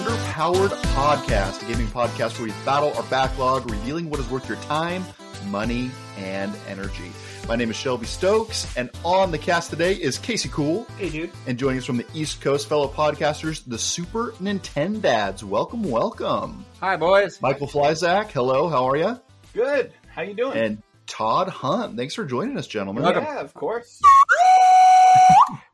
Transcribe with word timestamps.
Underpowered 0.00 0.68
Podcast, 0.94 1.62
a 1.62 1.72
gaming 1.72 1.86
podcast 1.86 2.38
where 2.38 2.48
we 2.48 2.54
battle 2.66 2.92
our 2.98 3.02
backlog, 3.04 3.70
revealing 3.70 4.10
what 4.10 4.20
is 4.20 4.28
worth 4.28 4.46
your 4.46 4.58
time, 4.58 5.02
money, 5.46 5.90
and 6.18 6.54
energy. 6.68 7.10
My 7.48 7.56
name 7.56 7.70
is 7.70 7.76
Shelby 7.76 8.04
Stokes, 8.04 8.76
and 8.76 8.90
on 9.06 9.30
the 9.30 9.38
cast 9.38 9.70
today 9.70 9.94
is 9.94 10.18
Casey 10.18 10.50
Cool. 10.50 10.84
Hey, 10.98 11.08
dude. 11.08 11.30
And 11.46 11.58
joining 11.58 11.78
us 11.78 11.86
from 11.86 11.96
the 11.96 12.04
East 12.12 12.42
Coast, 12.42 12.68
fellow 12.68 12.88
podcasters, 12.88 13.62
the 13.66 13.78
Super 13.78 14.32
Nintendads. 14.32 15.42
Welcome, 15.42 15.82
welcome. 15.82 16.66
Hi, 16.80 16.96
boys. 16.98 17.40
Michael 17.40 17.66
Flyzak, 17.66 18.26
hello, 18.32 18.68
how 18.68 18.84
are 18.86 18.98
you? 18.98 19.18
Good. 19.54 19.94
How 20.14 20.20
you 20.20 20.34
doing? 20.34 20.58
And 20.58 20.82
Todd 21.06 21.48
Hunt, 21.48 21.96
thanks 21.96 22.12
for 22.12 22.26
joining 22.26 22.58
us, 22.58 22.66
gentlemen. 22.66 23.02
Welcome. 23.02 23.24
yeah, 23.24 23.40
of 23.40 23.54
course. 23.54 23.98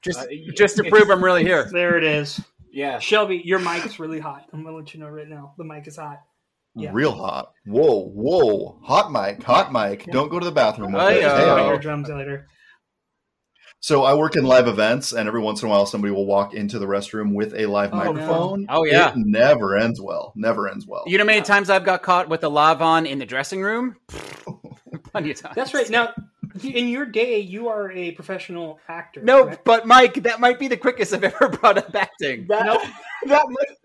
Just, 0.00 0.20
Uh, 0.20 0.26
just 0.56 0.76
to 0.76 0.84
prove 0.84 1.10
I'm 1.10 1.22
really 1.24 1.42
here. 1.42 1.68
There 1.72 1.96
it 1.98 2.04
is. 2.04 2.40
Yeah. 2.72 2.98
Shelby, 2.98 3.42
your 3.44 3.58
mic 3.58 3.84
is 3.86 3.98
really 4.00 4.18
hot. 4.18 4.46
I'm 4.52 4.64
gonna 4.64 4.76
let 4.76 4.94
you 4.94 5.00
know 5.00 5.08
right 5.08 5.28
now. 5.28 5.54
The 5.58 5.64
mic 5.64 5.86
is 5.86 5.96
hot. 5.96 6.20
Yeah. 6.74 6.90
Real 6.92 7.12
hot. 7.12 7.52
Whoa, 7.66 8.08
whoa. 8.08 8.80
Hot 8.84 9.12
mic, 9.12 9.42
hot 9.42 9.70
mic. 9.72 10.06
Don't 10.06 10.30
go 10.30 10.38
to 10.38 10.44
the 10.46 10.52
bathroom 10.52 10.92
with 10.92 11.02
Hey, 11.02 11.20
it. 11.20 11.24
uh, 11.24 11.36
Hey-o. 11.36 11.66
Your 11.68 11.78
drums 11.78 12.08
later. 12.08 12.48
So 13.80 14.04
I 14.04 14.14
work 14.14 14.36
in 14.36 14.44
live 14.44 14.68
events, 14.68 15.12
and 15.12 15.26
every 15.26 15.40
once 15.40 15.60
in 15.60 15.66
a 15.68 15.70
while, 15.70 15.86
somebody 15.86 16.14
will 16.14 16.24
walk 16.24 16.54
into 16.54 16.78
the 16.78 16.86
restroom 16.86 17.34
with 17.34 17.52
a 17.54 17.66
live 17.66 17.92
Oh, 17.92 17.98
no. 17.98 18.12
microphone. 18.12 18.66
Oh, 18.68 18.84
yeah. 18.84 19.10
it 19.10 19.16
never 19.16 19.76
ends 19.76 20.00
well. 20.00 20.32
Never 20.36 20.68
ends 20.68 20.86
well. 20.86 21.02
You 21.06 21.18
know 21.18 21.24
how 21.24 21.26
many 21.26 21.42
times 21.42 21.68
I've 21.68 21.84
got 21.84 22.02
caught 22.02 22.28
with 22.28 22.44
a 22.44 22.48
lav 22.48 22.80
on 22.80 23.06
in 23.06 23.18
the 23.18 23.26
dressing 23.26 23.60
room? 23.60 23.96
Plenty 25.10 25.32
of 25.32 25.40
times. 25.40 25.56
That's 25.56 25.74
right. 25.74 25.90
Now, 25.90 26.10
in 26.64 26.88
your 26.88 27.06
day, 27.06 27.38
you 27.40 27.68
are 27.68 27.90
a 27.92 28.12
professional 28.12 28.78
actor. 28.88 29.22
No, 29.22 29.44
correct? 29.44 29.64
but 29.64 29.86
Mike, 29.86 30.14
that 30.22 30.40
might 30.40 30.58
be 30.58 30.68
the 30.68 30.76
quickest 30.76 31.12
I've 31.12 31.24
ever 31.24 31.48
brought 31.48 31.78
up 31.78 31.94
acting. 31.94 32.46
That, 32.48 32.66
Nope. 32.66 32.82
that 33.26 33.44
might- 33.48 33.76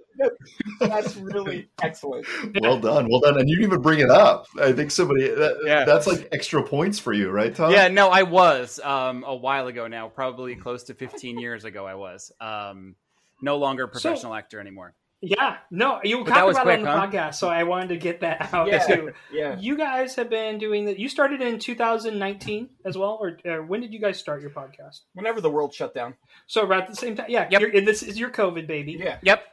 that's 0.79 1.15
really 1.17 1.69
excellent. 1.83 2.25
well 2.61 2.79
done, 2.79 3.07
well 3.07 3.19
done. 3.19 3.39
And 3.39 3.47
you 3.47 3.55
didn't 3.55 3.69
even 3.71 3.81
bring 3.83 3.99
it 3.99 4.09
up. 4.09 4.47
I 4.59 4.71
think 4.73 4.89
somebody 4.89 5.27
that, 5.27 5.57
Yeah. 5.63 5.85
that's 5.85 6.07
like 6.07 6.27
extra 6.31 6.63
points 6.63 6.97
for 6.97 7.13
you, 7.13 7.29
right, 7.29 7.53
Tom? 7.53 7.71
Yeah, 7.71 7.87
no, 7.87 8.09
I 8.09 8.23
was 8.23 8.79
um, 8.79 9.23
a 9.27 9.35
while 9.35 9.67
ago 9.67 9.87
now, 9.87 10.09
probably 10.09 10.55
close 10.55 10.85
to 10.85 10.95
15 10.95 11.37
years 11.37 11.65
ago. 11.65 11.85
I 11.85 11.93
was 11.93 12.31
um, 12.41 12.95
no 13.43 13.57
longer 13.57 13.83
a 13.83 13.87
professional 13.87 14.33
actor 14.33 14.59
anymore. 14.59 14.95
Yeah. 15.21 15.57
No, 15.71 15.99
you 16.03 16.17
But 16.19 16.25
that 16.27 16.33
talked 16.35 16.51
about 16.51 16.63
quick, 16.63 16.79
it 16.79 16.85
on 16.87 17.09
the 17.11 17.17
huh? 17.17 17.29
podcast, 17.29 17.35
so 17.35 17.49
I 17.49 17.63
wanted 17.63 17.89
to 17.89 17.97
get 17.97 18.21
that 18.21 18.49
out 18.53 18.67
Yeah. 18.67 18.79
too. 18.85 19.13
Yeah. 19.31 19.57
You 19.57 19.75
guys 19.75 20.15
have 20.15 20.29
been 20.29 20.59
doing 20.59 20.85
that. 20.85 20.99
You 20.99 21.09
started 21.09 21.41
in 21.41 21.57
2019 21.59 22.69
as 22.85 22.97
well, 22.97 23.17
or 23.19 23.39
uh, 23.49 23.63
when 23.63 23.81
did 23.81 23.93
you 23.93 23.99
guys 23.99 24.19
start 24.19 24.41
your 24.41 24.51
podcast? 24.51 25.01
Whenever 25.13 25.41
the 25.41 25.49
world 25.49 25.73
shut 25.73 25.95
down. 25.95 26.13
So 26.45 26.65
right 26.67 26.81
at 26.83 26.87
the 26.89 26.95
same 26.95 27.15
time. 27.15 27.27
Yeah. 27.29 27.47
Yep. 27.49 27.61
you're- 27.61 27.79
this 27.81 28.03
is 28.03 28.19
your 28.19 28.29
COVID 28.29 28.67
baby. 28.67 28.93
Yeah. 28.99 29.17
Yep, 29.23 29.43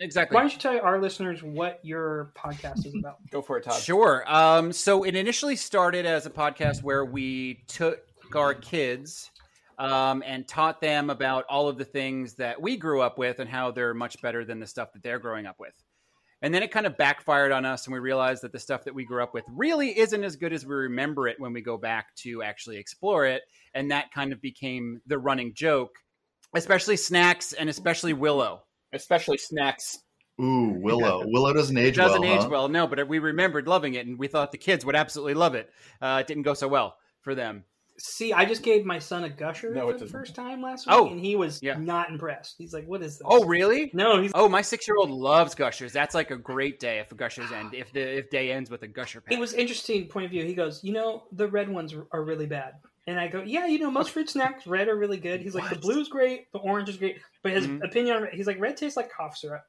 exactly. 0.00 0.34
Why 0.34 0.42
don't 0.42 0.52
you 0.52 0.58
tell 0.58 0.78
our 0.80 1.00
listeners 1.00 1.42
what 1.42 1.80
your 1.82 2.32
podcast 2.36 2.84
is 2.84 2.94
about? 2.94 3.16
Go 3.30 3.40
for 3.40 3.56
it, 3.56 3.64
Todd. 3.64 3.80
Sure. 3.80 4.22
Um, 4.30 4.70
so 4.72 5.02
it 5.04 5.14
initially 5.16 5.56
started 5.56 6.04
as 6.04 6.26
a 6.26 6.30
podcast 6.30 6.82
where 6.82 7.04
we 7.06 7.64
took 7.68 8.00
our 8.34 8.52
kids 8.52 9.30
um, 9.78 10.22
and 10.26 10.46
taught 10.46 10.80
them 10.80 11.10
about 11.10 11.44
all 11.48 11.68
of 11.68 11.78
the 11.78 11.84
things 11.84 12.34
that 12.34 12.60
we 12.60 12.76
grew 12.76 13.02
up 13.02 13.18
with 13.18 13.40
and 13.40 13.48
how 13.48 13.70
they're 13.70 13.94
much 13.94 14.20
better 14.22 14.44
than 14.44 14.60
the 14.60 14.66
stuff 14.66 14.92
that 14.92 15.02
they're 15.02 15.18
growing 15.18 15.46
up 15.46 15.56
with. 15.58 15.74
And 16.42 16.52
then 16.52 16.62
it 16.62 16.70
kind 16.70 16.86
of 16.86 16.98
backfired 16.98 17.50
on 17.50 17.64
us, 17.64 17.86
and 17.86 17.94
we 17.94 17.98
realized 17.98 18.42
that 18.42 18.52
the 18.52 18.58
stuff 18.58 18.84
that 18.84 18.94
we 18.94 19.06
grew 19.06 19.22
up 19.22 19.32
with 19.32 19.44
really 19.48 19.98
isn't 19.98 20.22
as 20.22 20.36
good 20.36 20.52
as 20.52 20.66
we 20.66 20.74
remember 20.74 21.28
it 21.28 21.40
when 21.40 21.52
we 21.52 21.62
go 21.62 21.78
back 21.78 22.14
to 22.16 22.42
actually 22.42 22.76
explore 22.76 23.24
it. 23.24 23.42
And 23.74 23.90
that 23.90 24.12
kind 24.12 24.32
of 24.32 24.40
became 24.42 25.00
the 25.06 25.18
running 25.18 25.54
joke, 25.54 25.96
especially 26.54 26.98
Snacks 26.98 27.52
and 27.54 27.70
especially 27.70 28.12
Willow. 28.12 28.62
Especially 28.92 29.38
snacks. 29.38 29.98
Ooh, 30.40 30.74
Willow. 30.78 31.22
Willow 31.26 31.52
doesn't 31.52 31.76
age 31.76 31.98
well. 31.98 32.08
doesn't 32.08 32.22
well. 32.22 32.34
age 32.34 32.42
huh? 32.42 32.48
well, 32.50 32.68
no, 32.68 32.86
but 32.86 33.08
we 33.08 33.18
remembered 33.18 33.66
loving 33.66 33.94
it, 33.94 34.06
and 34.06 34.18
we 34.18 34.28
thought 34.28 34.52
the 34.52 34.58
kids 34.58 34.84
would 34.84 34.96
absolutely 34.96 35.34
love 35.34 35.54
it. 35.54 35.70
Uh, 36.00 36.18
it 36.20 36.26
didn't 36.26 36.44
go 36.44 36.54
so 36.54 36.68
well 36.68 36.96
for 37.20 37.34
them. 37.34 37.64
See, 37.98 38.32
I 38.32 38.44
just 38.44 38.62
gave 38.62 38.84
my 38.84 38.98
son 38.98 39.24
a 39.24 39.30
gusher 39.30 39.74
No, 39.74 39.86
for 39.86 39.92
it 39.92 39.98
the 39.98 40.00
doesn't. 40.00 40.12
first 40.18 40.34
time 40.34 40.60
last 40.62 40.86
week, 40.86 40.94
Oh, 40.94 41.06
and 41.06 41.18
he 41.18 41.34
was 41.36 41.62
yeah. 41.62 41.78
not 41.78 42.10
impressed. 42.10 42.56
He's 42.58 42.74
like, 42.74 42.86
"What 42.86 43.02
is 43.02 43.18
this?" 43.18 43.26
Oh, 43.28 43.44
really? 43.46 43.90
no, 43.94 44.20
he's. 44.20 44.32
Oh, 44.34 44.48
my 44.48 44.60
six-year-old 44.62 45.10
loves 45.10 45.54
gushers. 45.54 45.92
That's 45.92 46.14
like 46.14 46.30
a 46.30 46.36
great 46.36 46.78
day 46.78 46.98
if 46.98 47.10
a 47.10 47.14
gushers 47.14 47.52
end. 47.52 47.74
If 47.74 47.92
the 47.92 48.18
if 48.18 48.30
day 48.30 48.52
ends 48.52 48.70
with 48.70 48.82
a 48.82 48.88
gusher 48.88 49.20
pack. 49.20 49.34
It 49.34 49.40
was 49.40 49.54
interesting 49.54 50.08
point 50.08 50.26
of 50.26 50.30
view. 50.30 50.44
He 50.44 50.54
goes, 50.54 50.84
"You 50.84 50.92
know, 50.92 51.24
the 51.32 51.48
red 51.48 51.68
ones 51.68 51.94
are 51.94 52.22
really 52.24 52.46
bad," 52.46 52.74
and 53.06 53.18
I 53.18 53.28
go, 53.28 53.42
"Yeah, 53.42 53.66
you 53.66 53.78
know, 53.78 53.90
most 53.90 54.10
fruit 54.10 54.28
snacks 54.28 54.66
red 54.66 54.88
are 54.88 54.96
really 54.96 55.18
good." 55.18 55.40
He's 55.40 55.54
like, 55.54 55.68
"The 55.68 55.74
What? 55.74 55.80
blue's 55.80 56.08
great, 56.08 56.52
the 56.52 56.58
orange 56.58 56.88
is 56.88 56.96
great," 56.98 57.20
but 57.42 57.52
his 57.52 57.66
Mhm. 57.66 57.82
opinion 57.82 58.16
on 58.16 58.22
red, 58.24 58.34
he's 58.34 58.46
like, 58.46 58.60
"Red 58.60 58.76
tastes 58.76 58.96
like 58.96 59.10
cough 59.10 59.36
syrup," 59.36 59.64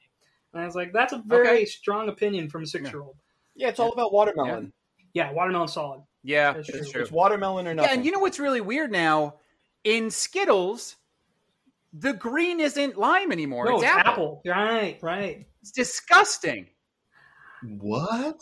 and 0.53 0.61
I 0.61 0.65
was 0.65 0.75
like, 0.75 0.93
"That's 0.93 1.13
a 1.13 1.23
very 1.25 1.47
Okay. 1.49 1.65
strong 1.65 2.09
opinion 2.09 2.49
from 2.49 2.63
a 2.63 2.67
six-year-old." 2.67 3.17
Yeah, 3.55 3.69
it's 3.69 3.79
all 3.79 3.93
about 3.93 4.13
watermelon. 4.13 4.73
Yeah, 5.13 5.31
watermelon 5.31 5.67
solid. 5.67 6.03
Yeah, 6.23 6.53
That's 6.53 6.67
that's 6.71 6.79
true. 6.85 6.91
true. 6.91 7.01
It's 7.03 7.11
watermelon 7.11 7.67
or 7.67 7.73
Yeah, 7.75 7.89
and 7.91 8.05
you 8.05 8.11
know 8.11 8.19
what's 8.19 8.39
really 8.39 8.61
weird 8.61 8.91
now? 8.91 9.35
In 9.83 10.09
Skittles, 10.11 10.95
the 11.93 12.13
green 12.13 12.59
isn't 12.59 12.97
lime 12.97 13.31
anymore. 13.31 13.65
no, 13.65 13.75
it's, 13.75 13.83
it's 13.83 13.91
apple. 13.91 14.11
apple. 14.11 14.41
Right, 14.45 14.97
right. 15.01 15.47
It's 15.61 15.71
disgusting. 15.71 16.67
What? 17.79 18.41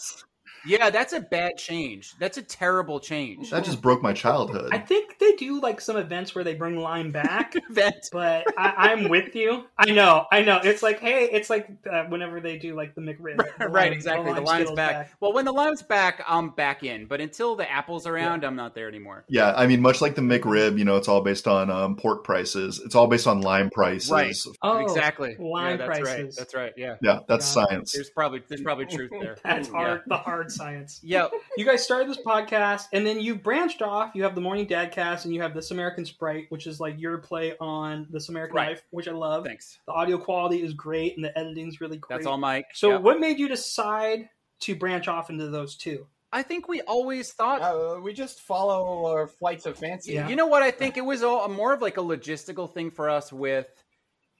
Yeah, 0.67 0.89
that's 0.89 1.13
a 1.13 1.19
bad 1.19 1.57
change. 1.57 2.13
That's 2.19 2.37
a 2.37 2.41
terrible 2.41 2.99
change. 2.99 3.49
That 3.51 3.63
just 3.63 3.81
broke 3.81 4.01
my 4.01 4.13
childhood. 4.13 4.69
I 4.71 4.77
think 4.79 5.19
they 5.19 5.33
do 5.33 5.59
like 5.61 5.79
some 5.81 5.97
events 5.97 6.33
where 6.35 6.43
they 6.43 6.53
bring 6.55 6.77
lime 6.77 7.11
back. 7.11 7.53
But 8.11 8.45
I, 8.57 8.91
I'm 8.91 9.09
with 9.09 9.35
you. 9.35 9.65
I 9.77 9.91
know, 9.91 10.25
I 10.31 10.41
know. 10.41 10.59
It's 10.63 10.81
like, 10.81 10.99
hey, 10.99 11.29
it's 11.31 11.49
like 11.49 11.67
uh, 11.91 12.05
whenever 12.05 12.39
they 12.39 12.57
do 12.57 12.73
like 12.75 12.95
the 12.95 13.01
McRib, 13.01 13.37
the 13.59 13.67
right, 13.67 13.85
lime- 13.85 13.93
exactly. 13.93 14.25
The 14.33 14.41
lime 14.41 14.43
lime's 14.45 14.57
Skittles 14.69 14.75
back. 14.75 15.11
Well, 15.19 15.33
when 15.33 15.45
the 15.45 15.51
lime's 15.51 15.81
back, 15.81 16.23
I'm 16.27 16.49
back 16.49 16.83
in. 16.83 17.05
But 17.05 17.21
until 17.21 17.55
the 17.55 17.69
apple's 17.69 18.07
around, 18.07 18.43
I'm 18.45 18.55
not 18.55 18.73
there 18.75 18.87
anymore. 18.87 19.25
yeah, 19.27 19.53
I 19.55 19.67
mean, 19.67 19.81
much 19.81 20.01
like 20.01 20.15
the 20.15 20.21
McRib, 20.21 20.77
you 20.77 20.85
know, 20.85 20.95
it's 20.95 21.07
all 21.07 21.21
based 21.21 21.47
on 21.47 21.69
um, 21.69 21.95
pork 21.95 22.23
prices. 22.23 22.81
It's 22.83 22.95
all 22.95 23.07
based 23.07 23.27
on 23.27 23.41
lime 23.41 23.69
prices. 23.69 24.11
Right. 24.11 24.35
Oh, 24.61 24.77
exactly. 24.79 25.35
lime 25.39 25.71
yeah, 25.71 25.77
that's 25.77 25.89
Right. 25.89 26.01
prices. 26.03 26.35
That's 26.35 26.55
right. 26.55 26.73
Yeah. 26.77 26.95
Yeah, 27.01 27.19
that's 27.27 27.45
science. 27.45 27.91
There's 27.91 28.09
probably 28.09 28.41
there's 28.47 28.61
probably 28.61 28.85
truth 28.85 29.11
there. 29.19 29.37
That's 29.43 29.67
Yeah. 29.67 29.73
hard. 29.75 30.01
The 30.07 30.17
hard 30.17 30.51
science. 30.55 30.99
Yeah. 31.03 31.27
You 31.57 31.65
guys 31.65 31.83
started 31.83 32.09
this 32.09 32.17
podcast, 32.25 32.85
and 32.93 33.05
then 33.05 33.19
you 33.19 33.35
branched 33.35 33.81
off. 33.81 34.11
You 34.15 34.23
have 34.23 34.35
the 34.35 34.41
Morning 34.41 34.65
Dadcast, 34.67 35.25
and 35.25 35.33
you 35.33 35.41
have 35.41 35.53
This 35.53 35.71
American 35.71 36.05
Sprite, 36.05 36.45
which 36.49 36.67
is 36.67 36.79
like 36.79 36.99
your 36.99 37.17
play 37.19 37.53
on 37.59 38.07
This 38.09 38.29
American 38.29 38.55
Right. 38.55 38.69
Life, 38.69 38.83
which 38.91 39.07
I 39.07 39.11
love. 39.11 39.45
Thanks. 39.45 39.79
The 39.87 39.93
audio 39.93 40.17
quality 40.17 40.61
is 40.63 40.73
great, 40.73 41.15
and 41.15 41.23
the 41.25 41.37
editing's 41.37 41.79
really 41.81 41.97
great. 41.97 42.17
That's 42.17 42.25
all, 42.27 42.37
Mike. 42.37 42.67
So, 42.73 42.91
Yeah. 42.91 42.97
what 42.97 43.19
made 43.19 43.39
you 43.39 43.47
decide 43.47 44.29
to 44.61 44.75
branch 44.75 45.07
off 45.07 45.29
into 45.29 45.47
those 45.49 45.75
two? 45.75 46.07
I 46.31 46.43
think 46.43 46.67
we 46.67 46.81
always 46.81 47.31
thought. 47.31 47.61
Uh, 47.61 48.01
we 48.01 48.11
just 48.11 48.41
follow 48.41 49.05
our 49.05 49.27
flights 49.27 49.65
of 49.65 49.77
fancy. 49.77 50.13
Yeah. 50.13 50.27
You 50.27 50.35
know 50.35 50.47
what? 50.47 50.63
I 50.63 50.71
think 50.71 50.97
it 50.97 51.05
was 51.05 51.23
all, 51.23 51.47
more 51.47 51.71
of 51.73 51.81
like 51.81 51.95
a 51.97 52.01
logistical 52.01 52.69
thing 52.73 52.91
for 52.91 53.09
us 53.09 53.31
with 53.31 53.67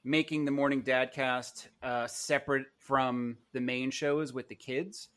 making 0.04 0.46
the 0.46 0.52
morning 0.52 0.84
dadcast 0.84 1.68
uh, 1.82 2.06
separate 2.08 2.66
from 2.78 3.38
the 3.54 3.62
main 3.62 3.92
shows 3.92 4.34
with 4.34 4.48
the 4.50 4.56
kids, 4.56 5.08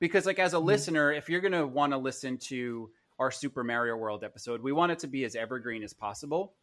because 0.00 0.26
like 0.26 0.38
as 0.38 0.52
a 0.52 0.58
listener, 0.58 1.12
if 1.12 1.28
you're 1.28 1.40
gonna 1.40 1.66
want 1.66 1.92
to 1.92 1.98
listen 1.98 2.38
to 2.38 2.90
our 3.18 3.30
Super 3.30 3.64
Mario 3.64 3.96
World 3.96 4.22
episode, 4.24 4.62
we 4.62 4.72
want 4.72 4.92
it 4.92 5.00
to 5.00 5.06
be 5.06 5.24
as 5.24 5.34
evergreen 5.34 5.82
as 5.82 5.92
possible. 5.92 6.54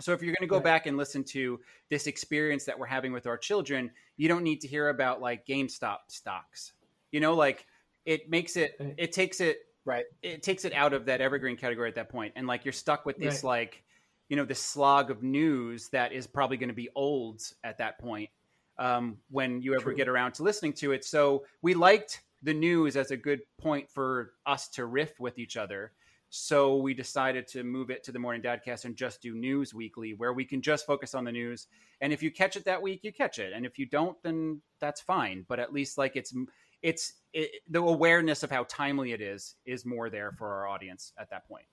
So 0.00 0.12
if 0.12 0.20
you're 0.20 0.34
going 0.38 0.46
to 0.46 0.50
go 0.50 0.56
Right. 0.56 0.64
back 0.64 0.86
and 0.86 0.98
listen 0.98 1.24
to 1.24 1.58
this 1.88 2.06
experience 2.06 2.64
that 2.66 2.78
we're 2.78 2.84
having 2.84 3.12
with 3.14 3.26
our 3.26 3.38
children, 3.38 3.90
you 4.18 4.28
don't 4.28 4.42
need 4.42 4.60
to 4.60 4.68
hear 4.68 4.90
about 4.90 5.22
like 5.22 5.46
GameStop 5.46 5.98
stocks. 6.08 6.74
You 7.12 7.20
know, 7.20 7.32
like 7.32 7.64
it 8.04 8.28
makes 8.28 8.56
it 8.58 8.76
Right. 8.78 8.94
it 8.98 9.12
takes 9.12 9.40
it 9.40 9.58
Right. 9.86 10.04
it 10.22 10.42
takes 10.42 10.64
it 10.66 10.74
out 10.74 10.92
of 10.92 11.06
that 11.06 11.20
evergreen 11.22 11.56
category 11.56 11.88
at 11.88 11.94
that 11.94 12.10
point 12.10 12.34
and 12.36 12.46
like 12.46 12.64
you're 12.66 12.72
stuck 12.72 13.06
with 13.06 13.16
this 13.16 13.42
Right. 13.42 13.60
like 13.60 13.84
you 14.28 14.36
know 14.36 14.44
this 14.44 14.60
slog 14.60 15.10
of 15.10 15.22
news 15.22 15.88
that 15.90 16.12
is 16.12 16.26
probably 16.26 16.56
going 16.56 16.68
to 16.68 16.74
be 16.74 16.88
old 16.94 17.40
at 17.64 17.78
that 17.78 17.98
point 17.98 18.28
um, 18.78 19.16
when 19.30 19.62
you 19.62 19.74
ever 19.74 19.82
True. 19.84 19.94
get 19.96 20.08
around 20.08 20.32
to 20.32 20.42
listening 20.42 20.72
to 20.74 20.90
it 20.92 21.04
so 21.04 21.44
we 21.62 21.72
liked 21.74 22.20
the 22.42 22.54
news 22.54 22.96
as 22.96 23.10
a 23.10 23.16
good 23.16 23.40
point 23.58 23.90
for 23.90 24.32
us 24.46 24.68
to 24.68 24.86
riff 24.86 25.18
with 25.18 25.38
each 25.38 25.56
other 25.56 25.92
so 26.28 26.76
we 26.76 26.92
decided 26.92 27.46
to 27.46 27.62
move 27.62 27.88
it 27.90 28.02
to 28.02 28.12
the 28.12 28.18
morning 28.18 28.42
dadcast 28.42 28.84
and 28.84 28.96
just 28.96 29.22
do 29.22 29.34
news 29.34 29.72
weekly 29.72 30.14
where 30.14 30.32
we 30.32 30.44
can 30.44 30.60
just 30.60 30.86
focus 30.86 31.14
on 31.14 31.24
the 31.24 31.32
news 31.32 31.68
and 32.00 32.12
if 32.12 32.22
you 32.22 32.30
catch 32.30 32.56
it 32.56 32.64
that 32.64 32.82
week 32.82 33.00
you 33.02 33.12
catch 33.12 33.38
it 33.38 33.52
and 33.52 33.64
if 33.64 33.78
you 33.78 33.86
don't 33.86 34.20
then 34.22 34.60
that's 34.80 35.00
fine 35.00 35.44
but 35.48 35.60
at 35.60 35.72
least 35.72 35.98
like 35.98 36.16
it's 36.16 36.34
it's 36.82 37.14
it, 37.32 37.50
the 37.70 37.80
awareness 37.80 38.42
of 38.42 38.50
how 38.50 38.64
timely 38.64 39.12
it 39.12 39.20
is 39.20 39.54
is 39.64 39.84
more 39.84 40.10
there 40.10 40.32
for 40.32 40.52
our 40.52 40.68
audience 40.68 41.12
at 41.18 41.30
that 41.30 41.46
point 41.48 41.64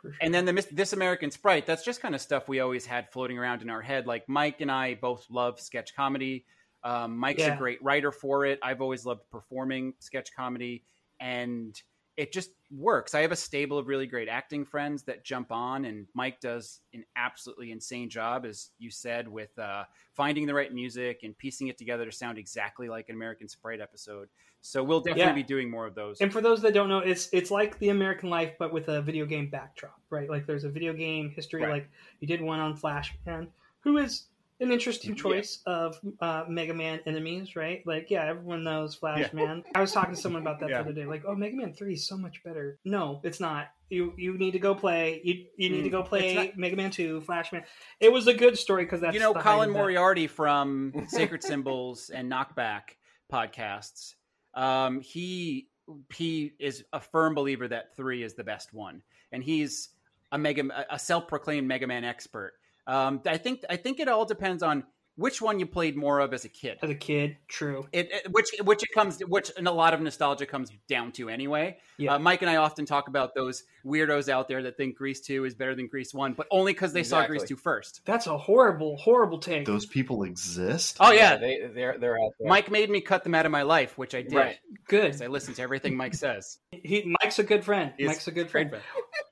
sure. 0.00 0.12
and 0.20 0.32
then 0.32 0.44
the 0.44 0.66
this 0.72 0.92
American 0.92 1.30
Sprite, 1.30 1.66
that's 1.66 1.84
just 1.84 2.00
kind 2.00 2.14
of 2.14 2.20
stuff 2.20 2.48
we 2.48 2.60
always 2.60 2.86
had 2.86 3.10
floating 3.10 3.38
around 3.38 3.62
in 3.62 3.70
our 3.70 3.82
head. 3.82 4.06
Like 4.06 4.28
Mike 4.28 4.60
and 4.60 4.70
I 4.70 4.94
both 4.94 5.26
love 5.30 5.60
sketch 5.60 5.94
comedy. 5.94 6.44
Um, 6.84 7.16
Mike's 7.16 7.40
Yeah. 7.40 7.54
a 7.54 7.58
great 7.58 7.82
writer 7.82 8.12
for 8.12 8.44
it. 8.44 8.58
I've 8.62 8.80
always 8.82 9.06
loved 9.06 9.28
performing 9.30 9.94
sketch 9.98 10.34
comedy, 10.34 10.84
and 11.18 11.80
it 12.16 12.32
just 12.32 12.50
works. 12.70 13.12
I 13.14 13.22
have 13.22 13.32
a 13.32 13.36
stable 13.36 13.76
of 13.76 13.88
really 13.88 14.06
great 14.06 14.28
acting 14.28 14.64
friends 14.64 15.02
that 15.04 15.24
jump 15.24 15.50
on, 15.50 15.84
and 15.86 16.06
Mike 16.14 16.38
does 16.40 16.80
an 16.92 17.04
absolutely 17.16 17.72
insane 17.72 18.08
job, 18.08 18.44
as 18.46 18.70
you 18.78 18.90
said, 18.90 19.26
with 19.26 19.58
uh, 19.58 19.84
finding 20.12 20.46
the 20.46 20.54
right 20.54 20.72
music 20.72 21.20
and 21.24 21.36
piecing 21.36 21.66
it 21.68 21.76
together 21.78 22.04
to 22.04 22.12
sound 22.12 22.38
exactly 22.38 22.88
like 22.88 23.08
an 23.08 23.16
American 23.16 23.48
Sprite 23.48 23.80
episode. 23.80 24.28
So 24.60 24.84
we'll 24.84 25.00
definitely 25.00 25.22
Yeah. 25.30 25.32
be 25.34 25.42
doing 25.42 25.68
more 25.70 25.86
of 25.86 25.94
those. 25.96 26.20
And 26.20 26.32
for 26.32 26.40
those 26.40 26.62
that 26.62 26.72
don't 26.72 26.88
know, 26.88 27.00
it's 27.00 27.28
it's 27.32 27.50
like 27.50 27.78
the 27.80 27.88
American 27.88 28.30
Life, 28.30 28.54
but 28.58 28.72
with 28.72 28.88
a 28.88 29.02
video 29.02 29.26
game 29.26 29.48
backdrop, 29.48 30.00
right? 30.10 30.28
Like 30.30 30.46
there's 30.46 30.64
a 30.64 30.70
video 30.70 30.92
game 30.92 31.30
history. 31.30 31.62
Right. 31.62 31.70
Like 31.70 31.90
you 32.20 32.28
did 32.28 32.40
one 32.40 32.60
on 32.60 32.76
Flash 32.76 33.14
Man, 33.26 33.48
who 33.80 33.98
is 33.98 34.26
an 34.60 34.70
interesting 34.72 35.10
Yeah. 35.16 35.22
choice 35.22 35.58
of 35.66 35.98
uh, 36.20 36.44
Mega 36.48 36.72
Man 36.74 37.00
enemies, 37.06 37.56
right? 37.56 37.84
Like 37.86 38.10
yeah, 38.10 38.24
everyone 38.24 38.62
knows 38.64 38.94
Flash 38.94 39.32
Man. 39.32 39.64
I 39.74 39.80
was 39.80 39.92
talking 39.92 40.14
to 40.14 40.20
someone 40.20 40.42
about 40.42 40.60
that 40.60 40.68
Yeah. 40.70 40.76
the 40.82 40.90
other 40.90 40.92
day. 40.92 41.06
Like, 41.06 41.24
oh, 41.26 41.34
Mega 41.34 41.56
Man 41.56 41.72
Three 41.74 41.94
is 41.94 42.06
so 42.06 42.16
much 42.16 42.42
better. 42.44 42.78
No, 42.84 43.20
it's 43.24 43.40
not. 43.40 43.68
You 43.90 44.12
you 44.16 44.38
need 44.38 44.52
to 44.52 44.58
go 44.58 44.74
play. 44.74 45.20
You 45.24 45.44
you 45.56 45.70
need 45.70 45.82
to 45.82 45.90
go 45.90 46.02
play 46.02 46.34
Mm, 46.36 46.44
It's 46.48 46.56
Mega 46.56 46.76
Man 46.76 46.90
Two, 46.90 47.20
Flash 47.22 47.52
Man. 47.52 47.64
It 48.00 48.12
was 48.12 48.26
a 48.28 48.34
good 48.34 48.56
story 48.58 48.84
because 48.84 49.00
that's 49.00 49.14
you 49.14 49.20
know 49.20 49.34
Colin. 49.34 49.70
Moriarty 49.70 50.26
from 50.26 50.92
Sacred 51.08 51.42
Symbols 51.42 52.10
and 52.10 52.30
Knockback 52.30 52.96
podcasts. 53.32 54.14
Um, 54.54 55.00
he 55.00 55.68
he 56.14 56.52
is 56.58 56.84
a 56.92 57.00
firm 57.00 57.34
believer 57.34 57.68
that 57.68 57.94
three 57.96 58.22
is 58.22 58.34
the 58.34 58.44
best 58.44 58.72
one, 58.72 59.02
and 59.32 59.42
he's 59.42 59.90
a 60.32 60.38
mega 60.38 60.86
a 60.90 60.98
self-proclaimed 60.98 61.68
Mega 61.68 61.86
Man 61.86 62.04
expert. 62.04 62.54
Um, 62.86 63.20
I 63.26 63.38
think 63.38 63.64
I 63.70 63.76
think 63.76 64.00
it 64.00 64.08
all 64.08 64.24
depends 64.24 64.62
on 64.62 64.84
which 65.16 65.40
one 65.40 65.60
you 65.60 65.66
played 65.66 65.96
more 65.96 66.18
of 66.18 66.34
as 66.34 66.44
a 66.44 66.48
kid. 66.48 66.76
as 66.82 66.90
a 66.90 66.94
kid. 66.94 67.36
True. 67.46 67.86
It, 67.92 68.10
it- 68.12 68.32
which 68.32 68.48
which 68.64 68.82
it 68.82 68.88
comes 68.92 69.20
which 69.20 69.50
and 69.56 69.68
a 69.68 69.72
lot 69.72 69.94
of 69.94 70.00
nostalgia 70.00 70.44
comes 70.44 70.70
down 70.88 71.12
to 71.12 71.28
anyway. 71.28 71.78
Yeah. 71.98 72.14
Uh, 72.14 72.18
Mike 72.18 72.42
and 72.42 72.50
I 72.50 72.56
often 72.56 72.84
talk 72.84 73.06
about 73.06 73.32
those 73.32 73.62
weirdos 73.86 74.28
out 74.28 74.48
there 74.48 74.64
that 74.64 74.76
think 74.76 74.96
Grease 74.96 75.20
Two 75.20 75.44
is 75.44 75.54
better 75.54 75.76
than 75.76 75.86
Grease 75.86 76.12
One, 76.12 76.32
but 76.32 76.48
only 76.50 76.72
because 76.72 76.92
they 76.92 77.04
saw 77.04 77.18
Exactly. 77.20 77.38
Grease 77.38 77.48
Two 77.48 77.54
first. 77.56 78.00
That's 78.04 78.26
a 78.26 78.36
horrible, 78.36 78.96
horrible 78.96 79.38
take. 79.38 79.66
Those 79.66 79.86
people 79.86 80.24
exist. 80.24 80.96
Oh 80.98 81.12
yeah, 81.12 81.36
they 81.36 81.60
they're 81.72 81.96
they're 81.96 82.18
out 82.20 82.32
there. 82.40 82.48
Mike 82.48 82.70
made 82.72 82.90
me 82.90 83.00
cut 83.00 83.22
them 83.22 83.36
out 83.36 83.46
of 83.46 83.52
my 83.52 83.62
life, 83.62 83.96
which 83.96 84.16
I 84.16 84.22
did. 84.22 84.34
Right. 84.34 84.58
Good. 84.88 85.22
I 85.22 85.28
listened 85.28 85.56
to 85.56 85.62
everything 85.62 85.96
Mike 85.96 86.14
says. 86.14 86.58
He, 86.72 87.14
Mike's 87.22 87.38
a 87.38 87.44
good 87.44 87.64
friend. 87.64 87.92
He's 87.96 88.08
Mike's 88.08 88.26
a 88.26 88.32
good 88.32 88.50
great 88.50 88.68
friend. 88.68 88.82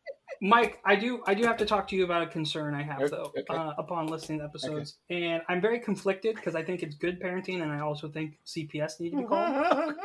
Mike, 0.45 0.81
I 0.85 0.97
do 0.97 1.23
I 1.25 1.35
do 1.35 1.45
have 1.45 1.57
to 1.59 1.65
talk 1.65 1.87
to 1.89 1.97
you 1.97 2.03
about 2.03 2.23
a 2.23 2.27
concern 2.27 2.75
I 2.75 2.83
have 2.83 3.09
though 3.11 3.33
okay. 3.39 3.45
uh, 3.49 3.75
upon 3.79 4.09
listening 4.09 4.41
to 4.41 4.45
episodes, 4.45 4.99
and 5.09 5.41
I'm 5.49 5.61
very 5.61 5.79
conflicted 5.79 6.35
because 6.35 6.57
I 6.57 6.65
think 6.65 6.83
it's 6.83 6.97
good 6.97 7.23
parenting, 7.23 7.63
and 7.63 7.71
I 7.71 7.79
also 7.79 8.09
think 8.09 8.41
CPS 8.45 8.99
need 8.99 9.11
to 9.11 9.19
be 9.19 9.25
called. 9.25 9.95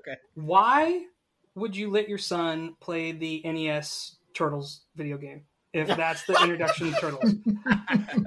Okay. 0.00 0.16
Why 0.34 1.04
would 1.54 1.74
you 1.74 1.90
let 1.90 2.06
your 2.06 2.18
son 2.18 2.76
play 2.80 3.12
the 3.12 3.40
NES 3.44 4.16
Turtles 4.34 4.82
video 4.94 5.16
game 5.16 5.44
if 5.72 5.88
that's 5.96 6.24
the 6.26 6.40
introduction 6.42 6.92
to 6.92 7.00
Turtles? 7.00 7.34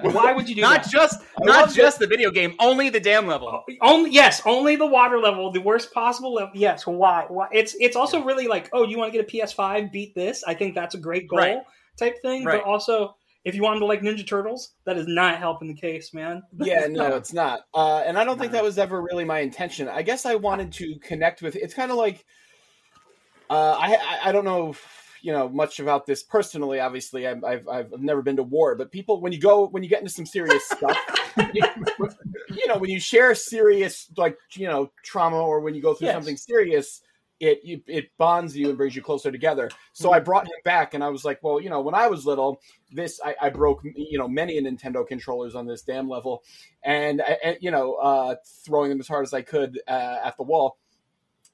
Why 0.00 0.32
would 0.32 0.48
you 0.48 0.54
do 0.54 0.60
Not 0.62 0.84
that? 0.84 0.90
just 0.90 1.22
I 1.40 1.44
not 1.44 1.72
just 1.72 1.98
the 1.98 2.06
video 2.06 2.30
game, 2.30 2.54
only 2.58 2.90
the 2.90 3.00
damn 3.00 3.26
level. 3.26 3.62
Only 3.80 4.10
yes, 4.10 4.42
only 4.46 4.76
the 4.76 4.86
water 4.86 5.18
level, 5.18 5.50
the 5.52 5.60
worst 5.60 5.92
possible 5.92 6.34
level. 6.34 6.52
Yes, 6.54 6.86
why? 6.86 7.26
Why? 7.28 7.48
It's 7.52 7.74
it's 7.80 7.96
also 7.96 8.22
really 8.24 8.46
like, 8.46 8.70
oh, 8.72 8.84
you 8.84 8.98
want 8.98 9.12
to 9.12 9.18
get 9.18 9.28
a 9.28 9.36
PS5, 9.36 9.92
beat 9.92 10.14
this. 10.14 10.42
I 10.46 10.54
think 10.54 10.74
that's 10.74 10.94
a 10.94 10.98
great 10.98 11.28
goal 11.28 11.38
Right. 11.38 11.58
type 11.98 12.20
thing. 12.22 12.44
Right. 12.44 12.60
But 12.62 12.68
also, 12.68 13.16
if 13.44 13.54
you 13.54 13.62
want 13.62 13.76
him 13.76 13.80
to 13.80 13.86
like 13.86 14.00
Ninja 14.00 14.26
Turtles, 14.26 14.72
that 14.86 14.96
is 14.96 15.06
not 15.06 15.38
helping 15.38 15.68
the 15.68 15.74
case, 15.74 16.14
man. 16.14 16.42
yeah, 16.60 16.86
no, 16.88 17.14
it's 17.16 17.32
not. 17.34 17.60
Uh, 17.74 17.98
and 17.98 18.16
I 18.18 18.24
don't 18.24 18.38
think 18.38 18.52
that 18.52 18.62
was 18.62 18.78
ever 18.78 19.02
really 19.02 19.24
my 19.24 19.40
intention. 19.40 19.86
I 19.88 20.02
guess 20.02 20.24
I 20.24 20.34
wanted 20.36 20.72
to 20.74 20.96
connect 21.00 21.42
with. 21.42 21.54
It's 21.56 21.74
kind 21.74 21.90
of 21.90 21.98
like, 21.98 22.24
uh, 23.50 23.76
I, 23.78 23.94
I 23.94 24.28
I 24.28 24.32
don't 24.32 24.44
know, 24.46 24.70
if, 24.70 25.03
you 25.24 25.32
know, 25.32 25.48
much 25.48 25.80
about 25.80 26.04
this 26.04 26.22
personally. 26.22 26.80
Obviously, 26.80 27.26
I've, 27.26 27.42
I've 27.42 27.66
I've 27.66 27.92
never 27.98 28.20
been 28.20 28.36
to 28.36 28.42
war, 28.42 28.74
but 28.74 28.92
people 28.92 29.22
when 29.22 29.32
you 29.32 29.40
go 29.40 29.66
when 29.68 29.82
you 29.82 29.88
get 29.88 30.00
into 30.00 30.12
some 30.12 30.26
serious 30.26 30.62
stuff, 30.68 30.98
you, 31.54 31.62
you 32.50 32.68
know, 32.68 32.76
when 32.76 32.90
you 32.90 33.00
share 33.00 33.34
serious 33.34 34.10
like 34.18 34.36
you 34.52 34.66
know 34.66 34.92
trauma 35.02 35.36
or 35.40 35.60
when 35.60 35.74
you 35.74 35.80
go 35.80 35.94
through 35.94 36.08
Yes. 36.08 36.14
something 36.14 36.36
serious. 36.36 37.00
It, 37.40 37.82
it 37.88 38.10
bonds 38.16 38.56
you 38.56 38.68
and 38.68 38.78
brings 38.78 38.96
you 38.96 39.02
closer 39.02 39.30
together. 39.30 39.68
So 39.92 40.12
I 40.14 40.20
brought 40.20 40.46
him 40.46 40.52
back, 40.64 40.94
and 40.94 41.04
I 41.04 41.10
was 41.10 41.24
like, 41.26 41.42
"Well, 41.42 41.60
you 41.60 41.68
know, 41.68 41.82
when 41.82 41.94
I 41.94 42.06
was 42.06 42.24
little, 42.24 42.60
this 42.90 43.20
I, 43.22 43.34
I 43.42 43.50
broke, 43.50 43.82
you 43.84 44.18
know, 44.18 44.28
many 44.28 44.58
Nintendo 44.62 45.06
controllers 45.06 45.54
on 45.54 45.66
this 45.66 45.82
damn 45.82 46.08
level, 46.08 46.42
and, 46.84 47.20
and 47.42 47.58
you 47.60 47.70
know, 47.70 47.94
uh, 47.94 48.36
throwing 48.64 48.88
them 48.88 49.00
as 49.00 49.08
hard 49.08 49.24
as 49.24 49.34
I 49.34 49.42
could 49.42 49.78
uh, 49.86 50.20
at 50.24 50.36
the 50.38 50.44
wall. 50.44 50.78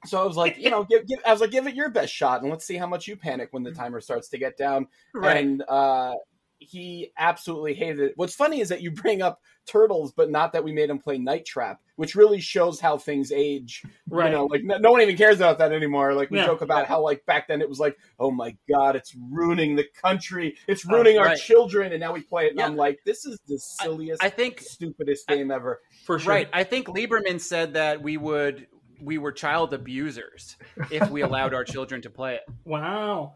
So 0.06 0.20
I 0.20 0.24
was 0.24 0.36
like, 0.36 0.58
you 0.58 0.70
know, 0.70 0.84
give, 0.90 1.06
give, 1.06 1.18
I 1.26 1.32
was 1.32 1.40
like, 1.40 1.50
give 1.50 1.66
it 1.66 1.74
your 1.74 1.90
best 1.90 2.12
shot, 2.12 2.42
and 2.42 2.50
let's 2.50 2.64
see 2.64 2.76
how 2.76 2.86
much 2.86 3.06
you 3.08 3.16
panic 3.16 3.48
when 3.52 3.62
the 3.62 3.72
timer 3.72 4.00
starts 4.00 4.28
to 4.30 4.38
get 4.38 4.56
down. 4.56 4.88
Right. 5.14 5.44
And 5.44 5.62
uh, 5.68 6.14
he 6.60 7.10
absolutely 7.18 7.74
hated 7.74 8.00
it. 8.00 8.12
What's 8.16 8.34
funny 8.34 8.60
is 8.60 8.68
that 8.68 8.82
you 8.82 8.90
bring 9.02 9.22
up 9.22 9.40
turtles, 9.66 10.12
but 10.12 10.30
not 10.30 10.52
that 10.52 10.62
we 10.64 10.72
made 10.72 10.90
him 10.90 10.98
play 10.98 11.16
Night 11.18 11.44
Trap, 11.46 11.80
which 11.96 12.14
really 12.14 12.40
shows 12.40 12.80
how 12.80 12.98
things 12.98 13.32
age. 13.32 13.82
Right. 14.08 14.26
You 14.26 14.32
know, 14.32 14.44
like 14.46 14.62
no, 14.62 14.78
no 14.78 14.90
one 14.90 15.00
even 15.00 15.16
cares 15.16 15.36
about 15.36 15.58
that 15.58 15.72
anymore. 15.72 16.14
Like 16.14 16.30
we 16.30 16.38
Yeah. 16.38 16.46
joke 16.46 16.60
about 16.60 16.86
how 16.86 17.02
like 17.02 17.24
back 17.26 17.48
then 17.48 17.60
it 17.60 17.68
was 17.68 17.78
like, 17.78 17.96
oh 18.18 18.30
my 18.30 18.56
god, 18.70 18.96
it's 18.96 19.14
ruining 19.30 19.76
the 19.76 19.86
country, 20.02 20.56
it's 20.66 20.84
ruining 20.84 21.18
our 21.18 21.26
right. 21.26 21.38
children, 21.38 21.92
and 21.92 22.00
now 22.00 22.12
we 22.12 22.20
play 22.22 22.46
it, 22.46 22.50
and 22.50 22.58
Yeah. 22.58 22.66
I'm 22.66 22.76
like, 22.76 22.98
this 23.04 23.24
is 23.24 23.38
the 23.46 23.58
silliest, 23.58 24.22
I 24.22 24.28
think 24.28 24.60
stupidest 24.60 25.26
game 25.28 25.50
ever. 25.50 25.80
For 26.04 26.18
sure. 26.18 26.30
right. 26.30 26.48
I 26.52 26.64
think 26.64 26.88
Lieberman 26.88 27.40
said 27.40 27.74
that 27.74 28.02
we 28.02 28.16
would 28.16 28.66
we 29.02 29.18
were 29.18 29.32
child 29.32 29.72
abusers 29.72 30.56
if 30.90 31.10
we 31.10 31.22
allowed 31.22 31.54
our 31.54 31.64
children 31.64 32.02
to 32.02 32.10
play 32.10 32.36
it. 32.36 32.42
Wow. 32.64 33.34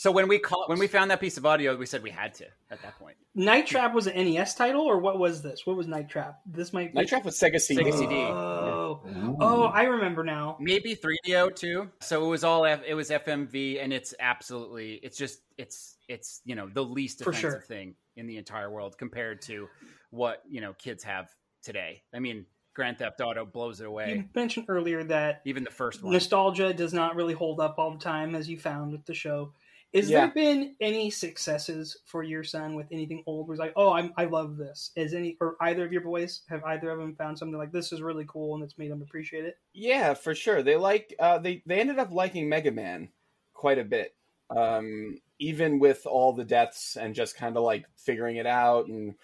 So 0.00 0.10
when 0.10 0.28
we 0.28 0.38
call, 0.38 0.64
when 0.66 0.78
we 0.78 0.86
found 0.86 1.10
that 1.10 1.20
piece 1.20 1.36
of 1.36 1.44
audio, 1.44 1.76
we 1.76 1.84
said 1.84 2.02
we 2.02 2.08
had 2.08 2.32
to 2.36 2.46
at 2.70 2.80
that 2.80 2.98
point. 2.98 3.18
Night 3.34 3.66
Trap 3.66 3.92
was 3.92 4.06
an 4.06 4.16
NES 4.16 4.54
title, 4.54 4.80
or 4.80 4.98
what 4.98 5.18
was 5.18 5.42
this? 5.42 5.66
What 5.66 5.76
was 5.76 5.86
Night 5.86 6.08
Trap? 6.08 6.40
This 6.46 6.72
might 6.72 6.94
be. 6.94 7.00
Night 7.00 7.08
Trap 7.08 7.22
was 7.22 7.38
Sega 7.38 7.60
CD. 7.60 7.84
Sega 7.84 7.92
CD. 7.92 8.14
Oh, 8.14 9.02
Ooh. 9.06 9.36
oh, 9.40 9.62
I 9.64 9.82
remember 9.82 10.24
now. 10.24 10.56
Maybe 10.58 10.96
3DO 10.96 11.54
too. 11.54 11.90
So 12.00 12.24
it 12.24 12.28
was 12.28 12.44
all 12.44 12.64
F, 12.64 12.80
it 12.86 12.94
was 12.94 13.10
FMV, 13.10 13.84
and 13.84 13.92
it's 13.92 14.14
absolutely 14.18 14.94
it's 15.02 15.18
just 15.18 15.42
it's 15.58 15.98
it's 16.08 16.40
you 16.46 16.54
know 16.54 16.66
the 16.72 16.82
least 16.82 17.22
For 17.22 17.28
offensive 17.28 17.50
sure. 17.50 17.60
thing 17.60 17.94
in 18.16 18.26
the 18.26 18.38
entire 18.38 18.70
world 18.70 18.96
compared 18.96 19.42
to 19.42 19.68
what 20.08 20.42
you 20.48 20.62
know 20.62 20.72
kids 20.72 21.04
have 21.04 21.28
today. 21.62 22.02
I 22.14 22.20
mean, 22.20 22.46
Grand 22.74 22.98
Theft 22.98 23.20
Auto 23.20 23.44
blows 23.44 23.80
it 23.80 23.86
away. 23.86 24.14
You 24.14 24.24
mentioned 24.34 24.66
earlier 24.68 25.02
that 25.04 25.42
Even 25.44 25.64
the 25.64 25.70
first 25.70 26.02
one. 26.02 26.12
nostalgia 26.12 26.72
does 26.72 26.92
not 26.94 27.16
really 27.16 27.34
hold 27.34 27.60
up 27.60 27.76
all 27.78 27.90
the 27.92 27.98
time, 27.98 28.34
as 28.34 28.48
you 28.48 28.58
found 28.58 28.92
with 28.92 29.04
the 29.06 29.14
show. 29.14 29.52
Is 29.92 30.08
Yeah. 30.08 30.26
there 30.26 30.34
been 30.34 30.76
any 30.80 31.10
successes 31.10 31.96
for 32.04 32.22
your 32.22 32.44
son 32.44 32.76
with 32.76 32.86
anything 32.92 33.24
old? 33.26 33.48
Where 33.48 33.56
he's 33.56 33.58
like, 33.60 33.72
"Oh, 33.74 33.92
I'm, 33.92 34.12
I 34.16 34.26
love 34.26 34.56
this." 34.56 34.92
Is 34.94 35.14
any 35.14 35.36
or 35.40 35.56
either 35.60 35.84
of 35.84 35.92
your 35.92 36.02
boys 36.02 36.42
have 36.48 36.62
either 36.62 36.90
of 36.90 36.98
them 37.00 37.16
found 37.16 37.36
something 37.36 37.58
like 37.58 37.72
this 37.72 37.90
is 37.92 38.00
really 38.00 38.24
cool 38.28 38.54
and 38.54 38.62
it's 38.62 38.78
made 38.78 38.92
them 38.92 39.02
appreciate 39.02 39.44
it? 39.44 39.58
Yeah, 39.72 40.14
for 40.14 40.32
sure. 40.32 40.62
They 40.62 40.76
like 40.76 41.12
uh, 41.18 41.38
they 41.38 41.64
they 41.66 41.80
ended 41.80 41.98
up 41.98 42.12
liking 42.12 42.48
Mega 42.48 42.70
Man 42.70 43.08
quite 43.52 43.78
a 43.80 43.84
bit, 43.84 44.14
um, 44.48 45.18
even 45.40 45.80
with 45.80 46.06
all 46.06 46.34
the 46.34 46.44
deaths 46.44 46.96
and 46.96 47.12
just 47.12 47.36
kind 47.36 47.56
of 47.56 47.64
like 47.64 47.84
figuring 47.96 48.36
it 48.36 48.46
out 48.46 48.86
and 48.86 49.16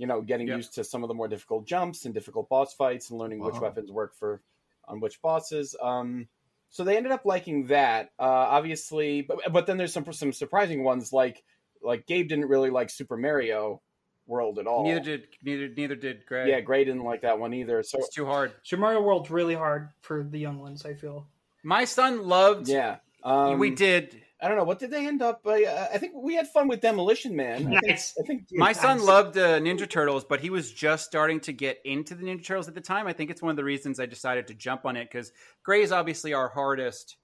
you 0.00 0.06
know 0.06 0.22
getting 0.22 0.48
Yeah. 0.48 0.56
used 0.56 0.74
to 0.76 0.82
some 0.84 1.04
of 1.04 1.08
the 1.08 1.14
more 1.14 1.28
difficult 1.28 1.66
jumps 1.66 2.06
and 2.06 2.14
difficult 2.14 2.48
boss 2.48 2.72
fights 2.74 3.10
and 3.10 3.18
learning 3.18 3.40
which 3.40 3.60
weapons 3.60 3.92
work 3.92 4.14
for 4.16 4.40
on 4.88 4.98
which 5.00 5.20
bosses. 5.20 5.76
Um, 5.80 6.26
so 6.70 6.84
they 6.84 6.96
ended 6.96 7.12
up 7.12 7.24
liking 7.26 7.66
that. 7.66 8.10
Uh, 8.18 8.24
obviously, 8.56 9.22
but 9.22 9.52
but 9.52 9.66
then 9.66 9.76
there's 9.76 9.92
some 9.92 10.10
some 10.12 10.32
surprising 10.32 10.82
ones 10.84 11.12
like 11.12 11.42
like 11.82 12.06
Gabe 12.06 12.28
didn't 12.28 12.46
really 12.48 12.70
like 12.70 12.88
Super 12.90 13.16
Mario 13.18 13.82
World 14.26 14.58
at 14.58 14.66
all. 14.66 14.84
Neither 14.84 15.00
did 15.00 15.26
neither 15.42 15.68
neither 15.68 15.96
did 15.96 16.24
Gray. 16.26 16.48
yeah, 16.48 16.60
Gray 16.60 16.84
didn't 16.84 17.04
like 17.04 17.22
that 17.22 17.38
one 17.38 17.52
either. 17.52 17.82
So 17.82 17.98
it's 17.98 18.14
too 18.14 18.24
hard. 18.24 18.52
Super 18.62 18.80
Mario 18.80 19.02
World's 19.02 19.30
really 19.30 19.54
hard 19.54 19.90
for 20.00 20.22
the 20.22 20.38
young 20.38 20.58
ones. 20.60 20.86
I 20.86 20.94
feel. 20.94 21.26
My 21.62 21.84
son 21.84 22.26
loved. 22.26 22.68
yeah. 22.68 22.96
Um, 23.22 23.58
we 23.58 23.70
did. 23.70 24.22
I 24.42 24.48
don't 24.48 24.56
know. 24.56 24.64
What 24.64 24.78
did 24.78 24.90
they 24.90 25.06
end 25.06 25.20
up? 25.22 25.42
Uh, 25.46 25.52
I 25.92 25.98
think 25.98 26.12
we 26.16 26.34
had 26.34 26.48
fun 26.48 26.66
with 26.68 26.80
Demolition 26.80 27.36
Man. 27.36 27.66
I 27.66 27.70
think, 27.70 27.86
Nice. 27.86 28.14
I 28.18 28.26
think 28.26 28.46
My 28.52 28.72
son 28.72 28.98
Nice. 28.98 29.06
loved 29.06 29.36
uh, 29.38 29.58
Ninja 29.60 29.88
Turtles, 29.88 30.24
but 30.24 30.40
he 30.40 30.48
was 30.50 30.72
just 30.72 31.04
starting 31.04 31.40
to 31.40 31.52
get 31.52 31.78
into 31.84 32.14
the 32.14 32.24
Ninja 32.24 32.44
Turtles 32.44 32.66
at 32.68 32.74
the 32.74 32.80
time. 32.80 33.06
I 33.06 33.12
think 33.12 33.30
it's 33.30 33.42
one 33.42 33.50
of 33.50 33.56
the 33.56 33.64
reasons 33.64 34.00
I 34.00 34.06
decided 34.06 34.46
to 34.48 34.54
jump 34.54 34.86
on 34.86 34.96
it 34.96 35.04
because 35.10 35.32
Gray 35.62 35.82
is 35.82 35.92
obviously 35.92 36.32
our 36.32 36.48
hardest 36.48 37.16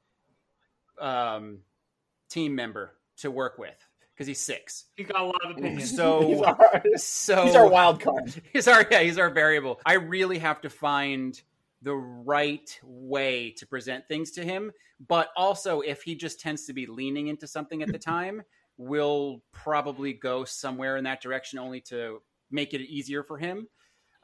um, 1.00 1.58
team 2.28 2.54
member 2.54 2.92
to 3.18 3.30
work 3.30 3.58
with 3.58 3.76
because 4.14 4.26
he's 4.26 4.40
six. 4.40 4.84
You 4.96 5.04
got 5.04 5.20
a 5.20 5.24
lot 5.24 5.44
of 5.44 5.50
opinions. 5.52 5.94
So- 5.94 6.20
he's, 6.28 6.40
our, 6.42 6.82
So 6.96 7.42
he's 7.46 7.54
our 7.54 7.68
wild 7.68 8.00
card. 8.00 8.32
he's 8.52 8.68
our 8.68 8.84
yeah 8.90 9.00
he's 9.00 9.18
our 9.18 9.30
variable. 9.30 9.80
I 9.86 9.94
really 9.94 10.38
have 10.38 10.60
to 10.62 10.70
find 10.70 11.40
the 11.82 11.94
right 11.94 12.78
way 12.82 13.50
to 13.58 13.66
present 13.66 14.06
things 14.08 14.30
to 14.32 14.42
him, 14.44 14.72
but 15.08 15.28
also 15.36 15.80
if 15.80 16.02
he 16.02 16.14
just 16.14 16.40
tends 16.40 16.64
to 16.66 16.72
be 16.72 16.86
leaning 16.86 17.28
into 17.28 17.46
something 17.46 17.82
at 17.82 17.88
the 17.92 17.98
time, 18.14 18.42
we'll 18.78 19.42
probably 19.52 20.12
go 20.12 20.44
somewhere 20.44 20.96
in 20.96 21.04
that 21.04 21.20
direction 21.22 21.58
only 21.58 21.80
to 21.80 22.20
make 22.50 22.74
it 22.74 22.80
easier 22.82 23.22
for 23.22 23.38
him. 23.38 23.68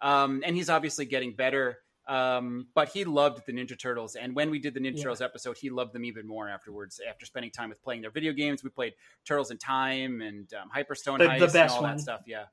Um, 0.00 0.42
and 0.44 0.56
he's 0.56 0.68
obviously 0.70 1.04
getting 1.04 1.34
better. 1.34 1.78
Um, 2.08 2.66
but 2.74 2.88
he 2.88 3.04
loved 3.04 3.46
the 3.46 3.52
Ninja 3.52 3.78
Turtles, 3.78 4.16
and 4.16 4.34
when 4.34 4.50
we 4.50 4.58
did 4.58 4.74
the 4.74 4.80
Ninja 4.80 4.96
Yeah. 4.96 5.02
Turtles 5.04 5.20
episode, 5.20 5.56
he 5.56 5.70
loved 5.70 5.92
them 5.92 6.04
even 6.04 6.26
more 6.26 6.48
afterwards. 6.48 7.00
After 7.08 7.24
spending 7.26 7.52
time 7.52 7.68
with 7.68 7.80
playing 7.80 8.02
their 8.02 8.10
video 8.10 8.32
games, 8.32 8.64
we 8.64 8.70
played 8.70 8.94
Turtles 9.24 9.52
in 9.52 9.58
Time 9.58 10.20
and 10.20 10.52
um, 10.54 10.68
Hyperstone 10.76 11.18
The- 11.18 11.26
Heist 11.28 11.38
the 11.38 11.44
and 11.44 11.52
best 11.52 11.76
all 11.76 11.82
one. 11.82 11.96
that 11.96 12.02
stuff. 12.02 12.22
Yeah, 12.26 12.46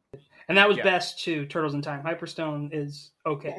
And 0.47 0.55
that 0.55 0.67
was 0.67 0.77
Yeah. 0.77 0.83
best 0.83 1.23
too. 1.23 1.47
Turtles 1.47 1.73
in 1.73 1.81
Time. 1.81 2.03
Hyperstone 2.03 2.69
is 2.71 3.09
okay. 3.25 3.55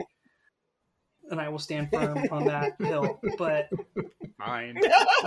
And 1.30 1.40
I 1.40 1.48
will 1.48 1.58
stand 1.58 1.90
firm 1.90 2.18
on 2.30 2.46
that 2.46 2.72
hill. 2.80 3.20
But 3.38 3.68
fine. 4.38 4.80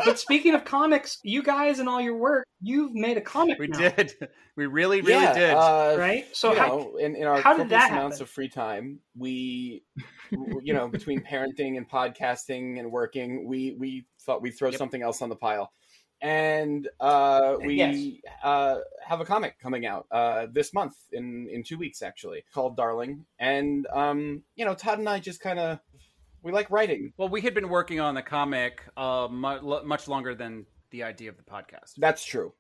but 0.06 0.20
speaking 0.20 0.54
of 0.56 0.66
comics, 0.66 1.20
you 1.24 1.44
guys 1.44 1.80
and 1.80 1.88
all 1.88 2.02
your 2.02 2.18
work, 2.18 2.46
you've 2.62 2.94
made 2.94 3.18
a 3.18 3.22
comic. 3.22 3.60
we 3.60 3.68
now, 3.68 3.78
did. 3.78 4.14
We 4.56 4.68
really, 4.68 5.02
really 5.02 5.22
yeah, 5.22 5.34
did. 5.34 5.54
Uh, 5.56 5.96
right? 5.98 6.26
So 6.34 6.54
how, 6.54 6.68
know, 6.68 6.98
in, 6.98 7.16
in 7.16 7.26
our 7.26 7.42
how 7.42 7.58
did 7.58 7.70
that 7.70 7.90
amounts 7.90 8.18
happen? 8.18 8.24
of 8.24 8.30
free 8.30 8.50
time, 8.50 9.00
we, 9.18 9.84
you 10.32 10.74
know, 10.74 10.88
between 10.90 11.24
parenting 11.32 11.78
and 11.78 11.90
podcasting 11.90 12.78
and 12.80 12.92
working, 12.92 13.48
we 13.48 13.76
we 13.80 14.06
thought 14.22 14.44
we'd 14.44 14.52
throw 14.52 14.70
Yep. 14.70 14.78
something 14.78 15.02
else 15.02 15.24
on 15.24 15.30
the 15.30 15.36
pile, 15.36 15.72
and 16.22 16.88
uh, 17.00 17.56
we 17.64 17.76
Yes. 17.78 18.34
uh, 18.44 18.76
have 19.04 19.22
a 19.22 19.26
comic 19.26 19.58
coming 19.60 19.88
out 19.88 20.06
uh, 20.12 20.46
this 20.52 20.72
month 20.72 20.96
in 21.12 21.48
in 21.52 21.64
two 21.64 21.80
weeks 21.80 22.04
actually 22.04 22.46
called 22.54 22.78
Darling, 22.78 23.26
and 23.40 23.88
um, 23.92 24.44
you 24.56 24.66
know, 24.66 24.76
Todd 24.76 25.00
and 25.00 25.10
I 25.10 25.20
just 25.20 25.40
kind 25.42 25.58
of 25.58 25.80
we 26.44 26.52
like 26.52 26.70
writing. 26.70 27.12
well, 27.18 27.30
we 27.30 27.42
had 27.42 27.54
been 27.54 27.70
working 27.70 28.00
on 28.00 28.16
the 28.16 28.22
comic 28.22 28.82
uh, 28.98 29.28
mu- 29.32 29.84
much 29.84 30.08
longer 30.08 30.36
than 30.36 30.66
the 30.92 31.04
idea 31.04 31.30
of 31.30 31.38
the 31.38 31.44
podcast. 31.44 31.94
That's 31.98 32.24
true. 32.24 32.54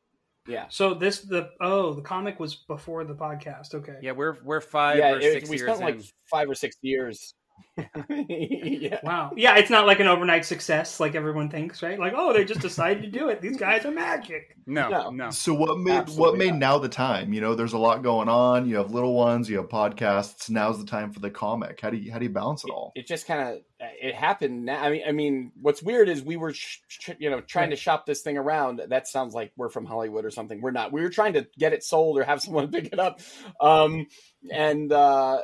Yeah. 0.47 0.65
so 0.69 0.93
this 0.93 1.21
the 1.21 1.51
oh 1.61 1.93
the 1.93 2.01
comic 2.01 2.37
was 2.39 2.55
before 2.67 3.05
the 3.05 3.13
podcast. 3.15 3.73
Okay. 3.75 3.95
Yeah, 4.01 4.11
we're 4.11 4.37
we're 4.43 4.59
five 4.59 4.97
yeah, 4.97 5.13
or 5.13 5.19
it- 5.19 5.33
six 5.33 5.49
we 5.49 5.57
years 5.57 5.69
spent 5.69 5.81
like 5.81 6.01
five 6.29 6.49
or 6.49 6.55
six 6.55 6.75
years. 6.81 7.33
yeah. 8.29 8.99
Wow. 9.03 9.31
Yeah, 9.35 9.57
it's 9.57 9.69
not 9.69 9.87
like 9.87 9.99
an 9.99 10.07
overnight 10.07 10.45
success 10.45 10.99
like 10.99 11.15
everyone 11.15 11.49
thinks, 11.49 11.81
right? 11.81 11.99
Like, 11.99 12.13
oh, 12.15 12.31
they 12.33 12.45
just 12.45 12.61
decided 12.61 13.01
to 13.03 13.09
do 13.09 13.29
it. 13.29 13.41
These 13.41 13.57
guys 13.57 13.85
are 13.85 13.91
magic. 13.91 14.55
No, 14.67 14.89
No. 14.89 15.09
no. 15.09 15.29
So 15.31 15.53
what 15.53 15.79
made 15.79 16.09
what 16.09 16.37
made 16.37 16.51
not. 16.51 16.59
now 16.59 16.77
the 16.77 16.89
time? 16.89 17.33
You 17.33 17.41
know, 17.41 17.55
there's 17.55 17.73
a 17.73 17.77
lot 17.79 18.03
going 18.03 18.29
on. 18.29 18.67
You 18.67 18.75
have 18.77 18.91
little 18.91 19.13
ones, 19.15 19.49
you 19.49 19.57
have 19.57 19.69
podcasts. 19.69 20.49
Now's 20.49 20.79
the 20.79 20.85
time 20.85 21.11
for 21.11 21.19
the 21.19 21.31
comic. 21.31 21.81
How 21.81 21.89
do 21.89 21.97
you 21.97 22.11
how 22.11 22.19
do 22.19 22.25
you 22.25 22.31
balance 22.31 22.63
it 22.63 22.69
all? 22.69 22.91
it 22.95 23.07
just 23.07 23.25
kind 23.25 23.41
of 23.41 23.57
it 23.79 24.15
happened 24.15 24.63
now 24.63 24.81
i 24.81 24.89
mean 24.89 25.03
i 25.05 25.11
mean 25.11 25.51
what's 25.59 25.83
weird 25.83 26.07
is 26.07 26.21
we 26.21 26.37
were 26.37 26.53
sh- 26.53 26.77
sh- 26.87 27.09
you 27.19 27.29
know 27.29 27.41
trying 27.41 27.69
to 27.69 27.75
shop 27.75 28.05
this 28.05 28.21
thing 28.21 28.37
around 28.37 28.79
that 28.87 29.09
sounds 29.09 29.33
like 29.33 29.51
we're 29.57 29.67
from 29.67 29.85
hollywood 29.85 30.23
or 30.23 30.31
something 30.31 30.61
we're 30.61 30.71
not 30.71 30.93
we 30.93 31.01
were 31.01 31.09
trying 31.09 31.33
to 31.33 31.45
get 31.57 31.73
it 31.73 31.83
sold 31.83 32.17
or 32.17 32.23
have 32.23 32.39
someone 32.41 32.71
pick 32.71 32.85
it 32.93 32.99
up 32.99 33.19
um 33.59 34.07
and 34.49 34.93
uh 34.93 35.41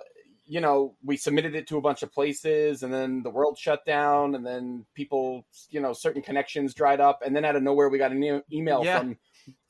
you 0.52 0.60
know 0.60 0.96
we 1.04 1.16
submitted 1.16 1.56
it 1.56 1.68
to 1.68 1.78
a 1.78 1.82
bunch 1.82 2.02
of 2.04 2.12
places 2.12 2.82
and 2.84 2.92
then 2.92 3.22
the 3.24 3.30
world 3.30 3.56
shut 3.58 3.86
down 3.86 4.34
and 4.36 4.44
then 4.46 4.84
people 4.96 5.46
you 5.70 5.80
know 5.80 5.94
certain 5.94 6.22
connections 6.24 6.74
dried 6.74 7.00
up 7.00 7.22
and 7.24 7.36
then 7.36 7.46
out 7.46 7.56
of 7.56 7.62
nowhere 7.64 7.88
we 7.88 7.98
got 8.00 8.12
an 8.12 8.24
e- 8.24 8.42
email 8.52 8.84
Yeah. 8.84 8.98
from 9.00 9.18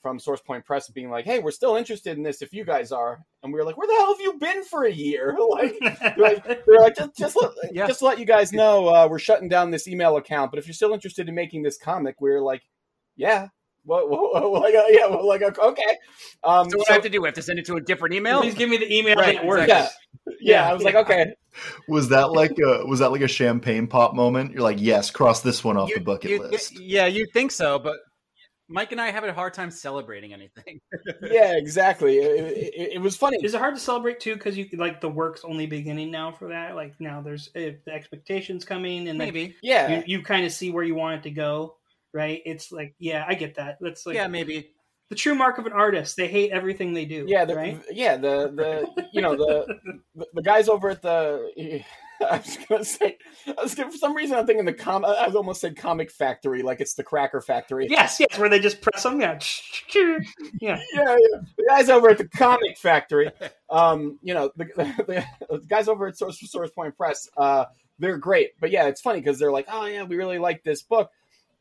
from 0.01 0.17
source 0.19 0.39
point 0.39 0.63
press 0.65 0.89
being 0.89 1.09
like 1.09 1.25
hey 1.25 1.39
we're 1.39 1.51
still 1.51 1.75
interested 1.75 2.15
in 2.15 2.23
this 2.23 2.41
if 2.41 2.53
you 2.53 2.63
guys 2.63 2.93
are 2.93 3.19
and 3.43 3.51
we 3.51 3.59
were 3.59 3.65
like 3.65 3.77
where 3.77 3.87
the 3.87 3.93
hell 3.93 4.13
have 4.13 4.21
you 4.21 4.33
been 4.39 4.63
for 4.63 4.85
a 4.85 4.91
year 4.91 5.37
like 5.49 5.75
like 6.17 6.45
they're 6.45 6.79
like 6.79 6.95
just 6.95 7.17
just 7.17 7.35
let, 7.35 7.51
Yeah. 7.73 7.85
just 7.85 7.99
to 7.99 8.05
let 8.05 8.17
you 8.17 8.25
guys 8.25 8.53
know 8.53 8.87
uh, 8.87 9.07
we're 9.11 9.19
shutting 9.19 9.49
down 9.49 9.71
this 9.71 9.85
email 9.85 10.15
account 10.15 10.49
but 10.51 10.59
if 10.59 10.65
you're 10.67 10.73
still 10.73 10.93
interested 10.93 11.27
in 11.27 11.35
making 11.35 11.63
this 11.63 11.77
comic 11.77 12.15
we're 12.21 12.39
like 12.41 12.61
yeah 13.17 13.49
what, 13.85 14.09
what, 14.09 14.51
what, 14.51 14.61
like 14.61 14.75
uh, 14.75 14.83
yeah 14.89 15.07
well, 15.07 15.27
like 15.27 15.41
okay 15.41 15.97
um 16.43 16.69
So 16.69 16.77
what 16.77 16.87
so- 16.87 16.93
I 16.93 16.95
have 16.95 17.03
to 17.03 17.09
do? 17.09 17.23
I 17.25 17.27
have 17.29 17.35
to 17.35 17.41
send 17.41 17.59
it 17.59 17.65
to 17.65 17.75
a 17.75 17.81
different 17.81 18.13
email. 18.15 18.39
Please 18.41 18.53
give 18.53 18.69
me 18.69 18.77
the 18.77 18.93
email 18.93 19.15
Right, 19.15 19.35
that 19.37 19.45
works. 19.45 19.63
exactly. 19.63 19.95
Yeah 20.39 20.63
yeah 20.63 20.69
i 20.69 20.73
was 20.73 20.83
like 20.83 20.95
okay 20.95 21.33
Was 21.87 22.09
that 22.09 22.31
like 22.31 22.57
a 22.59 22.85
was 22.85 22.99
that 22.99 23.11
like 23.11 23.21
a 23.21 23.27
champagne 23.27 23.87
pop 23.87 24.13
moment? 24.13 24.53
You're 24.53 24.61
like, 24.61 24.79
yes, 24.79 25.09
cross 25.11 25.41
this 25.41 25.63
one 25.63 25.77
off 25.77 25.89
You- 25.89 25.95
the 25.95 26.01
bucket 26.01 26.31
you- 26.31 26.41
list. 26.41 26.79
Yeah, 26.79 27.07
you 27.07 27.25
think 27.33 27.51
so, 27.51 27.77
but 27.79 27.97
Mike 28.69 28.91
and 28.91 29.01
I 29.01 29.09
have 29.09 29.23
a 29.23 29.33
hard 29.33 29.53
time 29.55 29.71
celebrating 29.71 30.31
anything. 30.31 30.79
yeah 31.23 31.57
exactly 31.57 32.19
it, 32.19 32.55
it, 32.55 32.93
it 32.93 33.01
was 33.01 33.17
funny 33.17 33.37
Is 33.43 33.55
it 33.55 33.57
hard 33.57 33.73
to 33.73 33.81
celebrate 33.81 34.19
too? 34.19 34.35
Because 34.35 34.55
you 34.57 34.69
like 34.73 35.01
the 35.01 35.09
work's 35.09 35.43
only 35.43 35.65
beginning 35.65 36.11
now 36.11 36.31
for 36.31 36.49
that. 36.49 36.75
Like 36.75 36.93
now, 36.99 37.19
there's 37.19 37.49
if 37.55 37.83
the 37.83 37.91
expectations 37.93 38.63
coming, 38.63 39.09
and 39.09 39.19
then 39.19 39.27
Maybe. 39.27 39.55
yeah 39.63 39.97
you, 39.97 40.03
you 40.19 40.23
kind 40.23 40.45
of 40.45 40.51
see 40.51 40.69
where 40.71 40.83
you 40.83 40.95
want 40.95 41.15
it 41.19 41.23
to 41.23 41.31
go. 41.31 41.75
Right? 42.13 42.41
It's 42.45 42.71
like, 42.71 42.93
yeah, 42.99 43.25
I 43.27 43.33
get 43.33 43.55
that. 43.55 43.77
That's 43.81 44.05
like 44.05 44.15
yeah, 44.15 44.27
maybe. 44.27 44.71
The 45.09 45.15
true 45.15 45.35
mark 45.35 45.57
of 45.57 45.65
an 45.65 45.73
artist. 45.73 46.15
They 46.15 46.27
hate 46.27 46.51
everything 46.51 46.93
they 46.93 47.05
do. 47.05 47.25
yeah 47.27 47.45
the, 47.45 47.55
right. 47.55 47.81
yeah 47.91 48.17
the 48.17 48.51
the 48.95 49.07
you 49.11 49.21
know 49.21 49.35
the 49.35 49.99
the, 50.33 50.41
guys 50.41 50.69
over 50.69 50.89
at 50.89 51.01
the 51.01 51.83
I 52.21 52.37
was 52.37 52.57
gonna 52.67 52.83
say, 52.83 53.17
I 53.47 53.61
was 53.63 53.75
gonna, 53.75 53.91
for 53.91 53.97
some 53.97 54.15
reason 54.15 54.37
I'm 54.37 54.45
thinking 54.45 54.65
the 54.65 54.73
com. 54.73 55.05
I 55.05 55.27
almost 55.33 55.61
said 55.61 55.77
comic 55.77 56.11
factory, 56.11 56.61
like 56.61 56.81
it's 56.81 56.93
the 56.95 57.03
Cracker 57.03 57.39
Factory. 57.39 57.87
Yes, 57.89 58.19
yes, 58.19 58.37
where 58.37 58.49
they 58.49 58.59
just 58.59 58.81
press 58.81 59.03
them. 59.03 59.21
Yeah, 59.21 59.39
yeah. 59.95 60.17
yeah, 60.59 60.79
yeah. 60.93 61.15
The 61.57 61.65
guys 61.69 61.89
over 61.89 62.09
at 62.09 62.17
the 62.17 62.27
Comic 62.27 62.77
Factory, 62.77 63.31
um, 63.69 64.19
you 64.21 64.33
know, 64.33 64.51
the, 64.57 64.65
the, 64.75 65.25
the 65.49 65.59
guys 65.67 65.87
over 65.87 66.07
at 66.07 66.17
Source 66.17 66.39
Source 66.51 66.71
Point 66.71 66.97
Press, 66.97 67.29
uh, 67.37 67.65
they're 67.99 68.17
great. 68.17 68.51
But 68.59 68.71
yeah, 68.71 68.87
it's 68.87 69.01
funny 69.01 69.19
because 69.19 69.39
they're 69.39 69.51
like, 69.51 69.67
oh 69.69 69.85
yeah, 69.85 70.03
we 70.03 70.17
really 70.17 70.39
like 70.39 70.63
this 70.63 70.81
book, 70.81 71.11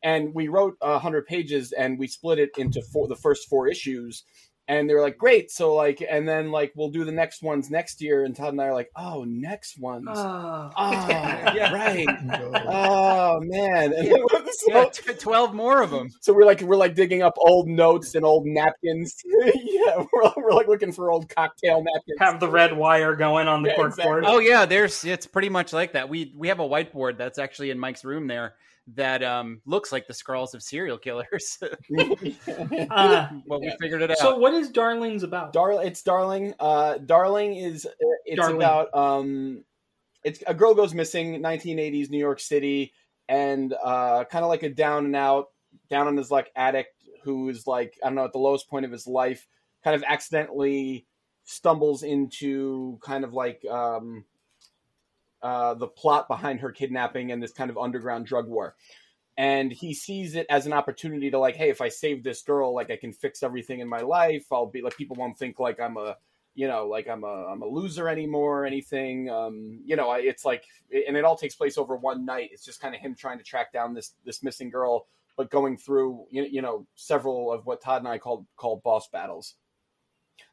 and 0.03 0.33
we 0.33 0.47
wrote 0.47 0.75
a 0.81 0.99
hundred 0.99 1.25
pages 1.27 1.71
and 1.71 1.97
we 1.99 2.07
split 2.07 2.39
it 2.39 2.51
into 2.57 2.81
four, 2.81 3.07
the 3.07 3.15
first 3.15 3.47
four 3.49 3.67
issues. 3.67 4.23
And 4.67 4.87
they 4.87 4.93
were 4.93 5.01
like, 5.01 5.17
great. 5.17 5.49
So 5.49 5.73
like, 5.73 6.03
and 6.07 6.29
then 6.29 6.51
like, 6.51 6.71
we'll 6.75 6.91
do 6.91 7.03
the 7.03 7.11
next 7.11 7.41
ones 7.41 7.71
next 7.71 8.01
year. 8.03 8.23
And 8.23 8.35
Todd 8.35 8.49
and 8.53 8.61
I 8.61 8.65
are 8.65 8.73
like, 8.75 8.91
oh, 8.95 9.23
next 9.27 9.79
ones. 9.79 10.05
Oh. 10.11 10.69
Oh, 10.77 11.07
Yeah. 11.09 11.73
right. 11.73 12.05
No. 12.23 12.51
Oh 12.67 13.39
man. 13.41 13.91
And 13.93 14.07
so, 14.07 14.67
Yeah, 14.67 14.85
t- 14.93 15.13
Twelve 15.15 15.55
more 15.55 15.81
of 15.81 15.89
them. 15.89 16.09
so 16.21 16.33
we're 16.33 16.45
like 16.45 16.61
we're 16.61 16.75
like 16.77 16.93
digging 16.93 17.23
up 17.23 17.33
old 17.39 17.67
notes 17.67 18.13
and 18.13 18.23
old 18.23 18.45
napkins. 18.45 19.15
yeah, 19.25 20.05
we're, 20.13 20.31
we're 20.37 20.51
like 20.53 20.67
looking 20.67 20.91
for 20.91 21.09
old 21.11 21.27
cocktail 21.29 21.83
napkins. 21.83 22.19
Have 22.19 22.39
the 22.39 22.47
red 22.47 22.77
wire 22.77 23.15
going 23.15 23.47
on 23.47 23.63
the 23.63 23.69
Yeah, 23.69 23.75
cork 23.75 23.87
exactly. 23.89 24.11
board. 24.11 24.23
Oh 24.27 24.37
yeah, 24.37 24.67
there's 24.67 25.03
it's 25.03 25.25
pretty 25.25 25.49
much 25.49 25.73
like 25.73 25.93
that. 25.93 26.09
We 26.09 26.31
we 26.37 26.49
have 26.49 26.59
a 26.59 26.69
whiteboard 26.69 27.17
that's 27.17 27.39
actually 27.39 27.71
in 27.71 27.79
Mike's 27.79 28.05
room 28.05 28.27
there 28.27 28.53
that 28.95 29.23
um 29.23 29.61
looks 29.65 29.91
like 29.91 30.07
the 30.07 30.13
scrawls 30.13 30.53
of 30.53 30.63
serial 30.63 30.97
killers. 30.97 31.57
Uh, 32.91 33.29
well, 33.45 33.59
we 33.59 33.71
figured 33.79 34.01
it 34.01 34.11
out. 34.11 34.17
so, 34.17 34.37
what 34.37 34.53
is 34.53 34.69
Darlings 34.69 35.23
about? 35.23 35.53
Dar- 35.53 35.83
it's 35.83 36.01
darling. 36.01 36.53
Uh, 36.59 36.97
darling 36.97 37.55
is 37.55 37.85
uh, 37.85 37.89
it's 38.25 38.39
Darling. 38.39 38.55
about 38.57 38.93
um, 38.93 39.63
it's 40.23 40.41
a 40.47 40.53
girl 40.53 40.73
goes 40.73 40.93
missing, 40.93 41.39
1980s 41.41 42.09
New 42.09 42.17
York 42.17 42.39
City, 42.39 42.93
and 43.27 43.73
uh, 43.83 44.23
kind 44.25 44.43
of 44.43 44.49
like 44.49 44.63
a 44.63 44.69
down 44.69 45.05
and 45.05 45.15
out, 45.15 45.47
down 45.89 46.07
on 46.07 46.17
his 46.17 46.31
like 46.31 46.51
addict 46.55 46.93
who 47.23 47.49
is 47.49 47.67
like 47.67 47.97
I 48.03 48.07
don't 48.07 48.15
know 48.15 48.25
at 48.25 48.33
the 48.33 48.39
lowest 48.39 48.69
point 48.69 48.85
of 48.85 48.91
his 48.91 49.07
life, 49.07 49.47
kind 49.83 49.95
of 49.95 50.03
accidentally 50.07 51.05
stumbles 51.45 52.03
into 52.03 52.99
kind 53.03 53.23
of 53.23 53.33
like 53.33 53.63
um, 53.69 54.25
uh, 55.41 55.73
the 55.73 55.87
plot 55.87 56.27
behind 56.27 56.59
her 56.59 56.71
kidnapping 56.71 57.31
and 57.31 57.41
this 57.41 57.53
kind 57.53 57.69
of 57.69 57.77
underground 57.77 58.25
drug 58.25 58.47
war. 58.47 58.75
And 59.37 59.71
he 59.71 59.93
sees 59.93 60.35
it 60.35 60.45
as 60.49 60.65
an 60.65 60.73
opportunity 60.73 61.31
to 61.31 61.39
like, 61.39 61.55
hey, 61.55 61.69
if 61.69 61.79
I 61.79 61.87
save 61.87 62.23
this 62.23 62.41
girl, 62.41 62.75
like 62.75 62.91
I 62.91 62.97
can 62.97 63.13
fix 63.13 63.41
everything 63.41 63.79
in 63.79 63.87
my 63.87 64.01
life. 64.01 64.45
I'll 64.51 64.65
be 64.65 64.81
like, 64.81 64.97
people 64.97 65.15
won't 65.15 65.37
think 65.37 65.59
like 65.59 65.79
I'm 65.79 65.95
a, 65.95 66.17
you 66.55 66.67
know, 66.67 66.87
like 66.87 67.07
I'm 67.07 67.23
a 67.23 67.45
I'm 67.47 67.61
a 67.61 67.65
loser 67.65 68.09
anymore 68.09 68.63
or 68.63 68.65
anything. 68.65 69.29
Um, 69.29 69.79
you 69.85 69.95
know, 69.95 70.09
I, 70.09 70.19
it's 70.19 70.43
like, 70.43 70.65
and 71.07 71.15
it 71.15 71.23
all 71.23 71.37
takes 71.37 71.55
place 71.55 71.77
over 71.77 71.95
one 71.95 72.25
night. 72.25 72.49
It's 72.51 72.65
just 72.65 72.81
kind 72.81 72.93
of 72.93 72.99
him 72.99 73.15
trying 73.15 73.37
to 73.37 73.45
track 73.45 73.71
down 73.71 73.93
this 73.93 74.13
this 74.25 74.43
missing 74.43 74.69
girl, 74.69 75.07
but 75.37 75.49
going 75.49 75.77
through 75.77 76.25
you, 76.31 76.43
you 76.43 76.61
know 76.61 76.85
several 76.95 77.53
of 77.53 77.65
what 77.65 77.81
Todd 77.81 78.01
and 78.01 78.09
I 78.09 78.17
called 78.17 78.45
called 78.57 78.83
boss 78.83 79.07
battles. 79.07 79.55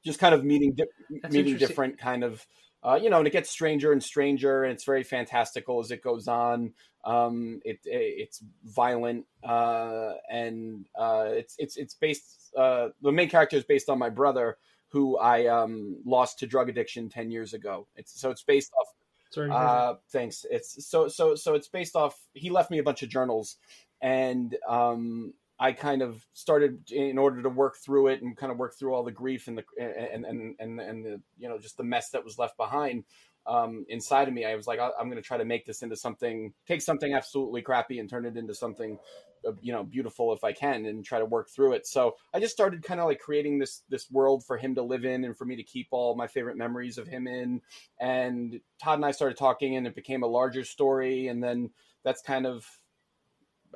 Just 0.04 0.20
kind 0.20 0.32
of 0.32 0.44
meeting 0.44 0.74
di- 0.74 1.28
meeting 1.28 1.56
different 1.56 1.98
kind 1.98 2.22
of 2.22 2.46
uh, 2.86 2.94
you 2.94 3.10
know, 3.10 3.18
and 3.18 3.26
it 3.26 3.32
gets 3.32 3.50
stranger 3.50 3.92
and 3.92 4.02
stranger, 4.02 4.62
and 4.62 4.72
it's 4.72 4.84
very 4.84 5.02
fantastical 5.02 5.80
as 5.80 5.90
it 5.90 6.02
goes 6.02 6.28
on. 6.28 6.72
Um, 7.04 7.60
it, 7.64 7.80
it 7.84 8.14
it's 8.18 8.42
violent, 8.64 9.26
uh, 9.42 10.12
and 10.30 10.86
uh, 10.96 11.26
it's 11.28 11.56
it's 11.58 11.76
it's 11.76 11.94
based. 11.94 12.52
Uh, 12.56 12.88
the 13.02 13.10
main 13.10 13.28
character 13.28 13.56
is 13.56 13.64
based 13.64 13.88
on 13.88 13.98
my 13.98 14.08
brother, 14.08 14.56
who 14.88 15.18
I 15.18 15.46
um, 15.46 15.96
lost 16.06 16.38
to 16.40 16.46
drug 16.46 16.68
addiction 16.68 17.08
ten 17.08 17.30
years 17.30 17.54
ago. 17.54 17.88
It's 17.96 18.20
so 18.20 18.30
it's 18.30 18.42
based 18.44 18.72
off 18.78 18.86
Sorry, 19.30 19.50
uh, 19.50 19.94
thanks. 20.12 20.46
It's 20.48 20.86
so 20.88 21.08
so 21.08 21.34
so 21.34 21.54
it's 21.54 21.68
based 21.68 21.96
off. 21.96 22.16
He 22.34 22.50
left 22.50 22.70
me 22.70 22.78
a 22.78 22.82
bunch 22.82 23.02
of 23.02 23.08
journals, 23.08 23.56
and 24.00 24.56
um, 24.68 25.34
I 25.58 25.72
kind 25.72 26.02
of 26.02 26.26
started 26.34 26.90
in 26.90 27.18
order 27.18 27.42
to 27.42 27.48
work 27.48 27.76
through 27.84 28.08
it 28.08 28.22
and 28.22 28.36
kind 28.36 28.52
of 28.52 28.58
work 28.58 28.74
through 28.78 28.94
all 28.94 29.04
the 29.04 29.12
grief 29.12 29.48
and 29.48 29.58
the 29.58 29.64
and 29.78 30.24
and 30.24 30.54
and 30.58 30.80
and 30.80 31.04
the 31.04 31.22
you 31.38 31.48
know 31.48 31.58
just 31.58 31.76
the 31.76 31.84
mess 31.84 32.10
that 32.10 32.24
was 32.24 32.38
left 32.38 32.56
behind. 32.56 33.04
um, 33.46 33.84
inside 33.88 34.28
of 34.28 34.34
me. 34.34 34.44
I 34.44 34.54
was 34.56 34.66
like, 34.66 34.80
I'm 34.80 35.08
going 35.08 35.22
to 35.22 35.26
try 35.26 35.38
to 35.38 35.44
make 35.44 35.66
this 35.66 35.82
into 35.82 35.96
something, 35.96 36.52
take 36.66 36.82
something 36.82 37.14
absolutely 37.14 37.62
crappy 37.62 37.98
and 37.98 38.08
turn 38.10 38.26
it 38.26 38.36
into 38.36 38.54
something, 38.54 38.98
uh, 39.46 39.52
you 39.60 39.72
know, 39.72 39.84
beautiful 39.84 40.32
if 40.32 40.42
I 40.42 40.52
can, 40.52 40.84
and 40.86 41.04
try 41.04 41.18
to 41.18 41.24
work 41.24 41.48
through 41.54 41.74
it. 41.74 41.86
So 41.86 42.16
I 42.34 42.40
just 42.40 42.52
started 42.52 42.82
kind 42.82 43.00
of 43.00 43.06
like 43.06 43.20
creating 43.20 43.58
this 43.58 43.82
this 43.88 44.10
world 44.10 44.44
for 44.44 44.56
him 44.56 44.74
to 44.74 44.82
live 44.82 45.04
in 45.04 45.24
and 45.24 45.36
for 45.36 45.44
me 45.44 45.56
to 45.56 45.62
keep 45.62 45.88
all 45.90 46.16
my 46.16 46.26
favorite 46.26 46.56
memories 46.56 46.98
of 46.98 47.06
him 47.06 47.26
in. 47.26 47.60
And 48.00 48.60
Todd 48.82 48.98
and 48.98 49.04
I 49.04 49.12
started 49.12 49.38
talking, 49.38 49.76
and 49.76 49.86
it 49.86 49.94
became 49.94 50.22
a 50.22 50.28
larger 50.28 50.64
story. 50.64 51.28
And 51.28 51.42
then 51.42 51.70
that's 52.04 52.22
kind 52.22 52.46
of 52.46 52.66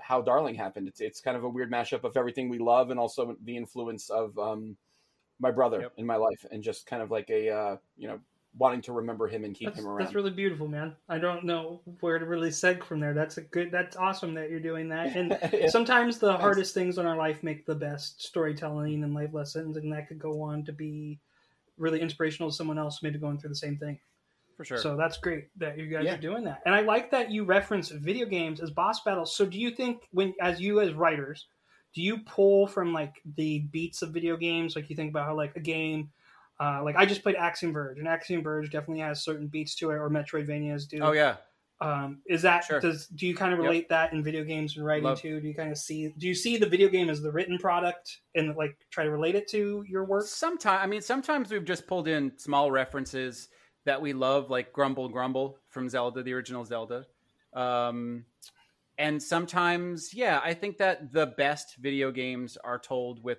how 0.00 0.20
Darling 0.20 0.54
happened. 0.54 0.88
It's 0.88 1.00
it's 1.00 1.20
kind 1.20 1.37
of 1.37 1.44
a 1.44 1.49
weird 1.49 1.70
mashup 1.70 2.04
of 2.04 2.16
everything 2.16 2.49
we 2.49 2.59
love 2.59 2.90
and 2.90 3.00
also 3.00 3.37
the 3.44 3.56
influence 3.56 4.11
of 4.11 4.38
um, 4.38 4.76
my 5.38 5.50
brother 5.50 5.80
Yep. 5.82 5.92
in 5.97 6.06
my 6.06 6.16
life, 6.16 6.44
and 6.50 6.62
just 6.62 6.87
kind 6.87 7.02
of 7.02 7.11
like 7.11 7.30
a 7.30 7.50
uh, 7.50 7.76
you 7.97 8.09
know 8.09 8.20
wanting 8.59 8.82
to 8.82 8.92
remember 8.92 9.28
him 9.28 9.44
and 9.44 9.54
keep 9.54 9.68
That's, 9.68 9.78
him 9.78 9.87
around. 9.87 10.00
that's 10.00 10.14
really 10.14 10.32
beautiful, 10.32 10.66
man. 10.66 10.97
I 11.09 11.18
don't 11.18 11.44
know 11.44 11.82
where 12.00 12.18
to 12.18 12.26
really 12.26 12.49
seg 12.50 12.82
from 12.82 12.99
there. 12.99 13.14
That's 13.14 13.38
a 13.38 13.42
good. 13.42 13.70
That's 13.70 13.97
awesome 13.97 14.35
that 14.35 14.50
you're 14.50 14.59
doing 14.61 14.88
that. 14.88 15.14
And 15.14 15.38
Yeah. 15.52 15.68
sometimes 15.68 16.18
the 16.18 16.37
hardest 16.37 16.75
things 16.75 16.99
in 16.99 17.06
our 17.06 17.16
life 17.16 17.42
make 17.42 17.64
the 17.64 17.76
best 17.76 18.23
storytelling 18.23 19.04
and 19.04 19.14
life 19.14 19.32
lessons, 19.32 19.76
and 19.76 19.92
that 19.92 20.09
could 20.09 20.18
go 20.18 20.42
on 20.42 20.64
to 20.64 20.73
be 20.73 21.20
really 21.78 22.00
inspirational 22.00 22.50
to 22.50 22.56
someone 22.56 22.78
else, 22.78 23.02
maybe 23.02 23.18
going 23.18 23.38
through 23.38 23.50
the 23.50 23.56
same 23.56 23.76
thing. 23.78 23.99
For 24.61 24.64
sure. 24.67 24.76
So 24.76 24.95
that's 24.95 25.17
great 25.17 25.47
that 25.57 25.79
you 25.79 25.87
guys 25.87 26.05
Yeah. 26.05 26.17
are 26.17 26.21
doing 26.21 26.45
that. 26.45 26.61
And 26.67 26.75
I 26.75 26.83
like 26.83 27.11
that 27.12 27.31
you 27.31 27.45
reference 27.45 27.88
video 27.88 28.26
games 28.26 28.61
as 28.61 28.71
boss 28.71 29.02
battles. 29.05 29.35
So 29.35 29.47
do 29.47 29.59
you 29.59 29.71
think 29.71 30.02
when 30.11 30.35
as 30.38 30.61
you 30.61 30.81
as 30.81 30.93
writers, 30.93 31.47
do 31.95 32.02
you 32.02 32.19
pull 32.26 32.67
from 32.67 32.93
like 32.93 33.23
the 33.37 33.61
beats 33.61 34.02
of 34.02 34.11
video 34.11 34.37
games? 34.37 34.76
Like 34.76 34.90
you 34.90 34.97
think 34.97 35.09
about 35.09 35.25
how 35.25 35.35
like 35.35 35.57
a 35.57 35.61
game 35.61 36.11
uh, 36.61 36.85
like 36.85 36.95
I 36.95 37.07
just 37.07 37.23
played 37.23 37.37
Axiom 37.37 37.73
Verge, 37.73 37.99
and 38.00 38.07
Axiom 38.07 38.43
Verge 38.43 38.71
definitely 38.71 39.00
has 39.00 39.25
certain 39.25 39.47
beats 39.47 39.75
to 39.76 39.93
it, 39.93 39.95
or 39.97 40.11
Metroidvanias 40.11 40.87
do. 40.87 40.99
oh 41.00 41.12
yeah. 41.12 41.37
Um, 41.81 42.21
is 42.26 42.43
that 42.43 42.64
Sure. 42.64 42.81
does 42.81 43.07
do 43.07 43.26
you 43.26 43.35
kind 43.35 43.55
of 43.55 43.61
Yep. 43.61 43.64
relate 43.64 43.88
that 43.88 44.12
in 44.12 44.23
video 44.23 44.45
games 44.45 44.76
and 44.76 44.85
writing 44.85 45.05
Love- 45.05 45.21
too? 45.23 45.40
Do 45.40 45.49
you 45.49 45.55
kind 45.55 45.71
of 45.73 45.79
see 45.79 46.12
do 46.19 46.29
you 46.29 46.35
see 46.35 46.59
the 46.59 46.69
video 46.69 46.90
game 46.90 47.09
as 47.09 47.23
the 47.23 47.33
written 47.33 47.57
product 47.57 48.19
and 48.35 48.55
like 48.57 48.76
try 48.90 49.05
to 49.05 49.11
relate 49.11 49.37
it 49.37 49.49
to 49.52 49.83
your 49.88 50.05
work? 50.05 50.26
Sometimes, 50.26 50.81
I 50.83 50.87
mean, 50.87 51.00
sometimes 51.00 51.50
we've 51.50 51.64
just 51.64 51.87
pulled 51.87 52.09
in 52.09 52.37
small 52.37 52.71
references 52.71 53.49
that 53.84 54.02
we 54.02 54.12
love, 54.12 54.50
like 54.50 54.72
Grumble 54.72 55.08
Grumble 55.08 55.58
from 55.68 55.88
Zelda, 55.88 56.22
the 56.22 56.32
original 56.32 56.64
Zelda. 56.64 57.06
Um, 57.52 58.25
and 58.99 59.22
sometimes, 59.22 60.12
yeah, 60.12 60.40
I 60.44 60.54
think 60.54 60.78
that 60.78 61.12
the 61.12 61.26
best 61.26 61.76
video 61.76 62.10
games 62.10 62.58
are 62.62 62.78
told 62.78 63.25
with 63.25 63.38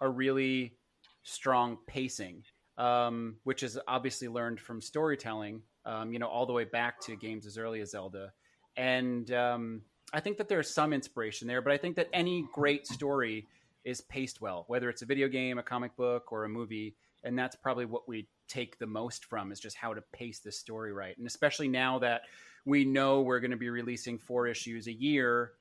a 0.00 0.08
really 0.08 0.76
strong 1.22 1.78
pacing, 1.86 2.44
um, 2.78 3.36
which 3.44 3.62
is 3.62 3.78
obviously 3.86 4.28
learned 4.28 4.60
from 4.60 4.80
storytelling, 4.80 5.62
um, 5.84 6.12
you 6.12 6.18
know, 6.18 6.28
all 6.28 6.46
the 6.46 6.52
way 6.52 6.64
back 6.64 7.00
to 7.02 7.16
games 7.16 7.46
as 7.46 7.58
early 7.58 7.80
as 7.80 7.90
Zelda. 7.90 8.32
And 8.76 9.30
um, 9.32 9.82
I 10.12 10.20
think 10.20 10.38
that 10.38 10.48
there's 10.48 10.72
some 10.72 10.92
inspiration 10.92 11.48
there, 11.48 11.60
but 11.60 11.72
I 11.72 11.78
think 11.78 11.96
that 11.96 12.08
any 12.12 12.46
great 12.52 12.86
story 12.86 13.46
is 13.84 14.00
paced 14.00 14.40
well, 14.40 14.64
whether 14.68 14.88
it's 14.88 15.02
a 15.02 15.06
video 15.06 15.28
game, 15.28 15.58
a 15.58 15.62
comic 15.62 15.96
book, 15.96 16.32
or 16.32 16.44
a 16.44 16.48
movie. 16.48 16.96
And 17.26 17.38
that's 17.38 17.56
probably 17.56 17.84
what 17.84 18.08
we 18.08 18.28
take 18.48 18.78
the 18.78 18.86
most 18.86 19.24
from 19.24 19.52
is 19.52 19.60
just 19.60 19.76
how 19.76 19.92
to 19.92 20.00
pace 20.12 20.38
the 20.38 20.52
story 20.52 20.92
right. 20.92 21.16
And 21.18 21.26
especially 21.26 21.68
now 21.68 21.98
that 21.98 22.22
we 22.64 22.84
know 22.84 23.20
we're 23.20 23.40
going 23.40 23.50
to 23.50 23.56
be 23.56 23.70
releasing 23.70 24.18
four 24.18 24.46
issues 24.46 24.86
a 24.86 24.92
year, 24.92 25.52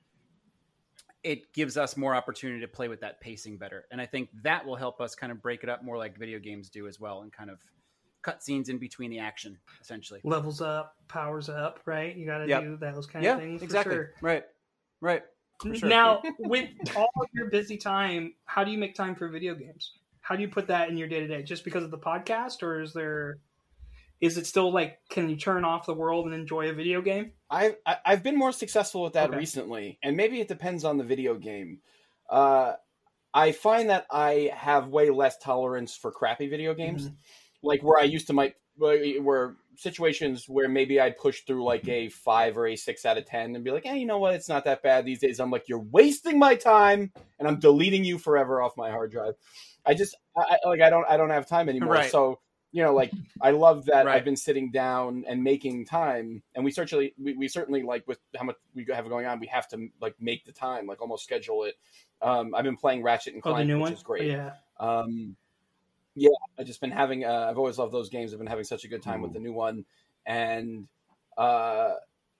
it 1.23 1.51
gives 1.53 1.75
us 1.75 1.97
more 1.97 2.13
opportunity 2.13 2.61
to 2.61 2.67
play 2.67 2.87
with 2.87 3.01
that 3.01 3.19
pacing 3.19 3.57
better. 3.57 3.85
And 3.91 3.99
I 3.99 4.05
think 4.05 4.29
that 4.43 4.65
will 4.65 4.75
help 4.75 5.01
us 5.01 5.15
kind 5.15 5.31
of 5.31 5.41
break 5.41 5.63
it 5.63 5.69
up 5.69 5.83
more 5.83 5.97
like 5.97 6.17
video 6.17 6.39
games 6.39 6.69
do 6.69 6.87
as 6.87 6.99
well 6.99 7.23
and 7.23 7.33
kind 7.33 7.49
of 7.49 7.59
cut 8.21 8.43
scenes 8.43 8.69
in 8.69 8.77
between 8.77 9.09
the 9.09 9.19
action, 9.19 9.57
essentially. 9.81 10.21
Levels 10.23 10.61
up, 10.61 10.95
powers 11.07 11.49
up, 11.49 11.79
right? 11.85 12.15
You 12.15 12.25
got 12.25 12.39
to 12.39 12.47
Yep. 12.47 12.61
do 12.63 12.77
those 12.77 13.07
kind 13.07 13.25
yeah, 13.25 13.33
of 13.33 13.39
things. 13.39 13.63
exactly. 13.63 13.93
sure. 13.95 14.11
Right. 14.21 14.43
Right. 15.01 15.23
Sure. 15.73 15.89
Now, 15.89 16.21
with 16.39 16.69
all 16.95 17.09
of 17.21 17.27
your 17.33 17.49
busy 17.49 17.77
time, 17.77 18.33
how 18.45 18.63
do 18.63 18.71
you 18.71 18.77
make 18.77 18.93
time 18.93 19.15
for 19.15 19.29
video 19.29 19.55
games? 19.55 19.93
How 20.25 20.35
do 20.35 20.41
you 20.41 20.47
put 20.47 20.65
that 20.69 20.89
in 20.89 20.97
your 20.97 21.07
day 21.07 21.19
to 21.19 21.27
day? 21.27 21.43
Just 21.43 21.63
because 21.63 21.83
of 21.83 21.91
the 21.91 21.99
podcast, 21.99 22.63
or 22.63 22.81
is 22.81 22.93
there? 22.93 23.37
Is 24.21 24.39
it 24.39 24.47
still 24.47 24.73
like? 24.73 24.97
Can 25.07 25.29
you 25.29 25.35
turn 25.35 25.63
off 25.63 25.85
the 25.85 25.93
world 25.93 26.25
and 26.25 26.33
enjoy 26.33 26.67
a 26.67 26.73
video 26.73 26.99
game? 26.99 27.33
I've 27.47 27.75
I- 27.85 27.99
I've 28.03 28.23
been 28.23 28.35
more 28.35 28.51
successful 28.51 29.03
with 29.03 29.13
that 29.13 29.29
Okay. 29.29 29.37
recently, 29.37 29.99
and 30.01 30.17
maybe 30.17 30.41
it 30.41 30.47
depends 30.47 30.83
on 30.83 30.97
the 30.97 31.03
video 31.03 31.35
game. 31.35 31.81
Uh, 32.27 32.73
I 33.35 33.51
find 33.51 33.91
that 33.91 34.07
I 34.09 34.51
have 34.55 34.87
way 34.87 35.11
less 35.11 35.37
tolerance 35.37 35.95
for 35.95 36.11
crappy 36.11 36.47
video 36.47 36.73
games, 36.73 37.11
like 37.61 37.83
where 37.83 37.99
I 37.99 38.05
used 38.05 38.25
to 38.27 38.33
might 38.33 38.55
where 38.77 39.21
where 39.21 39.55
situations 39.75 40.49
where 40.49 40.67
maybe 40.67 40.99
I'd 40.99 41.17
push 41.17 41.41
through 41.41 41.63
like 41.65 41.87
a 41.87 42.09
five 42.09 42.57
or 42.57 42.65
a 42.65 42.75
six 42.75 43.05
out 43.05 43.19
of 43.19 43.27
ten 43.27 43.53
and 43.53 43.63
be 43.63 43.69
like, 43.69 43.85
hey, 43.85 43.99
you 43.99 44.07
know 44.07 44.17
what, 44.17 44.33
it's 44.33 44.49
not 44.49 44.65
that 44.65 44.81
bad 44.81 45.05
these 45.05 45.19
days. 45.19 45.39
I'm 45.39 45.51
like, 45.51 45.69
you're 45.69 45.77
wasting 45.77 46.39
my 46.39 46.55
time, 46.55 47.11
and 47.37 47.47
I'm 47.47 47.59
deleting 47.59 48.03
you 48.03 48.17
forever 48.17 48.59
off 48.63 48.75
my 48.75 48.89
hard 48.89 49.11
drive. 49.11 49.35
I 49.85 49.93
just 49.93 50.15
I, 50.35 50.57
I- 50.63 50.67
like 50.67 50.81
I 50.81 50.89
don't 50.89 51.05
I 51.09 51.17
don't 51.17 51.29
have 51.29 51.47
time 51.47 51.69
anymore. 51.69 51.93
Right. 51.93 52.11
So 52.11 52.39
you 52.71 52.83
know, 52.83 52.93
like 52.93 53.11
I 53.41 53.51
love 53.51 53.85
that 53.85 54.05
Right. 54.05 54.15
I've 54.17 54.25
been 54.25 54.35
sitting 54.35 54.69
down 54.69 55.23
and 55.27 55.41
making 55.43 55.85
time, 55.85 56.43
and 56.55 56.65
we 56.65 56.71
certainly 56.71 57.13
we, 57.17 57.33
we 57.33 57.47
certainly 57.47 57.83
like 57.83 58.05
with 58.07 58.19
how 58.37 58.43
much 58.43 58.57
we 58.73 58.85
have 58.93 59.07
going 59.07 59.25
on, 59.25 59.39
we 59.39 59.47
have 59.47 59.67
to 59.69 59.87
like 60.01 60.15
make 60.19 60.45
the 60.45 60.51
time, 60.51 60.85
like 60.85 61.01
almost 61.01 61.23
schedule 61.23 61.63
it. 61.63 61.75
Um, 62.21 62.53
I've 62.53 62.63
been 62.65 62.75
playing 62.75 63.01
Ratchet 63.03 63.33
and 63.33 63.41
Oh, 63.45 63.49
the 63.49 63.53
Clank, 63.55 63.67
new 63.67 63.75
which 63.77 63.81
one. 63.83 63.93
is 63.93 64.03
great. 64.03 64.27
Yeah. 64.29 64.51
Um, 64.79 65.37
yeah, 66.15 66.29
I've 66.59 66.65
just 66.65 66.81
been 66.81 66.91
having. 66.91 67.23
Uh, 67.23 67.47
I've 67.49 67.57
always 67.57 67.77
loved 67.77 67.93
those 67.93 68.09
games. 68.09 68.33
I've 68.33 68.39
been 68.39 68.47
having 68.47 68.63
such 68.65 68.83
a 68.83 68.87
good 68.89 69.01
time 69.03 69.21
with 69.21 69.31
the 69.33 69.39
new 69.39 69.53
one, 69.53 69.85
and 70.25 70.87
uh, 71.37 71.93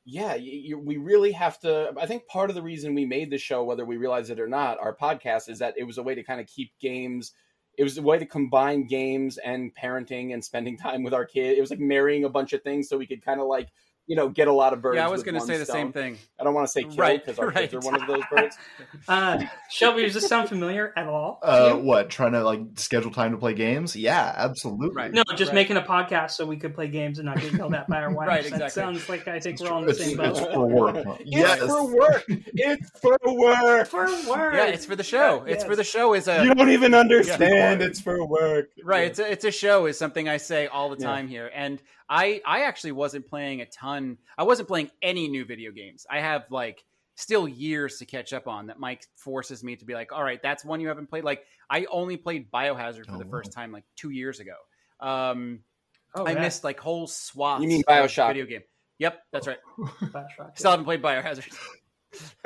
yeah, 0.05 0.35
you, 0.35 0.77
we 0.77 0.97
really 0.97 1.31
have 1.31 1.59
to. 1.61 1.91
I 1.99 2.05
think 2.05 2.27
part 2.27 2.51
of 2.51 2.55
the 2.55 2.61
reason 2.61 2.93
we 2.93 3.05
made 3.05 3.31
the 3.31 3.39
show, 3.39 3.63
whether 3.63 3.83
we 3.83 3.97
realize 3.97 4.29
it 4.29 4.39
or 4.39 4.47
not, 4.47 4.77
our 4.79 4.95
podcast, 4.95 5.49
is 5.49 5.59
that 5.59 5.73
it 5.77 5.83
was 5.83 5.97
a 5.97 6.03
way 6.03 6.13
to 6.13 6.23
kind 6.23 6.39
of 6.39 6.45
keep 6.45 6.71
games. 6.79 7.33
It 7.75 7.83
was 7.83 7.97
a 7.97 8.03
way 8.03 8.19
to 8.19 8.25
combine 8.25 8.85
games 8.85 9.39
and 9.39 9.73
parenting 9.75 10.31
and 10.31 10.45
spending 10.45 10.77
time 10.79 11.01
with 11.01 11.15
our 11.15 11.25
kid. 11.25 11.57
It 11.57 11.61
was 11.61 11.71
like 11.71 11.79
marrying 11.79 12.23
a 12.23 12.29
bunch 12.29 12.53
of 12.53 12.61
things 12.61 12.87
so 12.87 12.97
we 12.97 13.07
could 13.07 13.25
kind 13.25 13.41
of 13.41 13.47
like 13.47 13.69
you 14.07 14.15
know 14.15 14.29
get 14.29 14.47
a 14.47 14.53
lot 14.53 14.73
of 14.73 14.81
birds. 14.81 14.97
yeah, 14.97 15.05
I 15.07 15.09
was 15.09 15.23
going 15.23 15.35
to 15.35 15.41
say 15.41 15.57
the 15.57 15.65
same 15.65 15.91
thing. 15.91 16.17
I 16.39 16.43
don't 16.43 16.53
want 16.53 16.67
to 16.67 16.71
say 16.71 16.83
kill 16.83 16.95
Right, 16.95 17.23
because 17.23 17.39
our 17.39 17.51
kids 17.51 17.73
are 17.73 17.79
one 17.79 17.99
of 18.01 18.07
those 18.07 18.23
birds. 18.31 18.57
Uh, 19.07 19.43
Shelby, 19.69 20.01
does 20.03 20.13
this 20.15 20.27
sound 20.27 20.49
familiar 20.49 20.91
at 20.95 21.07
all? 21.07 21.39
Uh, 21.43 21.73
you? 21.75 21.83
what? 21.83 22.09
Trying 22.09 22.31
to 22.31 22.43
like 22.43 22.61
schedule 22.75 23.11
time 23.11 23.31
to 23.31 23.37
play 23.37 23.53
games? 23.53 23.95
Yeah, 23.95 24.33
absolutely. 24.35 24.95
Right. 24.95 25.11
No, 25.13 25.23
just 25.35 25.49
Right. 25.49 25.55
making 25.55 25.77
a 25.77 25.81
podcast 25.81 26.31
so 26.31 26.45
we 26.45 26.57
could 26.57 26.73
play 26.73 26.87
games 26.87 27.19
and 27.19 27.25
not 27.27 27.39
get 27.39 27.53
yelled 27.53 27.73
at 27.75 27.87
by 27.87 28.01
our 28.01 28.11
wives. 28.13 28.27
Right, 28.27 28.43
That 28.43 28.53
exactly. 28.53 28.69
sounds 28.81 29.09
like 29.09 29.27
I 29.27 29.39
think 29.39 29.59
we're 29.59 29.69
all 29.69 29.79
in 29.79 29.85
the 29.85 29.91
It's, 29.91 30.03
same 30.03 30.19
it's 30.19 30.39
boat. 30.39 30.53
for 30.53 30.67
work. 30.67 30.95
huh? 31.05 31.15
yes. 31.23 31.59
It's 31.61 31.67
for 31.71 31.95
work. 31.95 32.23
It's 32.29 32.99
for 32.99 33.17
work. 33.25 33.87
For 33.87 34.05
work. 34.29 34.53
Yeah, 34.55 34.65
it's 34.67 34.85
for 34.85 34.95
the 34.95 35.03
show. 35.03 35.43
It's 35.45 35.63
for 35.63 35.75
the 35.75 35.83
show. 35.83 36.13
Is 36.15 36.27
a 36.27 36.43
You 36.43 36.55
don't 36.55 36.69
even 36.71 36.93
understand. 36.95 37.81
Yeah. 37.81 37.87
It's 37.87 37.99
for 38.01 38.25
work. 38.25 38.69
right 38.83 39.05
it's 39.07 39.19
a, 39.19 39.31
it's 39.31 39.45
a 39.45 39.51
show 39.51 39.85
is 39.85 39.97
something 39.97 40.27
i 40.29 40.37
say 40.37 40.67
all 40.67 40.89
the 40.89 40.97
Yeah. 40.99 41.05
time 41.07 41.27
here 41.27 41.51
and 41.53 41.81
i 42.09 42.41
i 42.45 42.61
actually 42.63 42.91
wasn't 42.91 43.25
playing 43.27 43.61
a 43.61 43.65
ton 43.65 44.17
i 44.37 44.43
wasn't 44.43 44.67
playing 44.67 44.89
any 45.01 45.27
new 45.27 45.43
video 45.45 45.71
games 45.71 46.05
i 46.09 46.19
have 46.19 46.43
like 46.51 46.83
still 47.15 47.47
years 47.47 47.97
to 47.97 48.05
catch 48.05 48.33
up 48.33 48.47
on 48.47 48.67
that 48.67 48.79
mike 48.79 49.05
forces 49.15 49.63
me 49.63 49.75
to 49.75 49.85
be 49.85 49.93
like 49.93 50.11
all 50.11 50.23
right 50.23 50.41
that's 50.43 50.63
one 50.65 50.81
you 50.81 50.87
haven't 50.89 51.07
played 51.09 51.23
like 51.23 51.43
i 51.69 51.85
only 51.91 52.17
played 52.17 52.51
biohazard 52.51 53.05
for 53.05 53.15
Oh, 53.15 53.17
the 53.19 53.25
wow. 53.25 53.31
first 53.31 53.51
time 53.53 53.71
like 53.71 53.83
two 53.95 54.09
years 54.09 54.39
ago 54.39 54.55
um 54.99 55.59
Oh, 56.17 56.25
i 56.25 56.31
yeah. 56.31 56.41
missed 56.41 56.63
like 56.63 56.79
whole 56.79 57.07
swaths 57.07 57.61
You 57.63 57.67
mean 57.69 57.83
of 57.87 57.93
Bioshock. 58.09 58.27
video 58.27 58.45
game 58.45 58.61
yep 58.99 59.21
that's 59.31 59.47
right 59.47 59.57
Bioshock, 59.79 60.57
still 60.57 60.71
haven't 60.71 60.85
played 60.85 61.01
biohazard 61.01 61.53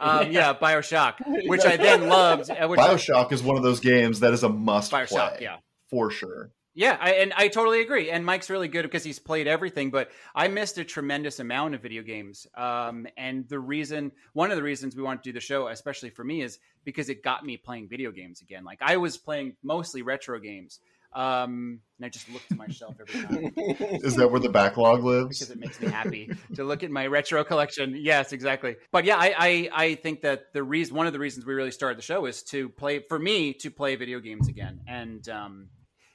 um 0.00 0.30
yeah 0.30 0.54
bioshock 0.54 1.14
which 1.48 1.64
i 1.64 1.76
then 1.76 2.08
loved 2.08 2.48
uh, 2.50 2.68
which 2.68 2.78
Bioshock 2.78 3.32
is 3.32 3.42
one 3.42 3.56
of 3.56 3.62
those 3.62 3.80
games 3.80 4.20
that 4.20 4.32
is 4.32 4.42
a 4.44 4.48
must 4.48 4.92
bioshock 4.92 5.08
play. 5.08 5.38
yeah 5.42 5.56
For 5.90 6.10
sure. 6.10 6.50
Yeah, 6.78 6.96
I, 7.00 7.14
and 7.14 7.32
I 7.36 7.48
totally 7.48 7.80
agree. 7.80 8.08
And 8.08 8.24
Mike's 8.24 8.48
really 8.48 8.68
good 8.68 8.82
because 8.82 9.02
he's 9.02 9.18
played 9.18 9.48
everything, 9.48 9.90
but 9.90 10.12
I 10.32 10.46
missed 10.46 10.78
a 10.78 10.84
tremendous 10.84 11.40
amount 11.40 11.74
of 11.74 11.82
video 11.82 12.04
games. 12.04 12.46
Um, 12.56 13.08
and 13.16 13.48
the 13.48 13.58
reason, 13.58 14.12
one 14.32 14.52
of 14.52 14.56
the 14.56 14.62
reasons 14.62 14.94
we 14.94 15.02
want 15.02 15.20
to 15.24 15.28
do 15.28 15.32
the 15.32 15.40
show, 15.40 15.66
especially 15.66 16.10
for 16.10 16.22
me, 16.22 16.40
is 16.40 16.60
because 16.84 17.08
it 17.08 17.24
got 17.24 17.44
me 17.44 17.56
playing 17.56 17.88
video 17.88 18.12
games 18.12 18.42
again. 18.42 18.62
Like 18.62 18.78
I 18.80 18.96
was 18.96 19.16
playing 19.16 19.56
mostly 19.64 20.02
retro 20.02 20.38
games, 20.38 20.78
um, 21.14 21.80
and 21.98 22.06
I 22.06 22.10
just 22.10 22.30
look 22.30 22.46
to 22.46 22.54
my 22.54 22.68
shelf 22.68 22.94
every 23.00 23.24
time 23.24 23.52
Is 24.04 24.14
that 24.14 24.30
where 24.30 24.38
the 24.38 24.48
backlog 24.48 25.02
lives? 25.02 25.36
because 25.36 25.50
it 25.50 25.58
makes 25.58 25.80
me 25.80 25.88
happy 25.88 26.30
to 26.54 26.62
look 26.62 26.84
at 26.84 26.92
my 26.92 27.08
retro 27.08 27.42
collection. 27.42 27.96
Yes, 27.98 28.32
exactly. 28.32 28.76
But 28.92 29.04
yeah, 29.04 29.16
I, 29.16 29.34
I 29.36 29.68
I 29.84 29.94
think 29.96 30.20
that 30.20 30.52
the 30.52 30.62
reason 30.62 30.94
one 30.94 31.08
of 31.08 31.12
the 31.12 31.18
reasons 31.18 31.44
we 31.44 31.54
really 31.54 31.72
started 31.72 31.98
the 31.98 32.02
show 32.02 32.26
is 32.26 32.44
to 32.44 32.68
play 32.68 33.00
for 33.00 33.18
me 33.18 33.52
to 33.54 33.70
play 33.72 33.96
video 33.96 34.20
games 34.20 34.46
again, 34.46 34.78
and 34.86 35.28
um, 35.28 35.70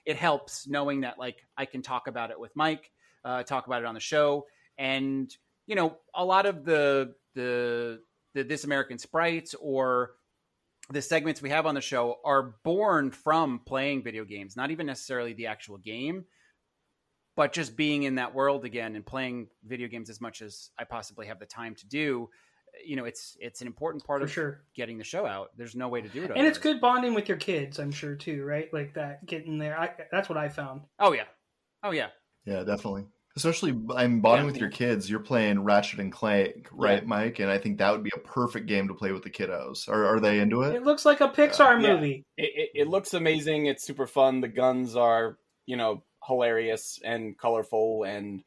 it 0.05 0.17
helps 0.17 0.67
knowing 0.67 1.01
that 1.01 1.17
like 1.17 1.45
I 1.57 1.65
can 1.65 1.81
talk 1.81 2.07
about 2.07 2.31
it 2.31 2.39
with 2.39 2.51
Mike, 2.55 2.91
uh, 3.23 3.43
talk 3.43 3.67
about 3.67 3.81
it 3.81 3.85
on 3.85 3.93
the 3.93 3.99
show, 3.99 4.47
and 4.77 5.35
you 5.65 5.75
know 5.75 5.97
a 6.13 6.25
lot 6.25 6.45
of 6.45 6.65
the 6.65 7.15
the 7.35 8.01
the 8.33 8.43
This 8.43 8.63
American 8.63 8.97
Sprites 8.97 9.55
or 9.59 10.11
the 10.89 11.01
segments 11.01 11.41
we 11.41 11.49
have 11.49 11.65
on 11.65 11.75
the 11.75 11.81
show 11.81 12.19
are 12.25 12.55
born 12.63 13.11
from 13.11 13.59
playing 13.65 14.03
video 14.03 14.25
games, 14.25 14.57
not 14.57 14.71
even 14.71 14.85
necessarily 14.85 15.33
the 15.33 15.47
actual 15.47 15.77
game, 15.77 16.25
but 17.35 17.53
just 17.53 17.77
being 17.77 18.03
in 18.03 18.15
that 18.15 18.33
world 18.33 18.65
again 18.65 18.95
and 18.95 19.05
playing 19.05 19.47
video 19.65 19.87
games 19.87 20.09
as 20.09 20.19
much 20.19 20.41
as 20.41 20.71
I 20.77 20.83
possibly 20.83 21.27
have 21.27 21.39
the 21.39 21.45
time 21.45 21.75
to 21.75 21.87
do, 21.87 22.29
you 22.85 22.95
know, 22.95 23.05
it's 23.05 23.35
it's 23.39 23.61
an 23.61 23.67
important 23.67 24.03
part 24.05 24.21
For 24.21 24.25
of 24.25 24.31
sure. 24.31 24.61
getting 24.75 24.97
the 24.97 25.03
show 25.03 25.25
out. 25.25 25.51
There's 25.57 25.75
no 25.75 25.87
way 25.89 26.01
to 26.01 26.09
do 26.09 26.23
it. 26.23 26.31
And 26.35 26.47
it's 26.47 26.57
good 26.57 26.79
bonding 26.81 27.13
with 27.13 27.27
your 27.27 27.37
kids, 27.37 27.79
I'm 27.79 27.91
sure 27.91 28.15
too, 28.15 28.43
right? 28.43 28.73
Like 28.73 28.93
that 28.95 29.25
getting 29.25 29.57
there. 29.57 29.77
I, 29.79 29.89
that's 30.11 30.29
what 30.29 30.37
I 30.37 30.49
found. 30.49 30.81
Oh 30.99 31.13
yeah, 31.13 31.25
oh 31.83 31.91
yeah. 31.91 32.07
Yeah, 32.45 32.63
definitely. 32.63 33.05
Especially, 33.35 33.71
I'm 33.95 34.21
bonding 34.21 34.45
Yeah. 34.45 34.51
with 34.51 34.61
your 34.61 34.69
kids. 34.69 35.09
You're 35.09 35.19
playing 35.19 35.63
Ratchet 35.63 35.99
and 35.99 36.11
Clank, 36.11 36.67
right, 36.71 37.01
Yeah. 37.01 37.07
Mike? 37.07 37.39
And 37.39 37.49
I 37.49 37.57
think 37.57 37.79
that 37.79 37.91
would 37.91 38.03
be 38.03 38.11
a 38.15 38.19
perfect 38.19 38.67
game 38.67 38.87
to 38.89 38.93
play 38.93 39.11
with 39.11 39.23
the 39.23 39.31
kiddos. 39.31 39.89
Are, 39.89 40.05
are 40.05 40.19
they 40.19 40.39
into 40.39 40.61
it? 40.61 40.75
It 40.75 40.83
looks 40.83 41.03
like 41.03 41.19
a 41.19 41.29
Pixar 41.29 41.81
Yeah. 41.81 41.95
movie. 41.95 42.25
It, 42.37 42.51
it, 42.55 42.81
it 42.81 42.87
looks 42.87 43.15
amazing. 43.15 43.65
It's 43.65 43.83
super 43.83 44.05
fun. 44.05 44.41
The 44.41 44.49
guns 44.49 44.95
are, 44.95 45.39
you 45.65 45.77
know, 45.77 46.03
hilarious 46.27 46.99
and 47.03 47.35
colorful 47.35 48.03
and 48.03 48.43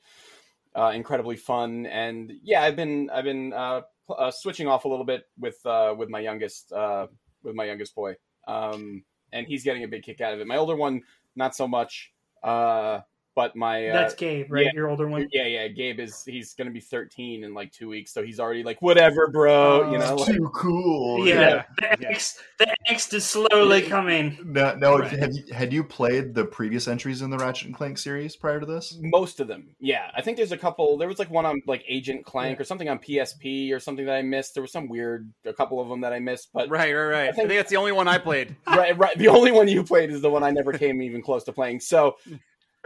uh, 0.76 0.92
incredibly 0.94 1.36
fun. 1.36 1.86
And 1.86 2.32
yeah, 2.44 2.62
I've 2.62 2.76
been 2.76 3.10
I've 3.10 3.24
been 3.24 3.52
uh, 3.52 3.80
pl- 3.80 3.88
uh, 4.10 4.30
switching 4.30 4.68
off 4.68 4.84
a 4.84 4.88
little 4.88 5.04
bit 5.04 5.24
with 5.38 5.58
uh, 5.66 5.94
with 5.96 6.08
my 6.08 6.20
youngest 6.20 6.72
uh, 6.72 7.06
with 7.42 7.54
my 7.54 7.64
youngest 7.64 7.94
boy, 7.94 8.14
um, 8.46 9.04
and 9.32 9.46
he's 9.46 9.64
getting 9.64 9.84
a 9.84 9.88
big 9.88 10.02
kick 10.02 10.20
out 10.20 10.34
of 10.34 10.40
it. 10.40 10.46
My 10.46 10.56
older 10.56 10.76
one, 10.76 11.02
not 11.34 11.54
so 11.54 11.66
much. 11.68 12.12
Uh, 12.42 13.00
but 13.36 13.54
my 13.54 13.88
uh, 13.88 13.92
That's 13.92 14.14
Gabe, 14.14 14.50
right? 14.50 14.64
yeah. 14.64 14.70
Your 14.74 14.88
older 14.88 15.06
one. 15.06 15.28
yeah, 15.30 15.44
yeah, 15.46 15.68
Gabe 15.68 16.00
is 16.00 16.24
he's 16.24 16.54
gonna 16.54 16.70
be 16.72 16.80
13 16.80 17.44
in 17.44 17.54
like 17.54 17.70
two 17.70 17.88
weeks, 17.88 18.12
so 18.12 18.24
he's 18.24 18.40
already 18.40 18.64
like 18.64 18.82
whatever, 18.82 19.28
bro. 19.28 19.92
You 19.92 19.98
know, 19.98 20.06
Oh. 20.12 20.14
like, 20.16 20.34
Too 20.34 20.50
cool. 20.54 21.26
Yeah, 21.28 21.62
Yeah. 21.80 21.96
The, 22.00 22.06
angst, 22.06 22.38
the 22.58 22.74
angst 22.90 23.12
is 23.14 23.24
slowly 23.26 23.82
coming. 23.82 24.38
Now, 24.44 24.74
now 24.74 24.96
Right. 24.96 25.10
have 25.12 25.32
you, 25.34 25.44
had 25.54 25.72
you 25.72 25.84
played 25.84 26.34
the 26.34 26.44
previous 26.46 26.88
entries 26.88 27.22
in 27.22 27.30
the 27.30 27.36
Ratchet 27.38 27.66
and 27.68 27.76
Clank 27.76 27.98
series 27.98 28.34
prior 28.34 28.58
to 28.58 28.66
this? 28.66 28.98
Most 29.00 29.38
of 29.40 29.46
them, 29.48 29.68
yeah. 29.78 30.10
I 30.16 30.22
think 30.22 30.36
there's 30.38 30.52
a 30.52 30.58
couple. 30.58 30.96
There 30.96 31.06
was 31.08 31.18
like 31.18 31.30
one 31.30 31.44
on 31.46 31.60
like 31.66 31.84
Agent 31.88 32.24
Clank 32.24 32.56
Yeah. 32.58 32.62
or 32.62 32.64
something 32.64 32.88
on 32.88 32.98
PSP 32.98 33.70
or 33.72 33.78
something 33.78 34.06
that 34.06 34.16
I 34.16 34.22
missed. 34.22 34.54
There 34.54 34.62
was 34.62 34.72
some 34.72 34.88
weird, 34.88 35.30
a 35.44 35.52
couple 35.52 35.78
of 35.80 35.88
them 35.90 36.00
that 36.00 36.12
I 36.14 36.18
missed. 36.18 36.48
But 36.54 36.70
Right, 36.70 36.94
right, 36.94 37.04
right. 37.04 37.22
I 37.28 37.32
think- 37.32 37.48
think 37.48 37.58
that's 37.58 37.70
the 37.70 37.76
only 37.76 37.92
one 37.92 38.08
I 38.08 38.16
played. 38.18 38.56
right, 38.66 38.96
right. 38.96 39.16
The 39.18 39.28
only 39.28 39.52
one 39.52 39.68
you 39.68 39.84
played 39.84 40.10
is 40.10 40.22
the 40.22 40.30
one 40.30 40.42
I 40.42 40.50
never 40.50 40.72
came 40.72 41.02
even 41.02 41.20
close 41.20 41.44
to 41.44 41.52
playing. 41.52 41.80
So 41.80 42.16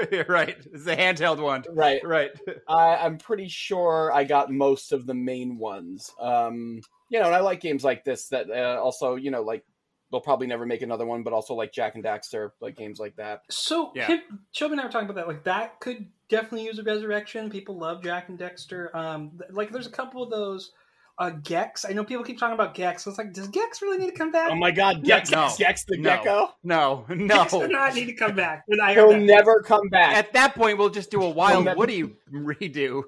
right, 0.28 0.56
it's 0.72 0.84
the 0.84 0.96
handheld 0.96 1.40
one. 1.42 1.64
right, 1.70 2.04
Right. 2.04 2.30
I, 2.68 2.96
I'm 2.96 3.18
pretty 3.18 3.48
sure 3.48 4.12
I 4.12 4.24
got 4.24 4.50
most 4.50 4.92
of 4.92 5.06
the 5.06 5.14
main 5.14 5.58
ones. 5.58 6.10
Um, 6.20 6.80
you 7.10 7.18
know, 7.18 7.26
and 7.26 7.34
I 7.34 7.40
like 7.40 7.60
games 7.60 7.84
like 7.84 8.04
this 8.04 8.28
that 8.28 8.50
uh, 8.50 8.80
also, 8.80 9.16
you 9.16 9.30
know, 9.30 9.42
like 9.42 9.64
they'll 10.10 10.20
probably 10.20 10.46
never 10.46 10.66
make 10.66 10.82
another 10.82 11.06
one, 11.06 11.22
but 11.22 11.32
also 11.32 11.54
like 11.54 11.72
Jak 11.72 11.94
and 11.94 12.04
Daxter, 12.04 12.50
like 12.60 12.76
games 12.76 12.98
like 12.98 13.16
that. 13.16 13.42
So, 13.50 13.92
Yeah. 13.94 14.06
him, 14.08 14.20
Shelby 14.52 14.72
and 14.72 14.80
I 14.80 14.84
were 14.84 14.90
talking 14.90 15.08
about 15.08 15.16
that. 15.20 15.28
Like 15.28 15.44
that 15.44 15.80
could 15.80 16.06
definitely 16.28 16.64
use 16.64 16.78
a 16.78 16.82
resurrection. 16.82 17.50
People 17.50 17.78
love 17.78 18.02
Jak 18.02 18.28
and 18.28 18.38
Daxter. 18.38 18.94
Um, 18.94 19.32
th- 19.38 19.50
like 19.52 19.70
there's 19.70 19.86
a 19.86 19.90
couple 19.90 20.22
of 20.22 20.30
those. 20.30 20.72
Uh, 21.20 21.30
Gex. 21.44 21.84
I 21.84 21.92
know 21.92 22.02
people 22.02 22.24
keep 22.24 22.38
talking 22.38 22.54
about 22.54 22.74
Gex. 22.74 23.06
It's 23.06 23.18
like, 23.18 23.34
does 23.34 23.46
Gex 23.48 23.82
really 23.82 23.98
need 23.98 24.10
to 24.10 24.16
come 24.16 24.32
back? 24.32 24.50
Oh 24.50 24.54
my 24.56 24.70
God, 24.70 25.04
Gex, 25.04 25.30
no. 25.30 25.50
Gex 25.58 25.84
the 25.84 25.98
No. 25.98 26.10
Gecko. 26.16 26.48
No, 26.64 27.04
no. 27.10 27.26
Gex 27.36 27.52
does 27.52 27.68
not 27.70 27.94
need 27.94 28.06
to 28.06 28.14
come 28.14 28.34
back. 28.34 28.64
And 28.68 28.80
I 28.80 28.94
He'll 28.94 29.14
never 29.16 29.60
come 29.60 29.86
back. 29.90 30.16
At 30.16 30.32
that 30.32 30.54
point, 30.54 30.78
we'll 30.78 30.88
just 30.88 31.10
do 31.10 31.22
a 31.22 31.28
wild 31.28 31.66
never- 31.66 31.76
Woody 31.76 32.04
redo. 32.32 33.02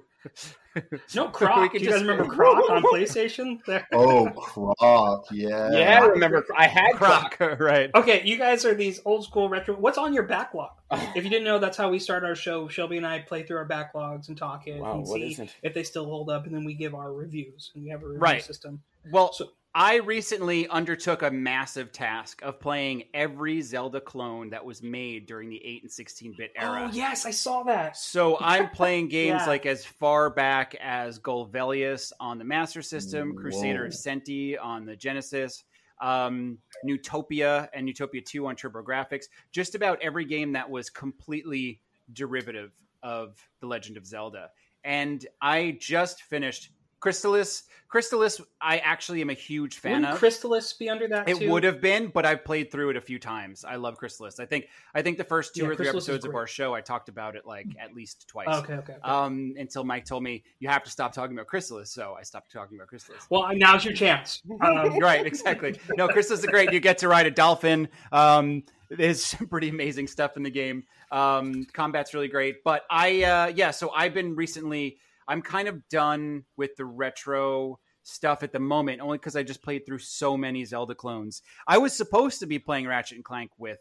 No 1.15 1.27
We 1.27 1.33
Croc. 1.33 1.73
Do 1.73 1.79
you 1.79 1.91
guys 1.91 2.01
remember 2.03 2.25
Croc 2.35 2.71
on 2.71 2.83
PlayStation? 2.83 3.59
There. 3.67 3.87
Oh, 3.93 4.31
Croc, 4.31 5.27
yeah. 5.31 5.71
yeah, 5.73 6.01
I 6.03 6.07
remember. 6.07 6.45
I 6.57 6.67
had 6.67 6.95
Croc, 6.95 7.37
right? 7.61 7.91
Okay, 7.95 8.23
you 8.25 8.37
guys 8.39 8.65
are 8.65 8.75
these 8.75 9.01
old 9.05 9.25
school 9.25 9.49
retro. 9.49 9.75
What's 9.75 9.99
on 9.99 10.13
your 10.15 10.23
backlog? 10.25 10.71
If 11.15 11.25
you 11.25 11.31
didn't 11.31 11.45
know, 11.45 11.59
that's 11.59 11.77
how 11.77 11.91
we 11.91 11.99
start 11.99 12.25
our 12.25 12.35
show. 12.35 12.69
Shelby 12.69 12.97
and 12.97 13.07
I 13.07 13.19
play 13.21 13.43
through 13.43 13.59
our 13.59 13.69
backlogs 13.69 14.29
and 14.29 14.37
talk 14.37 14.67
it 14.67 14.81
Wow, 14.81 14.93
and 14.95 15.07
what 15.07 15.17
see 15.21 15.33
isn't? 15.33 15.51
if 15.63 15.75
they 15.75 15.83
still 15.83 16.05
hold 16.07 16.31
up, 16.31 16.47
and 16.47 16.55
then 16.55 16.65
we 16.65 16.75
give 16.75 16.95
our 16.95 17.13
reviews. 17.13 17.71
And 17.75 17.85
we 17.85 17.91
have 17.91 18.03
a 18.03 18.07
review 18.07 18.21
Right. 18.21 18.43
system. 18.43 18.83
Well, 19.11 19.33
So- 19.33 19.51
I 19.75 19.97
recently 19.97 20.69
undertook 20.69 21.23
a 21.23 21.31
massive 21.31 21.93
task 21.93 22.43
of 22.43 22.61
playing 22.61 23.05
every 23.15 23.63
Zelda 23.63 24.03
clone 24.03 24.51
that 24.51 24.63
was 24.63 24.83
made 24.83 25.27
during 25.27 25.49
the 25.49 25.65
8 25.65 25.83
and 25.85 25.91
16 25.91 26.35
bit 26.37 26.53
era. 26.57 26.89
Oh 26.91 26.95
yes, 26.95 27.25
I 27.25 27.31
saw 27.31 27.63
that. 27.63 27.97
So 27.97 28.37
I'm 28.39 28.69
playing 28.69 29.09
games 29.09 29.41
Yeah. 29.41 29.47
like 29.47 29.65
as 29.65 29.85
far 29.85 30.29
back 30.29 30.75
as 30.75 31.19
Golvelius 31.19 32.13
on 32.21 32.39
the 32.39 32.45
Master 32.45 32.83
System, 32.83 33.35
Crusader 33.35 33.87
of 33.87 33.93
Centy 33.93 34.57
on 34.63 34.85
the 34.85 34.95
Genesis, 34.95 35.65
um, 36.03 36.59
Neutopia 36.87 37.69
and 37.73 37.89
Neutopia 37.89 38.23
2 38.25 38.47
on 38.47 38.57
TurboGrafx. 38.57 39.25
Just 39.53 39.75
about 39.75 39.99
every 40.03 40.27
game 40.27 40.53
that 40.53 40.69
was 40.69 40.91
completely 40.91 41.81
derivative 42.13 42.73
of 43.03 43.39
The 43.61 43.67
Legend 43.69 43.97
of 43.97 44.07
Zelda. 44.07 44.51
And 44.85 45.25
I 45.41 45.79
just 45.81 46.25
finished 46.25 46.71
Crystalis. 47.03 47.65
Crystalis, 47.93 48.41
I 48.59 48.79
actually 48.79 49.21
am 49.21 49.29
a 49.29 49.35
huge 49.35 49.77
fan 49.77 50.01
Wouldn't 50.01 50.15
of. 50.15 50.19
Crystalis 50.19 50.79
be 50.79 50.89
under 50.89 51.07
that 51.09 51.29
It 51.29 51.37
too? 51.37 51.51
would 51.51 51.63
have 51.65 51.83
been, 51.83 52.07
but 52.09 52.25
I've 52.25 52.43
played 52.43 52.73
through 52.73 52.89
it 52.89 52.97
a 52.97 53.03
few 53.03 53.19
times. 53.19 53.67
I 53.67 53.77
love 53.77 53.99
Crystalis. 53.99 54.41
I 54.41 54.47
think 54.47 54.69
I 54.95 55.03
think 55.03 55.19
the 55.19 55.25
first 55.25 55.55
two 55.55 55.65
Yeah, 55.65 55.69
or 55.69 55.77
three 55.77 55.91
episodes 55.91 56.25
of 56.25 56.35
our 56.35 56.47
show, 56.47 56.73
I 56.73 56.81
talked 56.81 57.11
about 57.11 57.37
it 57.37 57.45
like 57.45 57.67
at 57.79 57.93
least 57.95 58.27
twice. 58.29 58.49
Okay, 58.49 58.75
okay. 58.75 58.93
okay. 58.95 59.03
Um, 59.03 59.53
until 59.59 59.85
Mike 59.85 60.07
told 60.07 60.23
me 60.23 60.43
you 60.59 60.71
have 60.71 60.83
to 60.85 60.91
stop 60.91 61.13
talking 61.13 61.37
about 61.37 61.49
Crystalis, 61.49 61.89
so 61.89 62.17
I 62.19 62.23
stopped 62.23 62.51
talking 62.51 62.79
about 62.79 62.89
Crystalis. 62.89 63.27
well, 63.29 63.47
now's 63.55 63.85
your 63.85 63.95
chance. 63.95 64.43
Um, 64.63 64.99
right, 64.99 65.27
exactly. 65.27 65.79
No, 65.97 66.09
Crystalis 66.09 66.39
is 66.39 66.47
great. 66.47 66.73
You 66.73 66.81
get 66.81 66.99
to 66.99 67.09
ride 67.09 67.27
a 67.27 67.31
dolphin. 67.31 67.89
Um, 68.13 68.63
there's 68.89 69.23
some 69.25 69.49
pretty 69.49 69.69
amazing 69.69 70.07
stuff 70.07 70.37
in 70.37 70.45
the 70.45 70.51
game. 70.51 70.85
Um, 71.11 71.67
combat's 71.73 72.15
really 72.15 72.29
great. 72.29 72.63
But 72.65 72.83
I, 72.89 73.23
uh, 73.25 73.47
yeah, 73.55 73.71
so 73.73 73.91
I've 73.91 74.15
been 74.15 74.35
recently. 74.35 74.99
I'm 75.33 75.43
kind 75.43 75.67
of 75.69 75.89
done 75.89 76.45
with 76.57 76.77
the 76.77 76.85
retro 76.85 77.79
stuff 78.03 78.43
at 78.43 78.53
the 78.53 78.59
moment, 78.59 79.01
only 79.01 79.17
because 79.19 79.37
I 79.37 79.43
just 79.43 79.63
played 79.63 79.87
through 79.87 80.01
so 80.01 80.37
many 80.37 80.65
Zelda 80.65 80.95
clones. 80.95 81.41
I 81.67 81.79
was 81.79 81.93
supposed 81.97 82.41
to 82.41 82.47
be 82.47 82.59
playing 82.59 82.87
Ratchet 82.87 83.17
and 83.17 83.25
Clank 83.25 83.51
with 83.59 83.79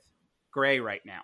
Gray 0.51 0.79
right 0.79 1.01
now, 1.05 1.23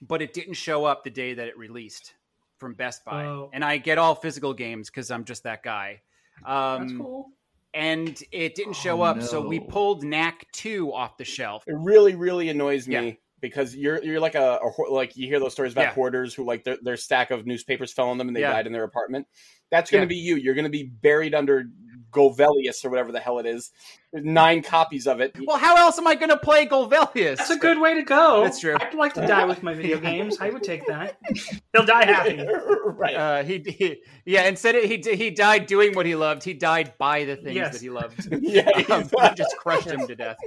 but 0.00 0.22
it 0.22 0.32
didn't 0.32 0.54
show 0.54 0.84
up 0.84 1.04
the 1.04 1.10
day 1.10 1.34
that 1.34 1.48
it 1.48 1.58
released 1.58 2.14
from 2.58 2.74
Best 2.74 3.04
Buy, 3.04 3.24
Oh. 3.26 3.50
and 3.52 3.64
I 3.64 3.76
get 3.76 3.98
all 3.98 4.14
physical 4.14 4.54
games 4.54 4.88
because 4.88 5.10
I'm 5.10 5.24
just 5.24 5.42
that 5.42 5.62
guy. 5.62 6.00
Um, 6.44 6.80
that's 6.88 6.98
cool. 6.98 7.26
and 7.74 8.22
it 8.32 8.54
didn't 8.54 8.74
show 8.74 9.00
Oh, 9.02 9.04
up, 9.04 9.22
so 9.22 9.46
we 9.46 9.60
pulled 9.60 10.04
Knack 10.04 10.46
two 10.52 10.92
off 10.92 11.18
the 11.18 11.24
shelf. 11.24 11.64
It 11.66 11.74
really, 11.78 12.14
really 12.14 12.48
annoys 12.48 12.88
me 12.88 12.94
Yeah. 12.94 13.12
Because 13.40 13.74
you're 13.76 14.02
you're 14.02 14.20
like 14.20 14.34
a, 14.34 14.58
a 14.62 14.92
like 14.92 15.16
you 15.16 15.26
hear 15.26 15.38
those 15.40 15.52
stories 15.52 15.72
about 15.72 15.82
Yeah. 15.82 15.92
hoarders 15.94 16.34
who 16.34 16.44
like 16.44 16.64
their, 16.64 16.78
their 16.82 16.96
stack 16.96 17.30
of 17.30 17.46
newspapers 17.46 17.92
fell 17.92 18.08
on 18.08 18.18
them 18.18 18.28
and 18.28 18.36
they 18.36 18.40
Yeah. 18.40 18.52
died 18.52 18.66
in 18.66 18.72
their 18.72 18.84
apartment. 18.84 19.26
That's 19.70 19.90
going 19.90 20.06
to 20.08 20.14
Yeah. 20.14 20.20
be 20.20 20.26
you. 20.26 20.36
You're 20.36 20.54
going 20.54 20.64
to 20.64 20.70
be 20.70 20.84
buried 20.84 21.34
under 21.34 21.64
Govelius 22.12 22.82
or 22.84 22.88
whatever 22.88 23.12
the 23.12 23.20
hell 23.20 23.38
it 23.40 23.46
is. 23.46 23.72
There's 24.12 24.24
nine 24.24 24.62
copies 24.62 25.06
of 25.06 25.20
it. 25.20 25.36
Well, 25.46 25.58
how 25.58 25.76
else 25.76 25.98
am 25.98 26.06
I 26.06 26.14
going 26.14 26.30
to 26.30 26.38
play 26.38 26.66
Golvelius? 26.66 27.36
That's 27.38 27.50
a 27.50 27.58
good 27.58 27.78
way 27.78 27.92
to 27.94 28.02
go. 28.02 28.42
That's 28.44 28.60
true. 28.60 28.76
I'd 28.80 28.94
like 28.94 29.12
to 29.14 29.26
die 29.26 29.44
with 29.44 29.62
my 29.62 29.74
video 29.74 29.98
games. 29.98 30.38
I 30.40 30.48
would 30.48 30.62
take 30.62 30.86
that. 30.86 31.18
He'll 31.74 31.84
die 31.84 32.06
happy. 32.06 32.46
right. 32.84 33.14
Uh, 33.14 33.42
he, 33.42 33.58
he, 33.66 34.02
yeah. 34.24 34.44
Instead, 34.44 34.76
of, 34.76 34.84
he 34.84 34.96
he 35.14 35.30
died 35.30 35.66
doing 35.66 35.94
what 35.94 36.06
he 36.06 36.14
loved. 36.14 36.42
He 36.42 36.54
died 36.54 36.94
by 36.96 37.24
the 37.24 37.36
things 37.36 37.56
Yes. 37.56 37.72
that 37.74 37.82
he 37.82 37.90
loved. 37.90 38.28
yeah. 38.40 38.70
Um, 38.88 39.02
he 39.28 39.34
just 39.34 39.56
crushed 39.58 39.90
him 39.90 40.06
to 40.06 40.14
death. 40.14 40.38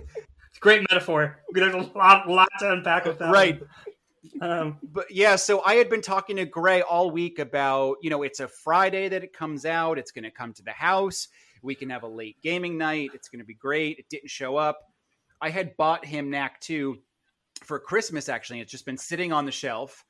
Great 0.60 0.86
metaphor. 0.90 1.40
There's 1.52 1.74
a 1.74 1.90
lot, 1.98 2.30
lot 2.30 2.50
to 2.60 2.72
unpack 2.72 3.06
with 3.06 3.20
that. 3.20 3.32
Right. 3.32 3.62
Um, 4.42 4.78
But 4.84 5.10
yeah, 5.10 5.36
so 5.36 5.62
I 5.64 5.76
had 5.76 5.90
been 5.90 6.02
talking 6.02 6.36
to 6.38 6.46
Gray 6.46 6.82
all 6.82 7.12
week 7.12 7.40
about, 7.40 7.98
you 8.02 8.10
know, 8.10 8.24
it's 8.24 8.40
a 8.40 8.48
Friday 8.48 9.10
that 9.10 9.24
it 9.24 9.34
comes 9.34 9.66
out. 9.66 9.98
It's 9.98 10.12
going 10.12 10.24
to 10.24 10.32
come 10.32 10.54
to 10.54 10.64
the 10.64 10.72
house. 10.72 11.28
We 11.62 11.76
can 11.76 11.90
have 11.90 12.04
a 12.04 12.08
late 12.08 12.38
gaming 12.42 12.78
night. 12.78 13.12
It's 13.14 13.30
going 13.30 13.40
to 13.40 13.46
be 13.46 13.54
great. 13.54 14.00
It 14.00 14.06
didn't 14.10 14.30
show 14.30 14.56
up. 14.58 14.80
I 15.42 15.50
had 15.50 15.76
bought 15.78 16.06
him 16.06 16.30
Knack 16.30 16.60
2 16.62 16.98
for 17.64 17.80
Christmas, 17.80 18.30
actually. 18.30 18.62
It's 18.62 18.72
just 18.72 18.86
been 18.86 18.98
sitting 18.98 19.34
on 19.34 19.46
the 19.46 19.52
shelf. 19.52 20.06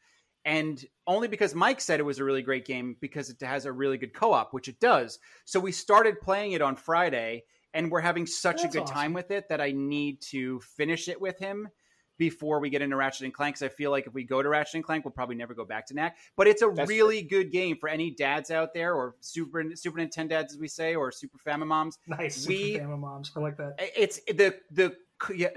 And 0.45 0.83
only 1.05 1.27
because 1.27 1.53
Mike 1.53 1.81
said 1.81 1.99
it 1.99 2.03
was 2.03 2.19
a 2.19 2.23
really 2.23 2.41
great 2.41 2.65
game 2.65 2.95
because 3.01 3.29
it 3.29 3.41
has 3.41 3.65
a 3.65 3.71
really 3.71 3.97
good 3.97 4.13
co 4.13 4.31
op, 4.31 4.53
which 4.53 4.67
it 4.67 4.79
does. 4.79 5.19
So 5.45 5.59
we 5.59 5.71
started 5.71 6.21
playing 6.21 6.53
it 6.53 6.62
on 6.62 6.75
Friday, 6.75 7.43
and 7.73 7.91
we're 7.91 8.01
having 8.01 8.25
such 8.25 8.62
That's 8.62 8.75
a 8.75 8.77
good 8.77 8.84
awesome. 8.84 8.95
time 8.95 9.13
with 9.13 9.32
it 9.32 9.49
that 9.49 9.62
I 9.62 9.71
need 9.71 10.21
to 10.29 10.60
finish 10.62 11.08
it 11.08 11.19
with 11.19 11.38
him 11.39 11.69
before 12.17 12.60
we 12.60 12.69
get 12.69 12.82
into 12.82 12.95
Ratchet 12.95 13.23
and 13.25 13.34
Clank. 13.34 13.55
Because 13.55 13.71
I 13.71 13.73
feel 13.73 13.91
like 13.91 14.08
if 14.08 14.13
we 14.13 14.23
go 14.23 14.41
to 14.41 14.49
Ratchet 14.49 14.75
and 14.75 14.84
Clank, 14.84 15.05
we'll 15.05 15.12
probably 15.12 15.36
never 15.36 15.53
go 15.53 15.63
back 15.65 15.86
to 15.88 15.93
Knack. 15.93 16.17
But 16.36 16.47
it's 16.47 16.62
a 16.62 16.69
That's 16.73 16.89
really 16.89 17.21
good 17.21 17.51
game 17.51 17.77
for 17.79 17.88
any 17.88 18.12
dads 18.12 18.51
out 18.51 18.73
there, 18.73 18.93
or 18.93 19.15
Super 19.21 19.63
Super 19.75 19.99
Nintendo 19.99 20.29
dads, 20.29 20.53
as 20.53 20.60
we 20.60 20.67
say, 20.67 20.95
or 20.95 21.12
Super 21.12 21.38
Family 21.38 21.67
moms. 21.67 21.97
nice. 22.08 22.36
Super 22.36 22.49
We- 22.53 22.77
Family 22.77 22.97
moms. 22.97 23.32
I 23.36 23.39
like 23.39 23.58
that. 23.58 23.75
It's 23.95 24.19
the 24.25 24.55
the 24.71 24.95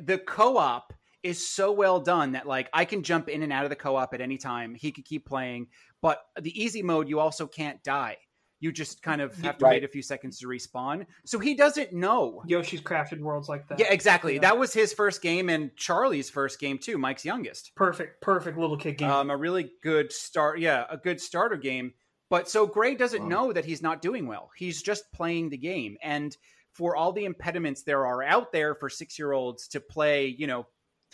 the 0.03 0.19
co-op 0.19 0.93
is 1.23 1.49
so 1.49 1.71
well 1.71 2.01
done 2.01 2.33
that 2.33 2.47
like 2.49 2.69
I 2.73 2.85
can 2.85 3.03
jump 3.05 3.29
in 3.29 3.43
and 3.45 3.53
out 3.53 3.63
of 3.65 3.71
the 3.71 3.77
co-op 3.77 4.13
at 4.13 4.21
any 4.21 4.39
time. 4.39 4.75
He 4.75 4.91
could 4.93 5.05
keep 5.05 5.25
playing, 5.25 5.69
but 6.01 6.21
the 6.41 6.51
easy 6.61 6.83
mode 6.83 7.09
you 7.09 7.21
also 7.21 7.47
can't 7.47 7.83
die. 7.85 8.19
You 8.63 8.71
just 8.73 9.03
kind 9.03 9.21
of 9.21 9.35
have 9.43 9.59
to 9.59 9.65
Right. 9.65 9.71
wait 9.73 9.85
a 9.85 9.89
few 9.89 10.03
seconds 10.03 10.39
to 10.39 10.47
respawn. 10.47 11.05
So 11.25 11.39
he 11.41 11.55
doesn't 11.55 11.93
know. 11.93 12.43
Yoshi's 12.47 12.81
Crafted 12.81 13.19
Worlds 13.21 13.49
like 13.49 13.67
that. 13.69 13.81
Yeah, 13.81 13.93
exactly. 13.93 14.35
Yeah. 14.35 14.41
That 14.43 14.57
was 14.59 14.73
his 14.73 14.93
first 14.93 15.21
game 15.21 15.49
and 15.49 15.75
Charlie's 15.77 16.31
first 16.31 16.61
game 16.61 16.79
too, 16.79 16.97
Mike's 16.97 17.25
youngest. 17.25 17.73
perfect, 17.75 18.21
perfect 18.23 18.57
little 18.57 18.77
kid 18.77 18.99
game. 18.99 19.11
Um, 19.11 19.31
a 19.31 19.37
really 19.37 19.73
good 19.83 20.13
start. 20.13 20.61
Yeah, 20.61 20.85
a 20.89 20.97
good 20.97 21.21
starter 21.21 21.57
game. 21.57 21.93
But 22.31 22.49
so 22.49 22.67
Gray 22.67 22.95
doesn't 22.95 23.23
Wow. 23.25 23.29
know 23.29 23.53
that 23.53 23.65
he's 23.65 23.83
not 23.83 24.01
doing 24.01 24.27
well. 24.27 24.51
He's 24.57 24.81
just 24.81 25.11
playing 25.13 25.51
the 25.51 25.59
game. 25.59 25.99
And 26.01 26.35
for 26.73 26.95
all 26.97 27.13
the 27.13 27.25
impediments 27.25 27.83
there 27.83 28.07
are 28.07 28.23
out 28.23 28.53
there 28.53 28.75
for 28.77 28.89
six 28.89 29.19
year 29.19 29.33
olds 29.33 29.67
to 29.69 29.81
play, 29.81 30.27
you 30.29 30.47
know, 30.47 30.67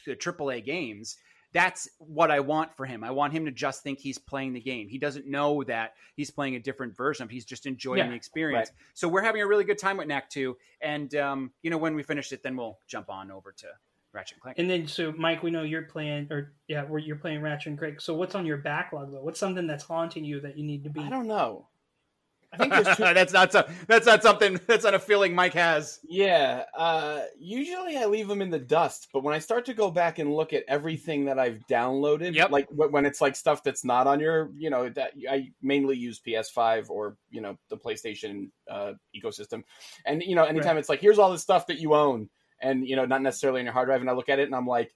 to 0.04 0.14
AAA 0.14 0.60
games, 0.64 1.16
that's 1.52 1.88
what 1.98 2.30
I 2.30 2.40
want 2.40 2.76
for 2.76 2.84
him. 2.84 3.02
I 3.02 3.10
want 3.10 3.32
him 3.32 3.46
to 3.46 3.50
just 3.50 3.82
think 3.82 3.98
he's 3.98 4.18
playing 4.18 4.52
the 4.52 4.60
game. 4.60 4.88
He 4.88 4.98
doesn't 4.98 5.26
know 5.26 5.64
that 5.64 5.94
he's 6.14 6.30
playing 6.30 6.56
a 6.56 6.60
different 6.60 6.96
version 6.96 7.24
of. 7.24 7.30
He's 7.30 7.44
just 7.44 7.66
enjoying 7.66 7.98
Yeah, 7.98 8.08
the 8.08 8.14
experience. 8.14 8.70
So 8.94 9.08
we're 9.08 9.22
having 9.22 9.42
a 9.42 9.46
really 9.46 9.64
good 9.64 9.78
time 9.78 9.96
with 9.96 10.08
Knack 10.08 10.28
2. 10.30 10.56
And, 10.80 11.14
um, 11.14 11.52
you 11.62 11.70
know, 11.70 11.78
when 11.78 11.94
we 11.94 12.02
finish 12.02 12.32
it, 12.32 12.42
then 12.42 12.56
we'll 12.56 12.78
jump 12.86 13.08
on 13.08 13.30
over 13.30 13.52
to 13.52 13.66
Ratchet 14.12 14.36
and 14.36 14.42
Clank. 14.42 14.58
and 14.58 14.68
then, 14.68 14.86
so 14.86 15.12
Mike, 15.16 15.42
we 15.42 15.50
know 15.50 15.62
you're 15.62 15.82
playing, 15.82 16.28
or 16.30 16.52
yeah, 16.66 16.84
you're 16.98 17.16
playing 17.16 17.40
Ratchet 17.40 17.68
and 17.68 17.78
Clank. 17.78 18.00
So 18.00 18.14
what's 18.14 18.34
on 18.34 18.44
your 18.46 18.58
backlog 18.58 19.12
though? 19.12 19.22
What's 19.22 19.40
something 19.40 19.66
that's 19.66 19.84
haunting 19.84 20.24
you 20.24 20.40
that 20.40 20.58
you 20.58 20.64
need 20.64 20.84
to 20.84 20.90
be? 20.90 21.00
I 21.00 21.08
don't 21.08 21.26
know. 21.26 21.66
I 22.52 22.56
think 22.56 22.72
there's 22.72 22.96
two. 22.96 23.02
that's 23.14 23.32
not 23.32 23.52
so, 23.52 23.68
that's 23.86 24.06
not 24.06 24.22
something 24.22 24.58
that's 24.66 24.84
not 24.84 24.94
a 24.94 24.98
feeling 24.98 25.34
Mike 25.34 25.52
has. 25.54 26.00
Yeah, 26.08 26.64
uh, 26.76 27.20
usually 27.38 27.96
I 27.98 28.06
leave 28.06 28.26
them 28.28 28.40
in 28.40 28.50
the 28.50 28.58
dust, 28.58 29.08
but 29.12 29.22
when 29.22 29.34
I 29.34 29.38
start 29.38 29.64
to 29.66 29.74
go 29.74 29.90
back 29.90 30.18
and 30.18 30.34
look 30.34 30.52
at 30.52 30.64
everything 30.66 31.26
that 31.26 31.38
I've 31.38 31.58
downloaded, 31.70 32.34
Yep. 32.34 32.50
like 32.50 32.66
when 32.70 33.04
it's 33.04 33.20
like 33.20 33.36
stuff 33.36 33.62
that's 33.62 33.84
not 33.84 34.06
on 34.06 34.18
your, 34.20 34.50
you 34.56 34.70
know, 34.70 34.88
that 34.90 35.12
I 35.30 35.50
mainly 35.60 35.96
use 35.96 36.20
PS5 36.26 36.88
or 36.90 37.16
you 37.30 37.40
know 37.42 37.58
the 37.68 37.76
PlayStation 37.76 38.50
uh, 38.70 38.92
ecosystem, 39.14 39.62
and 40.06 40.22
you 40.22 40.34
know 40.34 40.44
anytime 40.44 40.76
Right. 40.76 40.78
it's 40.80 40.88
like 40.88 41.00
here's 41.00 41.18
all 41.18 41.30
this 41.30 41.42
stuff 41.42 41.66
that 41.66 41.78
you 41.80 41.94
own, 41.94 42.30
and 42.62 42.86
you 42.88 42.96
know 42.96 43.04
not 43.04 43.22
necessarily 43.22 43.60
on 43.60 43.66
your 43.66 43.74
hard 43.74 43.88
drive, 43.88 44.00
and 44.00 44.08
I 44.08 44.14
look 44.14 44.28
at 44.28 44.38
it 44.38 44.44
and 44.44 44.54
I'm 44.54 44.66
like. 44.66 44.94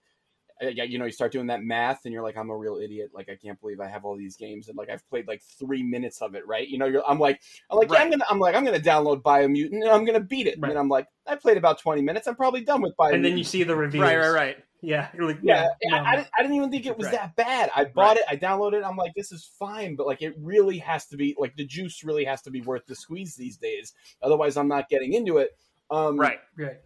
Uh, 0.62 0.68
Yeah, 0.68 0.84
you 0.84 0.98
know, 0.98 1.04
you 1.06 1.12
start 1.12 1.32
doing 1.32 1.48
that 1.48 1.62
math, 1.62 2.00
and 2.04 2.12
you're 2.12 2.22
like, 2.22 2.36
"I'm 2.36 2.50
a 2.50 2.56
real 2.56 2.76
idiot." 2.76 3.10
Like, 3.14 3.28
I 3.28 3.36
can't 3.36 3.60
believe 3.60 3.80
I 3.80 3.88
have 3.88 4.04
all 4.04 4.16
these 4.16 4.36
games, 4.36 4.68
and 4.68 4.76
like, 4.76 4.88
I've 4.90 5.06
played 5.08 5.26
like 5.26 5.42
three 5.58 5.82
minutes 5.82 6.22
of 6.22 6.34
it, 6.34 6.46
right? 6.46 6.66
You 6.66 6.78
know, 6.78 6.86
you're, 6.86 7.04
I'm 7.06 7.18
like, 7.18 7.40
I'm 7.70 7.78
like, 7.78 7.90
yeah, 7.90 7.98
I'm 7.98 8.10
gonna, 8.10 8.24
I'm 8.30 8.38
like, 8.38 8.54
I'm 8.54 8.64
gonna 8.64 8.78
download 8.80 9.22
Biomutant, 9.22 9.72
and 9.82 9.88
I'm 9.88 10.04
gonna 10.04 10.20
beat 10.20 10.46
it. 10.46 10.58
Right. 10.58 10.70
And 10.70 10.78
I'm 10.78 10.88
like, 10.88 11.06
I 11.26 11.34
played 11.36 11.56
about 11.56 11.78
20 11.80 12.02
minutes. 12.02 12.26
I'm 12.26 12.36
probably 12.36 12.62
done 12.62 12.80
with 12.82 12.94
Biomutant. 12.96 13.14
and 13.14 13.24
then 13.24 13.38
you 13.38 13.44
see 13.44 13.62
the 13.62 13.76
reviews. 13.76 14.02
Right, 14.02 14.16
right, 14.16 14.30
right. 14.30 14.56
Yeah, 14.84 15.08
you're 15.14 15.26
like, 15.28 15.38
yeah, 15.42 15.68
yeah, 15.80 15.94
I, 15.94 15.98
no. 16.02 16.04
I, 16.08 16.16
didn't, 16.16 16.28
I 16.36 16.42
didn't 16.42 16.56
even 16.56 16.70
think 16.72 16.86
it 16.86 16.98
was 16.98 17.06
Right. 17.06 17.12
that 17.14 17.36
bad. 17.36 17.70
I 17.72 17.84
bought 17.84 18.16
it, 18.16 18.24
I 18.28 18.36
downloaded 18.36 18.78
it. 18.78 18.84
I'm 18.84 18.96
like, 18.96 19.12
this 19.14 19.30
is 19.30 19.48
fine, 19.56 19.94
but 19.94 20.08
like, 20.08 20.22
it 20.22 20.34
really 20.40 20.78
has 20.78 21.06
to 21.06 21.16
be 21.16 21.36
like 21.38 21.54
the 21.54 21.64
juice 21.64 22.02
really 22.02 22.24
has 22.24 22.42
to 22.42 22.50
be 22.50 22.62
worth 22.62 22.84
the 22.86 22.96
squeeze 22.96 23.36
these 23.36 23.56
days. 23.56 23.92
Otherwise, 24.24 24.56
I'm 24.56 24.66
not 24.66 24.88
getting 24.88 25.12
into 25.12 25.38
it. 25.38 25.56
Um, 25.88 26.18
Right. 26.18 26.40
right. 26.56 26.78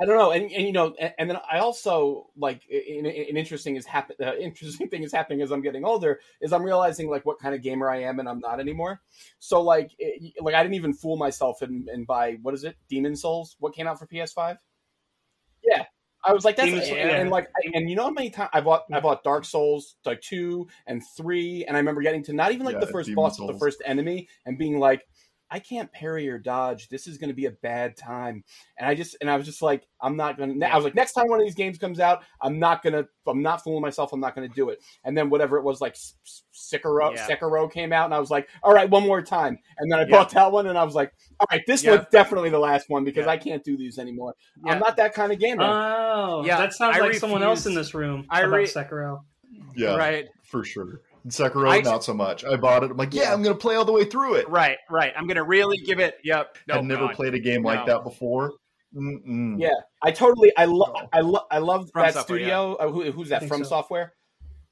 I 0.00 0.06
don't 0.06 0.18
know, 0.18 0.32
and, 0.32 0.50
and 0.50 0.66
you 0.66 0.72
know, 0.72 0.92
and, 0.98 1.14
and 1.18 1.30
then 1.30 1.38
I 1.50 1.60
also 1.60 2.26
like 2.36 2.62
an, 2.68 3.06
an 3.06 3.36
interesting 3.36 3.76
is 3.76 3.86
happen. 3.86 4.16
Uh, 4.20 4.34
interesting 4.34 4.88
thing 4.88 5.04
is 5.04 5.12
happening 5.12 5.40
as 5.40 5.52
I'm 5.52 5.62
getting 5.62 5.84
older 5.84 6.18
is 6.40 6.52
I'm 6.52 6.64
realizing 6.64 7.08
like 7.08 7.24
what 7.24 7.38
kind 7.38 7.54
of 7.54 7.62
gamer 7.62 7.88
I 7.88 8.02
am 8.02 8.18
and 8.18 8.28
I'm 8.28 8.40
not 8.40 8.58
anymore. 8.58 9.00
So 9.38 9.62
like, 9.62 9.92
it, 9.98 10.34
like 10.40 10.56
I 10.56 10.62
didn't 10.64 10.74
even 10.74 10.94
fool 10.94 11.16
myself 11.16 11.62
and, 11.62 11.88
and 11.88 12.08
buy 12.08 12.38
what 12.42 12.54
is 12.54 12.64
it, 12.64 12.76
Demon 12.88 13.14
Souls? 13.14 13.54
What 13.60 13.72
came 13.72 13.86
out 13.86 14.00
for 14.00 14.08
PS5? 14.08 14.56
Yeah, 15.62 15.84
I 16.24 16.32
was 16.32 16.44
like, 16.44 16.56
that's 16.56 16.70
Demon 16.70 16.86
yeah. 16.88 17.20
and 17.20 17.30
like, 17.30 17.48
and 17.72 17.88
you 17.88 17.94
know 17.94 18.04
how 18.04 18.10
many 18.10 18.30
times 18.30 18.50
I 18.52 18.62
bought 18.62 18.84
I 18.92 18.98
bought 18.98 19.22
Dark 19.22 19.44
Souls 19.44 19.94
like 20.04 20.20
two 20.22 20.66
and 20.88 21.02
three, 21.16 21.64
and 21.66 21.76
I 21.76 21.80
remember 21.80 22.02
getting 22.02 22.24
to 22.24 22.32
not 22.32 22.50
even 22.50 22.66
like 22.66 22.74
Yeah, 22.74 22.80
the 22.80 22.88
first 22.88 23.06
Demon 23.06 23.22
boss, 23.22 23.38
but 23.38 23.46
the 23.46 23.58
first 23.58 23.82
enemy, 23.84 24.28
and 24.44 24.58
being 24.58 24.78
like. 24.80 25.06
I 25.54 25.60
can't 25.60 25.92
parry 25.92 26.28
or 26.28 26.36
dodge. 26.36 26.88
This 26.88 27.06
is 27.06 27.16
going 27.16 27.28
to 27.28 27.34
be 27.34 27.46
a 27.46 27.52
bad 27.52 27.96
time. 27.96 28.42
And 28.76 28.88
I 28.90 28.96
just 28.96 29.16
and 29.20 29.30
I 29.30 29.36
was 29.36 29.46
just 29.46 29.62
like, 29.62 29.86
I'm 30.02 30.16
not 30.16 30.36
going 30.36 30.58
to. 30.58 30.66
I 30.66 30.74
was 30.74 30.84
like, 30.84 30.96
next 30.96 31.12
time 31.12 31.28
one 31.28 31.38
of 31.38 31.46
these 31.46 31.54
games 31.54 31.78
comes 31.78 32.00
out, 32.00 32.24
I'm 32.42 32.58
not 32.58 32.82
going 32.82 32.94
to. 32.94 33.06
I'm 33.28 33.40
not 33.40 33.62
fooling 33.62 33.80
myself. 33.80 34.12
I'm 34.12 34.18
not 34.18 34.34
going 34.34 34.48
to 34.48 34.54
do 34.54 34.70
it. 34.70 34.80
And 35.04 35.16
then 35.16 35.30
whatever 35.30 35.56
it 35.56 35.62
was, 35.62 35.80
like 35.80 35.92
S- 35.92 36.14
S- 36.26 36.42
Sekiro, 36.74 37.14
Yeah. 37.14 37.28
Sekiro 37.28 37.70
came 37.70 37.92
out, 37.92 38.06
and 38.06 38.12
I 38.14 38.18
was 38.18 38.32
like, 38.32 38.48
all 38.64 38.74
right, 38.74 38.90
one 38.90 39.04
more 39.04 39.22
time. 39.22 39.56
And 39.78 39.92
then 39.92 40.00
I 40.00 40.02
Yeah. 40.02 40.10
bought 40.10 40.30
that 40.30 40.50
one, 40.50 40.66
and 40.66 40.76
I 40.76 40.82
was 40.82 40.96
like, 40.96 41.12
all 41.38 41.46
right, 41.52 41.62
this 41.68 41.84
Yeah. 41.84 41.92
one's 41.96 42.06
definitely 42.10 42.50
the 42.50 42.58
last 42.58 42.90
one 42.90 43.04
because 43.04 43.26
Yeah. 43.26 43.32
I 43.32 43.36
can't 43.36 43.62
do 43.62 43.76
these 43.76 44.00
anymore. 44.00 44.34
Yeah. 44.66 44.72
I'm 44.72 44.80
not 44.80 44.96
that 44.96 45.14
kind 45.14 45.30
of 45.32 45.38
gamer. 45.38 45.62
Oh, 45.62 46.42
Yeah, 46.44 46.56
that 46.58 46.72
sounds 46.72 46.96
I 46.96 47.00
like 47.00 47.14
someone 47.14 47.44
else 47.44 47.64
in 47.66 47.74
this 47.74 47.94
room 47.94 48.26
I 48.28 48.40
about 48.42 48.56
re- 48.56 48.64
Sekiro. 48.64 49.20
Yeah, 49.76 49.94
Right. 49.94 50.26
for 50.50 50.64
sure. 50.64 51.00
And 51.24 51.32
Sekiro, 51.32 51.70
I- 51.70 51.80
not 51.80 52.04
so 52.04 52.14
much. 52.14 52.44
I 52.44 52.56
bought 52.56 52.84
it. 52.84 52.90
I'm 52.90 52.96
like, 52.96 53.12
yeah, 53.14 53.22
Yeah. 53.24 53.32
I'm 53.32 53.42
going 53.42 53.56
to 53.56 53.60
play 53.60 53.74
all 53.76 53.84
the 53.84 53.92
way 53.92 54.04
through 54.04 54.34
it. 54.34 54.48
Right, 54.48 54.76
right. 54.90 55.12
I'm 55.16 55.26
gonna 55.26 55.42
really 55.42 55.78
give 55.78 55.98
it. 55.98 56.18
Yep. 56.22 56.58
No, 56.68 56.74
I've 56.74 56.84
never 56.84 57.06
God. 57.06 57.16
played 57.16 57.34
a 57.34 57.38
game 57.38 57.62
like 57.62 57.86
No. 57.86 57.94
that 57.94 58.04
before. 58.04 58.52
Mm-mm. 58.94 59.58
yeah, 59.58 59.70
I 60.02 60.12
totally. 60.12 60.52
I 60.56 60.66
love. 60.66 60.94
No. 60.94 61.08
I 61.12 61.20
love. 61.20 61.46
I 61.50 61.58
love 61.58 61.90
that 61.94 62.14
Software, 62.14 62.38
studio. 62.38 62.74
Uh, 62.74 62.88
who, 62.90 63.10
who's 63.10 63.30
that? 63.30 63.48
From 63.48 63.64
so. 63.64 63.70
Software. 63.70 64.12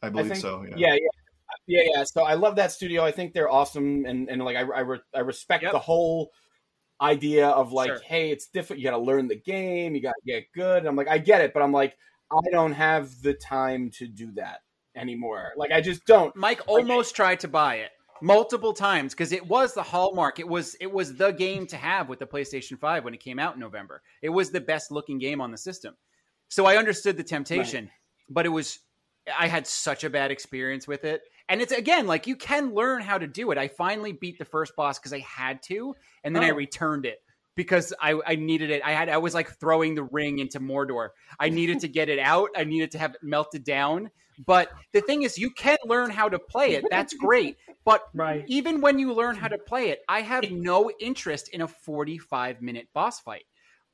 I 0.01 0.07
I 0.07 0.11
believe 0.11 0.29
think. 0.29 0.41
so. 0.41 0.63
Yeah. 0.69 0.75
yeah, 0.77 0.95
yeah, 0.95 0.99
yeah, 1.67 1.83
yeah. 1.97 2.05
So 2.05 2.23
I 2.23 2.35
love 2.35 2.55
that 2.57 2.71
studio. 2.71 3.03
I 3.05 3.11
think 3.11 3.33
they're 3.33 3.51
awesome, 3.51 4.05
and 4.05 4.29
and 4.29 4.45
like 4.45 4.57
I 4.57 4.61
I, 4.61 4.81
re- 4.81 5.01
I 5.15 5.21
respect 5.21 5.65
Yep. 5.65 5.73
the 5.73 5.79
whole 5.81 6.31
idea 7.01 7.49
of 7.49 7.73
like, 7.73 7.89
Sure. 7.89 8.01
hey, 8.07 8.31
it's 8.31 8.47
different. 8.47 8.79
You 8.81 8.85
got 8.91 8.97
to 8.97 9.03
learn 9.03 9.27
the 9.27 9.35
game. 9.41 9.95
You 9.97 10.03
got 10.03 10.15
to 10.25 10.33
get 10.33 10.45
good. 10.55 10.79
And 10.79 10.87
I'm 10.89 10.95
like, 10.95 11.09
I 11.09 11.19
get 11.19 11.41
it, 11.41 11.53
but 11.53 11.63
I'm 11.65 11.73
like, 11.73 11.97
I 12.31 12.51
don't 12.53 12.73
have 12.73 13.11
the 13.23 13.35
time 13.35 13.91
to 13.99 14.07
do 14.07 14.31
that 14.37 14.61
anymore. 14.97 15.53
Like, 15.57 15.73
I 15.73 15.81
just 15.81 16.05
don't. 16.07 16.35
Mike 16.37 16.61
almost 16.67 17.15
tried 17.17 17.41
to 17.41 17.49
buy 17.49 17.77
it 17.77 17.91
multiple 18.21 18.73
times 18.73 19.13
because 19.15 19.33
it 19.33 19.47
was 19.47 19.75
the 19.75 19.83
hallmark. 19.83 20.39
It 20.39 20.49
was 20.49 20.77
it 20.81 20.93
was 20.93 21.17
the 21.17 21.33
game 21.33 21.67
to 21.69 21.77
have 21.77 22.09
with 22.09 22.19
the 22.21 22.27
PlayStation 22.27 22.79
5 22.79 23.05
when 23.05 23.15
it 23.15 23.21
came 23.21 23.39
out 23.39 23.55
in 23.55 23.61
November. 23.61 24.03
It 24.23 24.29
was 24.31 24.51
the 24.51 24.61
best 24.61 24.91
looking 24.91 25.19
game 25.19 25.41
on 25.41 25.51
the 25.51 25.59
system. 25.59 25.95
So 26.49 26.67
I 26.67 26.77
understood 26.77 27.17
the 27.17 27.25
temptation, 27.25 27.91
but 28.29 28.47
it 28.47 28.51
was 28.51 28.79
I 29.39 29.49
had 29.49 29.67
such 29.67 30.05
a 30.05 30.11
bad 30.11 30.31
experience 30.31 30.87
with 30.87 31.05
it. 31.05 31.23
And 31.49 31.61
it's 31.61 31.73
again 31.73 32.07
like 32.07 32.27
you 32.27 32.37
can 32.37 32.75
learn 32.75 33.03
how 33.03 33.19
to 33.19 33.27
do 33.27 33.51
it. 33.51 33.59
I 33.59 33.69
finally 33.69 34.13
beat 34.13 34.39
the 34.39 34.45
first 34.45 34.77
boss 34.77 34.99
because 34.99 35.13
I 35.13 35.21
had 35.21 35.63
to, 35.65 35.95
and 36.23 36.35
then 36.37 36.45
I 36.45 36.51
Oh. 36.51 36.55
returned 36.55 37.07
it 37.07 37.19
because 37.57 37.93
I, 38.01 38.19
I 38.27 38.37
needed 38.37 38.71
it. 38.71 38.83
I 38.85 38.93
had 38.93 39.09
I 39.09 39.19
was 39.19 39.35
like 39.35 39.59
throwing 39.59 39.95
the 39.95 40.05
ring 40.05 40.39
into 40.39 40.61
Mordor. 40.61 41.09
I 41.41 41.49
needed 41.49 41.81
to 41.81 41.89
get 41.89 42.09
it 42.09 42.19
out. 42.19 42.51
I 42.57 42.65
needed 42.65 42.93
to 42.93 42.99
have 42.99 43.15
it 43.15 43.23
melted 43.23 43.65
down. 43.65 44.11
But 44.47 44.71
the 44.93 45.01
thing 45.01 45.23
is, 45.23 45.39
you 45.39 45.51
can 45.51 45.79
learn 45.85 46.11
how 46.11 46.29
to 46.29 46.39
play 46.39 46.73
it. 46.73 46.85
That's 46.91 47.15
great. 47.15 47.57
But 47.85 48.03
Right. 48.15 48.45
even 48.47 48.81
when 48.81 48.99
you 48.99 49.13
learn 49.13 49.37
how 49.37 49.49
to 49.49 49.59
play 49.59 49.91
it, 49.91 50.03
I 50.09 50.23
have 50.23 50.51
no 50.51 50.91
interest 51.01 51.49
in 51.49 51.63
a 51.63 51.69
45 51.69 52.63
minute 52.63 52.89
boss 52.95 53.21
fight. 53.21 53.45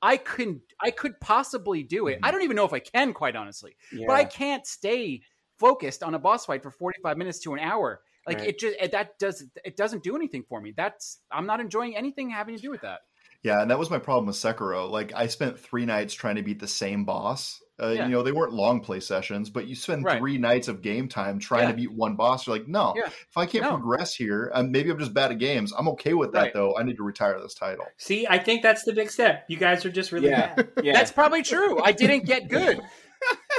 I 0.01 0.16
could 0.16 0.61
I 0.81 0.90
could 0.90 1.18
possibly 1.20 1.83
do 1.83 2.07
it. 2.07 2.20
I 2.22 2.29
mm. 2.29 2.33
don't 2.33 2.42
even 2.42 2.57
know 2.57 2.64
if 2.64 2.72
I 2.72 2.79
can, 2.79 3.12
quite 3.12 3.37
honestly. 3.37 3.77
But 4.07 4.14
I 4.14 4.24
can't 4.24 4.66
stay 4.66 5.22
focused 5.59 6.03
on 6.03 6.14
a 6.14 6.18
boss 6.18 6.46
fight 6.46 6.62
for 6.62 6.70
45 6.70 7.18
minutes 7.18 7.40
to 7.40 7.55
an 7.55 7.61
hour. 7.61 8.01
Like 8.27 8.38
Right. 8.38 8.48
it 8.51 8.59
just 8.59 8.77
it, 8.81 8.92
that 8.92 9.18
does 9.18 9.44
it 9.64 9.77
doesn't 9.77 10.03
do 10.03 10.14
anything 10.14 10.44
for 10.48 10.61
me. 10.61 10.72
That's 10.77 11.18
I'm 11.33 11.46
not 11.46 11.61
enjoying 11.61 11.96
anything 11.96 12.31
having 12.31 12.55
to 12.57 12.62
do 12.62 12.70
with 12.70 12.83
that. 12.83 13.01
Yeah, 13.42 13.62
and 13.62 13.70
that 13.70 13.79
was 13.79 13.90
my 13.90 13.98
problem 13.98 14.27
with 14.27 14.37
Sekiro. 14.37 14.90
Like, 14.90 15.12
I 15.14 15.29
spent 15.29 15.59
three 15.61 15.87
nights 15.87 16.12
trying 16.14 16.37
to 16.37 16.42
beat 16.42 16.59
the 16.59 16.66
same 16.68 17.05
boss. 17.05 17.62
Uh, 17.81 17.90
Yeah. 17.90 18.07
You 18.07 18.11
know, 18.11 18.22
they 18.24 18.33
weren't 18.33 18.53
long 18.53 18.81
play 18.81 18.98
sessions, 18.98 19.51
but 19.51 19.68
you 19.68 19.77
spend 19.77 20.05
Right. 20.05 20.18
three 20.18 20.37
nights 20.37 20.66
of 20.66 20.83
game 20.83 21.07
time 21.09 21.38
trying 21.38 21.62
Yeah. 21.64 21.70
to 21.70 21.77
beat 21.77 21.92
one 21.92 22.16
boss. 22.16 22.44
You're 22.46 22.57
like, 22.57 22.66
no, 22.66 22.92
Yeah. 22.96 23.07
if 23.07 23.37
I 23.37 23.46
can't 23.46 23.62
No. 23.62 23.70
progress 23.70 24.12
here, 24.12 24.51
um, 24.53 24.72
maybe 24.72 24.90
I'm 24.90 24.98
just 24.98 25.14
bad 25.14 25.31
at 25.31 25.38
games. 25.38 25.72
I'm 25.79 25.87
okay 25.90 26.14
with 26.14 26.33
that, 26.33 26.40
Right. 26.40 26.53
though. 26.53 26.77
I 26.77 26.83
need 26.83 26.96
to 26.96 27.05
retire 27.05 27.38
this 27.40 27.55
title. 27.55 27.85
See, 27.96 28.27
I 28.29 28.38
think 28.40 28.62
that's 28.62 28.83
the 28.83 28.92
big 28.92 29.11
step. 29.12 29.44
You 29.48 29.57
guys 29.57 29.85
are 29.87 29.90
just 29.92 30.11
really 30.11 30.31
Yeah. 30.31 30.55
bad. 30.57 30.68
yeah. 30.83 30.92
That's 30.94 31.12
probably 31.12 31.42
true. 31.44 31.81
I 31.81 31.92
didn't 31.92 32.24
get 32.27 32.48
good. 32.48 32.81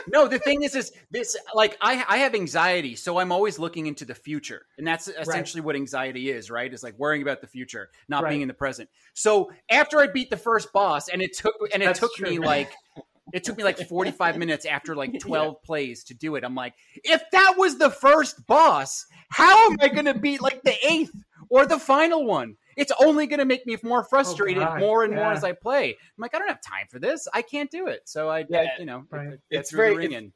no, 0.08 0.28
the 0.28 0.40
thing 0.40 0.64
is, 0.64 0.76
is 0.76 0.92
this 1.12 1.36
like 1.54 1.78
I 1.82 2.04
I 2.08 2.18
have 2.20 2.36
anxiety, 2.36 2.96
so 2.96 3.20
I'm 3.20 3.32
always 3.32 3.60
looking 3.60 3.88
into 3.88 4.06
the 4.06 4.16
future, 4.16 4.66
and 4.78 4.86
that's 4.86 5.08
essentially 5.08 5.62
what 5.62 5.76
anxiety 5.76 6.30
is, 6.30 6.50
right? 6.50 6.72
Is 6.74 6.84
like 6.84 6.98
worrying 6.98 7.22
about 7.22 7.42
the 7.42 7.48
future, 7.48 7.90
not 8.08 8.24
Right. 8.24 8.30
being 8.30 8.42
in 8.42 8.48
the 8.48 8.54
present. 8.54 8.90
So 9.14 9.52
after 9.70 10.00
I 10.00 10.08
beat 10.08 10.30
the 10.30 10.38
first 10.38 10.72
boss, 10.74 11.10
and 11.10 11.22
it 11.22 11.36
took 11.36 11.56
and 11.74 11.82
it 11.84 11.88
That's 11.88 12.00
took 12.00 12.20
me 12.20 12.40
like. 12.40 12.72
It 13.32 13.44
took 13.44 13.58
me 13.58 13.64
like 13.64 13.78
45 13.78 14.40
minutes 14.40 14.66
after 14.66 14.96
like 14.96 15.20
12 15.20 15.62
plays 15.62 16.04
to 16.06 16.16
do 16.16 16.36
it. 16.36 16.44
I'm 16.44 16.56
like, 16.56 16.74
if 17.04 17.22
that 17.32 17.54
was 17.60 17.78
the 17.78 17.92
first 17.92 18.48
boss, 18.48 19.06
how 19.30 19.70
am 19.70 19.78
I 19.80 19.90
going 19.90 20.06
to 20.06 20.16
beat 20.16 20.42
like 20.42 20.64
the 20.64 20.74
eighth 20.84 21.14
or 21.48 21.68
the 21.68 21.78
final 21.78 22.26
one? 22.26 22.56
It's 22.80 22.92
only 23.00 23.28
going 23.28 23.40
to 23.40 23.46
make 23.46 23.66
me 23.66 23.78
more 23.84 24.02
oh, 24.02 24.08
frustrated 24.10 24.64
God, 24.64 24.80
more 24.80 25.04
and 25.04 25.14
more 25.14 25.32
as 25.32 25.44
I 25.44 25.52
play. 25.52 25.90
I'm 25.90 26.22
like, 26.22 26.34
I 26.34 26.40
don't 26.40 26.48
have 26.48 26.62
time 26.62 26.88
for 26.90 27.00
this. 27.00 27.28
I 27.34 27.42
can't 27.42 27.70
do 27.70 27.88
it. 27.88 28.02
So 28.06 28.30
I, 28.30 28.46
Yeah. 28.50 28.66
you 28.80 28.86
know, 28.86 29.06
Right. 29.12 29.28
I- 29.28 29.32
I 29.34 29.38
It's 29.50 29.72
very- 29.72 29.92
the 29.92 29.98
ring 29.98 30.12
it's- 30.14 30.32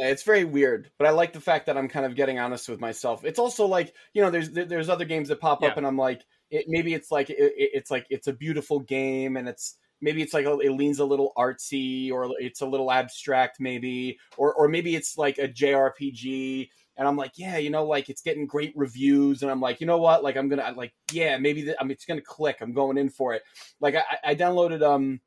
Yeah, 0.00 0.08
it's 0.08 0.24
very 0.24 0.44
weird, 0.44 0.90
but 0.98 1.06
I 1.06 1.10
like 1.10 1.32
the 1.32 1.40
fact 1.40 1.66
that 1.66 1.78
I'm 1.78 1.88
kind 1.88 2.04
of 2.04 2.14
getting 2.14 2.38
honest 2.38 2.68
with 2.68 2.80
myself. 2.80 3.24
It's 3.24 3.38
also 3.38 3.64
like 3.66 3.94
you 4.12 4.20
know, 4.22 4.30
there's 4.30 4.50
there's 4.50 4.90
other 4.90 5.06
games 5.06 5.28
that 5.28 5.40
pop 5.40 5.62
up, 5.62 5.78
and 5.78 5.86
I'm 5.86 5.96
like, 5.96 6.22
it, 6.50 6.66
maybe 6.68 6.92
it's 6.92 7.10
like 7.10 7.30
it, 7.30 7.38
it- 7.38 7.70
it's 7.72 7.90
like 7.90 8.06
it's 8.10 8.26
a 8.26 8.32
beautiful 8.34 8.80
game, 8.80 9.38
and 9.38 9.48
it's 9.48 9.76
maybe 10.02 10.20
it's 10.20 10.34
like 10.34 10.44
a, 10.44 10.58
it 10.58 10.72
leans 10.72 10.98
a 10.98 11.04
little 11.06 11.32
artsy, 11.36 12.10
or 12.12 12.30
it's 12.38 12.60
a 12.60 12.66
little 12.66 12.92
abstract, 12.92 13.58
maybe, 13.58 14.18
or 14.36 14.52
or 14.52 14.68
maybe 14.68 14.94
it's 14.94 15.16
like 15.16 15.38
a 15.38 15.48
JRPG, 15.48 16.68
and 16.96 17.06
I'm 17.08 17.16
like, 17.16 17.32
yeah, 17.36 17.56
you 17.56 17.70
know, 17.70 17.84
like 17.84 18.08
it's 18.10 18.22
getting 18.22 18.46
great 18.46 18.72
reviews, 18.76 19.42
and 19.42 19.50
I'm 19.50 19.60
like, 19.60 19.80
you 19.80 19.86
know 19.86 19.98
what, 19.98 20.22
like 20.22 20.36
I'm 20.36 20.48
gonna 20.48 20.72
like, 20.76 20.92
yeah, 21.12 21.38
maybe 21.38 21.62
the, 21.62 21.80
I 21.80 21.84
mean 21.84 21.92
it's 21.92 22.04
gonna 22.04 22.20
click. 22.20 22.58
I'm 22.60 22.72
going 22.72 22.98
in 22.98 23.08
for 23.10 23.34
it. 23.34 23.42
Like 23.80 23.94
I, 23.96 24.02
I 24.24 24.34
downloaded 24.34 24.82
um 24.82 25.20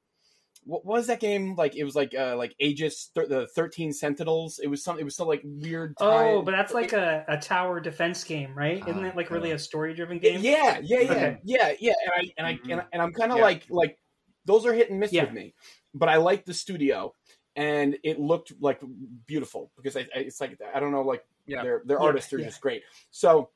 what 0.65 0.85
was 0.85 1.07
that 1.07 1.19
game 1.19 1.55
like 1.57 1.75
it 1.75 1.83
was 1.83 1.93
like 1.93 2.15
uh 2.17 2.37
like 2.37 2.55
aegis 2.57 3.09
th- 3.13 3.27
the 3.27 3.47
13 3.47 3.91
sentinels 3.91 4.59
it 4.63 4.67
was 4.67 4.81
some 4.81 4.97
it 4.97 5.03
was 5.03 5.13
some 5.13 5.27
like 5.27 5.41
weird 5.43 5.93
Oh, 5.99 6.41
but 6.41 6.51
that's 6.51 6.73
like 6.73 6.93
a, 6.93 7.25
a 7.27 7.37
tower 7.37 7.81
defense 7.81 8.23
game, 8.23 8.55
right? 8.55 8.77
Isn't 8.87 9.03
Ah, 9.03 9.09
it 9.09 9.15
like 9.17 9.29
really 9.29 9.49
yeah. 9.49 9.55
a 9.55 9.59
story 9.59 9.93
driven 9.93 10.19
game? 10.19 10.39
yeah 10.41 10.79
yeah 10.81 10.99
yeah 11.01 11.11
Okay. 11.11 11.37
yeah 11.43 11.73
yeah 11.81 11.93
and 12.05 12.13
i 12.15 12.33
and 12.37 12.47
i 12.47 12.59
and, 12.71 12.79
I- 12.81 12.85
and 12.93 13.01
i'm 13.01 13.11
kind 13.11 13.33
of 13.33 13.39
Yeah. 13.39 13.43
like 13.43 13.63
like 13.69 13.99
those 14.45 14.65
are 14.65 14.73
hit 14.73 14.89
and 14.89 15.01
miss 15.01 15.11
Yeah. 15.11 15.25
with 15.25 15.33
me 15.33 15.53
but 15.93 16.07
i 16.07 16.15
like 16.15 16.45
the 16.45 16.53
studio 16.53 17.13
and 17.55 17.97
it 18.03 18.19
looked 18.19 18.53
like 18.59 18.81
beautiful 19.25 19.71
because 19.75 19.95
I, 19.95 20.01
I 20.15 20.19
it's 20.19 20.41
like 20.41 20.57
i 20.73 20.79
don't 20.79 20.91
know 20.91 21.01
like 21.01 21.23
Yeah. 21.45 21.61
their 21.63 21.81
their 21.85 21.99
Yeah, 21.99 22.05
artists 22.07 22.33
are 22.33 22.39
yeah. 22.39 22.45
just 22.45 22.61
great 22.61 22.83
so 23.11 23.49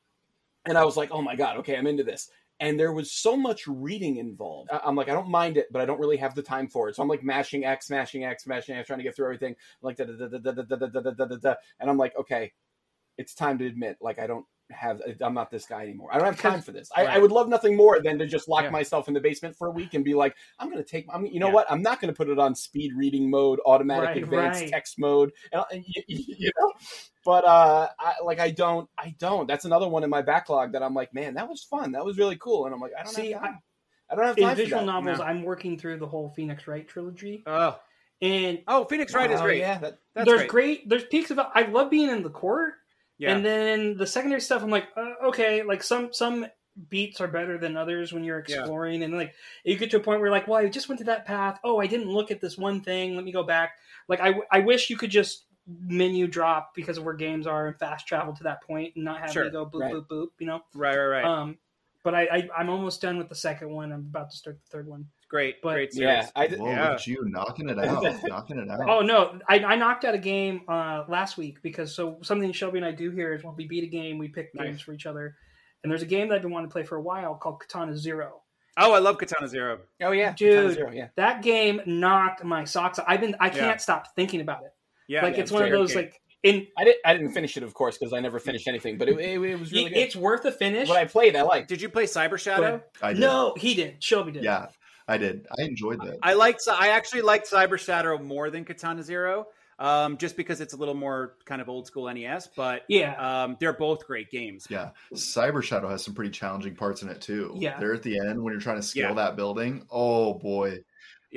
and 0.66 0.78
i 0.78 0.84
was 0.84 0.96
like 0.96 1.10
oh 1.10 1.22
my 1.22 1.34
god 1.36 1.56
okay 1.58 1.76
i'm 1.76 1.86
into 1.86 2.04
this 2.04 2.30
and 2.60 2.78
there 2.78 2.92
was 2.92 3.12
so 3.12 3.36
much 3.36 3.68
reading 3.68 4.16
involved. 4.16 4.70
I- 4.72 4.80
I'm 4.84 4.96
like, 4.96 5.08
I 5.08 5.12
don't 5.12 5.28
mind 5.28 5.56
it, 5.56 5.68
but 5.70 5.80
I 5.80 5.84
don't 5.84 6.00
really 6.00 6.16
have 6.16 6.34
the 6.34 6.42
time 6.42 6.66
for 6.66 6.88
it. 6.88 6.96
So 6.96 7.02
I'm 7.04 7.08
like 7.08 7.22
mashing 7.22 7.64
X, 7.64 7.88
mashing 7.88 8.24
X, 8.24 8.48
mashing 8.48 8.74
X, 8.74 8.88
trying 8.88 8.98
to 8.98 9.04
get 9.04 9.14
through 9.14 9.26
everything. 9.26 9.52
I'm 9.52 9.56
like, 9.82 9.96
da, 9.96 10.04
da, 10.06 10.14
da, 10.14 10.26
da, 10.26 10.38
da, 10.38 10.50
da, 10.50 10.62
da, 10.64 10.76
da, 10.88 11.00
da, 11.00 11.10
da, 11.12 11.24
da, 11.26 11.36
da. 11.36 11.54
and 11.78 11.88
I'm 11.88 11.96
like, 11.96 12.16
okay, 12.18 12.50
it's 13.16 13.32
time 13.32 13.58
to 13.58 13.66
admit, 13.66 13.98
like, 14.00 14.18
I 14.18 14.26
don't 14.26 14.44
have, 14.70 15.00
I'm 15.20 15.34
not 15.34 15.50
this 15.50 15.66
guy 15.66 15.82
anymore. 15.82 16.10
I 16.12 16.18
don't 16.18 16.26
have 16.26 16.40
time 16.40 16.60
for 16.60 16.72
this. 16.72 16.90
I, 16.94 17.06
I 17.06 17.18
would 17.18 17.32
love 17.32 17.48
nothing 17.48 17.76
more 17.76 18.00
than 18.02 18.18
to 18.18 18.26
just 18.26 18.48
lock 18.48 18.64
Yeah. 18.64 18.70
myself 18.70 19.08
in 19.08 19.14
the 19.14 19.20
basement 19.20 19.56
for 19.56 19.68
a 19.68 19.70
week 19.70 19.94
and 19.94 20.04
be 20.04 20.14
like, 20.14 20.36
I'm 20.58 20.70
going 20.70 20.82
to 20.82 20.88
take, 20.88 21.06
I'm, 21.12 21.26
you 21.26 21.40
know 21.40 21.46
Yeah. 21.48 21.52
what? 21.52 21.70
I'm 21.70 21.82
not 21.82 22.00
going 22.00 22.12
to 22.12 22.16
put 22.16 22.28
it 22.28 22.38
on 22.38 22.54
speed 22.54 22.92
reading 22.96 23.30
mode, 23.30 23.60
automatic 23.64 24.10
Right, 24.10 24.22
advanced 24.22 24.60
right. 24.60 24.70
text 24.70 24.98
mode, 24.98 25.32
and, 25.52 25.64
and 25.72 25.84
you, 25.86 26.02
you 26.38 26.50
know. 26.58 26.72
But 27.24 27.44
uh, 27.44 27.88
I, 27.98 28.14
like, 28.24 28.40
I 28.40 28.50
don't, 28.50 28.88
I 28.96 29.14
don't. 29.18 29.46
That's 29.46 29.64
another 29.64 29.88
one 29.88 30.04
in 30.04 30.10
my 30.10 30.22
backlog 30.22 30.72
that 30.72 30.82
I'm 30.82 30.94
like, 30.94 31.12
man, 31.12 31.34
that 31.34 31.48
was 31.48 31.62
fun. 31.64 31.92
That 31.92 32.04
was 32.04 32.16
really 32.18 32.36
cool. 32.36 32.66
And 32.66 32.74
I'm 32.74 32.80
like, 32.80 32.92
I 32.98 33.02
don't 33.02 33.12
See, 33.12 33.32
have 33.32 33.42
time. 33.42 33.58
I, 34.10 34.14
don't 34.14 34.24
have 34.24 34.36
time 34.36 34.44
In 34.44 34.50
for 34.50 34.56
visual 34.56 34.80
that. 34.82 34.86
novels, 34.86 35.18
No. 35.18 35.24
I'm 35.24 35.42
working 35.42 35.78
through 35.78 35.98
the 35.98 36.06
whole 36.06 36.30
Phoenix 36.30 36.66
Wright 36.66 36.88
trilogy, 36.88 37.42
Oh, 37.46 37.78
and 38.22 38.60
oh, 38.66 38.84
Phoenix 38.84 39.14
Wright 39.14 39.30
is 39.30 39.40
Oh, 39.40 39.44
great. 39.44 39.58
Yeah, 39.60 39.78
that, 39.78 39.98
That's 40.14 40.26
there's 40.26 40.38
great. 40.38 40.48
great. 40.48 40.88
There's 40.88 41.04
peaks 41.04 41.30
of. 41.30 41.38
I 41.38 41.62
love 41.62 41.90
being 41.90 42.08
in 42.08 42.22
the 42.22 42.30
court, 42.30 42.74
Yeah. 43.18 43.34
and 43.34 43.44
then 43.44 43.96
the 43.96 44.06
secondary 44.06 44.40
stuff. 44.40 44.62
I'm 44.62 44.70
like, 44.70 44.88
uh, 44.96 45.26
okay, 45.28 45.62
like 45.62 45.82
some 45.82 46.12
some 46.12 46.46
beats 46.88 47.20
are 47.20 47.26
better 47.28 47.58
than 47.58 47.76
others 47.76 48.12
when 48.12 48.22
you're 48.24 48.44
Yeah. 48.46 48.60
exploring, 48.60 49.02
and 49.02 49.12
like 49.16 49.34
you 49.64 49.76
get 49.76 49.90
to 49.90 49.96
a 49.96 50.00
point 50.00 50.20
where 50.20 50.28
you're 50.28 50.36
like, 50.36 50.46
well, 50.46 50.58
I 50.64 50.68
just 50.68 50.88
went 50.88 50.98
to 51.00 51.04
that 51.06 51.26
path. 51.26 51.58
Oh, 51.64 51.78
I 51.80 51.86
didn't 51.88 52.08
look 52.08 52.30
at 52.30 52.40
this 52.40 52.56
one 52.56 52.80
thing. 52.80 53.16
Let 53.16 53.24
me 53.24 53.32
go 53.32 53.42
back. 53.42 53.72
Like 54.06 54.20
I, 54.20 54.34
I 54.52 54.60
wish 54.60 54.88
you 54.88 54.96
could 54.96 55.10
just 55.10 55.44
menu 55.66 56.26
drop 56.26 56.74
because 56.74 56.96
of 56.96 57.04
where 57.04 57.12
games 57.14 57.46
are 57.46 57.66
and 57.66 57.78
fast 57.78 58.06
travel 58.06 58.34
to 58.34 58.44
that 58.44 58.62
point 58.62 58.94
and 58.96 59.04
not 59.04 59.20
have 59.20 59.32
Sure. 59.32 59.44
me 59.44 59.50
go 59.50 59.66
boop 59.66 59.80
Right. 59.80 59.92
boop 59.94 60.06
boop. 60.06 60.28
You 60.38 60.46
know. 60.46 60.60
right, 60.74 60.96
right, 60.96 61.06
right. 61.06 61.24
Um, 61.24 61.58
but 62.04 62.14
I, 62.14 62.22
I 62.22 62.48
I'm 62.56 62.70
almost 62.70 63.02
done 63.02 63.18
with 63.18 63.28
the 63.28 63.34
second 63.34 63.70
one. 63.70 63.92
I'm 63.92 64.00
about 64.08 64.30
to 64.30 64.36
start 64.36 64.58
the 64.64 64.70
third 64.70 64.86
one. 64.86 65.06
Great, 65.28 65.56
but- 65.62 65.74
great 65.74 65.92
series. 65.92 66.06
yeah. 66.24 66.28
I 66.34 66.46
did, 66.46 66.58
Whoa, 66.58 66.70
Yeah. 66.70 66.82
look 66.90 66.92
at 67.00 67.06
you 67.06 67.24
knocking 67.26 67.68
it 67.68 67.78
out, 67.84 68.02
knocking 68.24 68.58
it 68.58 68.70
out. 68.70 68.88
Oh 68.88 69.00
no, 69.00 69.38
I, 69.48 69.58
I 69.60 69.76
knocked 69.76 70.04
out 70.04 70.14
a 70.14 70.18
game 70.18 70.62
uh, 70.68 71.04
last 71.08 71.36
week 71.36 71.62
because 71.62 71.94
so 71.94 72.18
something 72.22 72.50
Shelby 72.52 72.78
and 72.78 72.86
I 72.86 72.92
do 72.92 73.10
here 73.10 73.34
is 73.34 73.44
when 73.44 73.54
we 73.56 73.66
beat 73.66 73.84
a 73.84 73.88
game, 73.88 74.18
we 74.18 74.28
pick 74.28 74.54
Nice. 74.54 74.66
games 74.66 74.80
for 74.80 74.92
each 74.92 75.06
other. 75.06 75.36
And 75.84 75.90
there's 75.92 76.02
a 76.02 76.06
game 76.06 76.28
that 76.28 76.34
I've 76.36 76.42
been 76.42 76.50
wanting 76.50 76.68
to 76.68 76.72
play 76.72 76.82
for 76.82 76.96
a 76.96 77.00
while 77.02 77.34
called 77.36 77.60
Katana 77.60 77.96
Zero. 77.96 78.42
Oh, 78.76 78.92
I 78.92 78.98
love 78.98 79.18
Katana 79.18 79.46
Zero. 79.48 79.78
oh 80.02 80.10
yeah, 80.12 80.32
Dude. 80.32 80.54
Katana 80.54 80.72
Zero, 80.74 80.90
yeah. 80.92 81.08
That 81.16 81.42
game 81.42 81.80
knocked 81.86 82.42
my 82.44 82.64
socks. 82.64 82.98
off. 82.98 83.04
I've 83.08 83.20
been 83.20 83.36
I 83.40 83.48
can't 83.48 83.62
Yeah. 83.62 83.76
stop 83.76 84.14
thinking 84.16 84.40
about 84.40 84.64
it. 84.64 84.72
Yeah, 85.08 85.22
like 85.22 85.34
yeah, 85.36 85.42
it's 85.42 85.50
one 85.52 85.62
of 85.64 85.70
those 85.70 85.94
game. 85.94 86.04
like 86.04 86.20
in 86.44 86.66
I 86.78 86.84
didn't. 86.84 86.98
I 87.04 87.12
didn't 87.14 87.32
finish 87.32 87.56
it, 87.56 87.62
of 87.64 87.74
course, 87.74 87.98
because 87.98 88.12
I 88.12 88.20
never 88.20 88.38
finished 88.38 88.68
anything. 88.68 88.96
But 88.98 89.08
it, 89.08 89.18
it, 89.18 89.40
it 89.42 89.58
was 89.58 89.72
really 89.72 89.88
good. 89.90 89.98
it's 89.98 90.14
worth 90.14 90.44
a 90.44 90.52
finish. 90.52 90.88
what 90.88 90.96
I 90.98 91.04
played, 91.04 91.34
I 91.34 91.42
liked. 91.42 91.68
Did 91.68 91.80
you 91.82 91.88
play 91.88 92.04
Cyber 92.04 92.38
Shadow? 92.38 92.80
I 93.02 93.12
did. 93.14 93.20
no, 93.20 93.54
he 93.56 93.74
did. 93.74 94.02
Shelby 94.02 94.30
did. 94.32 94.44
Yeah, 94.44 94.66
I 95.08 95.16
did. 95.18 95.46
I 95.58 95.62
enjoyed 95.62 96.00
that. 96.02 96.18
I 96.22 96.34
liked. 96.34 96.62
I 96.70 96.88
actually 96.88 97.22
liked 97.22 97.50
Cyber 97.50 97.78
Shadow 97.78 98.18
more 98.18 98.50
than 98.50 98.64
Katana 98.64 99.02
Zero, 99.02 99.46
um, 99.78 100.18
just 100.18 100.36
because 100.36 100.60
it's 100.60 100.74
a 100.74 100.76
little 100.76 100.94
more 100.94 101.36
kind 101.46 101.62
of 101.62 101.68
old 101.70 101.86
school 101.86 102.12
NES. 102.12 102.48
But 102.54 102.82
Yeah. 102.88 103.14
um, 103.44 103.56
they're 103.58 103.72
both 103.72 104.06
great 104.06 104.30
games. 104.30 104.66
Yeah, 104.68 104.90
Cyber 105.14 105.62
Shadow 105.62 105.88
has 105.88 106.04
some 106.04 106.14
pretty 106.14 106.30
challenging 106.30 106.74
parts 106.76 107.02
in 107.02 107.08
it 107.08 107.20
too. 107.22 107.54
Yeah. 107.56 107.78
there 107.80 107.94
at 107.94 108.02
the 108.02 108.18
end 108.18 108.42
when 108.42 108.52
you're 108.52 108.60
trying 108.60 108.76
to 108.76 108.82
scale 108.82 109.08
Yeah. 109.08 109.14
that 109.14 109.36
building. 109.36 109.86
Oh 109.90 110.34
boy, 110.34 110.80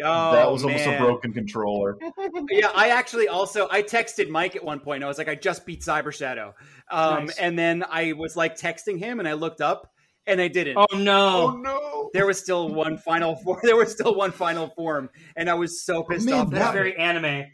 Oh, 0.03 0.31
that 0.31 0.49
was 0.49 0.63
almost 0.63 0.85
a 0.85 0.97
broken 0.97 1.33
controller. 1.33 1.97
yeah, 2.49 2.71
I 2.73 2.89
actually 2.89 3.27
also 3.27 3.67
I 3.69 3.83
texted 3.83 4.29
Mike 4.29 4.55
at 4.55 4.63
one 4.63 4.79
point. 4.79 5.03
I 5.03 5.07
was 5.07 5.17
like, 5.17 5.27
I 5.27 5.35
just 5.35 5.65
beat 5.65 5.81
Cyber 5.81 6.13
Shadow, 6.13 6.55
um, 6.89 7.25
Nice. 7.25 7.37
and 7.37 7.57
then 7.59 7.83
I 7.89 8.13
was 8.13 8.35
like 8.37 8.57
texting 8.57 8.99
him, 8.99 9.19
and 9.19 9.27
I 9.27 9.33
looked 9.33 9.59
up, 9.61 9.93
and 10.31 10.41
I 10.41 10.47
didn't. 10.47 10.77
Oh 10.77 10.97
no. 10.97 11.53
Oh 11.53 11.57
no! 11.57 12.09
There 12.13 12.25
was 12.25 12.39
still 12.39 12.69
one 12.69 12.97
final 12.97 13.35
form. 13.35 13.59
There 13.63 13.75
was 13.75 13.91
still 13.91 14.15
one 14.15 14.31
final 14.31 14.67
form, 14.69 15.09
and 15.35 15.49
I 15.49 15.53
was 15.53 15.83
so 15.83 16.03
pissed 16.03 16.25
Man, 16.25 16.35
off. 16.35 16.49
That's 16.49 16.65
that- 16.65 16.73
very 16.73 16.97
anime. 16.97 17.45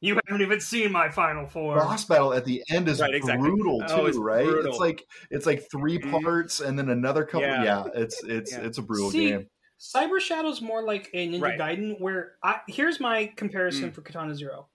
You 0.00 0.18
haven't 0.26 0.42
even 0.42 0.60
seen 0.60 0.92
my 0.92 1.08
final 1.08 1.46
form. 1.46 1.78
Boss 1.78 2.04
battle 2.04 2.34
at 2.34 2.44
the 2.44 2.62
end 2.70 2.88
is 2.88 3.00
Right, 3.00 3.14
exactly. 3.14 3.48
brutal 3.48 3.80
too, 3.80 3.86
Oh, 3.94 4.04
it's 4.04 4.18
right? 4.18 4.44
brutal. 4.44 4.70
It's 4.72 4.78
like 4.78 5.02
it's 5.30 5.46
like 5.46 5.64
three 5.70 5.98
Mhm. 5.98 6.22
parts 6.22 6.60
and 6.60 6.78
then 6.78 6.90
another 6.90 7.24
couple. 7.24 7.40
Yeah. 7.48 7.62
Yeah, 7.64 7.84
it's 7.94 8.22
it's 8.22 8.52
Yeah. 8.52 8.60
it's 8.66 8.76
a 8.76 8.82
brutal 8.82 9.10
See, 9.10 9.28
game. 9.30 9.46
Cyber 9.80 10.20
Shadow's 10.20 10.60
more 10.60 10.82
like 10.82 11.08
a 11.14 11.28
Ninja 11.28 11.40
Right. 11.40 11.58
Gaiden, 11.58 11.98
where 12.00 12.32
I, 12.42 12.60
here's 12.68 13.00
my 13.00 13.32
comparison 13.36 13.90
Mm. 13.90 13.94
for 13.94 14.02
Katana 14.02 14.34
Zero. 14.34 14.68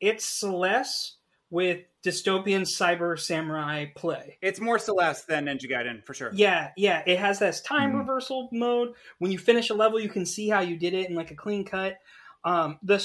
It's 0.00 0.24
Celeste 0.24 1.16
with 1.50 1.80
dystopian 2.04 2.62
cyber 2.62 3.18
samurai 3.18 3.86
play. 3.96 4.38
It's 4.40 4.60
more 4.60 4.78
Celeste 4.78 5.26
than 5.26 5.46
Ninja 5.46 5.68
Gaiden 5.70 6.04
for 6.04 6.14
sure. 6.14 6.30
Yeah, 6.32 6.70
yeah. 6.76 7.02
It 7.06 7.18
has 7.18 7.38
this 7.40 7.60
time 7.62 7.92
Mhm. 7.92 7.98
reversal 7.98 8.48
mode. 8.52 8.94
When 9.18 9.30
you 9.32 9.38
finish 9.38 9.70
a 9.70 9.74
level, 9.74 9.98
you 10.00 10.08
can 10.08 10.24
see 10.24 10.48
how 10.48 10.60
you 10.60 10.76
did 10.76 10.94
it 10.94 11.08
in 11.10 11.16
like 11.16 11.30
a 11.30 11.34
clean 11.34 11.64
cut. 11.64 11.98
Um, 12.44 12.78
the 12.82 13.04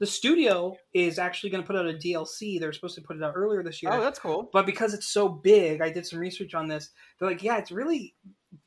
the 0.00 0.06
studio 0.06 0.76
is 0.94 1.18
actually 1.18 1.50
going 1.50 1.60
to 1.62 1.66
put 1.66 1.74
out 1.74 1.88
a 1.88 1.92
DLC. 1.94 2.60
They're 2.60 2.72
supposed 2.72 2.94
to 2.94 3.00
put 3.00 3.16
it 3.16 3.22
out 3.24 3.32
earlier 3.34 3.64
this 3.64 3.82
year. 3.82 3.90
Oh, 3.92 4.00
that's 4.00 4.20
cool. 4.20 4.48
But 4.52 4.64
because 4.64 4.94
it's 4.94 5.08
so 5.08 5.28
big, 5.28 5.80
I 5.80 5.90
did 5.90 6.06
some 6.06 6.20
research 6.20 6.54
on 6.54 6.68
this. 6.68 6.90
They're 7.18 7.28
like, 7.28 7.42
yeah, 7.42 7.58
it's 7.58 7.72
really 7.72 8.14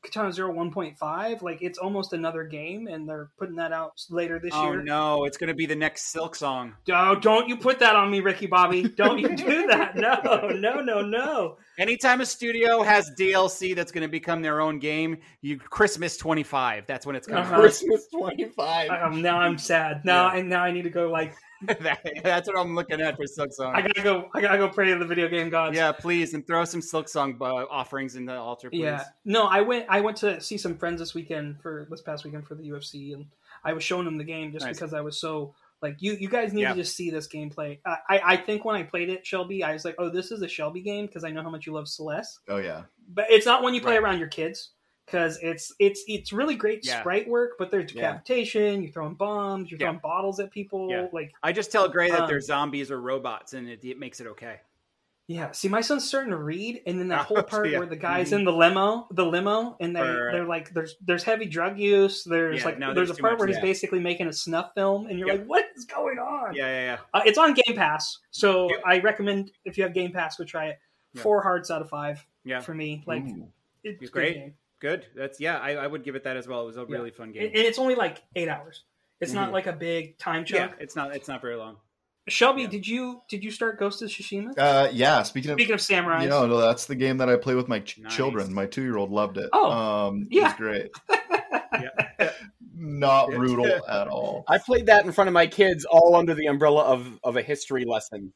Katana 0.02 0.32
Zero 0.32 0.52
1.5. 0.52 1.42
Like, 1.42 1.62
it's 1.62 1.78
almost 1.78 2.12
another 2.12 2.44
game, 2.44 2.86
and 2.86 3.08
they're 3.08 3.30
putting 3.38 3.56
that 3.56 3.72
out 3.72 3.92
later 4.10 4.38
this 4.38 4.52
Oh 4.54 4.70
year. 4.70 4.80
Oh 4.80 4.82
no, 4.82 5.24
it's 5.24 5.36
going 5.36 5.48
to 5.48 5.54
be 5.54 5.66
the 5.66 5.74
next 5.76 6.14
Silksong. 6.14 6.72
Oh, 6.92 7.14
don't 7.14 7.48
you 7.48 7.56
put 7.56 7.78
that 7.80 7.96
on 7.96 8.10
me, 8.10 8.20
Ricky 8.20 8.46
Bobby. 8.46 8.82
Don't 8.84 9.18
you 9.18 9.34
do 9.36 9.66
that. 9.68 9.96
No, 9.96 10.48
no, 10.48 10.80
no, 10.80 11.02
no. 11.02 11.56
Anytime 11.78 12.20
a 12.20 12.26
studio 12.26 12.82
has 12.82 13.10
DLC 13.18 13.74
that's 13.74 13.90
going 13.92 14.02
to 14.02 14.08
become 14.08 14.42
their 14.42 14.60
own 14.60 14.78
game, 14.78 15.18
you 15.40 15.58
Christmas 15.58 16.16
25. 16.16 16.84
That's 16.86 17.06
when 17.06 17.16
it's 17.16 17.26
coming. 17.26 17.44
Uh-huh. 17.44 17.60
Christmas 17.60 18.06
twenty 18.08 18.44
five. 18.50 18.90
Um, 18.90 19.22
now 19.22 19.38
I'm 19.38 19.58
sad. 19.58 20.04
Now, 20.04 20.32
Yeah. 20.32 20.38
and 20.40 20.48
now 20.48 20.62
I 20.62 20.70
need 20.70 20.82
to 20.82 20.90
go, 20.90 21.08
like, 21.10 21.34
That- 21.66 22.02
that's 22.24 22.48
what 22.48 22.58
I'm 22.58 22.74
looking 22.74 23.00
at 23.00 23.16
for 23.16 23.24
Silksong. 23.24 23.74
I 23.74 23.82
gotta 23.82 24.02
go, 24.02 24.28
I 24.34 24.40
gotta 24.40 24.58
go 24.58 24.68
pray 24.68 24.90
to 24.92 24.98
the 24.98 25.04
video 25.06 25.28
game 25.28 25.48
gods. 25.50 25.76
yeah, 25.76 25.92
please, 25.92 26.34
and 26.34 26.46
throw 26.46 26.64
some 26.64 26.80
Silksong 26.80 27.40
uh, 27.40 27.66
offerings 27.70 28.16
in 28.16 28.24
the 28.26 28.36
altar, 28.36 28.70
please. 28.70 28.80
Yeah. 28.80 29.04
No, 29.24 29.44
I 29.44 29.60
went. 29.60 29.86
I 29.88 30.00
went 30.00 30.16
to 30.18 30.40
see 30.40 30.56
some 30.58 30.76
friends 30.76 31.00
this 31.00 31.14
weekend 31.14 31.60
for 31.62 31.86
this 31.90 32.00
past 32.02 32.24
weekend 32.24 32.46
for 32.46 32.54
the 32.54 32.68
UFC, 32.68 33.14
and 33.14 33.26
I 33.64 33.72
was 33.72 33.84
showing 33.84 34.04
them 34.04 34.18
the 34.18 34.24
game 34.24 34.52
just 34.52 34.66
Nice. 34.66 34.76
because 34.78 34.94
I 34.94 35.00
was 35.00 35.20
so 35.20 35.54
like 35.80 35.96
you. 36.00 36.12
You 36.14 36.28
guys 36.28 36.52
need 36.52 36.62
Yeah. 36.62 36.74
to 36.74 36.80
just 36.80 36.96
see 36.96 37.10
this 37.10 37.28
gameplay. 37.28 37.78
I, 37.86 37.96
I 38.08 38.20
I 38.32 38.36
think 38.36 38.64
when 38.64 38.76
I 38.76 38.82
played 38.82 39.08
it, 39.08 39.26
Shelby, 39.26 39.62
I 39.64 39.72
was 39.72 39.84
like, 39.84 39.96
oh, 39.98 40.08
this 40.08 40.30
is 40.32 40.42
a 40.42 40.48
Shelby 40.48 40.80
game 40.82 41.06
because 41.06 41.24
I 41.24 41.30
know 41.30 41.42
how 41.42 41.50
much 41.50 41.66
you 41.66 41.72
love 41.72 41.88
Celeste. 41.88 42.40
Oh 42.48 42.58
yeah, 42.58 42.82
But 43.08 43.26
it's 43.30 43.46
not 43.46 43.62
one 43.62 43.74
you 43.74 43.80
play 43.80 43.94
Right. 43.94 44.02
around 44.02 44.18
your 44.18 44.28
kids 44.28 44.70
because 45.12 45.38
it's 45.42 45.74
it's 45.78 46.02
it's 46.08 46.32
really 46.32 46.54
great 46.56 46.84
Yeah. 46.86 47.00
sprite 47.00 47.28
work, 47.28 47.52
but 47.58 47.70
there's 47.70 47.92
Yeah. 47.92 48.02
decapitation. 48.12 48.82
You're 48.82 48.92
throwing 48.92 49.14
bombs. 49.14 49.70
You're 49.70 49.78
Yeah. 49.78 49.88
throwing 49.88 49.98
bottles 49.98 50.40
at 50.40 50.50
people. 50.50 50.90
Yeah. 50.90 51.08
Like 51.12 51.32
I 51.42 51.52
just 51.52 51.70
tell 51.70 51.86
Gray 51.88 52.10
that 52.10 52.22
Um, 52.22 52.28
they're 52.28 52.40
zombies 52.40 52.90
or 52.90 53.00
robots, 53.00 53.52
and 53.52 53.68
it, 53.68 53.84
it 53.84 53.98
makes 53.98 54.20
it 54.20 54.26
okay. 54.28 54.60
Yeah, 55.28 55.52
see, 55.52 55.68
my 55.68 55.80
son's 55.82 56.06
starting 56.06 56.30
to 56.30 56.36
read, 56.36 56.82
and 56.84 56.98
then 56.98 57.08
that 57.08 57.20
Oh, 57.30 57.34
whole 57.34 57.42
part 57.42 57.68
yeah. 57.70 57.78
where 57.78 57.86
the 57.86 57.96
guy's 57.96 58.30
Mhm. 58.30 58.38
in 58.40 58.44
the 58.44 58.52
limo, 58.52 59.06
the 59.12 59.24
limo, 59.24 59.76
and 59.80 59.94
they 59.94 60.00
Right, 60.00 60.08
right. 60.18 60.32
they're 60.32 60.44
like, 60.46 60.70
there's 60.70 60.96
there's 61.00 61.22
heavy 61.22 61.46
drug 61.46 61.78
use. 61.78 62.24
There's 62.24 62.60
Yeah, 62.60 62.64
like 62.64 62.78
no, 62.78 62.92
there's, 62.94 63.08
there's 63.08 63.18
a 63.18 63.22
part 63.22 63.34
much, 63.34 63.38
where 63.40 63.48
he's 63.48 63.60
basically 63.60 64.00
making 64.00 64.26
a 64.28 64.32
snuff 64.32 64.72
film, 64.74 65.06
and 65.06 65.18
you're 65.18 65.28
Yeah. 65.28 65.34
like, 65.34 65.46
what 65.46 65.66
is 65.76 65.84
going 65.84 66.18
on? 66.18 66.54
Yeah, 66.54 66.66
yeah, 66.66 66.84
yeah. 66.94 66.98
Uh, 67.14 67.22
it's 67.26 67.38
on 67.38 67.54
Game 67.54 67.76
Pass, 67.76 68.18
so 68.30 68.68
Yeah. 68.70 68.76
I 68.84 68.98
recommend 69.00 69.52
if 69.64 69.76
you 69.78 69.84
have 69.84 69.94
Game 69.94 70.12
Pass, 70.12 70.36
go 70.36 70.44
try 70.44 70.68
it. 70.68 70.78
Yeah. 71.14 71.22
Four 71.22 71.42
hearts 71.42 71.70
out 71.70 71.82
of 71.82 71.88
five 71.88 72.26
Yeah. 72.44 72.60
for 72.60 72.74
me. 72.74 73.02
Like 73.06 73.22
Ooh. 73.24 73.48
it's 73.84 74.00
good 74.00 74.12
great. 74.12 74.34
game. 74.34 74.54
Good. 74.82 75.06
That's 75.16 75.40
yeah. 75.40 75.58
I, 75.58 75.76
I 75.76 75.86
would 75.86 76.04
give 76.04 76.16
it 76.16 76.24
that 76.24 76.36
as 76.36 76.46
well. 76.46 76.62
It 76.62 76.66
was 76.66 76.76
a 76.76 76.80
Yeah. 76.80 76.96
really 76.96 77.10
fun 77.10 77.32
game. 77.32 77.44
and 77.46 77.56
it's 77.56 77.78
only 77.78 77.94
like 77.94 78.20
eight 78.36 78.48
hours. 78.48 78.84
It's 79.20 79.32
not 79.32 79.48
Mhm. 79.48 79.52
like 79.52 79.66
a 79.68 79.72
big 79.72 80.18
time 80.18 80.44
chunk. 80.44 80.72
yeah, 80.72 80.76
it's 80.82 80.96
not. 80.96 81.14
It's 81.16 81.28
not 81.28 81.40
very 81.40 81.54
long. 81.56 81.76
Shelby, 82.28 82.62
Yeah. 82.62 82.68
did 82.68 82.86
you 82.88 83.22
did 83.30 83.42
you 83.44 83.50
start 83.52 83.78
Ghost 83.78 84.02
of 84.02 84.08
Tsushima? 84.10 84.52
uh, 84.58 84.88
yeah. 84.92 85.22
Speaking 85.22 85.52
of, 85.52 85.56
Speaking 85.56 85.74
of 85.74 85.80
samurai, 85.80 86.24
you 86.24 86.28
know, 86.28 86.46
no, 86.46 86.58
that's 86.60 86.86
the 86.86 86.94
game 86.96 87.18
that 87.18 87.28
I 87.28 87.36
play 87.36 87.54
with 87.54 87.68
my 87.68 87.78
ch- 87.80 87.98
Nice. 87.98 88.14
children. 88.14 88.52
My 88.52 88.66
two 88.66 88.82
year 88.82 88.96
old 88.96 89.10
loved 89.10 89.38
it. 89.38 89.48
Oh, 89.52 89.70
um, 89.70 90.26
yeah. 90.30 90.50
it's 90.50 90.58
great. 90.58 90.90
Yeah. 91.08 92.30
Not 92.74 93.30
brutal 93.30 93.66
at 93.88 94.08
all. 94.08 94.44
I 94.48 94.58
played 94.58 94.86
that 94.86 95.04
in 95.04 95.12
front 95.12 95.28
of 95.28 95.34
my 95.34 95.46
kids, 95.46 95.84
all 95.84 96.16
under 96.16 96.34
the 96.34 96.46
umbrella 96.46 96.82
of 96.82 97.18
of 97.22 97.36
a 97.36 97.42
history 97.42 97.84
lesson. 97.84 98.32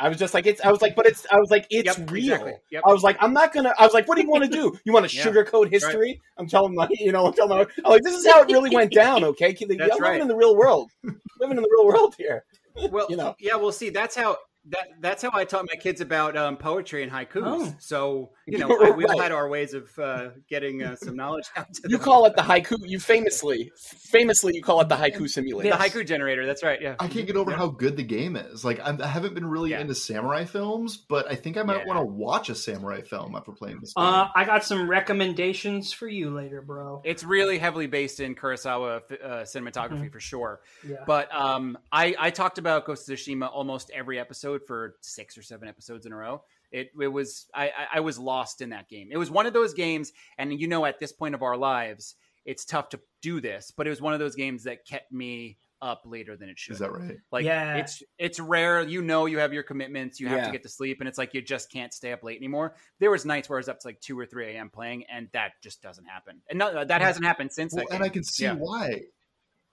I 0.00 0.08
was 0.08 0.16
just 0.18 0.34
like, 0.34 0.46
it's. 0.46 0.60
I 0.60 0.70
was 0.70 0.80
like, 0.82 0.94
but 0.96 1.06
it's. 1.06 1.26
I 1.30 1.36
was 1.38 1.50
like, 1.50 1.66
it's 1.70 1.98
Yep, 1.98 2.10
real. 2.10 2.24
exactly. 2.32 2.52
Yep. 2.70 2.82
I 2.86 2.92
was 2.92 3.02
like, 3.02 3.16
I'm 3.20 3.32
not 3.32 3.52
gonna. 3.52 3.74
I 3.78 3.84
was 3.84 3.94
like, 3.94 4.06
what 4.08 4.16
do 4.16 4.22
you 4.22 4.30
want 4.30 4.44
to 4.44 4.50
do? 4.50 4.78
You 4.84 4.92
want 4.92 5.08
to 5.08 5.16
Yeah. 5.16 5.24
sugarcoat 5.26 5.70
history? 5.70 6.20
I'm 6.38 6.46
telling 6.48 6.74
my, 6.74 6.88
you 6.90 7.12
know, 7.12 7.26
I'm 7.26 7.32
telling 7.32 7.50
my. 7.58 7.66
I'm 7.84 7.90
like, 7.92 8.02
this 8.02 8.14
is 8.14 8.26
how 8.26 8.42
it 8.42 8.48
really 8.48 8.74
went 8.74 8.92
down. 8.92 9.24
Okay, 9.24 9.56
I'm 9.60 9.76
That's 9.76 10.00
living 10.00 10.20
in 10.20 10.28
the 10.28 10.36
real 10.36 10.56
world. 10.56 10.90
living 11.40 11.56
in 11.56 11.62
the 11.62 11.68
real 11.76 11.86
world 11.86 12.14
here. 12.16 12.44
Well, 12.90 13.06
You 13.10 13.16
know. 13.16 13.34
yeah, 13.40 13.56
well, 13.56 13.72
see, 13.72 13.90
that's 13.90 14.14
how 14.16 14.36
that 14.70 14.88
that's 15.00 15.22
how 15.22 15.30
I 15.32 15.44
taught 15.44 15.66
my 15.72 15.76
kids 15.78 16.00
about 16.00 16.36
um, 16.36 16.56
poetry 16.56 17.02
and 17.02 17.10
haikus. 17.12 17.42
Oh. 17.44 17.74
So 17.78 18.30
you 18.46 18.58
know, 18.58 18.68
I, 18.84 18.90
we 18.90 19.04
all 19.04 19.18
had 19.20 19.32
our 19.32 19.48
ways 19.48 19.74
of 19.74 19.86
uh, 19.98 20.28
getting 20.48 20.82
uh, 20.82 20.96
some 20.96 21.16
knowledge 21.16 21.44
out 21.56 21.72
to 21.74 21.82
You 21.88 21.96
them. 21.98 22.04
call 22.04 22.24
it 22.26 22.36
the 22.36 22.42
haiku. 22.42 22.76
You 22.86 22.98
famously, 23.00 23.70
famously, 23.76 24.54
you 24.54 24.62
call 24.62 24.80
it 24.80 24.88
the 24.88 24.96
haiku 24.96 25.28
simulator. 25.28 25.70
the 25.70 25.76
haiku 25.76 26.06
generator. 26.06 26.46
That's 26.46 26.62
right. 26.62 26.80
Yeah, 26.80 26.96
I 26.98 27.08
can't 27.08 27.26
get 27.26 27.36
over 27.36 27.50
Yeah. 27.50 27.56
how 27.58 27.68
good 27.68 27.96
the 27.96 28.02
game 28.04 28.36
is. 28.36 28.64
Like 28.64 28.80
I'm, 28.84 29.00
I 29.02 29.06
haven't 29.06 29.34
been 29.34 29.46
really 29.46 29.70
Yeah. 29.70 29.80
into 29.80 29.94
samurai 29.94 30.44
films, 30.44 30.96
but 30.96 31.30
I 31.30 31.34
think 31.34 31.56
I 31.56 31.62
might 31.62 31.78
Yeah. 31.78 31.86
want 31.86 31.98
to 32.00 32.04
watch 32.04 32.48
a 32.48 32.54
samurai 32.54 33.02
film 33.02 33.34
after 33.34 33.52
playing 33.52 33.80
this 33.80 33.92
game. 33.94 34.04
Uh, 34.04 34.28
I 34.34 34.44
got 34.44 34.64
some 34.64 34.88
recommendations 34.88 35.92
for 35.92 36.08
you 36.08 36.30
later, 36.30 36.62
bro. 36.62 37.02
It's 37.04 37.24
really 37.24 37.58
heavily 37.58 37.86
based 37.86 38.20
in 38.20 38.34
Kurosawa 38.34 39.02
uh, 39.22 39.26
cinematography 39.42 40.08
Mhm. 40.08 40.12
for 40.12 40.20
sure. 40.20 40.60
Yeah. 40.86 40.96
But 41.06 41.32
um, 41.34 41.76
I, 41.92 42.14
I 42.18 42.30
talked 42.30 42.58
about 42.58 42.86
Ghost 42.86 43.08
of 43.08 43.16
Tsushima 43.18 43.50
almost 43.52 43.90
every 43.94 44.18
episode 44.18 44.57
for 44.66 44.96
six 45.00 45.36
or 45.38 45.42
seven 45.42 45.68
episodes 45.68 46.06
in 46.06 46.12
a 46.12 46.16
row. 46.16 46.42
It, 46.70 46.90
it 47.00 47.08
was 47.08 47.46
I, 47.54 47.68
I- 47.68 47.88
I 47.94 48.00
was 48.00 48.18
lost 48.18 48.60
in 48.60 48.70
that 48.70 48.88
game. 48.88 49.08
It 49.10 49.16
was 49.16 49.30
one 49.30 49.46
of 49.46 49.52
those 49.52 49.74
games, 49.74 50.12
and 50.36 50.52
you 50.58 50.68
know, 50.68 50.84
at 50.84 50.98
this 51.00 51.12
point 51.12 51.34
of 51.34 51.42
our 51.42 51.56
lives, 51.56 52.14
it's 52.44 52.64
tough 52.64 52.90
to 52.90 53.00
do 53.22 53.40
this. 53.40 53.72
But 53.76 53.86
it 53.86 53.90
was 53.90 54.00
one 54.02 54.12
of 54.12 54.18
those 54.20 54.34
games 54.34 54.64
that 54.64 54.86
kept 54.86 55.10
me 55.12 55.58
up 55.80 56.02
later 56.04 56.36
than 56.36 56.48
it 56.48 56.58
should. 56.58 56.72
is 56.72 56.80
that 56.80 56.90
right? 56.92 57.16
Like 57.30 57.44
Yeah. 57.44 57.76
it's 57.76 58.02
it's 58.18 58.40
rare. 58.40 58.82
You 58.82 59.00
know 59.00 59.26
you 59.26 59.38
have 59.38 59.52
your 59.52 59.62
commitments. 59.62 60.18
You 60.18 60.26
have 60.28 60.38
Yeah. 60.38 60.44
to 60.46 60.50
get 60.52 60.62
to 60.64 60.68
sleep, 60.68 60.98
and 61.00 61.08
it's 61.08 61.18
like 61.18 61.34
you 61.34 61.40
just 61.40 61.70
can't 61.72 61.94
stay 61.94 62.12
up 62.12 62.24
late 62.24 62.36
anymore. 62.36 62.74
There 62.98 63.10
was 63.12 63.24
nights 63.24 63.48
where 63.48 63.58
I 63.58 63.60
was 63.60 63.68
up 63.68 63.78
to 63.80 63.86
like 63.88 64.00
two 64.00 64.18
or 64.18 64.26
three 64.26 64.54
a.m. 64.56 64.70
playing, 64.70 65.04
and 65.10 65.28
that 65.34 65.52
just 65.62 65.80
doesn't 65.80 66.06
happen. 66.06 66.40
And 66.50 66.58
no, 66.58 66.84
that 66.84 67.00
hasn't 67.00 67.24
happened 67.24 67.52
since. 67.52 67.72
Well, 67.74 67.84
that 67.88 67.94
and 67.94 68.02
game. 68.02 68.10
I 68.10 68.12
can 68.12 68.24
see 68.24 68.42
Yeah. 68.44 68.54
why. 68.54 69.02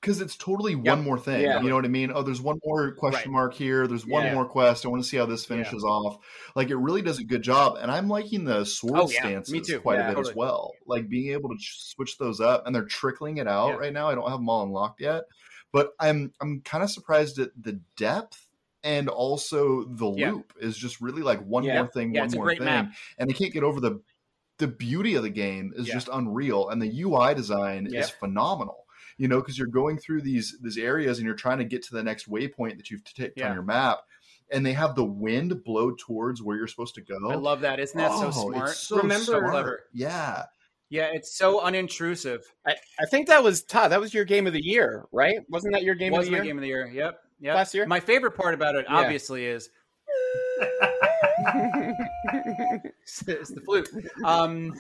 Because 0.05 0.21
it's 0.21 0.35
totally 0.35 0.73
Yep. 0.73 0.85
one 0.85 1.03
more 1.03 1.17
thing. 1.17 1.41
Yeah. 1.41 1.59
You 1.63 1.69
know 1.69 1.75
what 1.75 1.83
I 1.83 1.87
mean? 1.87 2.11
Oh, 2.13 2.21
there's 2.21 2.39
one 2.39 2.59
more 2.63 2.91
question 2.91 3.31
Right. 3.31 3.39
mark 3.39 3.53
here. 3.55 3.87
There's 3.87 4.05
one 4.05 4.23
Yeah. 4.25 4.35
more 4.35 4.45
quest. 4.45 4.85
I 4.85 4.89
want 4.89 5.01
to 5.01 5.09
see 5.09 5.17
how 5.17 5.25
this 5.25 5.45
finishes 5.45 5.83
off. 5.83 6.17
Like 6.55 6.69
it 6.69 6.75
really 6.75 7.01
does 7.01 7.17
a 7.17 7.23
good 7.23 7.41
job. 7.41 7.77
And 7.81 7.89
I'm 7.89 8.07
liking 8.07 8.45
the 8.45 8.65
sword 8.65 8.93
Oh, 8.99 9.09
yeah. 9.09 9.19
stances 9.21 9.79
quite 9.81 9.97
Yeah. 9.97 10.11
a 10.11 10.15
bit 10.15 10.19
as 10.27 10.35
well. 10.35 10.73
Like 10.85 11.09
being 11.09 11.31
able 11.33 11.49
to 11.49 11.55
switch 11.59 12.19
those 12.19 12.39
up, 12.39 12.67
and 12.67 12.75
they're 12.75 12.85
trickling 12.85 13.37
it 13.37 13.47
out 13.47 13.69
Yeah. 13.69 13.75
right 13.77 13.93
now. 13.93 14.07
I 14.07 14.13
don't 14.13 14.29
have 14.29 14.37
them 14.37 14.47
all 14.47 14.61
unlocked 14.61 15.01
yet, 15.01 15.23
but 15.71 15.93
I'm 15.99 16.33
I'm 16.39 16.61
kind 16.61 16.83
of 16.83 16.91
surprised 16.91 17.39
at 17.39 17.49
the 17.59 17.79
depth. 17.97 18.47
And 18.83 19.09
also 19.09 19.85
the 19.85 20.11
Yeah. 20.11 20.33
loop 20.33 20.53
is 20.61 20.77
just 20.77 21.01
really 21.01 21.23
like 21.23 21.43
one 21.43 21.63
Yeah. 21.63 21.81
more 21.81 21.91
thing, 21.91 22.13
Yeah, 22.13 22.21
one 22.27 22.31
more 22.35 22.49
thing, 22.53 22.63
map. 22.63 22.91
and 23.17 23.27
I 23.27 23.33
can't 23.33 23.51
get 23.51 23.63
over 23.63 23.79
the 23.79 24.01
the 24.59 24.67
beauty 24.67 25.15
of 25.15 25.23
the 25.23 25.29
game 25.29 25.73
is 25.75 25.87
Yeah. 25.87 25.95
just 25.95 26.09
unreal, 26.13 26.69
and 26.69 26.79
the 26.81 26.87
UI 27.01 27.33
design 27.33 27.89
Yeah. 27.91 28.01
is 28.01 28.09
phenomenal 28.11 28.84
you 29.17 29.27
know 29.27 29.39
because 29.39 29.57
you're 29.57 29.67
going 29.67 29.97
through 29.97 30.21
these 30.21 30.57
these 30.61 30.77
areas 30.77 31.17
and 31.19 31.25
you're 31.25 31.35
trying 31.35 31.57
to 31.59 31.63
get 31.65 31.83
to 31.83 31.93
the 31.93 32.03
next 32.03 32.29
waypoint 32.29 32.77
that 32.77 32.89
you've 32.89 33.03
ticked 33.03 33.37
Yeah. 33.39 33.49
on 33.49 33.53
your 33.53 33.63
map 33.63 33.99
and 34.51 34.65
they 34.65 34.73
have 34.73 34.95
the 34.95 35.03
wind 35.05 35.63
blow 35.63 35.91
towards 35.97 36.41
where 36.41 36.55
you're 36.57 36.67
supposed 36.67 36.95
to 36.95 37.01
go 37.01 37.17
I 37.31 37.35
love 37.35 37.61
that. 37.61 37.79
Isn't 37.79 37.97
that 37.97 38.11
so 38.11 38.27
Oh, 38.27 38.51
smart? 38.51 38.69
it's 38.69 38.79
so 38.79 38.97
Remember- 38.97 39.23
smart. 39.25 39.51
Clever. 39.51 39.83
yeah 39.93 40.43
Yeah, 40.89 41.09
it's 41.13 41.35
so 41.35 41.61
unintrusive. 41.61 42.41
I, 42.67 42.75
I 42.99 43.05
think 43.09 43.27
that 43.27 43.41
was 43.43 43.63
Todd. 43.63 43.91
That 43.91 43.99
was 43.99 44.13
your 44.13 44.23
game 44.25 44.45
of 44.47 44.53
the 44.53 44.63
year, 44.63 45.05
right? 45.11 45.37
Wasn't 45.49 45.73
that 45.73 45.81
your 45.83 45.95
game 45.95 46.11
was 46.13 46.19
of 46.19 46.25
the 46.25 46.31
my 46.31 46.37
year? 46.37 46.45
game 46.45 46.57
of 46.57 46.61
the 46.61 46.67
year. 46.67 46.87
Yep. 46.93 47.19
Yep. 47.41 47.55
Last 47.55 47.73
year? 47.73 47.85
My 47.87 47.99
favorite 47.99 48.35
part 48.35 48.53
about 48.53 48.75
it, 48.75 48.85
Yeah. 48.87 48.95
obviously, 48.97 49.45
is 49.47 49.69
it's 53.27 53.51
the 53.51 53.61
flute. 53.63 53.89
Um, 54.23 54.73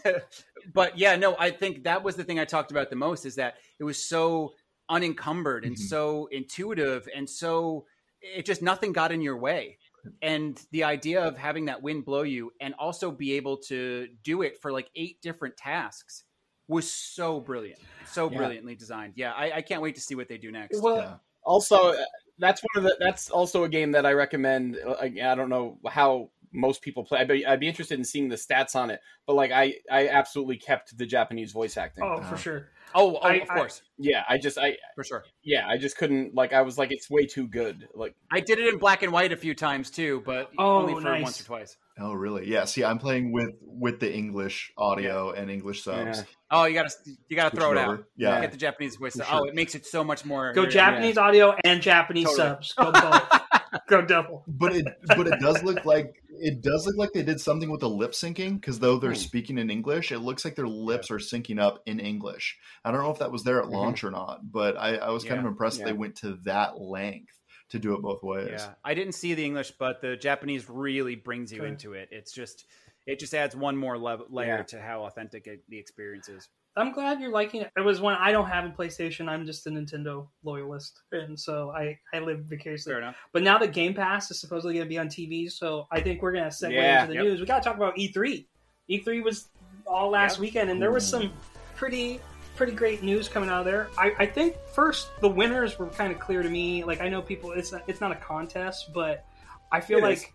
but 0.73 0.97
yeah, 0.97 1.15
no, 1.15 1.35
I 1.37 1.51
think 1.51 1.83
that 1.83 2.03
was 2.03 2.15
the 2.15 2.23
thing 2.23 2.39
I 2.39 2.45
talked 2.45 2.71
about 2.71 2.89
the 2.89 2.95
most 2.95 3.25
is 3.25 3.35
that 3.35 3.55
it 3.79 3.83
was 3.83 4.01
so 4.03 4.53
unencumbered 4.89 5.65
and 5.65 5.75
Mhm. 5.75 5.79
so 5.79 6.27
intuitive 6.27 7.07
and 7.15 7.29
so 7.29 7.85
it 8.21 8.45
just 8.45 8.61
nothing 8.61 8.91
got 8.93 9.11
in 9.11 9.21
your 9.21 9.37
way. 9.37 9.77
And 10.21 10.59
the 10.71 10.83
idea 10.83 11.23
of 11.23 11.37
having 11.37 11.65
that 11.65 11.81
wind 11.81 12.05
blow 12.05 12.21
you 12.21 12.51
and 12.61 12.73
also 12.75 13.11
be 13.11 13.33
able 13.33 13.57
to 13.69 14.07
do 14.23 14.43
it 14.43 14.61
for 14.61 14.71
like 14.71 14.89
eight 14.95 15.19
different 15.21 15.57
tasks 15.57 16.23
was 16.67 16.91
so 16.91 17.39
brilliant, 17.39 17.79
so 18.03 18.29
Yeah. 18.29 18.37
brilliantly 18.37 18.75
designed. 18.75 19.13
Yeah, 19.15 19.33
I, 19.33 19.57
I 19.57 19.61
can't 19.61 19.81
wait 19.81 19.95
to 19.95 20.01
see 20.01 20.15
what 20.15 20.27
they 20.27 20.37
do 20.37 20.51
next. 20.51 20.81
well, 20.81 20.97
yeah 20.97 21.15
also 21.45 21.89
uh, 21.93 21.95
that's 22.39 22.61
one 22.73 22.83
of 22.83 22.89
the 22.89 22.97
that's 22.99 23.29
also 23.29 23.65
a 23.65 23.69
game 23.69 23.91
that 23.91 24.03
i 24.03 24.11
recommend 24.11 24.77
Uh, 24.83 24.93
i, 24.99 25.05
I 25.05 25.35
don't 25.35 25.47
know 25.47 25.77
how 25.87 26.31
most 26.55 26.81
people 26.81 27.03
play 27.03 27.19
I'd 27.19 27.27
be, 27.27 27.45
I'd 27.45 27.59
be 27.59 27.67
interested 27.67 27.97
in 27.99 28.05
seeing 28.05 28.29
the 28.29 28.35
stats 28.35 28.75
on 28.75 28.89
it 28.89 28.99
but 29.27 29.35
like 29.35 29.51
i 29.51 29.73
i 29.91 30.07
absolutely 30.07 30.57
kept 30.57 30.97
the 30.97 31.05
japanese 31.05 31.51
voice 31.51 31.77
acting 31.77 32.03
oh, 32.03 32.17
for 32.17 32.21
uh-huh. 32.23 32.35
sure. 32.37 32.69
oh, 32.93 33.15
oh 33.15 33.27
I- 33.27 33.33
of 33.35 33.47
course, 33.49 33.81
yeah 33.97 34.23
i 34.29 34.37
just 34.37 34.57
i 34.57 34.77
for 34.95 35.03
sure. 35.03 35.23
yeah 35.43 35.67
i 35.67 35.77
just 35.77 35.97
couldn't 35.97 36.33
like 36.35 36.53
i 36.53 36.61
was 36.61 36.77
like 36.77 36.91
it's 36.91 37.09
way 37.09 37.25
too 37.25 37.47
good 37.47 37.87
like 37.93 38.15
I 38.31 38.39
did 38.41 38.59
it 38.59 38.73
in 38.73 38.79
black 38.79 39.01
and 39.03 39.13
white 39.13 39.31
a 39.31 39.37
few 39.37 39.53
times 39.55 39.89
too, 39.89 40.21
but 40.25 40.49
Oh, 40.57 40.79
only 40.79 40.93
for 40.95 41.01
nice. 41.01 41.23
once 41.23 41.39
or 41.41 41.45
twice. 41.45 41.77
oh 41.99 42.13
really 42.13 42.49
yeah 42.49 42.65
see 42.65 42.83
i'm 42.83 42.99
playing 42.99 43.31
with 43.31 43.51
with 43.61 43.99
the 43.99 44.13
english 44.13 44.71
audio 44.77 45.31
and 45.31 45.49
english 45.49 45.83
subs 45.83 46.17
Yeah. 46.19 46.23
Oh, 46.51 46.65
you 46.65 46.75
gotta 46.75 46.91
you 47.27 47.35
gotta 47.35 47.49
Switch 47.49 47.59
throw 47.61 47.71
it 47.71 47.75
it 47.75 47.79
out. 47.79 47.89
over. 47.89 48.07
yeah 48.15 48.39
Get 48.39 48.51
the 48.51 48.57
Japanese 48.57 48.95
voice. 48.97 49.15
For 49.15 49.25
Oh, 49.29 49.45
it 49.45 49.55
makes 49.55 49.73
it 49.73 49.83
so 49.85 50.03
much 50.03 50.23
more. 50.25 50.53
Go 50.53 50.63
yeah. 50.63 50.69
Japanese 50.69 51.17
audio 51.17 51.55
and 51.65 51.81
Japanese 51.81 52.25
Totally. 52.25 52.37
subs. 52.37 52.73
Go 52.73 52.91
both. 52.91 53.41
Go 53.89 54.01
double. 54.03 54.43
but 54.47 54.75
it 54.75 54.85
but 55.07 55.25
it 55.27 55.39
does 55.41 55.63
look 55.63 55.85
like 55.85 56.21
it 56.39 56.61
does 56.61 56.85
look 56.85 56.97
like 56.97 57.11
they 57.13 57.23
did 57.23 57.39
something 57.39 57.69
with 57.69 57.81
the 57.81 57.89
lip 57.89 58.11
syncing 58.11 58.59
because 58.59 58.79
though 58.79 58.97
they're 58.97 59.11
Hmm. 59.11 59.15
speaking 59.15 59.57
in 59.57 59.69
English, 59.69 60.11
it 60.11 60.19
looks 60.19 60.43
like 60.45 60.55
their 60.55 60.67
lips 60.67 61.11
are 61.11 61.17
syncing 61.17 61.59
up 61.59 61.81
in 61.85 61.99
English. 61.99 62.57
I 62.83 62.91
don't 62.91 63.03
know 63.03 63.11
if 63.11 63.19
that 63.19 63.31
was 63.31 63.43
there 63.43 63.59
at 63.59 63.65
Mhm. 63.67 63.71
launch 63.73 64.03
or 64.03 64.11
not, 64.11 64.51
but 64.51 64.77
I, 64.77 64.95
I 64.97 65.09
was 65.11 65.23
kind 65.23 65.39
of 65.39 65.45
impressed 65.45 65.79
Yeah. 65.79 65.85
they 65.85 65.93
went 65.93 66.15
to 66.17 66.37
that 66.45 66.79
length 66.79 67.33
to 67.69 67.79
do 67.79 67.93
it 67.95 68.01
both 68.01 68.21
ways. 68.23 68.49
Yeah, 68.51 68.75
I 68.83 68.93
didn't 68.93 69.13
see 69.13 69.33
the 69.33 69.43
English, 69.45 69.71
but 69.71 70.01
the 70.01 70.15
Japanese 70.15 70.69
really 70.69 71.15
brings 71.15 71.51
you 71.51 71.61
Okay. 71.61 71.69
into 71.69 71.93
it. 71.93 72.09
It's 72.11 72.31
just 72.31 72.65
it 73.05 73.19
just 73.19 73.35
adds 73.35 73.55
one 73.55 73.77
more 73.77 73.97
level, 73.99 74.25
layer 74.29 74.57
Yeah. 74.57 74.63
to 74.63 74.81
how 74.81 75.03
authentic 75.05 75.45
it, 75.47 75.63
the 75.69 75.77
experience 75.77 76.27
is. 76.27 76.49
I'm 76.77 76.91
glad 76.91 77.21
you're 77.21 77.31
liking 77.31 77.61
it. 77.61 77.71
It 77.77 77.81
was 77.81 78.01
when 78.01 78.15
I 78.15 78.31
don't 78.31 78.47
have 78.47 78.65
a 78.65 78.69
PlayStation. 78.69 79.29
I'm 79.29 79.45
just 79.45 79.65
a 79.65 79.69
Nintendo 79.69 80.27
loyalist, 80.43 81.01
and 81.11 81.39
so 81.39 81.71
I 81.71 81.97
I 82.13 82.19
live 82.19 82.39
vicariously. 82.45 82.91
Fair 82.91 83.01
enough. 83.01 83.15
But 83.33 83.43
now 83.43 83.57
that 83.59 83.71
Game 83.71 83.93
Pass 83.93 84.29
is 84.31 84.39
supposedly 84.41 84.73
going 84.75 84.85
to 84.85 84.89
be 84.89 84.97
on 84.97 85.07
TV, 85.07 85.49
so 85.49 85.87
I 85.91 86.01
think 86.01 86.21
we're 86.21 86.33
going 86.33 86.43
to 86.43 86.49
segue 86.49 86.73
Yeah. 86.73 87.01
into 87.03 87.07
the 87.09 87.13
Yep. 87.15 87.23
news. 87.23 87.39
We 87.39 87.45
got 87.45 87.63
to 87.63 87.69
talk 87.69 87.77
about 87.77 87.95
E3. 87.97 88.45
E3 88.89 89.23
was 89.23 89.49
all 89.87 90.09
last 90.09 90.33
Yep. 90.35 90.41
weekend, 90.41 90.69
and 90.69 90.81
there 90.81 90.91
was 90.91 91.07
some 91.07 91.31
pretty 91.75 92.19
pretty 92.57 92.71
great 92.71 93.03
news 93.03 93.27
coming 93.27 93.49
out 93.49 93.59
of 93.59 93.65
there. 93.65 93.89
I, 93.97 94.13
I 94.17 94.25
think 94.25 94.55
first 94.73 95.09
the 95.19 95.27
winners 95.27 95.77
were 95.77 95.87
kind 95.87 96.13
of 96.13 96.19
clear 96.19 96.41
to 96.41 96.49
me. 96.49 96.85
Like 96.85 97.01
I 97.01 97.09
know 97.09 97.21
people, 97.21 97.51
it's 97.51 97.73
not, 97.73 97.83
it's 97.87 97.99
not 97.99 98.13
a 98.13 98.15
contest, 98.15 98.91
but 98.93 99.25
I 99.73 99.81
feel 99.81 99.97
It 99.97 100.03
like 100.03 100.17
is. 100.19 100.25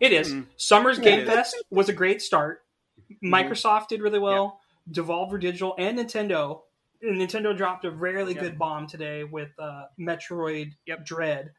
it 0.00 0.12
is. 0.12 0.30
Mhm. 0.34 0.46
Summer's 0.58 0.98
Game. 0.98 1.24
Fest 1.26 1.56
was 1.70 1.88
a 1.88 1.94
great 1.94 2.20
start. 2.20 2.60
Mm-hmm. 3.10 3.32
Microsoft 3.34 3.88
did 3.88 4.02
really 4.02 4.18
well. 4.18 4.59
Devolver 4.92 5.40
Digital 5.40 5.74
and 5.78 5.98
Nintendo. 5.98 6.60
and 7.02 7.16
Nintendo 7.16 7.56
dropped 7.56 7.84
a 7.86 7.90
really 7.90 8.34
Yep. 8.34 8.42
good 8.42 8.58
bomb 8.58 8.86
today 8.86 9.24
with 9.24 9.50
uh, 9.58 9.84
Metroid 9.98 10.72
Yep. 10.86 11.04
Dread. 11.06 11.50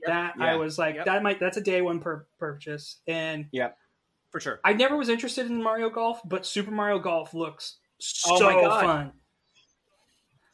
Yep. 0.00 0.06
That 0.06 0.34
I 0.38 0.56
was 0.56 0.78
like, 0.78 1.04
that 1.04 1.22
might 1.22 1.40
that's 1.40 1.56
a 1.56 1.60
day 1.62 1.82
one 1.82 2.00
pur- 2.00 2.26
purchase, 2.38 3.00
and 3.06 3.46
yeah, 3.50 3.70
for 4.30 4.40
sure. 4.40 4.60
I 4.64 4.74
never 4.74 4.96
was 4.96 5.08
interested 5.08 5.46
in 5.46 5.62
Mario 5.62 5.88
Golf, 5.90 6.20
but 6.24 6.44
Super 6.46 6.70
Mario 6.70 6.98
Golf 6.98 7.32
looks 7.34 7.78
so 7.98 8.36
Oh 8.36 8.40
my 8.54 8.60
God. 8.62 8.82
fun. 8.84 9.12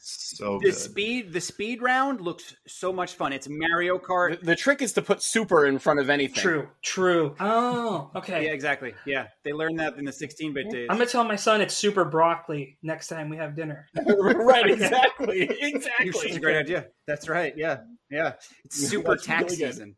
So 0.05 0.59
The 0.59 0.71
good. 0.71 0.75
speed, 0.75 1.33
the 1.33 1.41
speed 1.41 1.81
round 1.81 2.21
looks 2.21 2.57
so 2.67 2.93
much 2.93 3.15
fun. 3.15 3.33
It's 3.33 3.49
Mario 3.49 3.99
Kart. 3.99 4.41
The, 4.41 4.47
the 4.47 4.57
trick 4.57 4.83
is 4.83 4.93
to 4.95 5.03
put 5.03 5.23
super 5.23 5.65
in 5.67 5.79
front 5.79 6.01
of 6.01 6.11
anything. 6.11 6.43
True, 6.43 6.69
true. 6.83 7.37
Oh, 7.39 8.11
okay. 8.17 8.47
Yeah, 8.47 8.51
exactly. 8.53 8.95
Yeah, 9.07 9.29
they 9.45 9.53
learned 9.53 9.79
that 9.79 9.97
in 9.99 10.05
the 10.05 10.11
16-bit 10.11 10.71
days. 10.71 10.89
I'm 10.91 10.97
gonna 10.97 11.09
tell 11.09 11.23
my 11.23 11.37
son 11.37 11.61
it's 11.61 11.75
super 11.75 12.05
broccoli 12.05 12.79
next 12.83 13.07
time 13.09 13.29
we 13.29 13.37
have 13.37 13.55
dinner. 13.55 13.87
right, 13.97 14.65
Okay. 14.73 14.73
exactly. 14.73 15.47
That's 16.03 16.37
a 16.37 16.41
great 16.41 16.57
idea. 16.57 16.87
That's 17.07 17.29
right. 17.29 17.55
Yeah, 17.57 17.79
yeah. 18.11 18.33
It's 18.65 18.77
super 18.89 19.11
That's 19.11 19.25
tax 19.25 19.53
really 19.53 19.57
season. 19.73 19.95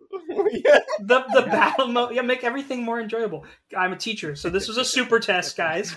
yeah. 0.53 0.81
The 1.01 1.25
the 1.33 1.43
battle 1.43 1.89
mode, 1.89 2.15
yeah, 2.15 2.23
make 2.23 2.45
everything 2.45 2.83
more 2.83 3.01
enjoyable. 3.01 3.47
I'm 3.77 3.93
a 3.95 3.97
teacher, 3.97 4.37
so 4.37 4.51
this 4.51 4.69
was 4.69 4.77
a 4.77 4.85
super 4.85 5.19
test, 5.19 5.57
guys. 5.57 5.95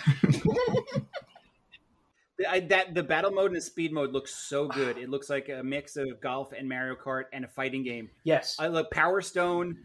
I, 2.48 2.60
that 2.62 2.94
the 2.94 3.02
battle 3.02 3.32
mode 3.32 3.48
and 3.48 3.56
the 3.56 3.62
speed 3.62 3.92
mode 3.92 4.12
looks 4.12 4.34
so 4.34 4.68
good. 4.68 4.98
It 4.98 5.10
looks 5.10 5.30
like 5.30 5.50
a 5.50 5.64
mix 5.64 5.96
of 5.98 6.22
golf 6.22 6.52
and 6.52 6.70
Mario 6.70 6.96
Kart 6.96 7.24
and 7.34 7.44
a 7.46 7.48
fighting 7.48 7.84
game. 7.84 8.10
Yes, 8.24 8.56
I 8.60 8.68
love 8.68 8.90
Power 8.92 9.22
Stone, 9.22 9.78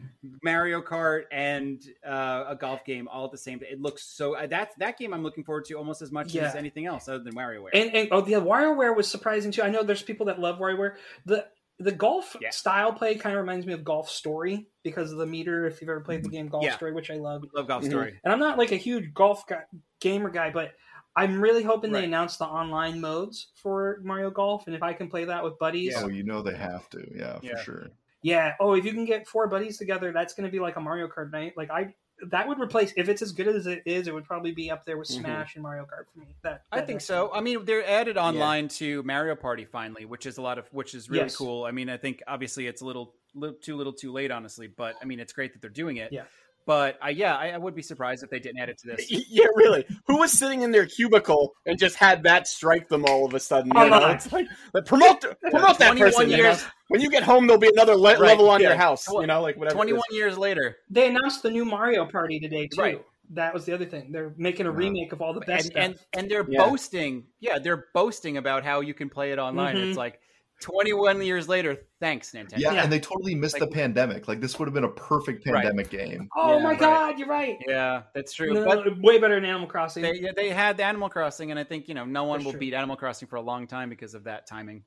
Mario 0.42 0.82
Kart, 0.82 1.22
and 1.32 1.82
uh, 2.06 2.44
a 2.48 2.54
golf 2.56 2.84
game 2.84 3.08
all 3.08 3.24
at 3.24 3.30
the 3.32 3.38
same. 3.38 3.60
It 3.62 3.80
looks 3.80 4.02
so. 4.02 4.34
Uh, 4.36 4.46
that 4.48 4.72
that 4.78 4.98
game 4.98 5.14
I'm 5.14 5.22
looking 5.22 5.44
forward 5.44 5.64
to 5.66 5.74
almost 5.78 6.02
as 6.02 6.12
much 6.12 6.34
Yeah. 6.34 6.42
as 6.48 6.54
anything 6.54 6.86
else 6.86 7.08
other 7.08 7.22
than 7.24 7.34
WarioWare. 7.34 7.70
and, 7.72 7.94
and 7.94 8.08
oh, 8.12 8.20
the 8.20 8.32
WarioWare 8.32 8.94
was 8.96 9.08
surprising 9.08 9.50
too. 9.52 9.62
I 9.62 9.70
know 9.70 9.82
there's 9.82 10.02
people 10.02 10.26
that 10.26 10.38
love 10.38 10.58
WarioWare. 10.58 10.96
The 11.24 11.46
The 11.78 11.90
golf 11.92 12.36
Yeah. 12.40 12.50
style 12.50 12.92
play 12.92 13.14
kind 13.14 13.34
of 13.34 13.40
reminds 13.40 13.66
me 13.66 13.72
of 13.72 13.82
Golf 13.82 14.08
Story 14.10 14.66
because 14.84 15.10
of 15.10 15.18
the 15.18 15.26
meter. 15.26 15.66
If 15.66 15.80
you've 15.80 15.88
ever 15.90 16.00
played 16.00 16.22
the 16.22 16.28
game 16.28 16.48
Golf 16.48 16.64
Yeah. 16.64 16.76
Story, 16.76 16.92
which 16.92 17.10
I 17.10 17.14
love, 17.16 17.44
Love 17.54 17.66
Golf 17.66 17.82
Mhm. 17.82 17.88
Story. 17.88 18.20
and 18.22 18.32
I'm 18.32 18.38
not 18.38 18.58
like 18.58 18.72
a 18.72 18.76
huge 18.76 19.14
golf 19.14 19.46
guy, 19.46 19.62
gamer 20.00 20.28
guy, 20.28 20.50
but 20.50 20.72
I'm 21.16 21.40
really 21.40 21.62
hoping 21.62 21.92
Right. 21.92 22.00
they 22.00 22.06
announce 22.06 22.36
the 22.38 22.46
online 22.46 23.00
modes 23.00 23.48
for 23.54 24.00
Mario 24.02 24.30
Golf, 24.30 24.66
and 24.66 24.74
if 24.74 24.82
I 24.82 24.92
can 24.94 25.08
play 25.08 25.24
that 25.26 25.44
with 25.44 25.58
buddies, 25.58 25.94
Oh, 25.98 26.08
you 26.08 26.22
know 26.22 26.42
they 26.42 26.56
have 26.56 26.88
to. 26.90 27.06
Yeah, 27.14 27.38
for 27.38 27.62
sure. 27.62 27.90
yeah. 28.22 28.54
Oh, 28.60 28.74
if 28.74 28.84
you 28.84 28.92
can 28.92 29.04
get 29.04 29.26
four 29.28 29.46
buddies 29.46 29.76
together, 29.78 30.10
that's 30.12 30.32
going 30.34 30.46
to 30.46 30.52
be 30.52 30.58
like 30.60 30.76
a 30.76 30.80
Mario 30.80 31.08
Kart 31.08 31.30
night. 31.30 31.54
Like 31.56 31.70
I, 31.70 31.94
that 32.28 32.46
would 32.46 32.60
replace 32.60 32.92
if 32.96 33.08
it's 33.08 33.20
as 33.20 33.32
good 33.32 33.48
as 33.48 33.66
it 33.66 33.82
is, 33.84 34.06
it 34.06 34.14
would 34.14 34.24
probably 34.24 34.52
be 34.52 34.70
up 34.70 34.86
there 34.86 34.96
with 34.96 35.08
Mhm. 35.08 35.20
Smash 35.20 35.54
and 35.56 35.62
Mario 35.62 35.82
Kart 35.84 36.04
for 36.12 36.20
me. 36.20 36.34
That, 36.42 36.62
I 36.72 36.80
think 36.80 37.00
so. 37.00 37.26
sound- 37.26 37.30
I 37.34 37.40
mean, 37.40 37.64
they're 37.64 37.84
added 37.86 38.16
online 38.16 38.68
to 38.68 39.02
Mario 39.02 39.34
Party 39.34 39.64
finally, 39.64 40.04
which 40.04 40.24
is 40.26 40.38
a 40.38 40.42
lot 40.42 40.56
of 40.56 40.66
which 40.72 40.94
is 40.94 41.10
really 41.10 41.24
Yes. 41.24 41.36
cool. 41.36 41.64
I 41.64 41.72
mean, 41.72 41.90
I 41.90 41.96
think 41.96 42.22
obviously 42.28 42.68
it's 42.68 42.80
a 42.80 42.86
little, 42.86 43.14
little 43.34 43.56
too 43.56 43.76
little 43.76 43.92
too 43.92 44.12
late, 44.12 44.30
honestly, 44.30 44.66
but 44.68 44.94
I 45.02 45.04
mean, 45.04 45.18
it's 45.20 45.32
great 45.32 45.52
that 45.52 45.60
they're 45.60 45.68
doing 45.70 45.96
it. 45.96 46.12
Yeah. 46.12 46.24
But 46.64 46.96
I, 47.02 47.10
yeah, 47.10 47.34
I, 47.36 47.48
I 47.50 47.58
would 47.58 47.74
be 47.74 47.82
surprised 47.82 48.22
if 48.22 48.30
they 48.30 48.38
didn't 48.38 48.60
add 48.60 48.68
it 48.68 48.78
to 48.78 48.86
this. 48.86 49.10
Yeah, 49.28 49.46
really. 49.56 49.84
Who 50.06 50.18
was 50.18 50.30
sitting 50.32 50.62
in 50.62 50.70
their 50.70 50.86
cubicle 50.86 51.54
and 51.66 51.78
just 51.78 51.96
had 51.96 52.22
that 52.22 52.46
strike 52.46 52.88
them 52.88 53.04
all 53.06 53.24
of 53.26 53.34
a 53.34 53.40
sudden? 53.40 53.72
You 53.74 53.90
know? 53.90 54.08
It's 54.08 54.30
like, 54.32 54.46
like, 54.72 54.84
promote 54.84 55.20
promote 55.50 55.78
that 55.78 55.96
21 55.96 55.98
person. 55.98 56.30
you 56.30 56.36
know? 56.36 56.42
years- 56.44 56.64
When 56.88 57.00
you 57.00 57.10
get 57.10 57.22
home, 57.24 57.46
there'll 57.46 57.60
be 57.60 57.68
another 57.68 57.94
le- 57.96 58.12
Right, 58.12 58.20
level 58.20 58.48
on 58.50 58.60
yeah. 58.60 58.68
your 58.68 58.76
house. 58.76 59.08
You 59.10 59.26
know, 59.26 59.40
like 59.42 59.56
whatever. 59.56 59.74
Twenty-one 59.76 60.02
years 60.12 60.36
later, 60.38 60.76
They 60.90 61.08
announced 61.08 61.42
the 61.42 61.50
new 61.50 61.64
Mario 61.64 62.04
Party 62.06 62.38
today 62.38 62.68
too. 62.68 62.80
Right. 62.80 63.04
That 63.30 63.54
was 63.54 63.64
the 63.64 63.72
other 63.72 63.86
thing. 63.86 64.12
They're 64.12 64.34
making 64.36 64.66
a 64.66 64.70
Yeah. 64.70 64.76
remake 64.76 65.12
of 65.12 65.22
all 65.22 65.32
the 65.32 65.40
best 65.40 65.72
and, 65.74 65.94
stuff. 65.96 66.04
and 66.14 66.20
and 66.24 66.30
they're 66.30 66.44
Yeah. 66.48 66.64
boasting, 66.64 67.24
yeah, 67.40 67.58
they're 67.58 67.86
boasting 67.94 68.36
about 68.36 68.62
how 68.62 68.80
you 68.80 68.92
can 68.94 69.08
play 69.08 69.32
it 69.32 69.38
online. 69.38 69.76
Mhm. 69.76 69.88
It's 69.88 69.96
like 69.96 70.20
twenty-one 70.62 71.20
years 71.22 71.48
later. 71.48 71.76
Thanks, 72.00 72.30
Nintendo. 72.32 72.58
Yeah, 72.58 72.72
Yeah. 72.72 72.82
and 72.84 72.92
they 72.92 72.98
totally 73.00 73.34
missed 73.34 73.60
Like- 73.60 73.68
the 73.68 73.74
pandemic. 73.74 74.28
Like 74.28 74.40
this 74.40 74.58
would 74.58 74.66
have 74.66 74.74
been 74.74 74.84
a 74.84 74.88
perfect 74.88 75.46
Right. 75.46 75.56
pandemic 75.62 75.90
game. 75.90 76.28
oh 76.36 76.56
Yeah, 76.56 76.62
my 76.62 76.70
right. 76.70 76.78
god, 76.78 77.18
you're 77.18 77.28
right. 77.28 77.58
Yeah, 77.68 78.02
that's 78.14 78.32
true. 78.32 78.54
No, 78.54 78.64
but 78.64 78.98
way 79.00 79.18
better 79.18 79.34
than 79.34 79.44
Animal 79.44 79.66
Crossing. 79.68 80.02
they 80.02 80.14
yeah, 80.14 80.30
they 80.34 80.50
had 80.50 80.76
the 80.76 80.84
Animal 80.84 81.08
Crossing, 81.10 81.50
and 81.50 81.60
I 81.60 81.64
think 81.64 81.88
you 81.88 81.94
know 81.94 82.04
no 82.04 82.24
one 82.24 82.38
That's 82.38 82.44
will 82.46 82.52
true. 82.52 82.60
beat 82.60 82.74
Animal 82.74 82.96
Crossing 82.96 83.28
for 83.28 83.36
a 83.36 83.42
long 83.42 83.66
time 83.66 83.88
because 83.90 84.14
of 84.14 84.24
that 84.24 84.46
timing. 84.46 84.84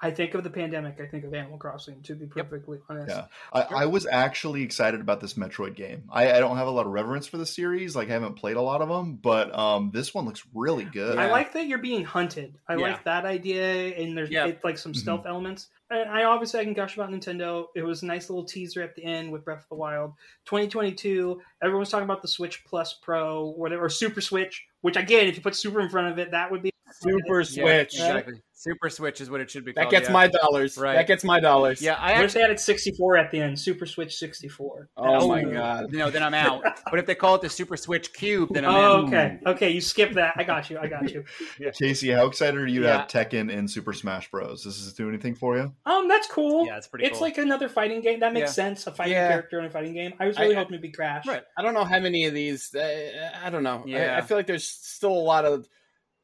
I 0.00 0.10
think 0.10 0.34
of 0.34 0.44
the 0.44 0.50
pandemic. 0.50 1.00
I 1.00 1.06
think 1.06 1.24
of 1.24 1.32
Animal 1.32 1.56
Crossing. 1.56 2.02
To 2.02 2.14
be 2.14 2.26
perfectly 2.26 2.78
honest, 2.88 3.08
Yeah. 3.08 3.26
I, 3.52 3.62
I 3.62 3.86
was 3.86 4.06
actually 4.06 4.62
excited 4.62 5.00
about 5.00 5.20
this 5.20 5.34
Metroid 5.34 5.74
game. 5.74 6.04
I, 6.10 6.32
I 6.32 6.38
don't 6.38 6.58
have 6.58 6.66
a 6.66 6.70
lot 6.70 6.84
of 6.86 6.92
reverence 6.92 7.26
for 7.26 7.38
the 7.38 7.46
series. 7.46 7.96
Like 7.96 8.08
I 8.10 8.12
haven't 8.12 8.34
played 8.34 8.56
a 8.56 8.60
lot 8.62 8.82
of 8.82 8.88
them, 8.90 9.14
but 9.14 9.56
um, 9.58 9.90
this 9.94 10.12
one 10.12 10.26
looks 10.26 10.42
really 10.52 10.84
good. 10.84 11.18
I 11.18 11.30
like 11.30 11.54
that 11.54 11.66
you're 11.66 11.78
being 11.78 12.04
hunted. 12.04 12.58
I 12.68 12.74
Yeah. 12.74 12.80
like 12.82 13.04
that 13.04 13.24
idea, 13.24 13.96
and 13.96 14.16
there's 14.16 14.30
Yeah. 14.30 14.46
it's 14.46 14.62
like 14.64 14.76
some 14.76 14.92
Mhm. 14.92 14.96
stealth 14.96 15.24
elements. 15.26 15.68
And 15.88 16.10
I 16.10 16.24
obviously 16.24 16.60
I 16.60 16.64
can 16.64 16.74
gush 16.74 16.94
about 16.96 17.10
Nintendo. 17.10 17.66
It 17.76 17.82
was 17.82 18.02
a 18.02 18.06
nice 18.06 18.28
little 18.28 18.44
teaser 18.44 18.82
at 18.82 18.96
the 18.96 19.04
end 19.04 19.30
with 19.30 19.44
Breath 19.44 19.62
of 19.62 19.68
the 19.68 19.76
Wild. 19.76 20.14
2022. 20.46 21.40
Everyone's 21.62 21.90
talking 21.90 22.04
about 22.04 22.22
the 22.22 22.28
Switch 22.28 22.64
Plus 22.64 22.94
Pro, 22.94 23.50
whatever, 23.50 23.84
or 23.84 23.88
Super 23.88 24.20
Switch. 24.20 24.66
Which 24.80 24.96
again, 24.96 25.26
if 25.28 25.36
you 25.36 25.42
put 25.42 25.54
Super 25.56 25.80
in 25.80 25.88
front 25.88 26.12
of 26.12 26.18
it, 26.18 26.30
that 26.32 26.50
would 26.50 26.62
be 26.62 26.70
Super 26.92 27.40
Yeah, 27.40 27.44
Switch. 27.44 27.94
exactly. 27.94 28.34
Super 28.58 28.88
Switch 28.88 29.20
is 29.20 29.28
what 29.28 29.40
it 29.40 29.50
should 29.50 29.64
be. 29.64 29.72
Called, 29.74 29.86
that 29.86 29.90
gets 29.90 30.08
yeah. 30.08 30.12
my 30.14 30.26
dollars. 30.28 30.78
Right. 30.78 30.94
That 30.96 31.06
gets 31.06 31.22
my 31.24 31.40
dollars. 31.40 31.80
Yeah, 31.82 31.94
I 31.94 32.14
I 32.14 32.22
wish 32.22 32.32
they 32.32 32.42
added 32.42 32.58
64 32.58 33.16
at 33.18 33.30
the 33.30 33.38
end. 33.40 33.60
Super 33.60 33.84
Switch 33.86 34.16
64. 34.16 34.88
Oh 34.96 35.12
That's 35.12 35.26
my 35.26 35.44
god. 35.44 35.92
no, 35.92 36.10
then 36.10 36.22
I'm 36.22 36.34
out. 36.34 36.62
But 36.90 36.98
if 37.00 37.06
they 37.06 37.14
call 37.14 37.34
it 37.34 37.42
the 37.42 37.50
Super 37.50 37.76
Switch 37.76 38.12
Cube, 38.12 38.48
then 38.52 38.64
I'm 38.64 38.74
Oh, 38.74 38.98
in. 39.00 39.04
okay. 39.06 39.38
Okay, 39.46 39.70
you 39.70 39.80
skip 39.80 40.14
that. 40.14 40.34
I 40.36 40.44
got 40.44 40.70
you. 40.70 40.78
I 40.78 40.86
got 40.86 41.10
you. 41.12 41.24
Casey, 41.78 42.10
how 42.10 42.26
excited 42.26 42.58
are 42.58 42.66
you 42.66 42.82
to 42.82 42.88
have 42.88 43.08
Tekken 43.08 43.50
in 43.52 43.66
Super 43.68 43.92
Smash 43.92 44.30
Bros? 44.30 44.62
Does 44.64 44.82
this 44.84 44.94
do 44.94 45.08
anything 45.08 45.34
for 45.34 45.56
you? 45.58 45.72
Um, 45.84 46.08
that's 46.08 46.28
cool. 46.28 46.66
Yeah, 46.66 46.76
it's 46.78 46.86
pretty. 46.86 47.04
it's 47.06 47.14
cool. 47.18 47.22
like 47.22 47.38
another 47.38 47.68
fighting 47.68 48.00
game. 48.00 48.20
That 48.20 48.32
makes 48.32 48.50
Yeah. 48.50 48.64
sense. 48.64 48.86
A 48.86 48.92
fighting 48.92 49.12
Yeah. 49.14 49.28
character 49.28 49.58
in 49.58 49.66
a 49.66 49.70
fighting 49.70 49.92
game. 49.94 50.14
I 50.18 50.26
was 50.26 50.38
really 50.38 50.54
I- 50.54 50.58
hoping 50.58 50.74
it'd 50.74 50.82
be 50.82 50.92
Crash. 50.92 51.26
right. 51.26 51.42
I 51.58 51.62
don't 51.62 51.74
know 51.74 51.84
how 51.84 51.98
many 52.00 52.24
of 52.26 52.34
these. 52.34 52.74
Uh, 52.74 53.30
I 53.44 53.50
don't 53.50 53.62
know. 53.64 53.82
I- 53.84 53.88
Yeah. 53.88 54.16
I, 54.16 54.20
feel 54.22 54.36
like 54.36 54.46
there's 54.46 54.66
still 54.66 55.12
a 55.12 55.26
lot 55.26 55.44
of 55.44 55.68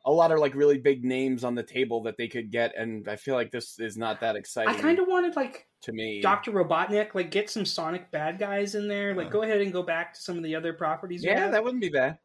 a 0.04 0.10
lot 0.10 0.32
of 0.32 0.40
like 0.40 0.54
really 0.54 0.78
big 0.78 1.04
names 1.04 1.44
on 1.44 1.54
the 1.54 1.62
table 1.62 2.02
that 2.02 2.16
they 2.16 2.28
could 2.28 2.50
get, 2.50 2.76
and 2.76 3.08
I 3.08 3.16
feel 3.16 3.34
like 3.34 3.50
this 3.50 3.78
is 3.78 3.96
not 3.96 4.20
that 4.20 4.36
exciting 4.36 4.74
I 4.74 4.78
kind 4.78 4.98
of 4.98 5.06
wanted 5.06 5.36
like 5.36 5.68
to 5.82 5.92
me. 5.92 6.20
Doctor 6.20 6.50
Robotnik, 6.50 7.14
like 7.14 7.30
get 7.30 7.50
some 7.50 7.64
Sonic 7.64 8.10
bad 8.10 8.38
guys 8.38 8.74
in 8.74 8.88
there. 8.88 9.14
Like 9.14 9.30
go 9.30 9.42
ahead 9.42 9.60
and 9.60 9.72
go 9.72 9.82
back 9.82 10.14
to 10.14 10.20
some 10.20 10.36
of 10.36 10.42
the 10.42 10.56
other 10.56 10.72
properties. 10.72 11.22
yeah, 11.24 11.48
that 11.48 11.62
wouldn't 11.62 11.82
be 11.82 11.88
bad. 11.88 12.18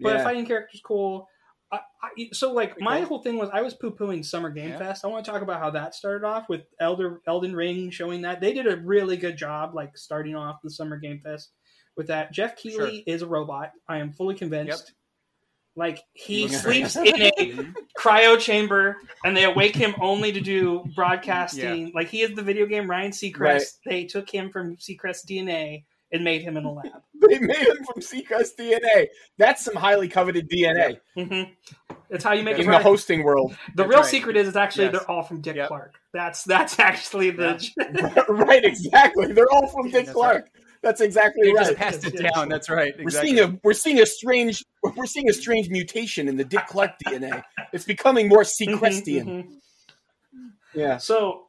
but 0.00 0.16
yeah. 0.16 0.24
fighting 0.24 0.46
characters 0.46 0.80
cool. 0.84 1.28
I, 1.70 1.80
I, 2.02 2.28
so 2.32 2.52
like 2.52 2.80
my 2.80 3.00
whole 3.02 3.22
thing 3.22 3.36
was 3.36 3.50
I 3.52 3.60
was 3.60 3.74
poo 3.74 3.90
pooing 3.90 4.24
Summer 4.24 4.50
Game 4.50 4.70
Yeah. 4.70 4.78
Fest. 4.78 5.04
I 5.04 5.08
want 5.08 5.24
to 5.24 5.30
talk 5.30 5.42
about 5.42 5.60
how 5.60 5.70
that 5.70 5.94
started 5.94 6.26
off 6.26 6.48
with 6.48 6.62
Elder 6.80 7.20
Elden 7.28 7.54
Ring 7.54 7.90
showing 7.90 8.22
that 8.22 8.40
they 8.40 8.52
did 8.54 8.66
a 8.66 8.78
really 8.78 9.16
good 9.16 9.36
job 9.36 9.74
like 9.74 9.96
starting 9.96 10.34
off 10.34 10.56
the 10.64 10.70
Summer 10.70 10.96
Game 10.96 11.20
Fest 11.22 11.52
with 11.96 12.06
that. 12.06 12.32
Geoff 12.32 12.56
Keighley 12.56 13.04
is 13.06 13.22
a 13.22 13.26
robot. 13.26 13.72
I 13.88 13.98
am 13.98 14.12
fully 14.12 14.34
convinced. 14.34 14.94
Like 15.78 16.00
he 16.12 16.48
sleeps 16.48 16.96
in 16.96 17.06
a 17.06 17.30
cryo 17.96 18.36
chamber 18.38 18.96
and 19.24 19.36
they 19.36 19.44
awake 19.44 19.76
him 19.76 19.94
only 20.00 20.32
to 20.32 20.40
do 20.40 20.84
broadcasting. 20.96 21.92
Like 21.94 22.08
he 22.08 22.22
is 22.22 22.34
the 22.34 22.42
video 22.42 22.66
game 22.66 22.90
Ryan 22.90 23.12
Seacrest. 23.12 23.38
Right. 23.40 23.62
They 23.86 24.04
took 24.04 24.28
him 24.28 24.50
from 24.50 24.76
Seacrest 24.76 25.26
DNA 25.30 25.84
and 26.10 26.24
made 26.24 26.42
him 26.42 26.56
in 26.56 26.64
a 26.64 26.72
lab. 26.72 26.86
They 27.28 27.38
made 27.38 27.56
him 27.56 27.84
from 27.84 28.00
Seacrest 28.02 28.56
DNA. 28.58 29.06
That's 29.38 29.64
some 29.64 29.74
highly 29.76 30.08
coveted 30.08 30.48
DNA 30.50 30.98
hmm 31.16 31.42
That's 32.10 32.24
how 32.24 32.32
you 32.32 32.42
make 32.42 32.56
a 32.56 32.60
in 32.60 32.62
it. 32.62 32.66
the 32.66 32.70
right. 32.72 32.82
hosting 32.82 33.22
world. 33.22 33.52
The 33.74 33.82
That's 33.84 33.88
real 33.90 34.00
right. 34.00 34.08
secret 34.10 34.36
is 34.36 34.48
it's 34.48 34.56
actually 34.56 34.86
Yes. 34.86 34.92
they're 34.94 35.10
all 35.10 35.22
from 35.22 35.40
Dick 35.40 35.56
Yep. 35.56 35.68
Clark. 35.68 35.94
That's 36.12 36.42
that's 36.44 36.78
actually 36.90 37.30
the 37.30 38.24
right, 38.28 38.64
exactly. 38.64 39.32
They're 39.32 39.50
all 39.52 39.68
from 39.68 39.90
Dick 39.90 40.06
That's 40.06 40.12
Clark. 40.16 40.48
That's 40.82 41.00
exactly 41.00 41.48
They 41.48 41.54
right. 41.54 41.66
just 41.66 41.76
passed 41.76 42.04
it 42.06 42.14
Yeah. 42.20 42.30
down. 42.34 42.48
That's 42.48 42.68
right. 42.70 42.94
We're 43.02 43.10
seeing 43.10 43.38
a 43.40 43.58
we're 43.64 43.72
seeing 43.72 44.00
a 44.00 44.06
strange 44.06 44.64
we're 44.96 45.06
seeing 45.06 45.28
a 45.28 45.32
strange 45.32 45.68
mutation 45.70 46.28
in 46.28 46.36
the 46.36 46.44
Dick 46.44 46.66
Clark 46.68 46.92
DNA. 47.06 47.42
It's 47.72 47.84
becoming 47.84 48.28
more 48.28 48.42
Seacrestian. 48.42 49.24
Mhm, 49.24 49.48
mhm. 50.36 50.50
Yeah. 50.74 50.98
So, 50.98 51.46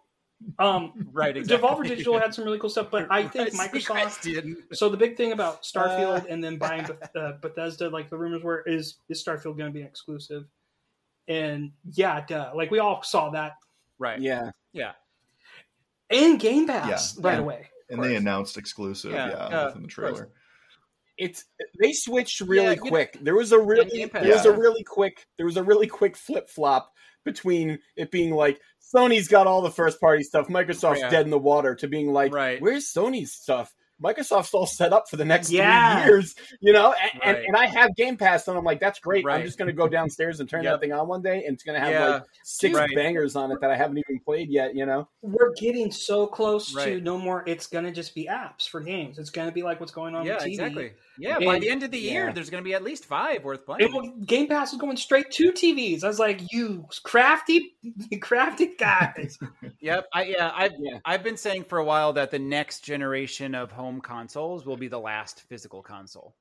um, 0.58 1.10
right. 1.12 1.36
Exactly. 1.38 1.68
Devolver 1.68 1.88
Digital 1.88 2.18
had 2.20 2.34
some 2.34 2.46
really 2.46 2.58
cool 2.60 2.70
stuff, 2.70 2.88
but 2.90 3.08
I 3.12 3.28
think 3.28 3.54
Right, 3.58 3.72
Microsoft. 3.72 4.22
did. 4.24 4.56
So 4.74 4.90
the 4.90 4.98
big 4.98 5.16
thing 5.18 5.32
about 5.34 5.62
Starfield 5.64 6.24
Uh. 6.24 6.28
and 6.30 6.44
then 6.44 6.58
buying 6.58 6.86
Beth- 6.86 7.16
uh, 7.16 7.34
Bethesda, 7.42 7.90
like 7.90 8.10
the 8.10 8.18
rumors 8.18 8.42
were, 8.44 8.62
is 8.62 8.96
is 9.10 9.24
Starfield 9.24 9.58
going 9.58 9.72
to 9.72 9.72
be 9.72 9.84
exclusive? 9.84 10.46
And 11.28 11.72
yeah, 11.94 12.26
duh. 12.26 12.52
Like 12.56 12.72
we 12.72 12.80
all 12.80 13.04
saw 13.04 13.30
that 13.32 13.58
Right. 14.00 14.20
Yeah. 14.20 14.52
Yeah. 14.74 14.94
And 16.10 16.40
Game 16.40 16.66
Pass 16.68 17.16
Yeah. 17.20 17.28
right 17.28 17.34
Yeah. 17.36 17.40
away. 17.42 17.70
And 17.90 18.04
they 18.04 18.16
announced 18.16 18.58
exclusive, 18.58 19.12
Yeah, 19.12 19.30
yeah, 19.30 19.50
yeah, 19.50 19.66
within 19.68 19.82
the 19.84 19.88
trailer. 19.88 20.30
It's 21.18 21.44
they 21.80 21.92
switched 21.92 22.40
really 22.42 22.64
Yeah, 22.64 22.70
you 22.72 22.76
know- 22.78 22.90
quick. 22.90 23.18
There 23.22 23.36
was 23.36 23.52
a 23.52 23.60
really 23.60 23.90
Game 23.90 24.10
there 24.14 24.34
was 24.34 24.46
a 24.46 24.54
really 24.54 24.84
quick 24.84 25.26
there 25.38 25.46
was 25.46 25.58
a 25.58 25.64
really 25.64 25.88
quick 25.88 26.16
flip 26.16 26.50
flop 26.50 26.92
between 27.26 27.80
it 27.98 28.10
being 28.12 28.32
like 28.32 28.60
Sony's 28.96 29.28
got 29.28 29.46
all 29.46 29.62
the 29.62 29.70
first 29.72 30.00
party 30.00 30.24
stuff, 30.24 30.46
oh, 30.50 30.54
Microsoft's 30.54 31.00
Yeah. 31.02 31.10
dead 31.10 31.26
in 31.26 31.30
the 31.32 31.38
water, 31.38 31.76
to 31.76 31.88
being 31.88 32.12
like, 32.14 32.34
Right. 32.34 32.62
where's 32.62 32.92
Sony's 32.92 33.34
stuff? 33.34 33.74
Microsoft's 34.04 34.54
all 34.54 34.66
set 34.66 34.94
up 34.94 35.10
for 35.10 35.18
the 35.18 35.26
next 35.26 35.52
Yeah. 35.52 36.04
three 36.04 36.12
years, 36.12 36.36
you 36.62 36.74
know. 36.74 36.94
And, 36.94 37.22
and, 37.24 37.38
Right. 37.38 37.46
and 37.48 37.56
I 37.58 37.66
have 37.68 37.96
Game 37.96 38.18
Pass, 38.18 38.48
and 38.48 38.58
I'm 38.58 38.64
like, 38.64 38.80
that's 38.80 39.00
great. 39.00 39.26
I'm 39.28 39.44
just 39.44 39.58
going 39.58 39.68
to 39.68 39.74
go 39.74 39.88
downstairs 39.88 40.40
and 40.40 40.50
turn 40.50 40.64
Yep. 40.64 40.74
that 40.74 40.80
thing 40.82 40.94
on 40.94 41.08
one 41.08 41.22
day, 41.22 41.44
and 41.46 41.54
it's 41.54 41.64
going 41.64 41.80
to 41.80 41.86
have 41.86 41.92
Yeah. 41.94 42.08
like 42.08 42.24
six 42.44 42.76
Right. 42.76 42.90
bangers 42.96 43.36
on 43.36 43.52
it 43.52 43.60
that 43.62 43.72
I 43.72 43.76
haven't 43.76 43.98
even 43.98 44.20
played 44.20 44.50
yet, 44.50 44.76
you 44.76 44.86
know. 44.86 45.08
We're 45.22 45.54
getting 45.54 45.92
so 45.92 46.28
close 46.28 46.74
to 46.74 47.02
no 47.02 47.18
more. 47.18 47.44
It's 47.48 47.68
going 47.68 47.86
to 47.86 47.92
just 47.92 48.16
be 48.16 48.28
apps 48.28 48.68
for 48.70 48.80
games. 48.82 49.20
It's 49.20 49.30
going 49.30 49.48
to 49.48 49.54
be 49.54 49.64
like 49.64 49.80
what's 49.80 49.92
going 49.92 50.16
on 50.16 50.26
Yeah. 50.26 50.36
with 50.36 50.44
TV. 50.44 50.52
Exactly. 50.54 50.92
Yeah. 51.18 51.40
By 51.40 51.60
the 51.60 51.70
end 51.70 51.84
of 51.84 51.92
the 51.92 51.98
year, 52.00 52.28
Yeah. 52.28 52.32
there's 52.32 52.50
going 52.50 52.64
to 52.64 52.68
be 52.68 52.74
at 52.74 52.84
least 52.84 53.06
five 53.06 53.44
worth 53.44 53.66
playing. 53.66 53.92
will- 53.94 54.10
Game 54.26 54.48
Pass 54.48 54.72
is 54.74 54.80
going 54.80 54.96
straight 54.98 55.30
to 55.32 55.52
TVs. 55.52 56.04
I 56.04 56.08
was 56.08 56.20
like, 56.20 56.42
you 56.54 56.86
crafty, 57.04 57.76
crafty 58.22 58.76
guys. 58.78 59.38
Yep. 59.82 60.08
I 60.14 60.24
yeah. 60.24 60.52
I've 60.54 60.74
Yeah. 60.80 61.00
I've 61.06 61.24
been 61.24 61.38
saying 61.38 61.64
for 61.66 61.78
a 61.78 61.84
while 61.86 62.12
that 62.14 62.32
the 62.32 62.40
next 62.40 62.82
generation 62.82 63.56
of 63.56 63.72
home 63.72 63.89
consoles 64.00 64.66
will 64.66 64.78
be 64.78 64.88
the 64.88 65.00
last 65.00 65.42
physical 65.50 65.82
console, 65.82 66.36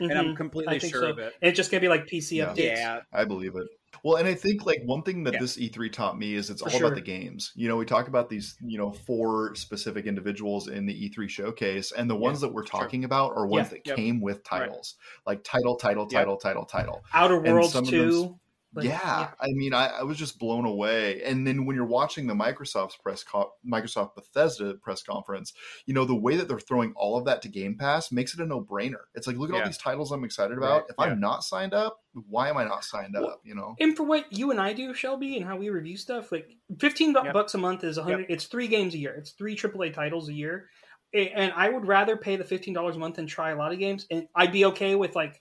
and 0.00 0.12
I'm 0.12 0.32
Mhm. 0.32 0.36
completely 0.36 0.76
I 0.76 0.78
think 0.78 0.92
sure 0.94 1.02
so. 1.02 1.10
of 1.10 1.18
it. 1.18 1.34
It's 1.42 1.56
just 1.56 1.70
going 1.70 1.80
to 1.80 1.84
be 1.84 1.88
like 1.88 2.06
PC 2.06 2.36
Yeah. 2.38 2.46
updates. 2.46 2.76
Yeah. 2.76 3.00
I 3.12 3.24
believe 3.24 3.54
it. 3.56 3.66
Well, 4.02 4.16
and 4.16 4.26
I 4.26 4.34
think 4.34 4.64
like 4.64 4.80
one 4.84 5.02
thing 5.02 5.24
that 5.24 5.34
Yeah. 5.34 5.40
this 5.40 5.58
E3 5.58 5.90
taught 5.90 6.16
me 6.18 6.34
is 6.34 6.48
it's 6.48 6.62
For 6.62 6.68
all 6.70 6.78
sure. 6.78 6.86
about 6.86 6.94
the 6.94 7.02
games. 7.02 7.52
You 7.54 7.68
know, 7.68 7.76
we 7.76 7.84
talk 7.84 8.08
about 8.08 8.30
these, 8.30 8.56
you 8.64 8.78
know, 8.78 8.92
four 8.92 9.54
specific 9.56 10.06
individuals 10.06 10.68
in 10.68 10.86
the 10.86 10.94
E3 10.94 11.28
showcase, 11.28 11.92
and 11.92 12.08
the 12.08 12.16
ones 12.16 12.40
that 12.40 12.48
we're 12.54 12.64
talking 12.64 13.04
about 13.04 13.32
are 13.36 13.46
ones 13.46 13.66
Yeah. 13.66 13.70
that 13.78 13.86
Yep. 13.88 13.96
came 13.96 14.20
with 14.20 14.42
titles, 14.44 14.96
like 15.26 15.42
title, 15.44 15.76
title, 15.76 16.04
Yep. 16.04 16.10
title, 16.12 16.36
title, 16.38 16.64
title. 16.64 17.04
Outer 17.12 17.42
And 17.44 17.52
Worlds 17.54 17.72
some 17.72 17.84
of 18.76 18.82
2. 18.82 18.88
those- 18.88 18.92
Like, 18.92 19.02
yeah, 19.02 19.30
I 19.40 19.46
mean, 19.52 19.74
I, 19.74 19.86
I 19.88 20.02
was 20.02 20.16
just 20.18 20.38
blown 20.38 20.64
away. 20.64 21.22
And 21.22 21.46
then 21.46 21.66
when 21.66 21.76
you're 21.76 21.84
watching 21.86 22.26
the 22.26 22.34
Microsoft's 22.34 22.96
press, 22.96 23.22
co- 23.24 23.52
Microsoft 23.66 24.14
Bethesda 24.14 24.74
press 24.74 25.02
conference, 25.02 25.52
you 25.86 25.94
know 25.94 26.04
the 26.04 26.14
way 26.14 26.36
that 26.36 26.48
they're 26.48 26.60
throwing 26.60 26.92
all 26.96 27.16
of 27.18 27.24
that 27.26 27.42
to 27.42 27.48
Game 27.48 27.76
Pass 27.76 28.10
makes 28.12 28.34
it 28.34 28.40
a 28.40 28.46
no 28.46 28.60
brainer. 28.60 29.02
It's 29.14 29.26
like, 29.26 29.36
look 29.36 29.50
at 29.50 29.54
Yeah. 29.56 29.60
all 29.62 29.66
these 29.66 29.78
titles 29.78 30.12
I'm 30.12 30.24
excited 30.24 30.56
about. 30.56 30.82
Right, 30.82 30.90
If 30.90 30.96
yeah. 30.98 31.04
I'm 31.06 31.20
not 31.20 31.44
signed 31.44 31.74
up, 31.74 31.98
why 32.28 32.48
am 32.48 32.56
I 32.56 32.64
not 32.64 32.84
signed 32.84 33.14
Well, 33.14 33.26
up? 33.30 33.40
You 33.44 33.54
know, 33.54 33.74
And 33.80 33.96
for 33.96 34.04
what 34.04 34.32
you 34.32 34.50
and 34.50 34.60
I 34.60 34.72
do, 34.72 34.94
Shelby, 34.94 35.36
and 35.36 35.44
how 35.46 35.56
we 35.56 35.68
review 35.70 35.96
stuff, 35.96 36.32
like 36.32 36.48
fifteen 36.78 37.12
Yep. 37.12 37.32
bucks 37.32 37.54
a 37.54 37.58
month 37.58 37.84
is 37.84 37.98
a 37.98 38.02
hundred. 38.02 38.26
It's 38.28 38.44
three 38.46 38.68
games 38.68 38.94
a 38.94 38.98
year. 38.98 39.14
It's 39.14 39.32
three 39.32 39.56
AAA 39.56 39.90
titles 39.94 40.28
a 40.28 40.32
year, 40.32 40.68
and 41.12 41.52
I 41.54 41.68
would 41.68 41.86
rather 41.86 42.16
pay 42.16 42.36
the 42.36 42.44
fifteen 42.44 42.74
dollars 42.74 42.96
a 42.96 42.98
month 42.98 43.18
and 43.18 43.28
try 43.28 43.50
a 43.50 43.56
lot 43.56 43.72
of 43.72 43.78
games, 43.78 44.06
and 44.10 44.26
I'd 44.34 44.52
be 44.52 44.64
okay 44.66 44.94
with 44.94 45.14
like. 45.16 45.40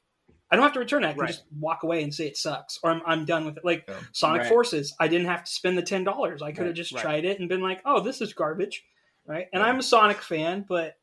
I 0.52 0.56
don't 0.56 0.64
have 0.64 0.74
to 0.74 0.80
return 0.80 1.04
it. 1.04 1.08
I 1.08 1.14
can 1.14 1.20
Right. 1.22 1.28
just 1.28 1.45
walk 1.60 1.84
away 1.84 2.04
and 2.04 2.14
say 2.14 2.28
it 2.28 2.38
sucks, 2.38 2.80
or 2.84 2.91
I'm, 2.91 3.02
I'm 3.06 3.26
done 3.26 3.45
with 3.45 3.58
it. 3.58 3.66
Like 3.66 3.88
Yeah. 3.88 4.00
Sonic 4.14 4.41
Right. 4.41 4.50
Forces, 4.50 4.95
I 5.00 5.08
didn't 5.08 5.28
have 5.28 5.43
to 5.43 5.52
spend 5.52 5.78
the 5.78 5.82
ten 5.84 6.04
dollars. 6.04 6.41
I 6.41 6.52
could 6.52 6.66
have 6.66 6.68
Right, 6.68 6.76
just 6.76 6.91
right. 6.93 7.02
tried 7.02 7.26
it 7.26 7.39
and 7.39 7.50
been 7.50 7.62
like, 7.62 7.82
"Oh, 7.86 8.00
this 8.02 8.22
is 8.22 8.34
garbage," 8.34 8.86
right? 9.26 9.47
And 9.54 9.62
Yeah. 9.62 9.70
I'm 9.70 9.80
a 9.80 9.84
Sonic 9.84 10.22
fan, 10.22 10.66
but 10.68 10.97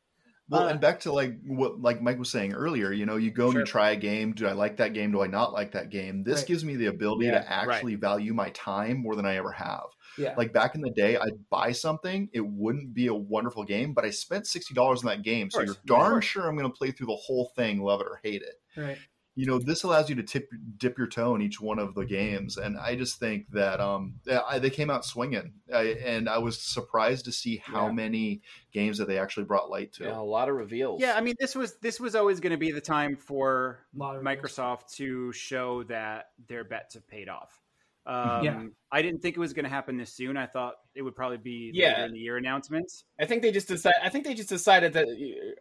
Well, 0.49 0.63
Uh, 0.63 0.69
and 0.69 0.79
back 0.79 1.01
to 1.01 1.11
like 1.11 1.41
what 1.45 1.81
like 1.81 2.01
Mike 2.01 2.17
was 2.19 2.29
saying 2.31 2.53
earlier, 2.53 2.91
you 2.93 3.05
know, 3.05 3.17
you 3.17 3.31
go 3.31 3.49
and 3.49 3.57
you 3.59 3.63
try 3.65 3.91
a 3.91 3.97
game. 3.97 4.33
Do 4.33 4.47
I 4.47 4.53
like 4.53 4.77
that 4.77 4.93
game? 4.93 5.11
Do 5.11 5.21
I 5.21 5.27
not 5.27 5.51
like 5.51 5.73
that 5.73 5.89
game? 5.89 6.23
This 6.23 6.39
Right. 6.39 6.47
gives 6.47 6.63
me 6.63 6.77
the 6.77 6.85
ability 6.85 7.25
Yeah, 7.25 7.31
to 7.31 7.51
actually 7.51 7.95
value 7.95 8.33
my 8.33 8.49
time 8.51 8.97
more 9.01 9.15
than 9.17 9.25
I 9.25 9.35
ever 9.35 9.51
have. 9.51 9.87
yeah, 10.15 10.35
Like 10.37 10.53
back 10.53 10.73
in 10.75 10.81
the 10.81 10.89
day, 10.91 11.17
I'd 11.17 11.49
buy 11.49 11.73
something, 11.73 12.29
it 12.33 12.45
wouldn't 12.47 12.93
be 12.93 13.07
a 13.07 13.13
wonderful 13.13 13.65
game, 13.65 13.93
but 13.93 14.05
I 14.05 14.09
spent 14.11 14.47
sixty 14.47 14.73
dollars 14.73 15.01
on 15.03 15.07
that 15.07 15.21
game, 15.23 15.51
so 15.51 15.63
you're 15.63 15.81
darn 15.85 16.13
course. 16.13 16.25
sure 16.25 16.47
I'm 16.47 16.55
going 16.57 16.71
to 16.71 16.77
play 16.77 16.91
through 16.91 17.07
the 17.07 17.15
whole 17.17 17.51
thing, 17.57 17.81
love 17.81 17.99
it 17.99 18.07
or 18.07 18.21
hate 18.23 18.41
it. 18.41 18.55
right. 18.75 19.01
You 19.37 19.45
know, 19.45 19.59
this 19.59 19.83
allows 19.83 20.09
you 20.09 20.15
to 20.15 20.23
tip 20.23 20.51
dip 20.77 20.97
your 20.97 21.05
toe 21.05 21.35
in 21.35 21.43
each 21.43 21.61
one 21.61 21.77
of 21.77 21.93
the 21.93 22.05
games, 22.05 22.57
and 22.57 22.75
I 22.75 22.95
just 22.95 23.19
think 23.19 23.51
that 23.51 23.79
um, 23.79 24.15
I, 24.49 24.57
they 24.57 24.71
came 24.71 24.89
out 24.89 25.05
swinging, 25.05 25.53
I, 25.71 25.83
and 26.03 26.27
I 26.27 26.39
was 26.39 26.59
surprised 26.59 27.25
to 27.25 27.31
see 27.31 27.57
how 27.57 27.85
Yeah. 27.85 27.91
many 27.91 28.41
games 28.71 28.97
that 28.97 29.07
they 29.07 29.19
actually 29.19 29.45
brought 29.45 29.69
light 29.69 29.93
to. 29.93 30.05
Yeah, 30.05 30.17
a 30.17 30.21
lot 30.21 30.49
of 30.49 30.55
reveals. 30.55 30.99
Yeah, 30.99 31.13
I 31.15 31.21
mean, 31.21 31.35
this 31.39 31.55
was 31.55 31.75
this 31.77 31.99
was 31.99 32.15
always 32.15 32.39
going 32.39 32.51
to 32.51 32.57
be 32.57 32.71
the 32.71 32.81
time 32.81 33.15
for 33.15 33.77
A 33.95 33.99
lot 33.99 34.19
Microsoft 34.23 34.95
to 34.95 35.31
show 35.33 35.83
that 35.83 36.29
their 36.47 36.63
bets 36.63 36.95
have 36.95 37.07
paid 37.07 37.29
off. 37.29 37.61
Um, 38.07 38.43
Yeah. 38.43 38.63
I 38.91 39.01
didn't 39.03 39.21
think 39.21 39.35
it 39.35 39.39
was 39.39 39.53
going 39.53 39.65
to 39.65 39.69
happen 39.69 39.97
this 39.97 40.13
soon. 40.13 40.35
I 40.37 40.47
thought 40.47 40.75
it 40.95 41.01
would 41.03 41.15
probably 41.15 41.37
be 41.37 41.71
Yeah. 41.75 41.89
later 41.89 42.05
in 42.05 42.13
the 42.13 42.19
year 42.19 42.37
announcements. 42.37 43.03
I 43.19 43.25
think 43.25 43.43
they 43.43 43.51
just 43.51 43.67
decided. 43.67 43.99
I 44.01 44.09
think 44.09 44.23
they 44.25 44.33
just 44.33 44.49
decided 44.49 44.93
that, 44.93 45.07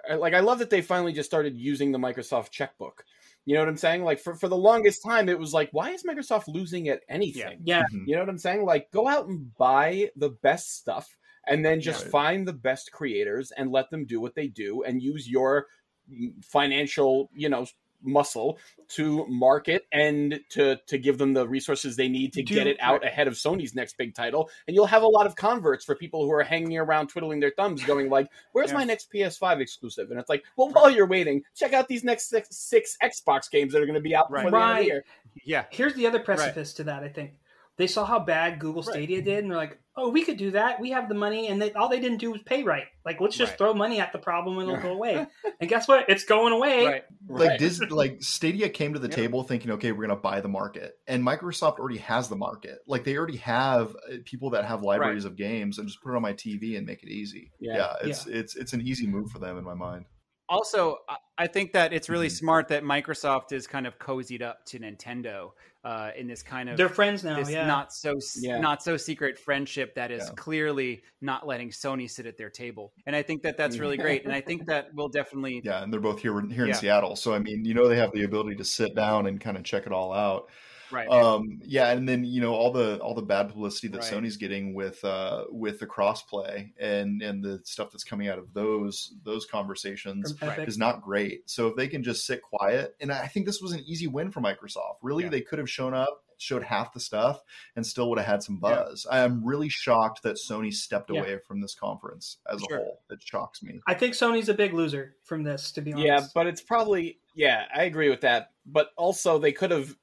uh, 0.08 0.16
like, 0.16 0.32
I 0.32 0.40
love 0.40 0.60
that 0.60 0.70
they 0.70 0.80
finally 0.80 1.12
just 1.12 1.28
started 1.28 1.58
using 1.58 1.92
the 1.92 1.98
Microsoft 1.98 2.50
checkbook. 2.52 3.04
You 3.46 3.54
know 3.54 3.60
what 3.60 3.68
I'm 3.68 3.76
saying? 3.76 4.02
Like, 4.02 4.18
for 4.20 4.34
for 4.34 4.48
the 4.48 4.56
longest 4.56 5.02
time, 5.02 5.28
it 5.28 5.38
was 5.38 5.54
like, 5.54 5.70
why 5.72 5.90
is 5.90 6.02
Microsoft 6.02 6.48
losing 6.48 6.88
at 6.88 7.02
anything? 7.08 7.60
Yeah, 7.62 7.84
Mhm. 7.84 8.06
You 8.06 8.14
know 8.14 8.20
what 8.20 8.28
I'm 8.28 8.38
saying? 8.38 8.64
Like, 8.64 8.90
go 8.90 9.06
out 9.08 9.28
and 9.28 9.54
buy 9.56 10.10
the 10.16 10.30
best 10.30 10.76
stuff, 10.76 11.16
and 11.46 11.64
then 11.64 11.80
just 11.80 12.02
Right. 12.02 12.10
find 12.10 12.46
the 12.46 12.52
best 12.52 12.90
creators 12.92 13.52
and 13.52 13.70
let 13.70 13.88
them 13.90 14.04
do 14.04 14.20
what 14.20 14.34
they 14.34 14.48
do, 14.48 14.82
and 14.82 15.00
use 15.00 15.28
your 15.30 15.68
mm, 16.10 16.44
financial, 16.44 17.30
you 17.34 17.48
know, 17.48 17.66
muscle 18.02 18.58
to 18.88 19.26
market 19.26 19.86
and 19.92 20.40
to 20.50 20.76
to 20.86 20.96
give 20.98 21.18
them 21.18 21.32
the 21.34 21.46
resources 21.46 21.96
they 21.96 22.08
need 22.08 22.32
to 22.34 22.42
Do- 22.42 22.54
get 22.54 22.66
it 22.66 22.76
out 22.80 23.04
ahead 23.04 23.26
of 23.28 23.34
Sony's 23.34 23.74
next 23.74 23.96
big 23.98 24.14
title. 24.14 24.48
And 24.66 24.74
you'll 24.76 24.86
have 24.86 25.02
a 25.02 25.08
lot 25.08 25.26
of 25.26 25.34
converts 25.36 25.84
for 25.84 25.94
people 25.94 26.24
who 26.24 26.32
are 26.32 26.42
hanging 26.42 26.78
around 26.78 27.08
twiddling 27.08 27.40
their 27.40 27.52
thumbs 27.56 27.84
going 27.84 28.08
like 28.10 28.28
where's 28.52 28.70
Yeah. 28.70 28.76
my 28.78 28.84
next 28.84 29.10
PS5 29.12 29.60
exclusive? 29.60 30.10
And 30.10 30.20
it's 30.20 30.28
like 30.28 30.44
well 30.56 30.70
while 30.70 30.90
you're 30.90 31.06
waiting 31.08 31.42
check 31.54 31.72
out 31.72 31.88
these 31.88 32.04
next 32.04 32.28
six, 32.28 32.48
six 32.56 32.96
Xbox 33.02 33.50
games 33.50 33.72
that 33.72 33.82
are 33.82 33.86
going 33.86 33.94
to 33.94 34.00
be 34.00 34.14
out 34.14 34.30
before 34.30 34.50
Right. 34.50 34.52
the 34.52 34.58
end 34.68 34.78
of 34.78 34.84
the 34.84 34.84
year. 34.86 35.04
Yeah, 35.44 35.64
Here's 35.70 35.94
the 35.94 36.06
other 36.06 36.20
precipice 36.20 36.72
to 36.74 36.84
that. 36.84 37.02
I 37.02 37.08
think 37.08 37.32
they 37.78 37.86
saw 37.86 38.04
how 38.04 38.18
bad 38.18 38.58
Google 38.58 38.82
Right. 38.82 38.92
Stadia 38.94 39.22
did, 39.22 39.44
and 39.44 39.50
they're 39.50 39.58
like, 39.58 39.78
"Oh, 39.96 40.08
we 40.08 40.24
could 40.24 40.36
do 40.38 40.52
that. 40.52 40.80
We 40.80 40.90
have 40.90 41.08
the 41.08 41.14
money." 41.14 41.48
And 41.48 41.60
they, 41.60 41.72
all 41.72 41.88
they 41.88 42.00
didn't 42.00 42.18
do 42.18 42.30
was 42.32 42.42
pay 42.42 42.62
right. 42.62 42.84
Like, 43.04 43.20
let's 43.20 43.36
just 43.36 43.50
Right. 43.52 43.58
throw 43.58 43.74
money 43.74 44.00
at 44.00 44.12
the 44.12 44.18
problem 44.18 44.58
and 44.58 44.68
it'll 44.68 44.80
go 44.82 44.92
away. 44.92 45.26
and 45.60 45.68
guess 45.68 45.86
what? 45.86 46.08
It's 46.08 46.24
going 46.24 46.52
away. 46.52 46.86
right. 46.86 47.04
like 47.28 47.48
Right. 47.50 47.58
Dis- 47.58 47.80
like 47.90 48.22
Stadia 48.22 48.68
came 48.70 48.94
to 48.94 48.98
the 48.98 49.08
Yep. 49.08 49.16
table 49.16 49.42
thinking, 49.42 49.70
okay, 49.72 49.92
we're 49.92 50.06
going 50.06 50.16
to 50.16 50.22
buy 50.22 50.40
the 50.40 50.48
market, 50.48 50.98
and 51.06 51.22
Microsoft 51.22 51.78
already 51.78 51.98
has 51.98 52.28
the 52.28 52.36
market. 52.36 52.78
Like 52.86 53.04
they 53.04 53.16
already 53.16 53.36
have 53.38 53.94
uh, 54.10 54.16
people 54.24 54.50
that 54.50 54.64
have 54.64 54.82
libraries 54.82 55.24
of 55.24 55.36
games, 55.36 55.78
and 55.78 55.86
just 55.86 56.02
put 56.02 56.12
it 56.12 56.16
on 56.16 56.22
my 56.22 56.32
TV 56.32 56.76
and 56.78 56.86
make 56.86 57.02
it 57.02 57.08
easy. 57.10 57.52
Yeah. 57.60 57.76
Yeah, 57.76 57.92
it's 58.08 58.26
it's 58.26 58.56
it's 58.56 58.72
an 58.72 58.80
easy 58.80 59.06
move 59.06 59.30
for 59.30 59.38
them 59.38 59.58
in 59.58 59.64
my 59.64 59.74
mind. 59.74 60.06
Also, 60.48 60.98
I- 61.08 61.16
I 61.38 61.46
think 61.46 61.72
that 61.72 61.92
it's 61.92 62.08
really 62.08 62.28
Mhm. 62.28 62.38
smart 62.38 62.68
that 62.68 62.82
Microsoft 62.82 63.52
is 63.52 63.66
kind 63.66 63.86
of 63.86 63.98
cozied 63.98 64.42
up 64.42 64.64
to 64.66 64.78
Nintendo 64.78 65.52
uh, 65.84 66.10
in 66.16 66.26
this 66.26 66.42
kind 66.42 66.68
of 66.68 66.76
They're 66.76 66.88
friends 66.88 67.22
now. 67.22 67.36
this 67.36 67.48
yeah. 67.50 67.64
not 67.66 67.92
so 67.92 68.14
Yeah. 68.40 68.58
not 68.58 68.82
so 68.82 68.96
secret 68.96 69.38
friendship 69.38 69.94
that 69.94 70.10
is 70.10 70.24
Yeah. 70.26 70.34
clearly 70.34 71.02
not 71.20 71.46
letting 71.46 71.70
Sony 71.70 72.10
sit 72.10 72.26
at 72.26 72.36
their 72.36 72.50
table. 72.50 72.92
And 73.06 73.14
I 73.14 73.22
think 73.22 73.42
that 73.42 73.56
that's 73.56 73.78
really 73.78 73.96
great. 73.96 74.24
And 74.24 74.32
I 74.32 74.40
think 74.40 74.66
that 74.66 74.92
will 74.94 75.08
definitely 75.08 75.60
Yeah, 75.64 75.82
and 75.84 75.92
they're 75.92 76.00
both 76.00 76.20
here 76.22 76.40
here 76.40 76.64
in 76.64 76.70
Yeah. 76.70 76.74
Seattle, 76.74 77.14
so 77.14 77.34
I 77.34 77.38
mean, 77.38 77.64
you 77.64 77.74
know, 77.74 77.86
they 77.86 77.96
have 77.96 78.10
the 78.12 78.24
ability 78.24 78.56
to 78.56 78.64
sit 78.64 78.94
down 78.96 79.26
and 79.26 79.40
kind 79.40 79.56
of 79.56 79.62
check 79.62 79.86
it 79.86 79.92
all 79.92 80.12
out. 80.12 80.48
Right. 80.90 81.08
Um, 81.08 81.60
yeah, 81.64 81.90
and 81.90 82.08
then 82.08 82.24
you 82.24 82.40
know 82.40 82.54
all 82.54 82.72
the 82.72 82.98
all 82.98 83.14
the 83.14 83.22
bad 83.22 83.48
publicity 83.48 83.88
that 83.88 84.02
Right. 84.02 84.12
Sony's 84.12 84.36
getting 84.36 84.74
with 84.74 85.04
uh, 85.04 85.44
with 85.50 85.78
the 85.80 85.86
crossplay 85.86 86.72
and 86.78 87.22
and 87.22 87.42
the 87.42 87.60
stuff 87.64 87.90
that's 87.92 88.04
coming 88.04 88.28
out 88.28 88.38
of 88.38 88.52
those 88.54 89.12
those 89.24 89.46
conversations. 89.46 90.34
Is 90.42 90.78
not 90.78 91.02
great. 91.02 91.48
So 91.50 91.68
if 91.68 91.76
they 91.76 91.88
can 91.88 92.02
just 92.02 92.26
sit 92.26 92.42
quiet, 92.42 92.94
and 93.00 93.12
I 93.12 93.26
think 93.26 93.46
this 93.46 93.60
was 93.60 93.72
an 93.72 93.80
easy 93.86 94.06
win 94.06 94.30
for 94.30 94.40
Microsoft. 94.40 94.96
Really, 95.02 95.24
Yeah. 95.24 95.30
they 95.30 95.40
could 95.40 95.58
have 95.58 95.70
shown 95.70 95.94
up, 95.94 96.22
showed 96.38 96.62
half 96.62 96.92
the 96.92 97.00
stuff, 97.00 97.40
and 97.74 97.86
still 97.86 98.08
would 98.10 98.18
have 98.18 98.26
had 98.26 98.42
some 98.42 98.60
Yeah. 98.62 98.74
buzz. 98.76 99.06
I 99.10 99.20
am 99.20 99.44
really 99.44 99.68
shocked 99.68 100.22
that 100.22 100.36
Sony 100.36 100.72
stepped 100.72 101.10
Yeah. 101.10 101.20
away 101.20 101.38
from 101.38 101.60
this 101.60 101.74
conference 101.74 102.38
as 102.50 102.60
Sure. 102.68 102.78
a 102.78 102.82
whole. 102.82 103.00
It 103.10 103.22
shocks 103.22 103.62
me. 103.62 103.80
I 103.86 103.94
think 103.94 104.14
Sony's 104.14 104.48
a 104.48 104.54
big 104.54 104.72
loser 104.72 105.16
from 105.24 105.42
this. 105.44 105.72
To 105.72 105.80
be 105.80 105.92
honest. 105.92 106.06
yeah 106.06 106.26
but 106.34 106.46
it's 106.46 106.60
probably 106.60 107.18
yeah 107.34 107.64
I 107.74 107.84
agree 107.84 108.08
with 108.10 108.20
that 108.22 108.52
but 108.64 108.90
also 108.96 109.38
they 109.38 109.52
could 109.52 109.70
have 109.70 109.96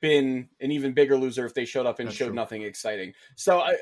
been 0.00 0.48
an 0.60 0.70
even 0.72 0.92
bigger 0.92 1.16
loser 1.16 1.46
if 1.46 1.54
they 1.54 1.64
showed 1.64 1.86
up 1.86 1.98
and 1.98 2.08
That's 2.08 2.16
showed 2.16 2.26
true. 2.26 2.34
nothing 2.34 2.62
exciting. 2.62 3.12
So 3.36 3.60
I, 3.60 3.70
I, 3.70 3.74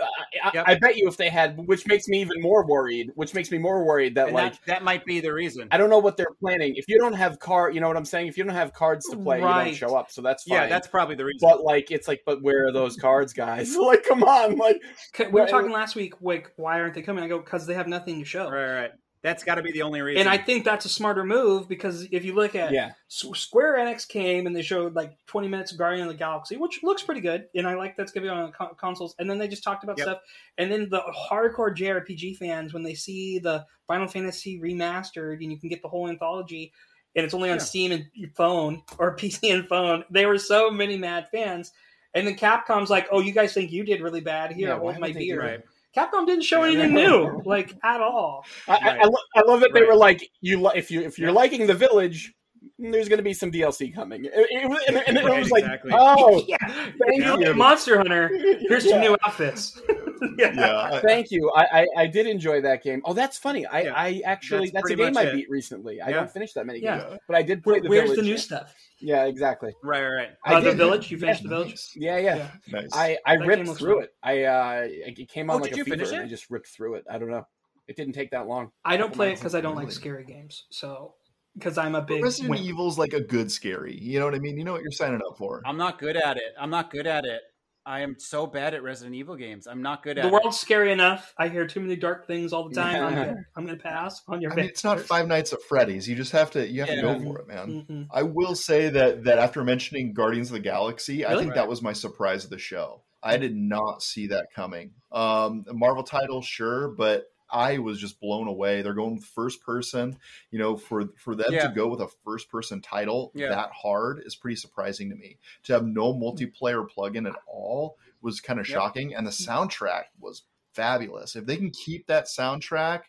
I, 0.45 0.51
Yep. 0.55 0.65
I 0.67 0.75
bet 0.77 0.97
you 0.97 1.09
if 1.09 1.17
they 1.17 1.29
had, 1.29 1.59
which 1.67 1.87
makes 1.87 2.07
me 2.09 2.21
even 2.21 2.41
more 2.41 2.67
worried, 2.67 3.11
which 3.15 3.35
makes 3.35 3.51
me 3.51 3.59
more 3.59 3.85
worried 3.85 4.15
that 4.17 4.27
and 4.27 4.35
like 4.35 4.53
that, 4.53 4.67
that 4.67 4.83
might 4.85 5.05
be 5.05 5.21
the 5.21 5.33
reason. 5.33 5.69
I 5.71 5.79
don't 5.79 5.91
know 5.91 5.99
what 5.99 6.17
they're 6.17 6.35
planning. 6.41 6.75
If 6.77 6.85
you 6.89 6.99
don't 6.99 7.15
have 7.15 7.39
card, 7.39 7.75
you 7.75 7.81
know 7.81 7.89
what 7.89 7.97
I'm 7.97 8.05
saying. 8.05 8.27
If 8.29 8.37
you 8.39 8.45
don't 8.45 8.55
have 8.55 8.73
cards 8.73 9.07
to 9.11 9.17
play, 9.17 9.39
you 9.39 9.45
don't 9.45 9.75
show 9.75 9.97
up. 9.97 10.11
So 10.11 10.23
that's 10.23 10.45
fine. 10.45 10.59
Yeah, 10.59 10.67
that's 10.69 10.87
probably 10.87 11.17
the 11.17 11.25
reason. 11.25 11.41
But 11.49 11.63
like, 11.63 11.91
it's 11.91 12.09
like, 12.09 12.23
but 12.27 12.43
where 12.43 12.67
are 12.67 12.73
those 12.73 12.97
cards, 12.97 13.33
guys? 13.33 13.75
like, 13.77 14.05
come 14.05 14.23
on, 14.23 14.57
like, 14.57 14.81
we 15.19 15.27
were 15.41 15.47
talking 15.47 15.71
last 15.73 15.97
week. 15.97 16.15
Like, 16.21 16.53
why 16.57 16.81
aren't 16.81 16.95
they 16.95 17.03
coming? 17.03 17.25
I 17.25 17.29
go 17.29 17.39
because 17.39 17.67
they 17.67 17.75
have 17.75 17.89
nothing 17.89 18.19
to 18.21 18.25
show. 18.25 18.51
right, 18.51 18.75
right. 18.75 18.91
That's 19.25 19.43
got 19.43 19.55
to 19.55 19.63
be 19.63 19.73
the 19.73 19.81
only 19.83 20.03
reason. 20.03 20.21
And 20.21 20.29
I 20.29 20.37
think 20.37 20.65
that's 20.67 20.85
a 20.85 20.89
smarter 20.91 21.25
move 21.25 21.67
because 21.67 22.07
if 22.13 22.27
you 22.27 22.35
look 22.35 22.55
at 22.55 22.73
yeah, 22.73 22.93
Square 23.09 23.79
Enix 23.79 24.07
came 24.07 24.47
and 24.47 24.55
they 24.55 24.61
showed 24.61 24.95
like 24.95 25.17
20 25.27 25.49
minutes 25.49 25.73
of 25.73 25.79
Guardian 25.79 26.07
of 26.07 26.13
the 26.13 26.19
Galaxy, 26.19 26.59
which 26.59 26.83
looks 26.83 27.03
pretty 27.03 27.23
good, 27.23 27.47
and 27.55 27.67
I 27.67 27.75
like 27.75 27.97
that's 27.97 28.13
gonna 28.13 28.27
be 28.27 28.29
on 28.29 28.53
co- 28.53 28.75
consoles. 28.79 29.15
And 29.19 29.29
then 29.29 29.39
they 29.39 29.49
just 29.49 29.65
talked 29.65 29.83
about 29.83 29.97
Yep. 29.97 30.07
stuff, 30.07 30.19
and 30.59 30.71
then 30.71 30.91
the 30.91 31.01
hardcore 31.31 31.75
JRPG 31.75 32.37
fans 32.37 32.75
when 32.75 32.83
they 32.83 32.95
see 32.95 33.39
the 33.39 33.65
Final 33.89 34.07
Fantasy 34.07 34.61
remastered 34.61 35.43
and 35.43 35.51
you 35.51 35.59
can 35.59 35.71
get 35.71 35.81
the 35.81 35.89
whole 35.89 36.07
anthology, 36.09 36.71
and 37.17 37.25
it's 37.25 37.33
only 37.33 37.49
on 37.51 37.57
Yeah. 37.57 37.63
Steam 37.65 37.93
and 37.93 38.05
your 38.13 38.31
phone 38.37 38.83
or 38.99 39.17
PC 39.17 39.55
and 39.55 39.67
phone, 39.67 40.05
they 40.11 40.27
were 40.27 40.39
so 40.39 40.71
many 40.71 40.99
mad 40.99 41.29
fans. 41.33 41.73
And 42.13 42.27
then 42.27 42.37
Capcom's 42.37 42.91
like, 42.91 43.09
"Oh, 43.11 43.21
you 43.21 43.33
guys 43.33 43.55
think 43.55 43.73
you 43.73 43.85
did 43.85 44.01
really 44.03 44.21
bad? 44.21 44.53
Here, 44.53 44.69
Yeah, 44.69 44.79
hold 44.79 44.99
my 45.01 45.09
would 45.09 45.17
they 45.17 45.21
do 45.25 45.33
beer." 45.33 45.41
right. 45.41 45.61
Capcom 45.97 46.27
didn't 46.27 46.43
show 46.45 46.63
anything 46.63 46.93
new, 46.95 47.41
like 47.45 47.75
at 47.85 48.01
all. 48.01 48.45
I, 48.69 48.73
I, 48.73 48.75
Right. 48.87 49.01
I, 49.01 49.05
lo- 49.05 49.27
I 49.37 49.41
love 49.47 49.61
that 49.61 49.71
they 49.75 49.83
were 49.83 49.95
like, 49.97 50.29
you, 50.41 50.61
li- 50.61 50.73
if 50.75 50.91
you, 50.91 51.01
if 51.03 51.19
you're 51.19 51.29
Yeah. 51.31 51.35
liking 51.35 51.67
the 51.67 51.75
village, 51.75 52.33
there's 52.79 53.09
going 53.09 53.19
to 53.19 53.23
be 53.23 53.35
some 53.35 53.53
DLC 53.53 53.95
coming. 53.95 54.25
It, 54.25 54.33
it 54.35 54.69
was- 54.69 54.81
and, 54.89 54.97
and 55.07 55.17
it 55.19 55.25
Right, 55.25 55.39
was 55.39 55.51
like, 55.51 55.65
exactly. 55.65 55.93
oh, 55.95 56.45
yeah, 56.49 56.57
thank 56.67 56.95
if 56.99 57.25
you 57.25 57.39
you. 57.41 57.47
like 57.49 57.57
Monster 57.57 57.97
Hunter, 57.99 58.29
here's 58.69 58.89
some 58.89 59.01
new 59.01 59.17
outfits. 59.25 59.81
Yeah, 60.39 60.55
I- 60.91 61.01
Thank 61.01 61.31
you. 61.31 61.53
I, 61.55 61.81
I, 61.83 61.87
I 61.99 62.07
did 62.07 62.27
enjoy 62.27 62.63
that 62.63 62.83
game. 62.83 63.03
Oh, 63.05 63.13
that's 63.13 63.37
funny. 63.37 63.67
I, 63.67 63.83
Yeah. 63.83 63.93
I 63.95 64.23
actually 64.25 64.71
That's 64.71 64.89
that's, 64.89 64.91
a 64.93 64.97
game 64.97 65.17
I 65.19 65.31
beat 65.31 65.51
recently. 65.51 66.01
I 66.01 66.09
Yeah. 66.09 66.15
don't 66.17 66.31
finish 66.31 66.55
that 66.55 66.65
many 66.65 66.79
Yeah. 66.81 67.01
games, 67.05 67.19
but 67.29 67.37
I 67.37 67.43
did 67.43 67.63
play 67.63 67.75
Where, 67.75 67.81
the 67.83 67.89
where's 67.91 68.03
village. 68.11 68.17
the 68.21 68.25
new 68.25 68.39
stuff? 68.39 68.75
Yeah, 69.05 69.25
exactly. 69.27 69.75
Right, 69.83 70.03
right, 70.03 70.15
right. 70.15 70.29
I 70.47 70.55
Uh, 70.55 70.61
the 70.61 70.73
village. 70.73 71.11
You 71.11 71.19
finished 71.19 71.43
Yeah, 71.43 71.49
the 71.51 71.55
village. 71.57 71.69
nice. 71.71 71.93
Yeah, 71.95 72.17
yeah. 72.19 72.37
Yeah. 72.37 72.51
Nice. 72.81 72.89
I, 72.93 73.19
I 73.27 73.37
That 73.37 73.47
ripped 73.47 73.69
through 73.79 73.97
fun. 73.97 74.05
it. 74.05 74.15
I 74.23 74.43
uh, 74.45 74.89
it 74.89 75.29
came 75.29 75.51
on 75.51 75.57
Oh, 75.57 75.59
like 75.59 75.71
did 75.71 75.75
a 75.75 75.79
you 75.79 75.85
fever, 75.85 75.97
finish 75.97 76.13
and? 76.13 76.23
I 76.23 76.27
just 76.29 76.49
ripped 76.51 76.69
through 76.69 76.95
it. 76.95 77.05
I 77.11 77.19
don't 77.19 77.31
know. 77.31 77.47
It 77.87 77.97
didn't 77.97 78.15
take 78.15 78.31
that 78.31 78.47
long. 78.47 78.71
I 78.85 78.97
don't 78.97 79.13
play 79.13 79.33
it 79.33 79.37
because 79.37 79.55
I 79.55 79.61
don't 79.61 79.77
like 79.77 79.93
scary 79.93 80.25
games. 80.25 80.65
So 80.71 81.15
because 81.55 81.77
I'm 81.77 81.95
a 81.95 82.01
big 82.03 82.23
Resident 82.23 82.51
wimp. 82.51 82.65
Evil's 82.65 82.99
like 82.99 83.13
a 83.13 83.21
good 83.21 83.53
scary. 83.53 83.97
You 84.01 84.19
know 84.21 84.25
what 84.25 84.35
I 84.35 84.39
mean? 84.39 84.57
You 84.57 84.65
know 84.65 84.73
what 84.73 84.81
you're 84.83 84.91
signing 84.91 85.21
up 85.29 85.37
for. 85.37 85.61
I'm 85.67 85.77
not 85.77 85.99
good 85.99 86.17
at 86.17 86.39
it. 86.39 86.55
I'm 86.59 86.71
not 86.71 86.91
good 86.91 87.07
at 87.07 87.27
it. 87.27 87.43
I 87.87 88.01
am 88.01 88.17
so 88.19 88.47
bad 88.47 88.73
at 88.75 88.83
Resident 88.83 89.15
Evil 89.15 89.37
games. 89.37 89.67
I'm 89.67 89.83
not 89.83 90.03
good 90.03 90.17
at 90.19 90.23
The 90.23 90.29
it. 90.29 90.33
world's 90.33 90.59
scary 90.59 90.91
enough. 90.91 91.35
I 91.39 91.49
hear 91.49 91.67
too 91.67 91.81
many 91.81 91.97
dark 91.97 92.27
things 92.27 92.53
all 92.53 92.69
the 92.69 92.75
time. 92.81 93.05
I'm, 93.05 93.15
gonna, 93.15 93.37
I'm 93.57 93.67
gonna 93.67 93.79
pass 93.79 94.23
on 94.27 94.41
your. 94.41 94.53
I 94.53 94.57
mean, 94.57 94.65
it's 94.67 94.85
not 94.85 95.01
Five 95.01 95.29
Nights 95.29 95.53
at 95.53 95.63
Freddy's. 95.63 96.09
You 96.09 96.17
just 96.17 96.33
have 96.33 96.51
to 96.53 96.67
you 96.67 96.81
have 96.81 96.89
to 96.91 97.01
go 97.03 97.19
for 97.21 97.39
it, 97.41 97.47
man. 97.49 97.87
Mhm. 97.89 98.07
I 98.13 98.23
will 98.23 98.55
say 98.55 98.89
that 98.89 99.25
that 99.25 99.39
after 99.39 99.63
mentioning 99.65 100.15
Guardians 100.15 100.49
of 100.49 100.55
the 100.55 100.61
Galaxy, 100.61 101.27
I 101.27 101.37
think 101.37 101.49
Right. 101.51 101.57
that 101.57 101.69
was 101.69 101.83
my 101.83 101.93
surprise 101.93 102.45
of 102.45 102.51
the 102.51 102.59
show. 102.59 103.03
I 103.23 103.37
did 103.39 103.55
not 103.57 104.03
see 104.03 104.27
that 104.29 104.49
coming. 104.55 104.91
Um, 105.11 105.65
Marvel 105.73 106.03
title, 106.03 106.43
sure, 106.43 106.89
but 106.89 107.25
I 107.51 107.79
was 107.79 108.01
just 108.01 108.21
blown 108.21 108.49
away. 108.49 108.83
They're 108.83 108.95
going 108.95 109.21
first 109.21 109.63
person. 109.63 110.19
You 110.51 110.59
know, 110.59 110.77
for 110.77 111.09
for 111.17 111.35
them 111.35 111.53
Yeah. 111.53 111.69
to 111.69 111.75
go 111.75 111.89
with 111.89 112.01
a 112.01 112.09
first 112.25 112.49
person 112.51 112.81
title 112.81 113.33
Yeah. 113.35 113.49
that 113.51 113.71
hard 113.73 114.23
is 114.25 114.35
pretty 114.37 114.57
surprising 114.57 115.11
to 115.11 115.17
me. 115.17 115.39
To 115.65 115.73
have 115.75 115.85
no 115.87 116.13
multiplayer 116.15 116.87
plugin 116.89 117.29
at 117.29 117.37
all 117.47 117.99
was 118.23 118.41
kind 118.41 118.59
of 118.59 118.69
Yep. 118.69 118.75
shocking, 118.75 119.15
and 119.15 119.27
the 119.27 119.31
soundtrack 119.31 120.05
was 120.19 120.43
fabulous. 120.73 121.37
If 121.37 121.47
they 121.47 121.57
can 121.57 121.71
keep 121.71 122.07
that 122.07 122.25
soundtrack 122.27 123.03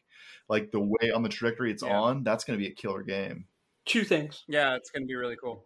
like 0.47 0.71
the 0.71 0.79
way 0.81 1.09
on 1.11 1.23
the 1.23 1.29
trajectory 1.29 1.71
it's 1.71 1.81
Yeah. 1.83 1.97
on, 1.99 2.23
that's 2.23 2.43
going 2.43 2.59
to 2.59 2.63
be 2.63 2.69
a 2.71 2.75
killer 2.75 3.01
game. 3.01 3.47
Two 3.85 4.03
things. 4.03 4.43
Yeah, 4.47 4.75
it's 4.75 4.91
going 4.91 5.03
to 5.03 5.07
be 5.07 5.15
really 5.15 5.35
cool. 5.37 5.65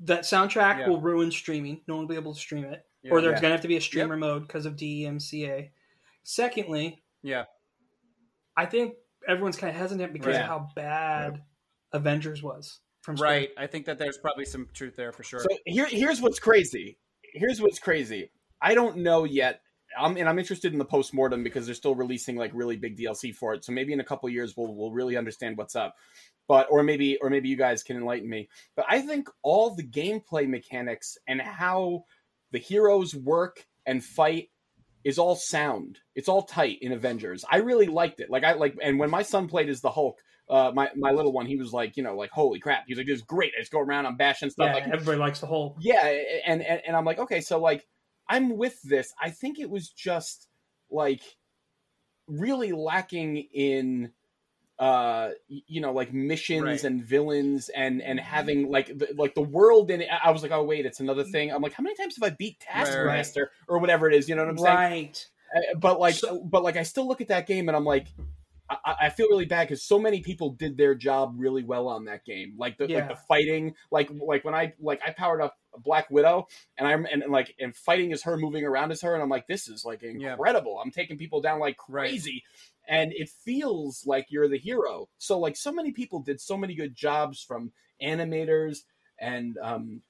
That 0.00 0.22
soundtrack 0.24 0.80
Yeah. 0.80 0.88
will 0.88 1.00
ruin 1.00 1.30
streaming. 1.30 1.80
No 1.86 1.94
one 1.96 2.04
will 2.04 2.08
be 2.10 2.16
able 2.16 2.34
to 2.34 2.40
stream 2.40 2.64
it, 2.64 2.84
Yeah. 3.02 3.12
or 3.12 3.20
there's 3.22 3.36
Yeah. 3.36 3.40
gonna 3.42 3.52
have 3.54 3.60
to 3.62 3.68
be 3.68 3.76
a 3.76 3.80
streamer 3.80 4.16
mode 4.16 4.42
because 4.42 4.66
of 4.66 4.74
E 4.82 5.04
DMCA. 5.04 5.70
Secondly, 6.24 7.02
Yeah. 7.22 7.44
I 8.56 8.66
think 8.66 8.94
everyone's 9.26 9.56
kind 9.56 9.70
of 9.74 9.76
hesitant 9.80 10.12
because 10.12 10.34
Right. 10.34 10.42
of 10.42 10.46
how 10.46 10.68
bad 10.74 11.42
Avengers 11.92 12.42
was 12.42 12.80
from 13.02 13.16
Square. 13.16 13.30
Right. 13.30 13.48
I 13.56 13.66
think 13.66 13.86
that 13.86 13.98
there's 13.98 14.18
probably 14.18 14.44
some 14.44 14.68
truth 14.72 14.96
there 14.96 15.12
for 15.12 15.22
sure. 15.22 15.40
So 15.40 15.48
here, 15.66 15.86
here's 15.86 16.20
what's 16.20 16.38
crazy. 16.38 16.98
Here's 17.34 17.60
what's 17.60 17.78
crazy. 17.78 18.30
I 18.60 18.74
don't 18.74 18.98
know 18.98 19.24
yet. 19.24 19.60
I'm, 19.98 20.16
and 20.16 20.28
I'm 20.28 20.38
interested 20.38 20.72
in 20.72 20.78
the 20.78 20.84
postmortem 20.84 21.44
because 21.44 21.66
they're 21.66 21.74
still 21.74 21.94
releasing 21.94 22.36
like 22.36 22.50
really 22.54 22.76
big 22.76 22.96
DLC 22.98 23.34
for 23.34 23.54
it. 23.54 23.64
So 23.64 23.72
maybe 23.72 23.92
in 23.92 24.00
a 24.00 24.04
couple 24.04 24.28
years 24.28 24.54
we'll 24.56 24.74
we'll 24.74 24.90
really 24.92 25.16
understand 25.16 25.56
what's 25.56 25.76
up. 25.76 25.94
But 26.48 26.66
or 26.70 26.82
maybe 26.82 27.16
or 27.20 27.30
maybe 27.30 27.48
you 27.48 27.56
guys 27.56 27.82
can 27.82 27.96
enlighten 27.96 28.28
me. 28.28 28.48
But 28.76 28.86
I 28.88 29.00
think 29.02 29.28
all 29.42 29.74
the 29.74 29.86
gameplay 29.86 30.48
mechanics 30.48 31.16
and 31.28 31.40
how 31.40 32.04
the 32.50 32.58
heroes 32.58 33.14
work 33.14 33.66
and 33.86 34.02
fight 34.04 34.48
is 35.04 35.18
all 35.18 35.36
sound. 35.36 35.98
It's 36.14 36.28
all 36.28 36.42
tight 36.42 36.78
in 36.80 36.92
Avengers. 36.92 37.44
I 37.50 37.58
really 37.58 37.86
liked 37.86 38.20
it. 38.20 38.30
Like 38.30 38.44
I 38.44 38.54
like 38.54 38.76
and 38.82 38.98
when 38.98 39.10
my 39.10 39.22
son 39.22 39.48
played 39.48 39.68
as 39.68 39.80
the 39.80 39.90
Hulk, 39.90 40.18
uh, 40.48 40.72
my 40.74 40.90
my 40.96 41.10
little 41.12 41.32
one, 41.32 41.46
he 41.46 41.56
was 41.56 41.72
like, 41.72 41.96
you 41.96 42.02
know, 42.02 42.16
like 42.16 42.30
holy 42.30 42.58
crap. 42.58 42.84
He's 42.86 42.96
like, 42.96 43.06
this 43.06 43.16
is 43.20 43.22
great. 43.22 43.52
I 43.56 43.60
just 43.60 43.72
go 43.72 43.80
around, 43.80 44.06
I'm 44.06 44.16
bashing 44.16 44.50
stuff. 44.50 44.68
Yeah, 44.68 44.74
like 44.74 44.88
everybody 44.88 45.18
likes 45.18 45.40
the 45.40 45.46
whole. 45.46 45.76
yeah 45.80 46.06
and, 46.46 46.62
and 46.62 46.80
and 46.86 46.96
i'm 46.96 47.04
like 47.04 47.18
okay 47.18 47.40
so 47.40 47.58
like 47.60 47.86
i'm 48.28 48.56
with 48.56 48.80
this 48.82 49.12
i 49.20 49.30
think 49.30 49.58
it 49.58 49.68
was 49.68 49.88
just 49.88 50.48
like 50.90 51.22
really 52.26 52.72
lacking 52.72 53.36
in 53.52 54.10
uh 54.80 55.30
you 55.46 55.80
know 55.80 55.92
like 55.92 56.12
missions 56.12 56.64
Right. 56.64 56.84
and 56.84 57.04
villains 57.04 57.68
and 57.68 58.02
and 58.02 58.18
having 58.18 58.68
like 58.70 58.86
the, 58.98 59.08
like 59.16 59.34
the 59.36 59.42
world 59.42 59.90
in 59.92 60.00
it 60.00 60.08
i 60.22 60.32
was 60.32 60.42
like 60.42 60.50
oh 60.50 60.64
wait 60.64 60.84
it's 60.84 60.98
another 60.98 61.22
thing 61.22 61.52
i'm 61.52 61.62
like 61.62 61.74
how 61.74 61.82
many 61.84 61.94
times 61.94 62.16
have 62.20 62.32
i 62.32 62.34
beat 62.36 62.56
Right, 62.68 62.78
right. 62.78 62.86
taskmaster 62.86 63.50
or 63.68 63.78
whatever 63.78 64.08
it 64.08 64.14
is 64.16 64.28
you 64.28 64.34
know 64.34 64.42
what 64.42 64.50
i'm 64.50 64.58
saying 64.58 64.74
Right. 64.76 65.26
uh, 65.56 65.78
but 65.78 66.00
like 66.00 66.16
So- 66.16 66.42
but 66.42 66.64
like 66.64 66.76
i 66.76 66.82
still 66.82 67.06
look 67.06 67.20
at 67.20 67.28
that 67.28 67.46
game 67.46 67.68
and 67.68 67.76
i'm 67.76 67.84
like 67.84 68.08
I, 68.70 68.94
I 69.02 69.08
feel 69.10 69.28
really 69.28 69.44
bad 69.44 69.68
because 69.68 69.82
so 69.82 69.98
many 69.98 70.20
people 70.22 70.50
did 70.50 70.78
their 70.78 70.94
job 70.94 71.34
really 71.36 71.62
well 71.62 71.86
on 71.86 72.06
that 72.06 72.24
game. 72.24 72.54
Like 72.56 72.78
the 72.78 72.86
like 72.88 73.08
the 73.10 73.14
fighting, 73.28 73.74
like 73.90 74.10
like 74.10 74.42
when 74.42 74.54
I 74.54 74.72
like 74.80 75.02
I 75.06 75.10
powered 75.10 75.42
up 75.42 75.54
Black 75.84 76.10
Widow 76.10 76.48
and 76.78 76.88
I'm 76.88 77.04
and, 77.04 77.22
and 77.22 77.30
like 77.30 77.54
and 77.60 77.76
fighting 77.76 78.10
is 78.10 78.22
her 78.22 78.38
moving 78.38 78.64
around 78.64 78.90
as 78.90 79.02
her 79.02 79.12
and 79.12 79.22
I'm 79.22 79.28
like 79.28 79.46
this 79.46 79.68
is 79.68 79.84
like 79.84 80.00
Yeah. 80.00 80.32
incredible. 80.32 80.80
I'm 80.82 80.90
taking 80.90 81.18
people 81.18 81.42
down 81.42 81.60
like 81.60 81.76
crazy, 81.76 82.42
and 82.88 83.12
it 83.12 83.28
feels 83.44 84.04
like 84.06 84.26
you're 84.28 84.48
the 84.48 84.58
hero. 84.58 85.08
So 85.18 85.38
like 85.38 85.56
so 85.56 85.72
many 85.72 85.92
people 85.92 86.20
did 86.20 86.40
so 86.40 86.56
many 86.56 86.74
good 86.74 86.94
jobs 86.94 87.42
from 87.42 87.72
animators 88.02 88.78
and 89.20 89.56
um 89.62 90.02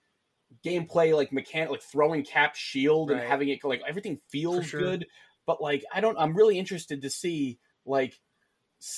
gameplay 0.65 1.15
like 1.15 1.33
mechanic 1.33 1.71
like 1.71 1.83
throwing 1.83 2.25
cap 2.25 2.55
shield 2.55 3.11
Right. 3.11 3.21
and 3.21 3.29
having 3.29 3.49
it 3.49 3.63
like 3.65 3.83
everything 3.87 4.21
feels 4.31 4.67
sure. 4.67 4.81
good 4.81 5.07
but 5.47 5.61
like 5.61 5.85
i 5.93 6.01
don't 6.01 6.19
i'm 6.19 6.35
really 6.35 6.59
interested 6.59 7.03
to 7.03 7.11
see 7.11 7.59
like 7.85 8.19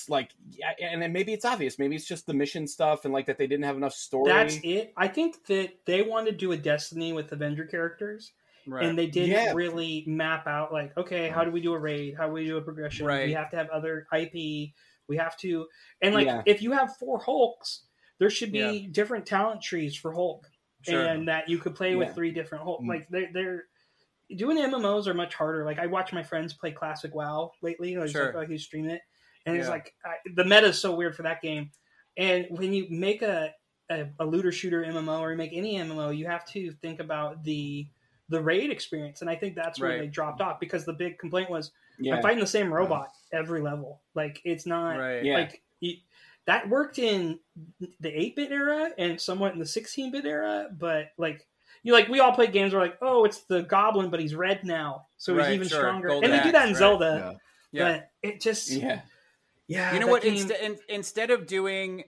like 0.09 0.31
yeah, 0.49 0.71
and 0.81 1.01
then 1.01 1.13
maybe 1.13 1.33
it's 1.33 1.45
obvious 1.45 1.79
maybe 1.79 1.95
it's 1.95 2.07
just 2.07 2.25
the 2.25 2.33
mission 2.33 2.67
stuff 2.67 3.05
and 3.05 3.13
like 3.13 3.25
that 3.25 3.37
they 3.37 3.47
didn't 3.47 3.65
have 3.65 3.77
enough 3.77 3.93
story 3.93 4.31
That's 4.31 4.59
it. 4.63 4.93
I 4.97 5.07
think 5.07 5.45
that 5.47 5.85
they 5.85 6.01
wanted 6.01 6.31
to 6.31 6.37
do 6.37 6.51
a 6.51 6.57
Destiny 6.57 7.13
with 7.13 7.31
Avenger 7.31 7.65
characters, 7.65 8.33
right. 8.67 8.85
and 8.85 8.97
they 8.97 9.07
didn't 9.07 9.29
Yeah. 9.31 9.53
really 9.53 10.03
map 10.07 10.45
out 10.47 10.71
like, 10.71 10.95
okay, 10.97 11.29
how 11.29 11.43
do 11.43 11.51
we 11.51 11.61
do 11.61 11.73
a 11.73 11.79
raid? 11.79 12.15
How 12.17 12.27
do 12.27 12.33
we 12.33 12.45
do 12.45 12.57
a 12.57 12.61
progression? 12.61 13.05
Right. 13.05 13.27
We 13.27 13.33
have 13.33 13.49
to 13.51 13.57
have 13.57 13.69
other 13.69 14.07
IP. 14.13 14.73
We 15.07 15.17
have 15.17 15.37
to, 15.37 15.67
and 16.01 16.13
like, 16.13 16.27
Yeah. 16.27 16.41
if 16.45 16.61
you 16.61 16.71
have 16.73 16.95
four 16.97 17.19
Hulks, 17.19 17.83
there 18.19 18.29
should 18.29 18.51
be 18.51 18.59
Yeah. 18.59 18.87
different 18.91 19.25
talent 19.25 19.61
trees 19.61 19.95
for 19.95 20.11
Hulk, 20.13 20.47
Sure. 20.81 21.01
and 21.05 21.27
that 21.27 21.47
you 21.49 21.57
could 21.57 21.75
play 21.75 21.95
with 21.95 22.13
three 22.13 22.31
different 22.31 22.63
Hulk. 22.63 22.81
Mm. 22.81 22.87
Like 22.89 23.07
they're 23.09 23.29
they're 23.33 23.63
doing 24.35 24.57
MMOs 24.57 25.07
are 25.07 25.13
much 25.13 25.33
harder. 25.35 25.63
Like 25.65 25.79
I 25.79 25.87
watch 25.87 26.11
my 26.11 26.23
friends 26.23 26.53
play 26.53 26.71
Classic 26.71 27.13
WoW 27.15 27.51
lately. 27.61 27.95
Like, 27.95 28.09
Sure. 28.09 28.33
like 28.33 28.49
he's 28.49 28.63
streaming 28.63 28.91
it, 28.91 29.01
and 29.45 29.55
it's 29.55 29.69
like 29.69 29.93
I, 30.03 30.15
the 30.35 30.43
meta 30.43 30.67
is 30.67 30.79
so 30.79 30.95
weird 30.95 31.15
for 31.15 31.23
that 31.23 31.41
game. 31.41 31.71
And 32.17 32.47
when 32.49 32.73
you 32.73 32.87
make 32.89 33.21
a, 33.21 33.53
a 33.89 34.07
a 34.19 34.25
looter 34.25 34.51
shooter 34.51 34.83
MMO 34.83 35.21
or 35.21 35.31
you 35.31 35.37
make 35.37 35.53
any 35.53 35.75
MMO, 35.77 36.09
you 36.17 36.25
have 36.25 36.45
to 36.47 36.71
think 36.81 36.99
about 36.99 37.43
the 37.43 37.87
the 38.29 38.41
raid 38.41 38.69
experience, 38.71 39.21
and 39.21 39.29
I 39.29 39.35
think 39.35 39.55
that's 39.55 39.79
where 39.79 39.91
Right. 39.91 39.99
they 40.01 40.07
dropped 40.07 40.41
off 40.41 40.59
because 40.59 40.85
the 40.85 40.93
big 40.93 41.17
complaint 41.19 41.49
was 41.49 41.71
yeah 41.99 42.15
I'm 42.15 42.21
fighting 42.21 42.39
the 42.39 42.47
same 42.47 42.71
robot 42.73 43.09
every 43.31 43.61
level. 43.61 44.01
Like 44.15 44.41
it's 44.43 44.65
not 44.65 44.97
right. 44.97 45.23
Yeah. 45.23 45.35
like 45.35 45.61
that 46.45 46.69
worked 46.69 46.97
in 46.97 47.39
the 47.99 48.09
8-bit 48.09 48.51
era 48.51 48.89
and 48.97 49.19
somewhat 49.19 49.51
in 49.53 49.59
the 49.59 49.65
16-bit 49.65 50.25
era, 50.25 50.69
but 50.71 51.09
like 51.17 51.45
you 51.83 51.93
like 51.93 52.07
we 52.07 52.19
all 52.19 52.31
play 52.33 52.47
games 52.47 52.73
where 52.73 52.81
like 52.81 52.97
oh 53.01 53.23
it's 53.25 53.41
the 53.45 53.61
goblin 53.63 54.09
but 54.09 54.19
he's 54.19 54.33
red 54.35 54.63
now 54.63 55.05
so 55.17 55.37
he's 55.37 55.47
even 55.49 55.67
sure. 55.67 55.79
stronger 55.79 56.07
Golden 56.09 56.31
and 56.31 56.39
they 56.39 56.43
do 56.43 56.51
that 56.51 56.63
in 56.67 56.73
right. 56.73 56.77
Zelda 56.79 57.39
Yeah. 57.71 57.79
Yeah. 57.83 57.97
but 57.99 58.11
it 58.29 58.41
just 58.41 58.71
yeah, 58.71 59.01
yeah 59.67 59.93
you 59.93 59.99
know 59.99 60.07
what? 60.07 60.21
game- 60.23 60.33
Instead, 60.35 60.59
in, 60.61 60.77
instead 60.89 61.29
of 61.31 61.45
doing 61.47 62.03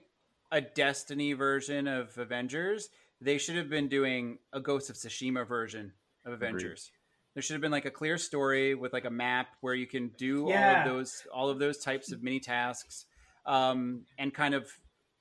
a 0.52 0.60
Destiny 0.60 1.32
version 1.34 1.86
of 1.86 2.16
Avengers, 2.18 2.88
they 3.20 3.38
should 3.38 3.56
have 3.56 3.68
been 3.70 3.88
doing 3.88 4.38
a 4.52 4.60
Ghost 4.60 4.90
of 4.90 4.96
Tsushima 4.96 5.46
version 5.46 5.92
of 6.24 6.32
Avengers. 6.32 6.90
There 7.34 7.42
should 7.42 7.54
have 7.54 7.60
been 7.62 7.70
like 7.70 7.84
a 7.84 7.90
clear 7.90 8.18
story 8.18 8.74
with 8.74 8.92
like 8.92 9.04
a 9.04 9.10
map 9.10 9.48
where 9.60 9.74
you 9.74 9.86
can 9.86 10.08
do 10.18 10.46
all 10.50 10.52
of 10.52 10.84
those 10.84 11.22
all 11.32 11.48
of 11.48 11.58
those 11.58 11.78
types 11.78 12.10
of 12.12 12.22
mini 12.22 12.40
tasks, 12.40 13.06
um, 13.46 14.04
and 14.18 14.34
kind 14.34 14.54
of 14.54 14.68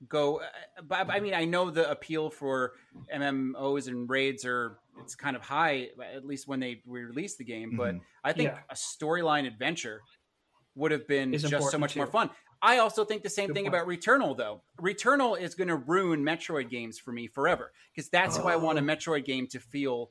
go. 0.07 0.41
But 0.83 1.09
I 1.11 1.19
mean, 1.19 1.33
I 1.35 1.45
know 1.45 1.69
the 1.69 1.89
appeal 1.89 2.29
for 2.31 2.73
MMOs 3.13 3.87
and 3.87 4.09
raids 4.09 4.43
are 4.45 4.79
it's 5.01 5.15
kind 5.15 5.35
of 5.35 5.41
high, 5.43 5.89
at 6.13 6.25
least 6.25 6.47
when 6.47 6.59
they 6.59 6.81
we 6.85 7.01
release 7.03 7.35
the 7.37 7.43
game. 7.45 7.77
But 7.77 7.95
Mhm. 7.95 8.01
I 8.23 8.33
think 8.33 8.49
Yeah. 8.49 8.59
a 8.69 8.73
storyline 8.75 9.45
adventure 9.47 10.01
would 10.75 10.91
have 10.91 11.07
been 11.07 11.33
Is 11.33 11.41
just 11.43 11.51
so 11.51 11.57
important, 11.57 11.79
much 11.81 11.95
more 11.95 12.07
fun. 12.07 12.29
I 12.61 12.79
also 12.79 13.05
think 13.05 13.23
the 13.23 13.29
same 13.29 13.47
Good 13.47 13.53
thing 13.55 13.63
point. 13.65 13.75
about 13.75 13.87
Returnal, 13.87 14.35
though. 14.35 14.63
Returnal 14.81 15.39
is 15.39 15.55
going 15.55 15.69
to 15.69 15.77
ruin 15.77 16.23
Metroid 16.23 16.69
games 16.69 16.99
for 16.99 17.13
me 17.13 17.27
forever 17.27 17.71
because 17.93 18.09
that's 18.09 18.35
how 18.35 18.43
I 18.45 18.57
want 18.57 18.77
a 18.77 18.81
Oh. 18.81 18.85
Metroid 18.85 19.23
game 19.25 19.47
to 19.47 19.59
feel 19.61 20.09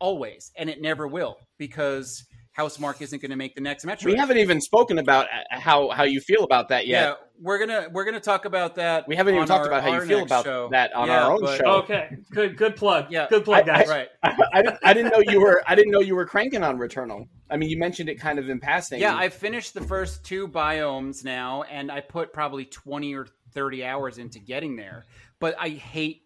always, 0.00 0.50
and 0.56 0.68
it 0.70 0.80
never 0.80 1.06
will 1.06 1.36
because 1.58 2.24
Housemarque 2.58 3.00
isn't 3.00 3.22
going 3.22 3.30
to 3.30 3.36
make 3.36 3.54
the 3.54 3.60
next 3.60 3.84
Metroid. 3.84 4.06
we 4.06 4.16
haven't 4.16 4.38
even 4.38 4.60
spoken 4.60 4.98
about 4.98 5.26
uh, 5.26 5.58
how 5.60 5.88
how 5.90 6.02
you 6.02 6.20
feel 6.20 6.42
about 6.42 6.68
that 6.70 6.86
yet 6.86 7.02
yeah, 7.02 7.14
we're 7.40 7.58
gonna 7.58 7.88
we're 7.92 8.04
gonna 8.04 8.18
talk 8.20 8.44
about 8.44 8.74
that. 8.74 9.06
we 9.06 9.14
haven't 9.14 9.34
even 9.36 9.46
talked 9.46 9.60
our- 9.60 9.66
about 9.68 9.82
how 9.84 9.94
you 9.94 10.00
feel 10.06 10.22
about 10.24 10.44
show. 10.44 10.68
that 10.72 10.92
on 10.94 11.06
Yeah, 11.06 11.24
our 11.24 11.32
own 11.32 11.40
but- 11.42 11.58
show 11.58 11.70
okay 11.82 12.08
good 12.32 12.56
good 12.56 12.74
plug 12.76 13.06
Yeah. 13.10 13.28
good 13.30 13.44
plug 13.44 13.68
I- 13.68 13.78
guys 13.78 13.88
Right. 13.88 14.08
I, 14.22 14.62
didn't- 14.62 14.78
I 14.82 14.92
didn't 14.92 15.12
know 15.12 15.22
you 15.32 15.40
were 15.40 15.62
I 15.66 15.74
didn't 15.76 15.92
know 15.92 16.00
you 16.00 16.16
were 16.16 16.26
cranking 16.26 16.64
on 16.64 16.76
Returnal. 16.76 17.28
I 17.48 17.56
mean, 17.56 17.70
you 17.70 17.78
mentioned 17.78 18.08
it 18.08 18.16
kind 18.20 18.38
of 18.38 18.48
in 18.48 18.58
passing. 18.60 19.00
Yeah, 19.00 19.16
I 19.16 19.28
finished 19.28 19.72
the 19.74 19.80
first 19.82 20.24
two 20.24 20.46
biomes 20.48 21.24
now, 21.24 21.62
and 21.64 21.90
I 21.90 22.00
put 22.00 22.32
probably 22.32 22.64
20 22.64 23.14
or 23.14 23.26
30 23.54 23.84
hours 23.84 24.18
into 24.18 24.38
getting 24.38 24.76
there. 24.76 25.06
But 25.40 25.54
I 25.58 25.70
hate 25.70 26.22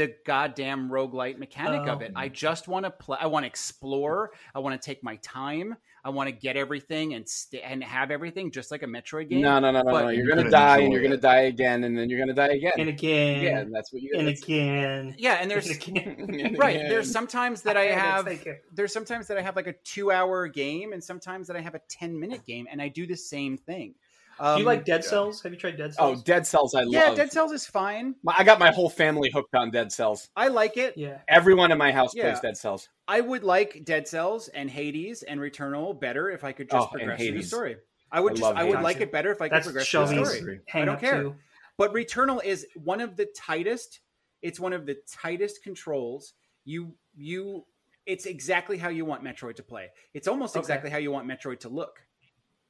the 0.00 0.14
goddamn 0.24 0.88
roguelite 0.88 1.36
mechanic 1.36 1.86
of 1.86 2.00
oh 2.00 2.04
it. 2.04 2.12
Oh. 2.16 2.18
I 2.18 2.28
just 2.28 2.68
want 2.68 2.86
to 2.86 2.90
play. 2.90 3.18
I 3.20 3.26
want 3.26 3.42
to 3.42 3.48
explore. 3.48 4.30
I 4.54 4.58
want 4.58 4.80
to 4.80 4.84
take 4.84 5.04
my 5.04 5.16
time. 5.16 5.76
I 6.02 6.08
want 6.08 6.28
to 6.30 6.32
get 6.32 6.56
everything 6.56 7.12
and 7.12 7.28
st- 7.28 7.62
and 7.62 7.84
have 7.84 8.10
everything 8.10 8.50
just 8.50 8.70
like 8.70 8.82
a 8.82 8.86
Metroid 8.86 9.28
game. 9.28 9.42
no, 9.42 9.58
no, 9.58 9.70
no, 9.70 9.82
no, 9.82 9.92
but 9.92 10.04
no. 10.04 10.08
You're 10.08 10.24
you're 10.24 10.28
gonna 10.28 10.42
gonna 10.44 10.50
die, 10.50 10.78
and 10.78 10.92
you're 10.94 11.02
gonna 11.02 11.18
die 11.18 11.40
again, 11.40 11.84
and 11.84 11.98
then 11.98 12.08
you're 12.08 12.18
gonna 12.18 12.32
die 12.32 12.54
again. 12.54 12.72
and 12.78 12.88
again 12.88 13.42
yeah, 13.44 13.58
and 13.58 13.74
that's 13.74 13.92
what 13.92 14.00
you. 14.00 14.12
and 14.16 14.28
again 14.28 15.14
Yeah, 15.18 15.34
and 15.34 15.50
there's 15.50 15.66
and 15.86 15.98
again 15.98 16.56
right. 16.58 16.76
again. 16.76 16.88
There's 16.88 17.12
sometimes 17.12 17.60
that 17.62 17.76
I 17.76 17.86
have. 17.88 18.26
There's 18.72 18.94
sometimes 18.94 19.26
that 19.26 19.36
I 19.36 19.42
have 19.42 19.54
like 19.54 19.66
a 19.66 19.74
two 19.84 20.10
hour 20.10 20.48
game, 20.48 20.94
and 20.94 21.04
sometimes 21.04 21.46
that 21.48 21.56
I 21.56 21.60
have 21.60 21.74
a 21.74 21.80
10 21.90 22.18
minute 22.18 22.46
game, 22.46 22.66
and 22.70 22.80
I 22.80 22.88
do 22.88 23.06
the 23.06 23.16
same 23.16 23.58
thing. 23.58 23.94
Um, 24.40 24.56
Do 24.56 24.60
you 24.62 24.66
like 24.66 24.84
Dead 24.86 25.02
yeah. 25.04 25.10
Cells? 25.10 25.42
Have 25.42 25.52
you 25.52 25.58
tried 25.58 25.76
Dead 25.76 25.94
Cells? 25.94 26.18
Oh, 26.18 26.22
Dead 26.24 26.46
Cells, 26.46 26.74
I 26.74 26.80
Yeah, 26.80 26.84
love. 26.84 26.92
Yeah, 27.10 27.14
Dead 27.14 27.30
Cells 27.32 27.52
is 27.52 27.66
fine. 27.66 28.14
My- 28.22 28.34
I 28.38 28.42
got 28.44 28.58
my 28.58 28.70
whole 28.70 28.88
family 28.88 29.30
hooked 29.30 29.54
on 29.54 29.70
Dead 29.70 29.92
Cells. 29.92 30.30
I 30.34 30.48
like 30.48 30.78
it. 30.78 30.96
yeah. 30.96 31.18
Everyone 31.28 31.70
in 31.70 31.76
my 31.78 31.92
house 31.92 32.14
Yeah. 32.14 32.30
plays 32.30 32.40
Dead 32.40 32.56
Cells. 32.56 32.88
I 33.06 33.20
would 33.20 33.44
like 33.44 33.84
Dead 33.84 34.08
Cells 34.08 34.48
and 34.48 34.70
Hades 34.70 35.22
and 35.22 35.38
Returnal 35.40 36.00
better 36.00 36.30
if 36.30 36.42
I 36.42 36.52
could 36.52 36.70
just 36.70 36.88
Oh, 36.88 36.90
progress 36.90 37.20
through 37.20 37.32
the 37.38 37.42
story. 37.42 37.76
I 38.10 38.20
would 38.20 38.32
I 38.32 38.36
just 38.36 38.44
I 38.56 38.64
would 38.64 38.72
Hades. 38.76 38.82
like 38.84 39.00
it 39.02 39.12
better 39.12 39.30
if 39.30 39.42
I 39.42 39.48
could 39.48 39.56
That's 39.56 39.66
progress 39.66 39.88
through 39.88 40.06
the 40.06 40.24
story. 40.26 40.60
hang 40.66 40.82
I 40.82 40.84
don't 40.86 40.98
care. 41.00 41.22
too. 41.22 41.36
But 41.76 41.92
Returnal 41.92 42.42
is 42.42 42.66
one 42.74 43.00
of 43.00 43.16
the 43.16 43.26
tightest. 43.36 44.00
It's 44.42 44.58
one 44.58 44.72
of 44.72 44.86
the 44.86 44.96
tightest 45.12 45.62
controls. 45.62 46.32
You 46.64 46.94
you 47.14 47.66
it's 48.06 48.24
exactly 48.26 48.78
how 48.78 48.88
you 48.88 49.04
want 49.04 49.22
Metroid 49.22 49.56
to 49.56 49.62
play. 49.62 49.90
It's 50.14 50.26
almost 50.26 50.56
Okay. 50.56 50.60
exactly 50.60 50.88
how 50.90 50.96
you 50.98 51.10
want 51.12 51.28
Metroid 51.28 51.60
to 51.60 51.68
look. 51.68 52.00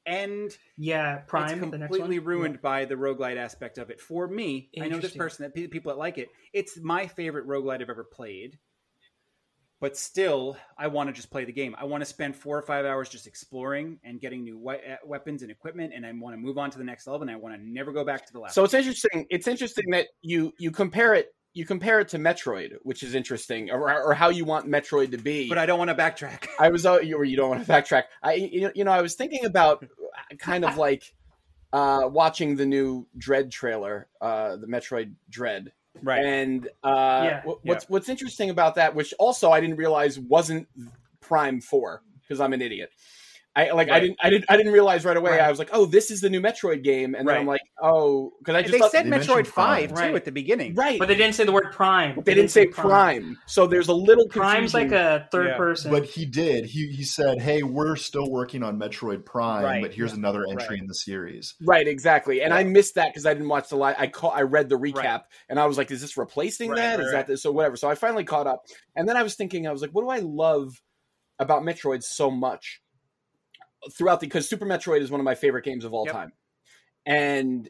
And 0.05 0.55
Yeah, 0.77 1.17
Prime, 1.27 1.61
it's 1.61 1.71
the 1.71 1.77
next 1.77 1.89
completely 1.89 2.19
one. 2.19 2.27
ruined 2.27 2.61
by 2.61 2.85
the 2.85 2.95
roguelite 2.95 3.37
aspect 3.37 3.77
of 3.77 3.89
it. 3.89 4.01
For 4.01 4.27
me, 4.27 4.69
I 4.79 4.87
know 4.87 4.99
this 4.99 5.15
person 5.15 5.43
that 5.43 5.53
people 5.53 5.91
that 5.91 5.97
like 5.97 6.17
it. 6.17 6.29
It's 6.53 6.79
my 6.81 7.07
favorite 7.07 7.47
roguelite 7.47 7.81
I've 7.81 7.89
ever 7.89 8.03
played. 8.03 8.57
But 9.79 9.97
still, 9.97 10.57
I 10.77 10.87
want 10.87 11.09
to 11.09 11.13
just 11.13 11.31
play 11.31 11.43
the 11.43 11.51
game. 11.51 11.75
I 11.75 11.85
want 11.85 12.01
to 12.01 12.05
spend 12.05 12.35
four 12.35 12.55
or 12.55 12.61
five 12.61 12.85
hours 12.85 13.09
just 13.09 13.25
exploring 13.25 13.99
and 14.03 14.21
getting 14.21 14.43
new 14.43 14.59
we- 14.59 14.75
uh, 14.75 14.97
weapons 15.03 15.41
and 15.41 15.49
equipment, 15.49 15.91
and 15.95 16.05
I 16.05 16.11
want 16.11 16.35
to 16.35 16.37
move 16.37 16.59
on 16.59 16.69
to 16.69 16.77
the 16.77 16.83
next 16.83 17.07
level, 17.07 17.23
and 17.23 17.31
I 17.31 17.35
want 17.35 17.55
to 17.55 17.61
never 17.63 17.91
go 17.91 18.05
back 18.05 18.27
to 18.27 18.31
the 18.31 18.39
last. 18.39 18.53
So 18.53 18.63
it's 18.63 18.75
interesting. 18.75 19.25
It's 19.31 19.47
interesting 19.47 19.89
that 19.91 20.05
you 20.21 20.53
you 20.59 20.69
compare 20.69 21.15
it 21.15 21.29
you 21.53 21.65
compare 21.65 21.99
it 21.99 22.07
to 22.09 22.17
Metroid, 22.17 22.73
which 22.83 23.03
is 23.03 23.13
interesting, 23.15 23.69
or, 23.71 23.91
or 24.03 24.13
how 24.13 24.29
you 24.29 24.45
want 24.45 24.67
Metroid 24.67 25.11
to 25.11 25.17
be. 25.17 25.49
but 25.49 25.57
I 25.57 25.65
don't 25.65 25.77
want 25.79 25.89
to 25.89 25.95
backtrack. 25.95 26.47
I 26.59 26.69
was 26.69 26.85
uh, 26.85 26.99
you, 26.99 27.17
or 27.17 27.23
you 27.23 27.35
don't 27.37 27.49
want 27.49 27.65
to 27.65 27.71
backtrack. 27.71 28.03
I 28.23 28.33
you 28.35 28.83
know 28.83 28.91
I 28.91 29.01
was 29.01 29.15
thinking 29.15 29.45
about 29.45 29.85
kind 30.39 30.63
of 30.65 30.77
like 30.77 31.03
uh, 31.73 32.01
watching 32.05 32.55
the 32.55 32.65
new 32.65 33.07
Dread 33.17 33.51
trailer, 33.51 34.07
uh, 34.21 34.55
the 34.57 34.67
Metroid 34.67 35.13
Dread, 35.29 35.71
Right. 36.01 36.23
and 36.23 36.67
uh, 36.83 37.21
Yeah. 37.25 37.41
wh- 37.41 37.65
what's 37.65 37.89
what's 37.89 38.07
interesting 38.09 38.49
about 38.49 38.75
that, 38.75 38.95
which 38.95 39.13
also 39.19 39.51
I 39.51 39.59
didn't 39.59 39.75
realize 39.77 40.17
wasn't 40.19 40.67
Prime 41.19 41.59
Four 41.61 42.01
because 42.21 42.39
I'm 42.39 42.53
an 42.53 42.61
idiot. 42.61 42.91
I 43.53 43.71
like 43.71 43.89
I 43.89 43.99
didn't 43.99 44.17
I 44.23 44.29
didn't 44.29 44.45
I 44.47 44.55
didn't 44.55 44.71
realize 44.71 45.03
right 45.03 45.17
away. 45.17 45.31
Right. 45.31 45.41
I 45.41 45.49
was 45.49 45.59
like, 45.59 45.71
oh, 45.73 45.85
this 45.85 46.09
is 46.09 46.21
the 46.21 46.29
new 46.29 46.39
Metroid 46.39 46.83
game, 46.83 47.15
and 47.15 47.27
then 47.27 47.35
I'm 47.37 47.45
like, 47.45 47.59
oh, 47.81 48.31
because 48.39 48.55
I 48.55 48.61
just 48.61 48.71
they 48.71 48.79
thought, 48.79 48.91
said 48.91 49.05
They 49.07 49.09
Metroid 49.09 49.45
Five 49.45 49.89
Prime. 49.93 50.11
too 50.11 50.15
at 50.15 50.23
the 50.23 50.31
beginning. 50.31 50.73
right, 50.75 50.97
But 50.97 51.09
they 51.09 51.15
didn't 51.15 51.35
say 51.35 51.43
the 51.43 51.51
word 51.51 51.73
Prime. 51.73 52.21
they 52.23 52.33
didn't 52.33 52.51
say 52.51 52.67
Prime, 52.67 53.37
so 53.47 53.67
there's 53.67 53.89
a 53.89 53.93
little 53.93 54.29
Prime's 54.29 54.73
like 54.73 54.93
a 54.93 55.27
third 55.33 55.47
Yeah. 55.47 55.57
person. 55.57 55.91
But 55.91 56.05
he 56.05 56.25
did. 56.25 56.63
He 56.65 56.87
he 56.93 57.03
said, 57.03 57.41
"Hey, 57.41 57.61
we're 57.61 57.97
still 57.97 58.29
working 58.31 58.63
on 58.63 58.79
Metroid 58.79 59.25
Prime, 59.25 59.63
Right. 59.65 59.81
but 59.81 59.93
here's 59.93 60.13
another 60.13 60.45
entry 60.49 60.67
Right. 60.75 60.79
in 60.79 60.87
the 60.87 60.95
series." 60.95 61.55
Right, 61.61 61.87
exactly. 61.87 62.41
And 62.41 62.53
I 62.53 62.63
missed 62.63 62.95
that 62.95 63.09
because 63.09 63.25
I 63.25 63.33
didn't 63.33 63.49
watch 63.49 63.67
the 63.67 63.75
live. 63.75 63.97
I 63.99 64.07
call, 64.07 64.31
I 64.31 64.43
read 64.43 64.69
the 64.69 64.77
recap 64.79 64.95
Right. 64.95 65.21
and 65.49 65.59
I 65.59 65.65
was 65.65 65.77
like, 65.77 65.91
"Is 65.91 65.99
this 65.99 66.15
replacing 66.15 66.69
Right, 66.69 66.77
that? 66.77 66.89
right, 66.91 66.99
Is 67.01 67.05
right. 67.07 67.19
that 67.19 67.27
this? 67.27 67.41
So 67.43 67.51
whatever." 67.51 67.75
So 67.75 67.89
I 67.89 67.95
finally 67.95 68.23
caught 68.23 68.47
up, 68.47 68.63
and 68.95 69.09
then 69.09 69.17
I 69.17 69.23
was 69.23 69.35
thinking, 69.35 69.67
I 69.67 69.73
was 69.73 69.81
like, 69.81 69.91
"What 69.91 70.03
do 70.03 70.09
I 70.09 70.19
love 70.19 70.81
about 71.37 71.63
Metroid 71.63 72.01
so 72.03 72.31
much 72.31 72.81
throughout 73.91 74.19
the?" 74.19 74.27
Because 74.27 74.47
Super 74.49 74.65
Metroid 74.65 75.01
is 75.01 75.11
one 75.11 75.19
of 75.19 75.25
my 75.25 75.35
favorite 75.35 75.65
games 75.65 75.85
of 75.85 75.93
all 75.93 76.05
Yep. 76.05 76.13
time, 76.13 76.33
and 77.05 77.69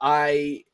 I 0.00 0.64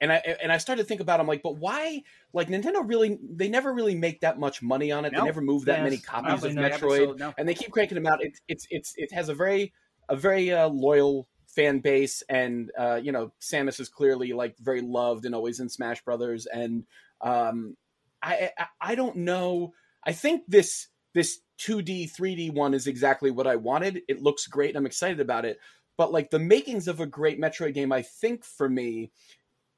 and 0.00 0.12
I 0.12 0.16
and 0.42 0.52
I 0.52 0.58
started 0.58 0.82
to 0.82 0.88
think 0.88 1.00
about. 1.00 1.20
I'm 1.20 1.26
like, 1.26 1.42
but 1.42 1.56
why? 1.56 2.02
Like 2.32 2.48
Nintendo 2.48 2.86
really, 2.86 3.18
they 3.22 3.48
never 3.48 3.72
really 3.72 3.94
make 3.94 4.20
that 4.20 4.38
much 4.38 4.62
money 4.62 4.92
on 4.92 5.04
it. 5.04 5.12
No. 5.12 5.20
They 5.20 5.24
never 5.24 5.40
move 5.40 5.64
that 5.64 5.78
Yes, 5.78 5.84
many 5.84 5.98
copies 5.98 6.40
probably 6.40 6.50
of. 6.50 6.56
Metroid 6.56 7.18
No. 7.18 7.34
and 7.36 7.48
they 7.48 7.54
keep 7.54 7.72
cranking 7.72 7.96
them 7.96 8.06
out. 8.06 8.22
It's 8.22 8.40
it's 8.48 8.66
it's 8.70 8.94
it 8.96 9.12
has 9.12 9.28
a 9.28 9.34
very 9.34 9.72
a 10.08 10.16
very 10.16 10.52
uh, 10.52 10.68
loyal 10.68 11.28
fan 11.46 11.80
base, 11.80 12.22
and 12.28 12.70
uh, 12.78 13.00
you 13.02 13.12
know 13.12 13.32
Samus 13.40 13.80
is 13.80 13.88
clearly 13.88 14.32
like 14.32 14.56
very 14.58 14.80
loved 14.80 15.24
and 15.24 15.34
always 15.34 15.60
in 15.60 15.68
Smash 15.68 16.02
Brothers. 16.04 16.46
And 16.46 16.84
um, 17.20 17.76
I, 18.22 18.52
I 18.58 18.66
I 18.80 18.94
don't 18.94 19.16
know. 19.16 19.72
I 20.04 20.12
think 20.12 20.44
this 20.46 20.88
this 21.14 21.40
2D 21.60 22.12
3D 22.14 22.52
one 22.52 22.74
is 22.74 22.86
exactly 22.86 23.30
what 23.30 23.46
I 23.46 23.56
wanted. 23.56 24.02
It 24.08 24.22
looks 24.22 24.46
great. 24.46 24.76
I'm 24.76 24.86
excited 24.86 25.20
about 25.20 25.44
it. 25.44 25.58
But 25.96 26.12
like 26.12 26.30
the 26.30 26.38
makings 26.38 26.86
of 26.86 27.00
a 27.00 27.06
great 27.06 27.40
Metroid 27.40 27.74
game, 27.74 27.92
I 27.92 28.02
think 28.02 28.44
for 28.44 28.68
me. 28.68 29.10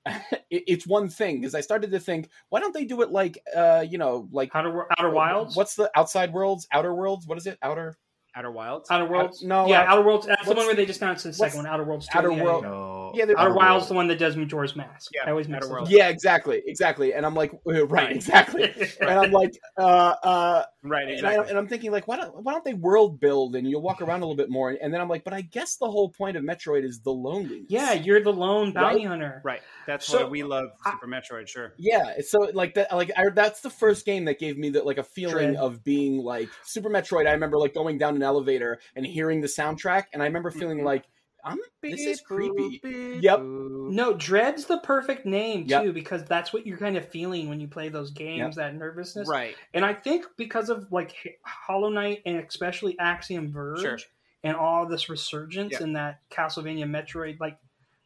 It's 0.53 0.85
one 0.85 1.09
thing 1.09 1.41
because 1.41 1.55
I 1.55 1.61
started 1.61 1.93
to 1.93 2.01
think, 2.01 2.28
why 2.49 2.59
don't 2.59 2.74
they 2.74 2.85
do 2.85 3.03
it 3.03 3.11
like, 3.12 3.39
uh, 3.55 3.85
you 3.89 3.99
know, 3.99 4.28
like 4.33 4.51
Outer, 4.53 4.87
Outer 4.99 5.11
Wilds? 5.11 5.55
What's 5.57 5.76
the 5.76 5.89
outside 5.97 6.33
worlds, 6.33 6.66
outer 6.72 6.93
worlds? 6.93 7.28
What 7.28 7.39
is 7.39 7.47
it? 7.47 7.57
Outer 7.62 7.97
Outer 8.35 8.51
Wilds. 8.51 8.91
Outer 8.91 9.07
Worlds? 9.07 9.45
no, 9.45 9.68
Yeah, 9.68 9.83
uh, 9.83 9.93
Outer 9.93 10.03
Worlds. 10.03 10.26
That's 10.26 10.47
the 10.49 10.55
one 10.55 10.66
where 10.66 10.74
they 10.74 10.87
just 10.87 11.03
announced 11.03 11.22
the 11.22 11.33
second 11.33 11.59
one, 11.59 11.66
Outer 11.66 11.85
Worlds 11.85 12.09
2. 12.09 12.18
Outer 12.18 12.33
yeah, 12.33 12.43
World- 12.43 12.64
yeah. 12.64 12.70
No. 13.12 13.18
Yeah, 13.18 13.24
they're- 13.26 13.36
Outer 13.38 13.50
Outer 13.50 13.58
Wilds, 13.58 13.88
the 13.88 13.94
one 13.94 14.08
that 14.08 14.18
does 14.18 14.36
Majora's 14.36 14.76
Mask. 14.76 15.11
Yeah, 15.14 15.22
I 15.26 15.30
always 15.30 15.48
mix 15.48 15.66
Outer 15.66 15.80
those 15.80 15.90
Yeah, 15.90 16.08
exactly, 16.08 16.62
exactly. 16.66 17.14
And 17.14 17.24
I'm 17.26 17.34
like, 17.34 17.52
right, 17.66 18.11
exactly. 18.14 18.64
and 19.00 19.11
I'm 19.11 19.32
like, 19.32 19.52
uh, 19.78 20.14
uh, 20.22 20.64
Right. 20.82 21.08
and, 21.11 21.26
I, 21.26 21.34
and 21.44 21.58
I'm 21.58 21.66
thinking 21.68 21.92
like, 21.92 22.08
why 22.08 22.16
don't 22.16 22.42
why 22.42 22.52
don't 22.52 22.64
they 22.64 22.72
world 22.74 23.20
build 23.20 23.54
and 23.54 23.68
you'll 23.68 23.82
walk 23.82 24.00
around 24.00 24.20
a 24.22 24.24
little 24.24 24.34
bit 24.36 24.48
more? 24.48 24.70
And 24.80 24.92
then 24.94 25.00
I'm 25.00 25.08
like, 25.08 25.24
but 25.24 25.34
I 25.34 25.42
guess 25.42 25.76
the 25.76 25.90
whole 25.90 26.08
point 26.08 26.36
of 26.38 26.42
Metroid 26.44 26.84
is 26.84 27.00
the 27.00 27.11
loneliness. 27.12 27.66
Yeah, 27.68 27.92
you're 27.92 28.22
the 28.22 28.32
lone 28.32 28.72
bounty 28.72 29.04
hunter. 29.04 29.42
Right. 29.44 29.61
That's 29.86 30.06
So- 30.06 30.24
why 30.24 30.30
we 30.30 30.42
love 30.42 30.70
I- 30.86 30.92
Super 30.92 31.06
Metroid. 31.06 31.48
Sure. 31.48 31.74
Yeah, 31.76 32.14
so 32.26 32.38
like 32.54 32.74
that. 32.74 32.94
Like 32.96 33.11
I, 33.16 33.28
that's 33.34 33.61
the 33.61 33.70
first 33.70 34.06
game 34.06 34.24
that 34.24 34.38
gave 34.38 34.56
me 34.56 34.70
that 34.70 34.86
like 34.86 34.98
a 34.98 35.02
feeling 35.04 35.52
Dread. 35.52 35.56
of 35.56 35.84
being 35.84 36.18
like 36.18 36.48
Super 36.64 36.88
Metroid. 36.88 37.26
I 37.26 37.32
remember 37.32 37.58
like 37.58 37.74
going 37.74 37.98
down 37.98 38.16
an 38.16 38.22
elevator 38.22 38.80
and 38.96 39.04
hearing 39.04 39.40
the 39.42 39.48
soundtrack, 39.48 40.04
and 40.14 40.22
I 40.22 40.26
remember 40.26 40.50
feeling 40.50 40.78
Mhm. 40.78 40.84
like, 40.84 41.04
I'm 41.45 41.59
this 41.82 42.01
is 42.01 42.20
creepy. 42.20 42.80
beep, 42.82 43.22
Yep. 43.22 43.41
No, 43.43 44.14
Dread's 44.14 44.66
the 44.66 44.78
perfect 44.78 45.26
name, 45.26 45.64
Yep. 45.66 45.82
too, 45.84 45.93
because 45.93 46.24
that's 46.24 46.53
what 46.53 46.66
you're 46.66 46.78
kind 46.78 46.97
of 46.97 47.09
feeling 47.09 47.49
when 47.49 47.61
you 47.61 47.68
play 47.68 47.88
those 47.88 48.11
games, 48.11 48.57
that 48.57 48.74
nervousness. 48.74 49.28
Right. 49.28 49.57
And 49.74 49.84
I 49.84 49.95
think 49.95 50.26
because 50.36 50.68
of 50.70 50.91
like 50.93 51.38
Hollow 51.45 51.88
Knight 51.88 52.22
and 52.26 52.36
especially 52.38 52.99
Axiom 52.99 53.51
Verge 53.51 53.80
Sure. 53.80 53.99
and 54.45 54.57
all 54.57 54.86
this 54.86 55.09
resurgence 55.09 55.72
Yeah. 55.72 55.82
in 55.84 55.93
that 55.95 56.20
Castlevania 56.30 56.84
Metroid, 56.84 57.41
like 57.41 57.59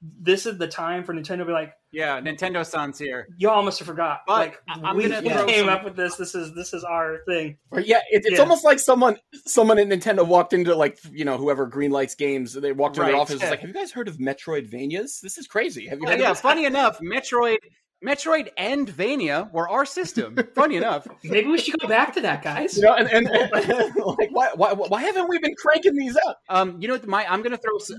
this 0.03 0.47
is 0.47 0.59
the 0.59 0.69
time 0.69 1.03
for 1.05 1.15
Nintendo 1.15 1.39
to 1.39 1.45
be 1.47 1.53
like, 1.53 1.73
Yeah. 1.95 2.21
Nintendo 2.21 2.67
Sans 2.67 2.99
here. 2.99 3.29
You 3.39 3.51
almost 3.51 3.83
forgot. 3.83 4.21
But 4.27 4.39
like 4.39 4.59
I- 4.69 4.81
I'm 4.83 4.97
we, 4.97 5.09
gonna 5.09 5.23
we 5.23 5.31
throw 5.31 5.47
came 5.47 5.61
some- 5.67 5.69
up 5.69 5.85
with 5.85 5.97
this. 5.97 6.17
This 6.17 6.35
is 6.35 6.55
this 6.55 6.75
is 6.75 6.85
our 6.85 7.19
thing. 7.27 7.57
Or, 7.71 7.81
yeah, 7.81 7.99
it, 8.11 8.23
it's 8.25 8.33
Yeah. 8.33 8.41
almost 8.41 8.65
like 8.65 8.79
someone 8.79 9.17
someone 9.47 9.79
at 9.79 9.87
Nintendo 9.89 10.27
walked 10.27 10.53
into 10.53 10.75
like 10.75 10.99
you 11.13 11.25
know 11.25 11.37
whoever 11.37 11.69
greenlights 11.71 12.17
games. 12.17 12.53
They 12.55 12.73
walked 12.73 12.97
into 12.97 13.07
their 13.07 13.15
Right. 13.15 13.21
office. 13.21 13.35
and 13.35 13.43
was 13.43 13.51
like, 13.51 13.61
have 13.63 13.69
you 13.69 13.75
guys 13.75 13.93
heard 13.93 14.09
of 14.09 14.19
Metroidvanias? 14.19 15.21
This 15.21 15.39
is 15.39 15.47
crazy. 15.47 15.87
Have 15.89 15.99
you 16.01 16.07
Oh, 16.07 16.11
heard 16.11 16.21
yeah. 16.21 16.31
of 16.31 16.37
this? 16.37 16.41
Funny 16.43 16.65
enough, 16.65 16.99
Metroid, 17.01 17.59
Metroid 18.05 18.49
and 18.59 18.89
Vania 18.89 19.49
were 19.53 19.69
our 19.69 19.87
system. 19.87 20.37
Funny 20.55 20.77
enough. 20.77 21.07
Maybe 21.23 21.49
we 21.49 21.59
should 21.59 21.79
go 21.81 21.89
back 21.89 22.13
to 22.15 22.21
that, 22.23 22.43
guys. 22.43 22.77
You 22.77 22.83
know, 22.83 22.95
and, 22.95 23.09
and, 23.11 23.27
and, 23.29 23.51
like 23.97 24.29
why, 24.31 24.51
why 24.57 24.73
why 24.75 25.01
haven't 25.03 25.29
we 25.29 25.39
been 25.39 25.55
cranking 25.57 25.95
these 25.95 26.17
up? 26.27 26.39
Um, 26.51 26.77
you 26.81 26.89
know, 26.89 26.95
what, 26.95 27.07
my 27.07 27.25
I'm 27.31 27.43
gonna 27.43 27.57
throw. 27.57 27.79
Some, 27.79 27.97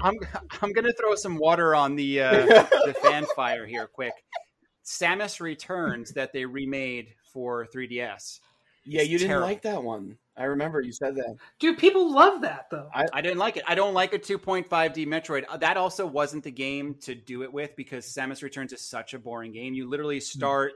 I'm 0.00 0.14
I'm 0.60 0.72
gonna 0.72 0.92
throw 0.92 1.14
some 1.14 1.36
water 1.36 1.74
on 1.74 1.96
the 1.96 2.20
uh, 2.22 2.32
the 2.86 2.94
fan 3.02 3.26
fire 3.36 3.66
here, 3.66 3.86
quick. 3.86 4.12
Samus 4.84 5.40
Returns 5.40 6.12
that 6.12 6.32
they 6.32 6.44
remade 6.44 7.14
for 7.32 7.66
3DS. 7.74 8.40
Yeah, 8.84 9.02
you 9.02 9.16
didn't 9.18 9.28
terrible. 9.28 9.46
like 9.48 9.62
that 9.62 9.82
one. 9.82 10.18
I 10.36 10.44
remember 10.44 10.80
you 10.80 10.92
said 10.92 11.14
that. 11.16 11.36
Dude, 11.60 11.78
people 11.78 12.12
love 12.12 12.40
that 12.42 12.66
though. 12.70 12.88
I 12.92 13.20
didn't 13.20 13.38
like 13.38 13.56
it. 13.56 13.62
I 13.68 13.74
don't 13.76 13.94
like 13.94 14.12
a 14.12 14.18
2.5D 14.18 15.06
Metroid. 15.06 15.44
Uh, 15.48 15.56
That 15.58 15.76
also 15.76 16.04
wasn't 16.06 16.42
the 16.42 16.50
game 16.50 16.94
to 17.02 17.14
do 17.14 17.42
it 17.44 17.52
with 17.52 17.76
because 17.76 18.06
Samus 18.06 18.42
Returns 18.42 18.72
is 18.72 18.80
such 18.80 19.14
a 19.14 19.18
boring 19.20 19.52
game. 19.52 19.74
You 19.74 19.88
literally 19.88 20.18
start 20.20 20.72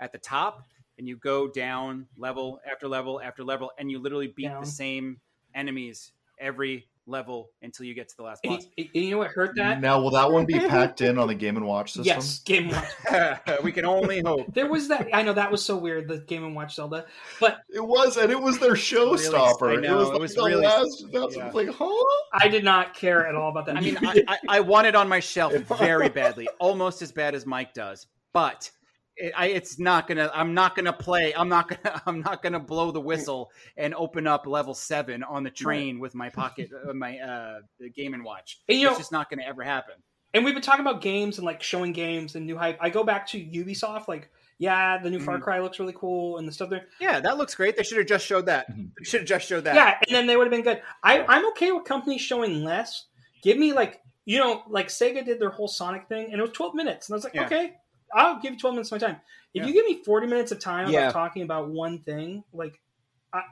at 0.00 0.12
the 0.12 0.18
top 0.18 0.64
and 0.98 1.08
you 1.08 1.16
go 1.16 1.48
down 1.48 2.06
level 2.18 2.60
after 2.70 2.88
level 2.88 3.20
after 3.22 3.42
level, 3.44 3.70
and 3.78 3.90
you 3.90 4.00
literally 4.00 4.28
beat 4.28 4.48
Down. 4.48 4.62
the 4.62 4.68
same 4.68 5.18
enemies 5.54 6.12
every 6.38 6.88
level 7.06 7.50
until 7.62 7.86
you 7.86 7.94
get 7.94 8.08
to 8.08 8.16
the 8.16 8.22
last 8.22 8.40
And, 8.44 8.56
boss. 8.56 8.66
and 8.76 8.88
you 8.94 9.10
know 9.10 9.18
what 9.18 9.30
hurt 9.30 9.54
that? 9.56 9.80
Now, 9.80 10.00
will 10.00 10.10
that 10.10 10.30
one 10.30 10.44
be 10.46 10.58
packed 10.68 11.00
in 11.00 11.18
on 11.18 11.28
the 11.28 11.34
Game 11.34 11.56
and 11.56 11.66
Watch 11.66 11.92
system? 11.92 12.04
Yes, 12.04 12.40
Game 12.40 12.68
Watch. 12.68 13.38
we 13.62 13.72
can 13.72 13.84
only 13.84 14.20
hope. 14.20 14.52
There 14.52 14.68
was 14.68 14.88
that. 14.88 15.08
I 15.12 15.22
know 15.22 15.32
that 15.32 15.50
was 15.50 15.64
so 15.64 15.76
weird. 15.76 16.08
The 16.08 16.18
Game 16.18 16.44
and 16.44 16.54
Watch 16.54 16.74
Zelda, 16.74 17.06
but 17.40 17.58
It 17.70 17.84
was, 17.84 18.16
and 18.16 18.30
it 18.30 18.40
was 18.40 18.58
their 18.58 18.72
showstopper. 18.72 19.76
I 19.76 19.80
know, 19.80 19.94
it 19.94 19.98
was, 19.98 20.10
it 20.10 20.20
was 20.20 20.34
the 20.34 20.44
really- 20.44 20.64
last. 20.66 21.04
That's 21.12 21.36
yeah. 21.36 21.50
like, 21.52 21.68
huh? 21.70 22.04
I 22.32 22.48
did 22.48 22.64
not 22.64 22.94
care 22.94 23.26
at 23.26 23.34
all 23.34 23.50
about 23.50 23.66
that. 23.66 23.76
I 23.76 23.80
mean, 23.80 23.96
I, 24.02 24.22
I, 24.28 24.38
I 24.48 24.60
want 24.60 24.86
it 24.86 24.94
on 24.94 25.08
my 25.08 25.20
shelf 25.20 25.52
very 25.78 26.08
badly, 26.08 26.48
almost 26.58 27.02
as 27.02 27.12
bad 27.12 27.34
as 27.34 27.46
Mike 27.46 27.72
does, 27.74 28.06
but 28.32 28.70
it, 29.16 29.32
I, 29.36 29.46
it's 29.46 29.78
not 29.78 30.06
gonna. 30.06 30.30
I'm 30.34 30.54
not 30.54 30.76
gonna 30.76 30.92
play. 30.92 31.32
I'm 31.34 31.48
not 31.48 31.68
gonna. 31.68 32.02
I'm 32.06 32.20
not 32.20 32.42
gonna 32.42 32.60
blow 32.60 32.90
the 32.90 33.00
whistle 33.00 33.50
and 33.76 33.94
open 33.94 34.26
up 34.26 34.46
level 34.46 34.74
seven 34.74 35.22
on 35.22 35.42
the 35.42 35.50
train 35.50 35.98
with 35.98 36.14
my 36.14 36.28
pocket, 36.28 36.70
uh, 36.88 36.92
my 36.92 37.18
uh, 37.18 37.58
Game 37.94 38.14
and 38.14 38.24
Watch. 38.24 38.60
And, 38.68 38.76
it's 38.76 38.84
know- 38.84 38.96
just 38.98 39.12
not 39.12 39.30
gonna 39.30 39.44
ever 39.44 39.62
happen. 39.62 39.94
and 40.34 40.44
we've 40.44 40.54
been 40.54 40.62
talking 40.62 40.84
about 40.86 41.00
games 41.02 41.38
and 41.38 41.46
like 41.46 41.62
showing 41.62 41.92
games 41.92 42.34
and 42.36 42.46
new 42.46 42.56
hype. 42.56 42.78
I 42.80 42.90
go 42.90 43.04
back 43.04 43.26
to 43.28 43.38
Ubisoft, 43.38 44.06
like, 44.08 44.28
yeah, 44.58 44.98
the 44.98 45.08
new 45.10 45.20
Far 45.20 45.38
Mhm. 45.38 45.42
Cry 45.42 45.60
looks 45.60 45.78
really 45.80 45.94
cool 45.96 46.36
and 46.38 46.46
the 46.46 46.52
stuff 46.52 46.68
there. 46.70 46.86
Yeah, 47.00 47.20
that 47.20 47.38
looks 47.38 47.54
great. 47.54 47.76
They 47.76 47.82
should 47.82 47.98
have 47.98 48.06
just 48.06 48.26
showed 48.26 48.46
that. 48.46 48.70
Mhm. 48.70 48.90
They 48.98 49.04
should 49.04 49.20
have 49.20 49.28
just 49.28 49.46
showed 49.46 49.64
that. 49.64 49.74
Yeah, 49.74 49.96
and 50.06 50.14
then 50.14 50.26
they 50.26 50.36
would 50.36 50.44
have 50.46 50.50
been 50.52 50.62
good. 50.62 50.82
I, 51.02 51.24
I'm 51.26 51.46
okay 51.48 51.72
with 51.72 51.84
companies 51.84 52.20
showing 52.20 52.64
less. 52.64 53.06
Give 53.42 53.56
me 53.56 53.72
like 53.72 54.00
you 54.28 54.38
know, 54.40 54.64
like 54.68 54.88
Sega 54.88 55.24
did 55.24 55.38
their 55.38 55.50
whole 55.50 55.68
Sonic 55.68 56.08
thing, 56.08 56.32
and 56.32 56.40
it 56.40 56.42
was 56.42 56.50
12 56.50 56.74
minutes, 56.74 57.08
and 57.08 57.14
I 57.14 57.16
was 57.16 57.22
like, 57.24 57.34
Yeah. 57.34 57.46
okay, 57.46 57.74
I'll 58.14 58.40
give 58.40 58.54
you 58.54 58.58
12 58.58 58.74
minutes 58.74 58.92
of 58.92 59.00
my 59.00 59.06
time. 59.06 59.20
If 59.54 59.62
Yeah. 59.62 59.66
you 59.66 59.72
give 59.72 59.86
me 59.86 60.02
40 60.04 60.26
minutes 60.26 60.52
of 60.52 60.60
time 60.60 60.88
Yeah. 60.88 60.88
about 60.88 61.10
talking 61.10 61.42
about 61.42 61.68
one 61.68 62.00
thing, 62.00 62.44
like, 62.52 62.80
I, 63.32 63.42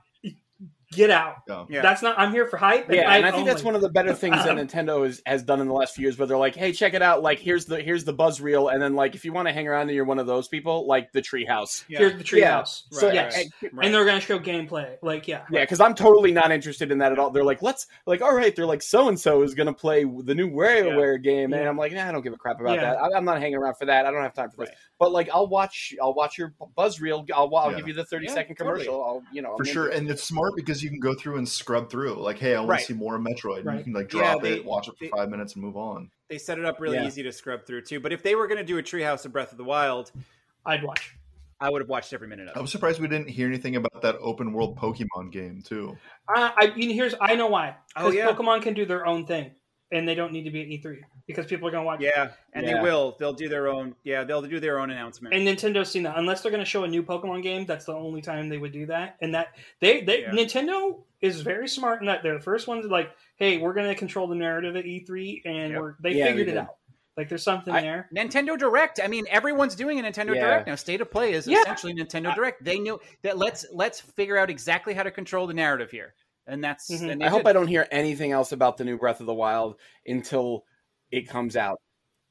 get 0.95 1.11
out. 1.11 1.37
Yeah. 1.49 1.65
Yeah. 1.69 1.83
That's 1.83 2.03
not. 2.03 2.19
I'm 2.19 2.33
here 2.33 2.47
for 2.47 2.57
hype. 2.57 2.91
Yeah, 2.91 3.07
hype 3.07 3.17
and 3.19 3.27
I 3.27 3.31
think 3.31 3.47
that's 3.47 3.63
one 3.63 3.75
of 3.75 3.81
the 3.81 3.89
better 3.91 4.15
things 4.15 4.37
that 4.37 4.57
Nintendo 4.57 5.05
has, 5.05 5.21
has 5.27 5.43
done 5.43 5.61
in 5.61 5.67
the 5.69 5.75
last 5.75 5.95
few 5.95 6.03
years, 6.03 6.19
where 6.19 6.27
they're 6.27 6.37
like, 6.39 6.55
"Hey, 6.55 6.73
check 6.73 6.95
it 6.95 7.03
out! 7.03 7.23
Like, 7.23 7.39
here's 7.39 7.65
the 7.67 7.81
here's 7.81 8.05
the 8.05 8.13
buzz 8.13 8.41
reel, 8.41 8.69
and 8.69 8.81
then 8.83 8.95
like, 8.95 9.15
if 9.15 9.25
you 9.25 9.33
want 9.33 9.49
to 9.49 9.55
hang 9.55 9.67
around 9.69 9.83
and 9.83 9.93
you're 9.93 10.05
one 10.05 10.19
of 10.19 10.27
those 10.27 10.49
people, 10.49 10.87
like 10.87 11.13
the 11.13 11.21
Treehouse. 11.23 11.85
Yeah. 11.89 11.99
Here's 11.99 12.13
the 12.13 12.39
Yeah. 12.39 12.61
treehouse. 12.61 12.83
So 12.91 13.07
Right, 13.07 13.15
yes, 13.15 13.37
right. 13.37 13.73
Right. 13.73 13.87
and 13.87 13.95
they're 13.95 14.05
going 14.05 14.21
to 14.21 14.25
show 14.25 14.39
gameplay. 14.39 14.97
Like, 15.03 15.27
yeah, 15.29 15.43
Yeah, 15.51 15.61
because 15.63 15.81
I'm 15.81 15.95
totally 15.95 16.33
not 16.33 16.51
interested 16.53 16.91
in 16.91 16.99
that 16.99 17.13
at 17.13 17.19
all. 17.19 17.31
They're 17.31 17.45
like, 17.45 17.63
let's 17.63 17.87
like, 18.07 18.23
all 18.23 18.35
right, 18.35 18.55
they're 18.55 18.67
like, 18.67 18.83
so 18.83 19.09
and 19.09 19.19
so 19.19 19.43
is 19.43 19.55
gonna 19.55 19.73
play 19.73 20.05
the 20.05 20.35
new 20.35 20.51
WarioWare 20.51 21.23
game, 21.23 21.53
and 21.53 21.69
I'm 21.69 21.77
like, 21.77 21.93
nah, 21.93 22.09
I 22.09 22.13
don't 22.13 22.23
give 22.23 22.33
a 22.33 22.37
crap 22.37 22.61
about 22.61 22.75
Yeah. 22.77 22.93
that. 22.95 22.99
I, 22.99 23.09
I'm 23.17 23.25
not 23.25 23.41
hanging 23.41 23.57
around 23.57 23.75
for 23.77 23.87
that. 23.87 24.07
I 24.07 24.11
don't 24.11 24.23
have 24.23 24.35
time 24.35 24.51
for 24.51 24.65
this. 24.67 24.75
Right. 25.05 25.09
But 25.09 25.13
like, 25.13 25.29
I'll 25.33 25.47
watch, 25.47 25.95
I'll 26.03 26.15
watch 26.15 26.39
your 26.39 26.55
buzz 26.77 27.01
reel. 27.01 27.25
I'll, 27.35 27.55
I'll 27.55 27.71
Yeah. 27.71 27.77
give 27.77 27.89
you 27.89 27.95
the 27.95 28.05
30 28.05 28.27
Yeah, 28.27 28.35
second 28.35 28.57
totally. 28.57 28.85
commercial. 28.85 29.05
I'll, 29.05 29.23
you 29.33 29.43
know, 29.43 29.57
For 29.57 29.63
I'm 29.63 29.73
sure, 29.73 29.85
into 29.87 29.97
it. 29.97 30.01
and 30.01 30.11
it's 30.11 30.23
smart 30.25 30.53
because 30.57 30.83
you 30.83 30.91
can 30.91 31.01
go 31.01 31.15
through 31.15 31.39
and 31.39 31.49
scrub 31.49 31.91
through. 31.91 32.15
Like, 32.15 32.39
hey, 32.39 32.55
I 32.55 32.59
want 32.59 32.71
Right. 32.71 32.81
to 32.81 32.87
see 32.87 32.95
more 32.95 33.17
of 33.17 33.23
Metroid. 33.23 33.67
And 33.67 33.79
you 33.79 33.85
can 33.85 33.93
like 33.93 34.13
Yeah, 34.13 34.21
drop 34.33 34.43
they- 34.43 34.55
it, 34.55 34.65
watch 34.65 34.89
it 34.89 34.93
for 34.99 35.05
they- 35.05 35.11
five 35.11 35.29
minutes, 35.31 35.55
and 35.55 35.63
move 35.65 35.77
on. 35.77 36.11
They 36.29 36.39
set 36.39 36.59
it 36.59 36.65
up 36.65 36.81
really 36.81 36.97
Yeah. 36.97 37.07
easy 37.07 37.23
to 37.23 37.33
scrub 37.33 37.67
through 37.67 37.83
too. 37.83 38.01
But 38.01 38.13
if 38.13 38.23
they 38.23 38.35
were 38.35 38.47
going 38.47 38.59
to 38.59 38.65
do 38.65 38.79
a 38.79 38.83
Treehouse 38.83 39.25
of 39.25 39.33
Breath 39.33 39.53
of 39.53 39.59
the 39.59 39.65
Wild, 39.65 40.11
I'd 40.67 40.83
watch. 40.83 41.15
I 41.61 41.71
would 41.71 41.81
have 41.83 41.89
watched 41.89 42.13
every 42.13 42.27
minute 42.27 42.45
of 42.49 42.49
it. 42.49 42.57
I 42.57 42.59
it. 42.59 42.63
was 42.63 42.73
surprised 42.73 43.01
we 43.01 43.09
didn't 43.09 43.29
hear 43.31 43.47
anything 43.47 43.77
about 43.77 44.03
that 44.03 44.17
open 44.21 44.53
world 44.53 44.77
Pokemon 44.77 45.31
game 45.31 45.63
too. 45.63 45.97
Uh, 46.35 46.51
I 46.57 46.75
mean, 46.75 46.91
here's 46.91 47.15
I 47.21 47.37
know 47.37 47.47
why. 47.47 47.77
Oh, 47.97 48.11
yeah. 48.11 48.27
Pokemon 48.33 48.63
can 48.63 48.75
do 48.75 48.85
their 48.85 49.07
own 49.07 49.25
thing, 49.27 49.53
and 49.93 50.07
they 50.09 50.15
don't 50.15 50.33
need 50.33 50.45
to 50.45 50.51
be 50.51 50.61
at 50.63 50.67
E3 50.69 51.01
because 51.27 51.47
people 51.47 51.67
are 51.69 51.71
going 51.71 51.83
to 51.83 51.87
watch. 51.87 52.01
Yeah, 52.01 52.31
and 52.53 52.67
Yeah. 52.67 52.75
they 52.75 52.81
will. 52.81 53.17
They'll 53.19 53.33
do 53.33 53.49
their 53.49 53.69
own. 53.69 53.95
Yeah, 54.05 54.25
they'll 54.25 54.43
do 54.43 54.61
their 54.61 54.79
own 54.79 54.91
announcement. 54.91 55.35
And 55.35 55.47
Nintendo's 55.47 55.91
seen 55.91 56.03
that. 56.05 56.19
Unless 56.19 56.43
they're 56.43 56.51
going 56.53 56.63
to 56.65 56.69
show 56.69 56.85
a 56.85 56.89
new 56.89 57.03
Pokemon 57.03 57.43
game, 57.43 57.65
that's 57.67 57.87
the 57.87 57.95
only 57.95 58.21
time 58.23 58.49
they 58.49 58.59
would 58.59 58.73
do 58.73 58.87
that. 58.87 59.17
And 59.21 59.35
that 59.35 59.49
they, 59.81 60.03
they 60.03 60.23
Yeah. 60.23 60.31
Nintendo 60.31 61.03
is 61.21 61.41
very 61.41 61.69
smart 61.69 62.01
in 62.01 62.07
that 62.07 62.23
they're 62.23 62.35
the 62.35 62.41
first 62.41 62.69
ones 62.69 62.85
like, 62.87 63.11
hey, 63.37 63.59
we're 63.59 63.73
going 63.75 63.89
to 63.89 63.95
control 63.95 64.27
the 64.29 64.35
narrative 64.35 64.77
at 64.77 64.85
E3, 64.85 65.43
and 65.45 65.73
Yep. 65.73 65.81
we're 65.81 65.95
they 66.01 66.13
Yeah, 66.13 66.27
figured 66.27 66.49
they 66.49 66.53
it 66.53 66.59
out. 66.59 66.77
Like 67.17 67.29
there's 67.29 67.45
something 67.45 67.73
I- 67.73 67.81
there. 67.81 68.09
Nintendo 68.15 68.59
Direct. 68.59 68.99
I 69.03 69.07
mean, 69.07 69.25
everyone's 69.31 69.77
doing 69.77 70.01
a 70.01 70.03
Nintendo 70.03 70.35
Yeah. 70.35 70.47
Direct 70.49 70.67
now. 70.67 70.75
State 70.75 71.01
of 71.01 71.11
Play 71.11 71.33
is 71.33 71.47
Yeah. 71.47 71.61
essentially 71.61 71.95
Nintendo 71.95 72.35
Direct. 72.35 72.63
They 72.65 72.79
knew 72.81 73.01
that. 73.23 73.39
Let's 73.39 73.65
let's 73.73 74.01
figure 74.01 74.37
out 74.37 74.51
exactly 74.51 74.95
how 74.95 75.05
to 75.05 75.13
control 75.13 75.47
the 75.47 75.55
narrative 75.55 75.93
here, 75.93 76.13
and 76.49 76.63
that's. 76.63 76.91
Mhm. 76.91 77.11
And 77.11 77.23
I 77.25 77.29
hope 77.29 77.43
did. 77.45 77.47
I 77.51 77.53
don't 77.53 77.69
hear 77.69 77.87
anything 77.93 78.33
else 78.33 78.51
about 78.51 78.77
the 78.79 78.85
new 78.85 78.99
Breath 78.99 79.21
of 79.21 79.27
the 79.27 79.33
Wild 79.35 79.77
until 80.05 80.65
it 81.11 81.29
comes 81.29 81.57
out. 81.57 81.81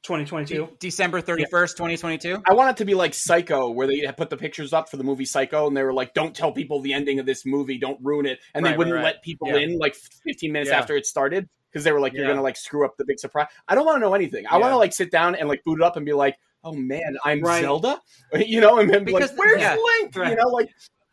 2022. 0.04 0.66
De- 0.66 0.72
December 0.80 1.22
thirty 1.22 1.46
first, 1.50 1.78
twenty 1.78 1.96
twenty 1.96 2.18
two. 2.18 2.42
I 2.50 2.54
want 2.54 2.72
it 2.72 2.78
to 2.78 2.86
be 2.86 2.94
like 2.94 3.14
Psycho, 3.14 3.70
where 3.72 3.88
they 3.88 4.00
had 4.00 4.18
put 4.18 4.30
the 4.30 4.36
pictures 4.36 4.74
up 4.74 4.90
for 4.90 4.98
the 4.98 5.04
movie 5.04 5.24
Psycho, 5.24 5.66
and 5.68 5.78
they 5.78 5.84
were 5.84 5.94
like, 5.94 6.14
"Don't 6.14 6.36
tell 6.36 6.52
people 6.52 6.82
the 6.82 6.92
ending 6.94 7.20
of 7.20 7.26
this 7.26 7.46
movie. 7.46 7.78
Don't 7.78 7.98
ruin 8.02 8.26
it." 8.26 8.40
And 8.54 8.66
Right, 8.66 8.72
they 8.72 8.78
wouldn't 8.78 8.96
right, 8.96 9.02
right. 9.02 9.14
let 9.16 9.24
people 9.24 9.48
Yeah. 9.48 9.58
in 9.60 9.78
like 9.80 9.96
15 9.96 10.52
minutes 10.52 10.72
Yeah. 10.72 10.80
after 10.80 10.98
it 10.98 11.06
started 11.06 11.48
because 11.72 11.86
they 11.86 11.94
were 11.94 12.02
like, 12.02 12.12
"You're 12.12 12.24
Yeah. 12.26 12.32
gonna 12.32 12.42
like 12.42 12.58
screw 12.58 12.86
up 12.86 12.96
the 12.98 13.06
big 13.06 13.18
surprise." 13.18 13.48
I 13.70 13.76
don't 13.76 13.86
want 13.86 13.96
to 13.96 14.02
know 14.02 14.14
anything. 14.14 14.46
I 14.48 14.56
Yeah. 14.56 14.62
want 14.62 14.74
to 14.74 14.78
like 14.78 14.92
sit 14.92 15.10
down 15.10 15.36
and 15.36 15.48
like 15.48 15.64
boot 15.64 15.80
it 15.80 15.84
up 15.86 15.96
and 15.96 16.06
be 16.06 16.12
like, 16.12 16.36
"Oh 16.66 16.74
man, 16.74 17.16
I'm 17.24 17.40
Right. 17.40 17.62
Zelda," 17.62 18.02
you 18.46 18.60
know, 18.60 18.80
and 18.80 18.90
then 18.94 19.06
be 19.06 19.14
Because- 19.14 19.30
like, 19.32 19.40
"Where's 19.40 19.62
yeah. 19.62 19.76
Link?" 19.76 20.16
Right. 20.18 20.32
You 20.32 20.36
know, 20.36 20.50
like, 20.50 20.68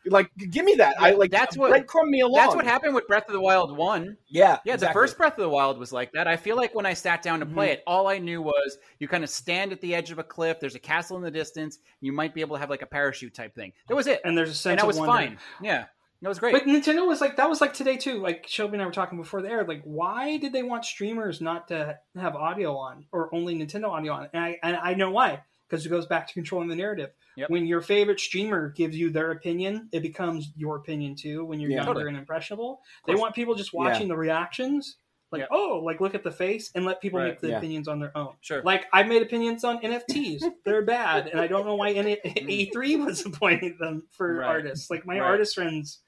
like 0.05 0.29
give 0.49 0.65
me 0.65 0.75
that. 0.75 0.95
I 0.99 1.11
like 1.11 1.31
That's 1.31 1.55
what- 1.57 1.71
breadcrumb 1.71 2.09
me 2.09 2.21
along. 2.21 2.35
That's 2.35 2.55
what 2.55 2.65
happened 2.65 2.95
with 2.95 3.07
Breath 3.07 3.27
of 3.27 3.33
the 3.33 3.41
Wild 3.41 3.75
one. 3.77 4.17
Yeah, 4.27 4.57
Yeah, 4.65 4.73
exactly. 4.73 4.87
the 4.87 4.93
first 4.93 5.17
Breath 5.17 5.33
of 5.33 5.41
the 5.43 5.49
Wild 5.49 5.77
was 5.77 5.93
like 5.93 6.11
that. 6.13 6.27
I 6.27 6.37
feel 6.37 6.55
like 6.55 6.73
when 6.73 6.85
I 6.85 6.93
sat 6.93 7.21
down 7.21 7.39
to 7.41 7.45
play 7.45 7.67
Mm-hmm. 7.67 7.73
it, 7.73 7.83
all 7.85 8.07
I 8.07 8.17
knew 8.17 8.41
was 8.41 8.77
you 8.99 9.07
kind 9.07 9.23
of 9.23 9.29
stand 9.29 9.71
at 9.71 9.81
the 9.81 9.93
edge 9.93 10.11
of 10.11 10.19
a 10.19 10.23
cliff. 10.23 10.59
There's 10.59 10.75
a 10.75 10.79
castle 10.79 11.17
in 11.17 11.23
the 11.23 11.31
distance. 11.31 11.77
You 11.99 12.11
might 12.13 12.33
be 12.33 12.41
able 12.41 12.55
to 12.55 12.59
have 12.59 12.69
like 12.69 12.81
a 12.81 12.87
parachute 12.87 13.33
type 13.35 13.53
thing. 13.55 13.73
That 13.87 13.95
was 13.95 14.07
it, 14.07 14.21
And 14.25 14.37
there's 14.37 14.49
a 14.49 14.53
sense 14.53 14.71
and 14.71 14.79
that 14.79 14.83
of 14.83 14.87
was 14.87 14.97
wonder. 14.97 15.13
fine. 15.13 15.37
Yeah, 15.61 15.85
that 16.21 16.29
was 16.29 16.39
great. 16.39 16.53
But 16.53 16.63
Nintendo 16.63 17.07
was 17.07 17.21
like 17.21 17.37
that 17.37 17.49
was 17.49 17.61
like 17.61 17.73
today 17.73 17.97
too. 17.97 18.19
Like 18.21 18.45
Shelby 18.47 18.73
and 18.73 18.81
I 18.81 18.85
were 18.85 18.91
talking 18.91 19.17
before 19.19 19.41
the 19.41 19.49
air. 19.49 19.63
Like, 19.65 19.81
why 19.83 20.37
did 20.37 20.53
they 20.53 20.63
want 20.63 20.85
streamers 20.85 21.41
not 21.41 21.67
to 21.69 21.97
have 22.15 22.35
audio 22.35 22.75
on 22.77 23.05
or 23.11 23.33
only 23.33 23.55
Nintendo 23.55 23.89
audio 23.89 24.13
on? 24.13 24.29
And 24.33 24.43
I 24.43 24.59
and 24.63 24.75
I 24.77 24.93
know 24.95 25.11
why 25.11 25.41
because 25.71 25.85
it 25.85 25.89
goes 25.89 26.05
back 26.05 26.27
to 26.27 26.33
controlling 26.33 26.67
the 26.67 26.75
narrative. 26.75 27.11
Yep. 27.37 27.49
When 27.49 27.65
your 27.65 27.79
favorite 27.81 28.19
streamer 28.19 28.69
gives 28.69 28.97
you 28.97 29.09
their 29.09 29.31
opinion, 29.31 29.87
it 29.93 30.01
becomes 30.01 30.51
your 30.57 30.75
opinion 30.75 31.15
too. 31.15 31.45
When 31.45 31.61
you're 31.61 31.71
Yeah. 31.71 31.77
younger 31.77 31.93
Totally. 31.93 32.09
and 32.09 32.17
impressionable, 32.17 32.81
they 33.07 33.15
want 33.15 33.33
people 33.33 33.55
just 33.55 33.73
watching 33.73 34.09
the 34.09 34.17
reactions. 34.17 34.97
Like, 35.31 35.39
Yep. 35.43 35.49
oh, 35.53 35.81
like 35.85 36.01
look 36.01 36.13
at 36.13 36.23
the 36.25 36.31
face 36.31 36.71
and 36.75 36.83
let 36.83 36.99
people 37.01 37.19
Right. 37.19 37.29
make 37.29 37.39
the 37.39 37.47
Yeah. 37.51 37.57
opinions 37.59 37.87
on 37.87 37.99
their 38.01 38.11
own. 38.17 38.33
sure. 38.41 38.61
Like 38.63 38.87
I 38.91 39.03
made 39.03 39.21
opinions 39.21 39.63
on 39.63 39.79
NFTs. 39.81 40.43
They're 40.65 40.81
bad, 40.81 41.27
and 41.27 41.39
I 41.39 41.47
don't 41.47 41.65
know 41.65 41.75
why 41.75 41.91
any, 41.91 42.17
E3 42.25 42.97
was 43.05 43.25
appointing 43.25 43.77
them 43.79 44.03
for 44.11 44.35
Right. 44.35 44.47
artists. 44.47 44.91
Like 44.91 45.05
my 45.05 45.19
Right. 45.21 45.25
artist 45.29 45.55
friends. 45.55 46.01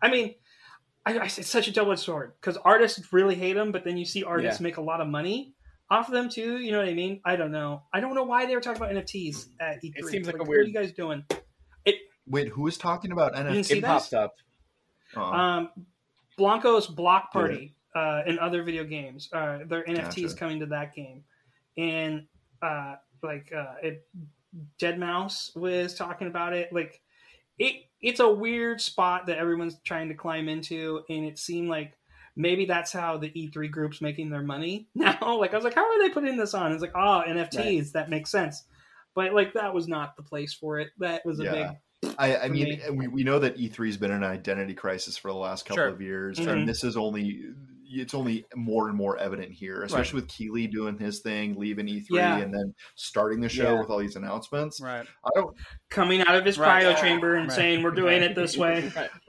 I 0.00 0.08
mean, 0.08 0.36
I, 1.04 1.18
I 1.18 1.24
it's 1.24 1.48
such 1.48 1.66
a 1.66 1.72
double 1.72 1.90
edged 1.90 2.02
sword 2.02 2.34
because 2.40 2.56
artists 2.58 3.12
really 3.12 3.34
hate 3.34 3.54
them, 3.54 3.72
but 3.72 3.82
then 3.82 3.96
you 3.96 4.04
see 4.04 4.22
artists 4.22 4.60
make 4.60 4.76
a 4.76 4.80
lot 4.82 5.00
of 5.00 5.08
money 5.08 5.54
off 5.92 6.08
of 6.08 6.14
them 6.14 6.28
too. 6.30 6.58
You 6.58 6.72
know 6.72 6.78
what 6.78 6.88
I 6.88 6.94
mean? 6.94 7.20
I 7.24 7.36
don't 7.36 7.52
know. 7.52 7.82
I 7.92 8.00
don't 8.00 8.14
know 8.14 8.22
why 8.24 8.46
they 8.46 8.54
were 8.54 8.60
talking 8.62 8.82
about 8.82 8.94
NFTs 8.94 9.48
at 9.60 9.82
E3. 9.82 9.92
It 9.96 10.06
seems 10.06 10.26
like 10.26 10.36
a 10.36 10.44
weird. 10.44 10.48
What 10.48 10.58
are 10.58 10.62
you 10.68 10.74
guys 10.74 10.92
doing? 10.92 11.24
It. 11.84 11.96
Wait, 12.26 12.48
who 12.48 12.66
is 12.66 12.78
talking 12.78 13.12
about 13.12 13.34
didn't 13.34 13.52
NFT? 13.58 13.64
see 13.66 13.78
It 13.78 13.80
that? 13.82 14.00
popped 14.00 14.14
up. 14.14 14.34
Oh, 15.14 15.20
Um, 15.22 15.70
Blankos 16.38 16.94
Block 16.94 17.30
Party 17.32 17.74
uh, 17.94 18.22
and 18.26 18.38
other 18.38 18.62
video 18.62 18.84
games. 18.84 19.28
Uh, 19.32 19.58
their 19.66 19.84
NFTs 19.84 20.22
Gotcha. 20.28 20.34
coming 20.36 20.60
to 20.60 20.66
that 20.66 20.94
game, 20.94 21.24
and 21.76 22.26
uh, 22.62 22.94
like 23.22 23.52
uh, 23.54 23.74
it, 23.82 24.06
deadmau5 24.80 25.56
was 25.56 25.94
talking 25.94 26.26
about 26.26 26.54
it. 26.54 26.72
Like 26.72 27.02
it, 27.58 27.82
it's 28.00 28.20
a 28.20 28.28
weird 28.30 28.80
spot 28.80 29.26
that 29.26 29.36
everyone's 29.36 29.78
trying 29.84 30.08
to 30.08 30.14
climb 30.14 30.48
into, 30.48 31.02
and 31.10 31.26
it 31.26 31.38
seemed 31.38 31.68
like 31.68 31.92
maybe 32.36 32.64
that's 32.64 32.92
how 32.92 33.18
the 33.18 33.28
E3 33.30 33.70
group's 33.70 34.00
making 34.00 34.30
their 34.30 34.42
money 34.42 34.88
now. 34.94 35.36
like 35.38 35.52
I 35.52 35.56
was 35.56 35.64
like, 35.64 35.74
how 35.74 35.84
are 35.84 35.98
they 36.00 36.10
putting 36.10 36.36
this 36.36 36.54
on? 36.54 36.72
It's 36.72 36.82
like, 36.82 36.94
oh, 36.94 37.22
NFTs. 37.26 37.92
That 37.92 38.10
makes 38.10 38.30
sense. 38.30 38.64
But 39.14 39.34
like 39.34 39.52
that 39.54 39.74
was 39.74 39.88
not 39.88 40.16
the 40.16 40.22
place 40.22 40.54
for 40.54 40.78
it. 40.80 40.88
That 40.98 41.24
was 41.26 41.40
a 41.40 41.44
Yeah. 41.44 41.52
big 41.52 42.14
I, 42.18 42.36
I 42.36 42.48
mean, 42.48 42.68
me. 42.68 42.80
we, 42.90 43.06
we 43.08 43.22
know 43.24 43.38
that 43.38 43.56
E3 43.58 43.86
has 43.86 43.96
been 43.96 44.10
an 44.10 44.24
identity 44.24 44.74
crisis 44.74 45.16
for 45.16 45.28
the 45.30 45.36
last 45.38 45.66
couple 45.66 45.84
Sure. 45.84 45.88
of 45.88 46.00
years, 46.02 46.38
Mhm. 46.38 46.48
and 46.48 46.68
this 46.68 46.82
is 46.82 46.96
only 46.96 47.44
it's 47.94 48.14
only 48.14 48.42
more 48.56 48.88
and 48.88 48.96
more 48.96 49.18
evident 49.18 49.52
here, 49.52 49.82
especially 49.82 50.18
with 50.22 50.26
Keighley 50.28 50.66
doing 50.66 50.96
his 50.98 51.20
thing, 51.20 51.54
leaving 51.58 51.86
E3, 51.86 52.06
Yeah. 52.16 52.38
and 52.38 52.52
then 52.52 52.74
starting 52.96 53.40
the 53.42 53.50
show 53.50 53.74
Yeah. 53.74 53.80
with 53.80 53.90
all 53.90 53.98
these 53.98 54.16
announcements. 54.16 54.80
right. 54.80 55.06
I 55.24 55.28
don't 55.34 55.54
coming 55.90 56.22
out 56.22 56.34
of 56.34 56.44
his 56.46 56.58
Right. 56.58 56.82
cryo 56.86 56.98
chamber 56.98 57.34
and 57.34 57.48
Right. 57.48 57.54
saying 57.54 57.82
we're 57.82 57.90
doing 57.90 58.22
it 58.22 58.34
this 58.34 58.56
way. 58.56 58.90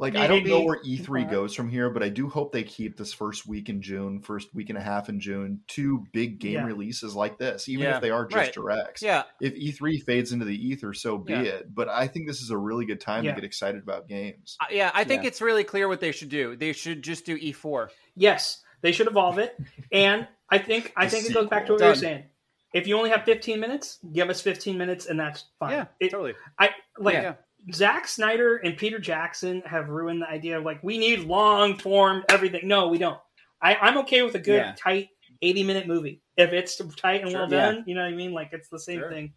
Right. 0.00 0.14
like 0.14 0.22
I 0.22 0.26
don't 0.26 0.46
know 0.46 0.62
where 0.62 0.80
E3 0.82 1.26
Uh, 1.26 1.30
goes 1.30 1.54
from 1.54 1.68
here, 1.68 1.90
but 1.90 2.02
I 2.02 2.08
do 2.08 2.28
hope 2.28 2.52
they 2.52 2.62
keep 2.62 2.96
this 2.96 3.12
first 3.12 3.46
week 3.46 3.68
in 3.68 3.82
June, 3.82 4.20
first 4.20 4.54
week 4.54 4.70
and 4.70 4.78
a 4.78 4.80
half 4.80 5.08
in 5.08 5.20
June, 5.20 5.60
two 5.66 6.06
big 6.12 6.38
game 6.38 6.54
Yeah. 6.54 6.64
releases 6.64 7.14
like 7.14 7.38
this, 7.38 7.68
even 7.68 7.84
Yeah. 7.84 7.96
if 7.96 8.02
they 8.02 8.10
are 8.10 8.24
just 8.24 8.34
Right. 8.36 8.52
directs. 8.52 9.02
Yeah, 9.02 9.24
If 9.40 9.54
E3 9.54 9.98
fades 9.98 10.32
into 10.32 10.44
the 10.44 10.54
ether, 10.56 10.94
so 10.94 11.18
be 11.18 11.32
Yeah. 11.34 11.42
it. 11.42 11.74
But 11.74 11.88
I 11.88 12.06
think 12.06 12.26
this 12.26 12.40
is 12.40 12.50
a 12.50 12.56
really 12.56 12.86
good 12.86 13.00
time 13.00 13.24
Yeah. 13.24 13.32
to 13.32 13.40
get 13.40 13.44
excited 13.44 13.82
about 13.82 14.08
games. 14.08 14.56
I- 14.60 14.72
yeah. 14.72 14.90
I 14.94 15.04
think 15.04 15.22
Yeah. 15.22 15.28
it's 15.28 15.40
really 15.40 15.64
clear 15.64 15.86
what 15.88 16.00
they 16.00 16.12
should 16.12 16.28
do. 16.30 16.56
They 16.56 16.72
should 16.72 17.02
just 17.02 17.24
do 17.26 17.36
E 17.40 17.52
four. 17.52 17.90
Yes, 18.16 18.62
they 18.82 18.92
should 18.92 19.06
evolve 19.06 19.38
it, 19.38 19.56
and 19.92 20.26
I 20.48 20.58
think 20.58 20.92
I 20.96 21.04
The 21.06 21.10
think 21.10 21.30
it 21.30 21.34
goes 21.34 21.48
back 21.48 21.66
to 21.66 21.72
what 21.72 21.78
sequel. 21.80 21.86
you 21.88 21.92
were 21.92 21.96
saying. 21.96 22.24
If 22.72 22.86
you 22.86 22.96
only 22.96 23.10
have 23.10 23.24
15 23.24 23.58
minutes, 23.60 23.98
give 24.12 24.30
us 24.30 24.40
15 24.40 24.78
minutes, 24.78 25.06
and 25.06 25.18
that's 25.18 25.44
fine. 25.58 25.72
Yeah, 25.72 25.86
It- 25.98 26.10
totally. 26.10 26.34
I 26.58 26.70
like 26.98 27.14
Yeah. 27.14 27.34
Zack 27.72 28.08
Snyder 28.08 28.56
and 28.58 28.76
Peter 28.76 28.98
Jackson 28.98 29.62
have 29.66 29.88
ruined 29.88 30.22
the 30.22 30.28
idea 30.28 30.58
of 30.58 30.64
like 30.64 30.82
we 30.82 30.98
need 30.98 31.20
long 31.20 31.76
form 31.76 32.24
everything. 32.28 32.66
No, 32.66 32.88
we 32.88 32.98
don't. 32.98 33.18
I, 33.62 33.74
I'm 33.76 33.98
okay 33.98 34.22
with 34.22 34.34
a 34.34 34.38
good 34.38 34.56
Yeah. 34.56 34.74
tight 34.78 35.08
80 35.42 35.64
minute 35.64 35.86
movie 35.86 36.20
if 36.36 36.52
it's 36.52 36.76
tight 36.96 37.22
and 37.22 37.30
Sure. 37.30 37.40
well 37.42 37.52
Yeah. 37.52 37.72
done. 37.72 37.84
You 37.86 37.94
know 37.94 38.02
what 38.02 38.12
I 38.12 38.16
mean? 38.16 38.32
Like 38.32 38.50
it's 38.52 38.68
the 38.68 38.78
same 38.78 39.00
Sure. 39.00 39.10
thing. 39.10 39.32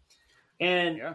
And 0.60 0.96
Yeah. 0.98 1.14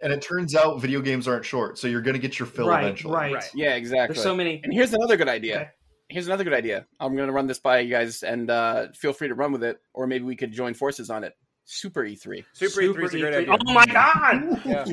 And 0.00 0.12
it 0.12 0.22
turns 0.22 0.54
out 0.54 0.80
video 0.80 1.00
games 1.00 1.26
aren't 1.26 1.44
short, 1.44 1.76
so 1.76 1.88
you're 1.88 2.00
going 2.02 2.14
to 2.14 2.20
get 2.20 2.38
your 2.38 2.46
fill 2.46 2.68
right, 2.68 2.84
eventually. 2.84 3.14
right, 3.14 3.34
Right. 3.34 3.50
Yeah, 3.52 3.74
exactly. 3.74 4.14
There's 4.14 4.22
so 4.22 4.34
many. 4.34 4.60
And 4.62 4.72
here's 4.72 4.92
another 4.94 5.16
good 5.16 5.28
idea. 5.28 5.56
Okay. 5.56 5.70
Here's 6.08 6.26
another 6.28 6.44
good 6.44 6.52
idea. 6.54 6.86
I'm 7.00 7.16
going 7.16 7.26
to 7.26 7.32
run 7.32 7.48
this 7.48 7.58
by 7.58 7.80
you 7.80 7.90
guys, 7.90 8.22
and 8.22 8.48
uh, 8.48 8.92
feel 8.94 9.12
free 9.12 9.26
to 9.28 9.34
run 9.34 9.50
with 9.50 9.64
it, 9.64 9.78
or 9.92 10.06
maybe 10.06 10.24
we 10.24 10.36
could 10.36 10.52
join 10.52 10.72
forces 10.72 11.10
on 11.10 11.24
it. 11.24 11.36
Super 11.70 12.04
E 12.06 12.16
E3. 12.16 12.44
Super, 12.54 12.80
E3 12.80 13.04
is 13.04 13.14
a 13.14 13.18
great 13.20 13.34
E3. 13.34 13.36
idea. 13.40 13.58
Oh 13.66 13.72
my 13.74 13.84
god! 13.86 14.60
Yeah. 14.64 14.84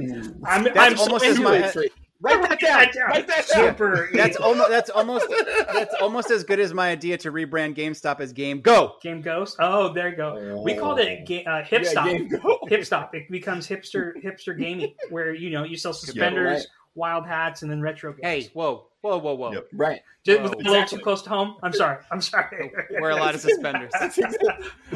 I'm, 0.44 0.64
That's 0.66 0.78
I'm 0.78 1.00
almost 1.00 1.24
so 1.24 1.32
as 1.32 1.40
my- 1.40 1.58
it. 1.58 1.74
E3. 1.74 1.88
Write 2.22 2.50
that 2.50 2.60
down. 2.60 3.08
Write 3.08 3.28
that 3.28 3.48
down. 3.48 3.68
Super. 3.70 4.10
That's 4.14 4.38
almost 4.38 4.70
that's 4.70 4.90
almost 4.90 5.28
that's 5.74 5.94
almost 6.02 6.32
as 6.32 6.44
good 6.44 6.60
as 6.60 6.74
my 6.74 6.90
idea 6.90 7.18
to 7.20 7.32
rebrand 7.32 7.76
GameStop 7.76 8.20
as 8.20 8.34
Game 8.34 8.62
Go. 8.62 8.96
Game 9.02 9.22
Ghost. 9.22 9.58
Oh, 9.60 9.94
there 9.94 10.10
you 10.10 10.16
go. 10.16 10.62
We 10.64 10.76
called 10.76 11.00
it 11.00 11.26
ga- 11.28 11.46
uh, 11.46 11.64
Hip 11.64 11.84
Yeah, 11.84 11.90
Stop. 11.90 12.08
Hip 12.70 12.86
Stop. 12.86 13.14
It 13.16 13.30
becomes 13.30 13.68
hipster 13.68 14.14
hipster 14.24 14.58
gaming, 14.58 14.96
where 15.10 15.34
you 15.36 15.50
know 15.52 15.64
you 15.66 15.78
sell 15.78 15.94
suspenders, 15.94 16.60
right. 16.60 16.68
wild 16.96 17.28
hats, 17.28 17.62
and 17.64 17.70
then 17.72 17.82
retro 17.82 18.14
games. 18.14 18.24
Hey, 18.46 18.50
whoa, 18.54 18.88
Whoa, 19.06 19.20
whoa, 19.20 19.36
whoa! 19.36 19.52
Yep. 19.52 19.68
Right. 19.74 20.02
Did, 20.24 20.38
Whoa. 20.38 20.44
was 20.44 20.52
that 20.52 20.66
a 20.66 20.72
little 20.72 20.86
too 20.88 20.98
close 20.98 21.22
to 21.22 21.30
home? 21.30 21.58
I'm 21.62 21.74
sorry. 21.84 21.98
I'm 22.10 22.22
sorry. 22.22 22.72
Wear 23.00 23.12
a 23.12 23.16
lot 23.16 23.36
of 23.36 23.42
suspenders. 23.50 23.92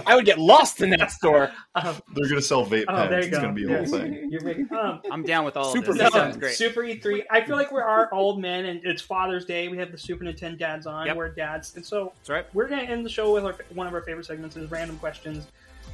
I 0.08 0.16
would 0.16 0.26
get 0.26 0.40
lost 0.40 0.82
in 0.82 0.90
that 0.90 1.12
store. 1.12 1.52
Um, 1.76 1.96
They're 2.16 2.28
going 2.28 2.38
to 2.38 2.42
sell 2.42 2.66
vape 2.66 2.86
oh, 2.88 2.96
pens. 2.96 3.10
there 3.12 3.20
you 3.20 3.28
It's 3.28 3.38
go. 3.38 3.44
going 3.44 3.56
to 3.56 3.68
be 3.68 3.72
a 3.72 3.78
whole 3.78 3.86
thing. 3.86 4.30
You're 4.32 4.42
right. 4.42 4.72
Um, 4.72 5.02
I'm 5.12 5.22
down 5.22 5.46
with 5.46 5.58
all 5.58 5.72
Super 5.72 5.92
of 5.92 5.98
this. 6.00 6.06
This 6.06 6.14
sounds 6.14 6.38
great. 6.38 6.56
Super 6.56 6.82
E3. 6.82 7.22
I 7.30 7.42
feel 7.42 7.56
like 7.56 7.72
we're 7.72 7.84
our 7.84 8.12
old 8.12 8.42
men, 8.42 8.66
and 8.66 8.82
it's 8.84 9.04
Father's 9.04 9.46
Day. 9.46 9.68
We 9.68 9.78
have 9.78 9.92
the 9.92 9.98
Super 10.00 10.24
Nintendo 10.24 10.58
dads 10.58 10.88
on. 10.88 11.06
Yep. 11.06 11.16
We're 11.16 11.30
dads, 11.30 11.76
and 11.76 11.86
so 11.86 12.12
That's 12.16 12.30
right. 12.32 12.46
we're 12.56 12.68
going 12.68 12.84
to 12.84 12.92
end 12.92 13.06
the 13.06 13.12
show 13.12 13.32
with 13.32 13.46
our, 13.46 13.56
one 13.76 13.86
of 13.86 13.94
our 13.94 14.02
favorite 14.02 14.26
segments 14.26 14.58
is 14.58 14.72
random 14.72 14.98
questions. 14.98 15.46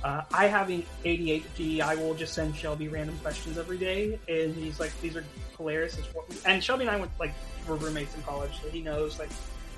Uh, 0.06 0.22
I 0.32 0.48
having 0.48 0.86
ADHD, 1.04 1.82
I 1.82 1.96
will 1.96 2.14
just 2.14 2.34
send 2.34 2.56
Shelby 2.56 2.88
random 2.88 3.18
questions 3.18 3.58
every 3.58 3.78
day, 3.78 4.18
and 4.30 4.54
he's 4.56 4.80
like, 4.80 4.92
"These 5.02 5.16
are 5.16 5.24
hilarious." 5.58 5.98
It's 5.98 6.08
what 6.14 6.30
we, 6.30 6.36
and 6.46 6.64
Shelby 6.64 6.84
and 6.84 6.92
I 6.92 6.98
went 6.98 7.12
like 7.20 7.34
were 7.68 7.76
roommates 7.76 8.16
in 8.16 8.24
college, 8.24 8.62
so 8.62 8.70
he 8.70 8.82
knows 8.82 9.20
like 9.20 9.30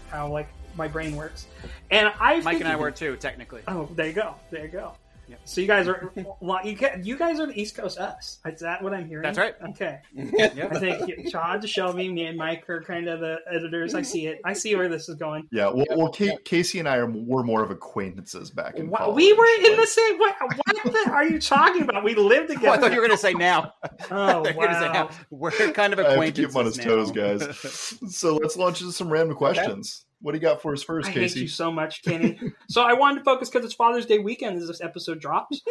how 0.09 0.27
like 0.27 0.47
my 0.75 0.87
brain 0.87 1.15
works. 1.15 1.47
And 1.91 2.11
I 2.19 2.39
Mike 2.41 2.59
and 2.59 2.67
I 2.67 2.75
were 2.75 2.91
too, 2.91 3.17
technically. 3.17 3.61
Oh, 3.67 3.89
there 3.95 4.07
you 4.07 4.13
go. 4.13 4.35
There 4.51 4.63
you 4.63 4.71
go. 4.71 4.93
Yep. 5.29 5.39
So 5.45 5.61
you 5.61 5.67
guys 5.67 5.87
are 5.87 6.11
well, 6.39 6.65
you, 6.65 6.77
ca- 6.77 6.97
you 7.03 7.17
guys 7.17 7.39
are 7.39 7.47
the 7.47 7.59
East 7.59 7.75
Coast 7.75 7.97
us. 7.97 8.39
Is 8.45 8.61
that 8.61 8.81
what 8.81 8.93
I'm 8.93 9.07
hearing? 9.07 9.23
That's 9.23 9.37
right. 9.37 9.55
Okay. 9.69 9.99
Yep. 10.15 10.75
I 10.75 10.79
think 10.79 11.31
Todd, 11.31 11.67
Shelby, 11.67 12.09
me, 12.09 12.25
and 12.25 12.37
Mike 12.37 12.69
are 12.69 12.81
kind 12.81 13.07
of 13.07 13.19
the 13.19 13.37
editors. 13.51 13.93
I 13.95 14.01
see 14.01 14.27
it. 14.27 14.39
I 14.45 14.53
see 14.53 14.75
where 14.75 14.87
this 14.89 15.09
is 15.09 15.15
going. 15.15 15.47
Yeah, 15.51 15.67
well, 15.67 15.85
Yep, 15.89 15.97
well 15.97 16.13
Ca- 16.13 16.25
yep. 16.25 16.45
Casey 16.45 16.79
and 16.79 16.87
I 16.87 16.97
are, 16.97 17.09
were 17.09 17.43
more 17.43 17.63
of 17.63 17.71
acquaintances 17.71 18.49
back 18.51 18.75
in 18.75 18.89
Wow, 18.89 18.97
college. 18.99 19.15
we 19.17 19.33
were 19.33 19.45
in 19.59 19.63
Like, 19.71 19.81
the 19.81 19.87
same. 19.87 20.17
What, 20.17 20.35
what 20.41 20.93
the 20.93 21.11
are 21.11 21.25
you 21.25 21.39
talking 21.39 21.81
about? 21.83 22.03
We 22.03 22.15
lived 22.15 22.49
Oh, 22.51 22.53
together. 22.55 22.69
I 22.69 22.77
thought 22.77 22.91
you 22.93 23.01
were 23.01 23.07
going 23.07 23.17
to 23.17 23.21
say 23.21 23.33
now. 23.33 23.73
Oh 23.83 24.43
I 24.45 24.53
thought 24.53 24.53
you 24.53 24.57
were 24.57 24.65
gonna 24.65 24.79
say 24.79 24.87
wow! 24.87 24.93
now. 24.93 25.09
We're 25.29 25.51
kind 25.51 25.93
of 25.93 25.99
I 25.99 26.03
have 26.03 26.11
to 26.11 26.13
acquaintances 26.13 26.45
keep 26.45 26.49
him 26.51 26.57
on 26.57 26.65
his 26.65 26.77
now. 26.77 26.83
toes, 26.85 27.11
guys. 27.11 28.13
so 28.15 28.35
let's 28.37 28.55
launch 28.57 28.81
into 28.81 28.93
some 28.93 29.09
random 29.09 29.35
questions. 29.35 30.05
What 30.21 30.31
do 30.31 30.37
you 30.37 30.41
got 30.41 30.61
for 30.61 30.73
us 30.73 30.81
first, 30.83 31.09
I 31.09 31.11
hate 31.11 31.19
Casey? 31.21 31.41
you 31.41 31.47
so 31.47 31.71
much, 31.71 32.01
Kenny. 32.03 32.39
so 32.69 32.81
I 32.81 32.93
wanted 32.93 33.19
to 33.19 33.23
focus 33.23 33.49
because 33.49 33.63
it's 33.65 33.75
Father's 33.75 34.05
Day 34.05 34.17
weekend 34.19 34.57
as 34.57 34.67
this 34.67 34.81
episode 34.81 35.19
drops. 35.19 35.61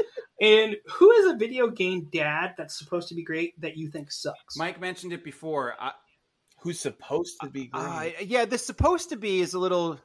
and 0.40 0.76
who 0.86 1.10
is 1.12 1.32
a 1.32 1.36
video 1.36 1.68
game 1.68 2.08
dad 2.12 2.54
that's 2.56 2.78
supposed 2.78 3.08
to 3.08 3.14
be 3.14 3.24
great 3.24 3.60
that 3.60 3.76
you 3.76 3.88
think 3.90 4.12
sucks? 4.12 4.56
Mike 4.56 4.80
mentioned 4.80 5.12
it 5.12 5.24
before. 5.24 5.74
I, 5.80 5.92
Who's 6.60 6.80
supposed 6.80 7.36
to 7.42 7.48
be 7.50 7.66
great? 7.66 7.82
uh, 7.84 8.22
yeah, 8.24 8.44
this 8.44 8.64
supposed 8.64 9.10
to 9.10 9.16
be 9.16 9.40
is 9.40 9.54
a 9.54 9.58
little. 9.58 9.98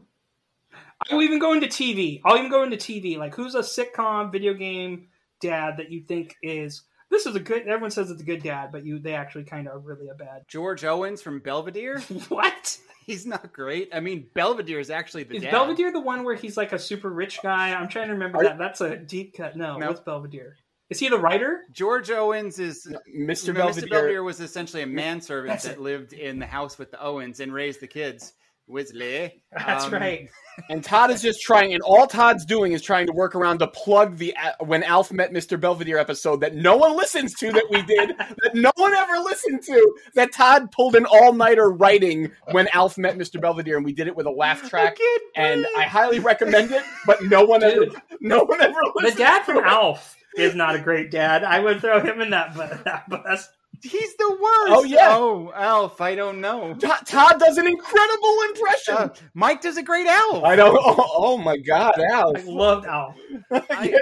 I'll 1.10 1.22
even 1.22 1.40
go 1.40 1.54
into 1.54 1.68
TV. 1.68 2.22
I'll 2.26 2.38
even 2.38 2.52
go 2.52 2.64
into 2.64 2.78
TV. 2.78 3.18
Like, 3.18 3.34
who's 3.36 3.56
a 3.56 3.60
sitcom 3.62 4.32
video 4.32 4.54
game 4.54 5.08
dad 5.40 5.78
that 5.78 5.92
you 5.92 6.02
think 6.04 6.36
is 6.44 6.84
this 7.12 7.26
is 7.28 7.36
a 7.36 7.40
good? 7.40 7.68
Everyone 7.68 7.92
says 7.92 8.10
it's 8.10 8.22
a 8.22 8.26
good 8.26 8.42
dad, 8.42 8.72
but 8.72 8.84
you 8.86 8.98
they 8.98 9.14
actually 9.14 9.44
kind 9.44 9.68
of 9.68 9.76
are 9.76 9.80
really 9.80 10.08
a 10.10 10.16
bad. 10.16 10.44
George 10.48 10.84
Owens 10.84 11.22
from 11.22 11.40
Belvedere. 11.40 12.02
What 12.30 12.78
He's 13.06 13.26
not 13.26 13.52
great. 13.52 13.90
I 13.94 14.00
mean, 14.00 14.28
Belvedere 14.36 14.80
is 14.80 14.90
actually 14.92 15.24
the 15.24 15.34
dad. 15.34 15.38
is 15.38 15.44
dad. 15.46 15.52
Belvedere 15.52 15.92
the 15.92 16.00
one 16.00 16.24
where 16.24 16.36
he's 16.36 16.56
like 16.56 16.72
a 16.72 16.80
super 16.80 17.10
rich 17.10 17.40
guy? 17.42 17.74
I'm 17.74 17.88
trying 17.90 18.08
to 18.08 18.14
remember 18.14 18.38
Are- 18.40 18.44
that. 18.44 18.58
That's 18.60 18.80
a 18.82 18.96
deep 18.96 19.36
cut. 19.36 19.56
No, 19.58 19.78
No. 19.78 19.88
what's 19.88 20.00
Belvedere? 20.02 20.56
Is 20.92 21.00
he 21.00 21.10
the 21.10 21.18
writer? 21.18 21.62
George 21.72 22.12
Owens 22.12 22.60
is 22.60 22.86
Mr. 22.86 23.52
Mr. 23.52 23.56
Belvedere. 23.56 23.90
Belvedere 23.90 24.24
was 24.24 24.40
essentially 24.40 24.84
a 24.84 24.88
manservant 24.88 25.50
That's 25.54 25.64
that 25.64 25.74
it. 25.78 25.80
lived 25.80 26.14
in 26.14 26.38
the 26.38 26.46
house 26.46 26.78
with 26.78 26.92
the 26.92 27.02
Owens 27.02 27.40
and 27.40 27.52
raised 27.54 27.80
the 27.80 27.88
kids. 27.88 28.34
Wesley. 28.72 29.42
That's 29.58 29.86
Um, 29.86 29.94
right. 29.94 30.30
And 30.70 30.84
Todd 30.84 31.12
is 31.12 31.22
just 31.22 31.42
trying, 31.42 31.74
and 31.74 31.82
all 31.82 32.08
Todd's 32.08 32.46
doing 32.46 32.72
is 32.74 32.82
trying 32.82 33.08
to 33.08 33.14
work 33.14 33.36
around 33.36 33.60
to 33.60 33.68
plug 33.68 34.18
the 34.18 34.36
uh, 34.36 34.52
when 34.66 34.84
Alf 34.84 35.12
met 35.12 35.32
Mr. 35.32 35.60
Belvedere 35.60 35.98
episode 35.98 36.42
that 36.42 36.56
no 36.56 36.78
one 36.78 36.96
listens 36.96 37.34
to 37.36 37.52
that 37.52 37.66
we 37.70 37.82
did, 37.84 38.16
that 38.18 38.52
no 38.54 38.72
one 38.76 38.94
ever 38.94 39.18
listened 39.20 39.64
to, 39.64 39.96
that 40.16 40.32
Todd 40.34 40.72
pulled 40.72 40.96
an 40.96 41.06
all 41.06 41.34
nighter 41.34 41.72
writing 41.72 42.32
when 42.52 42.68
Alf 42.74 42.98
met 42.98 43.18
Mr. 43.18 43.40
Belvedere, 43.42 43.78
and 43.78 43.86
we 43.86 43.94
did 43.94 44.08
it 44.08 44.16
with 44.16 44.26
a 44.26 44.32
laugh 44.32 44.62
track. 44.70 44.98
And 45.36 45.66
I 45.78 45.84
highly 45.84 46.20
recommend 46.20 46.72
it, 46.72 46.84
but 47.06 47.24
no 47.24 47.44
one 47.44 47.64
ever, 47.64 47.86
no 48.20 48.44
one 48.44 48.62
ever 48.62 48.74
The 48.82 48.92
listens. 49.04 49.18
dad 49.18 49.44
from. 49.46 49.58
Alf 49.64 50.16
is 50.38 50.54
not 50.56 50.76
a 50.76 50.80
great 50.80 51.12
dad. 51.12 51.44
I 51.44 51.60
would 51.60 51.82
throw 51.82 52.00
him 52.02 52.22
in 52.22 52.30
that 52.32 52.54
that 52.86 53.10
bus. 53.10 53.50
He's 53.84 54.16
the 54.16 54.30
worst. 54.30 54.72
Oh, 54.72 54.84
yeah. 54.84 55.16
Oh, 55.16 55.52
Alf. 55.56 56.02
I 56.02 56.16
don't 56.16 56.40
know. 56.40 56.74
Todd, 56.76 57.06
Todd 57.06 57.40
does 57.40 57.58
an 57.58 57.68
incredible 57.68 58.38
impression. 58.50 58.96
Uh, 58.96 59.10
Mike 59.34 59.62
does 59.62 59.78
a 59.78 59.84
great 59.84 60.08
Alf. 60.08 60.44
I 60.44 60.56
know. 60.56 60.78
Oh, 60.80 61.12
oh 61.16 61.38
my 61.38 61.58
God, 61.58 62.00
Alf. 62.00 62.38
I 62.38 62.42
loved 62.44 62.86
Alf. 62.86 63.16
I, 63.52 63.60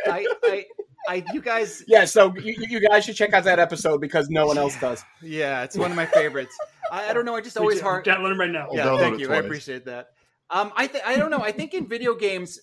I, 0.07 0.27
I, 0.43 0.65
I, 1.07 1.23
you 1.33 1.41
guys. 1.41 1.83
Yeah, 1.87 2.05
so 2.05 2.33
you, 2.35 2.55
you 2.69 2.87
guys 2.87 3.05
should 3.05 3.15
check 3.15 3.33
out 3.33 3.45
that 3.45 3.59
episode 3.59 4.01
because 4.01 4.29
no 4.29 4.45
one 4.45 4.57
else 4.57 4.79
does. 4.79 5.03
Yeah, 5.21 5.63
it's 5.63 5.77
one 5.77 5.91
of 5.91 5.97
my 5.97 6.05
favorites. 6.05 6.55
I, 6.91 7.09
I 7.09 7.13
don't 7.13 7.25
know. 7.25 7.35
I 7.35 7.41
just 7.41 7.57
always 7.57 7.79
hard. 7.79 8.05
Download 8.05 8.31
him 8.31 8.39
right 8.39 8.51
now. 8.51 8.67
Yeah, 8.71 8.97
thank 8.97 9.15
it 9.15 9.21
you. 9.21 9.33
I 9.33 9.37
appreciate 9.37 9.85
that. 9.85 10.09
Um, 10.49 10.73
I 10.75 10.87
th- 10.87 11.03
I 11.05 11.15
don't 11.15 11.29
know. 11.31 11.41
I 11.41 11.51
think 11.51 11.73
in 11.73 11.87
video 11.87 12.15
games, 12.15 12.59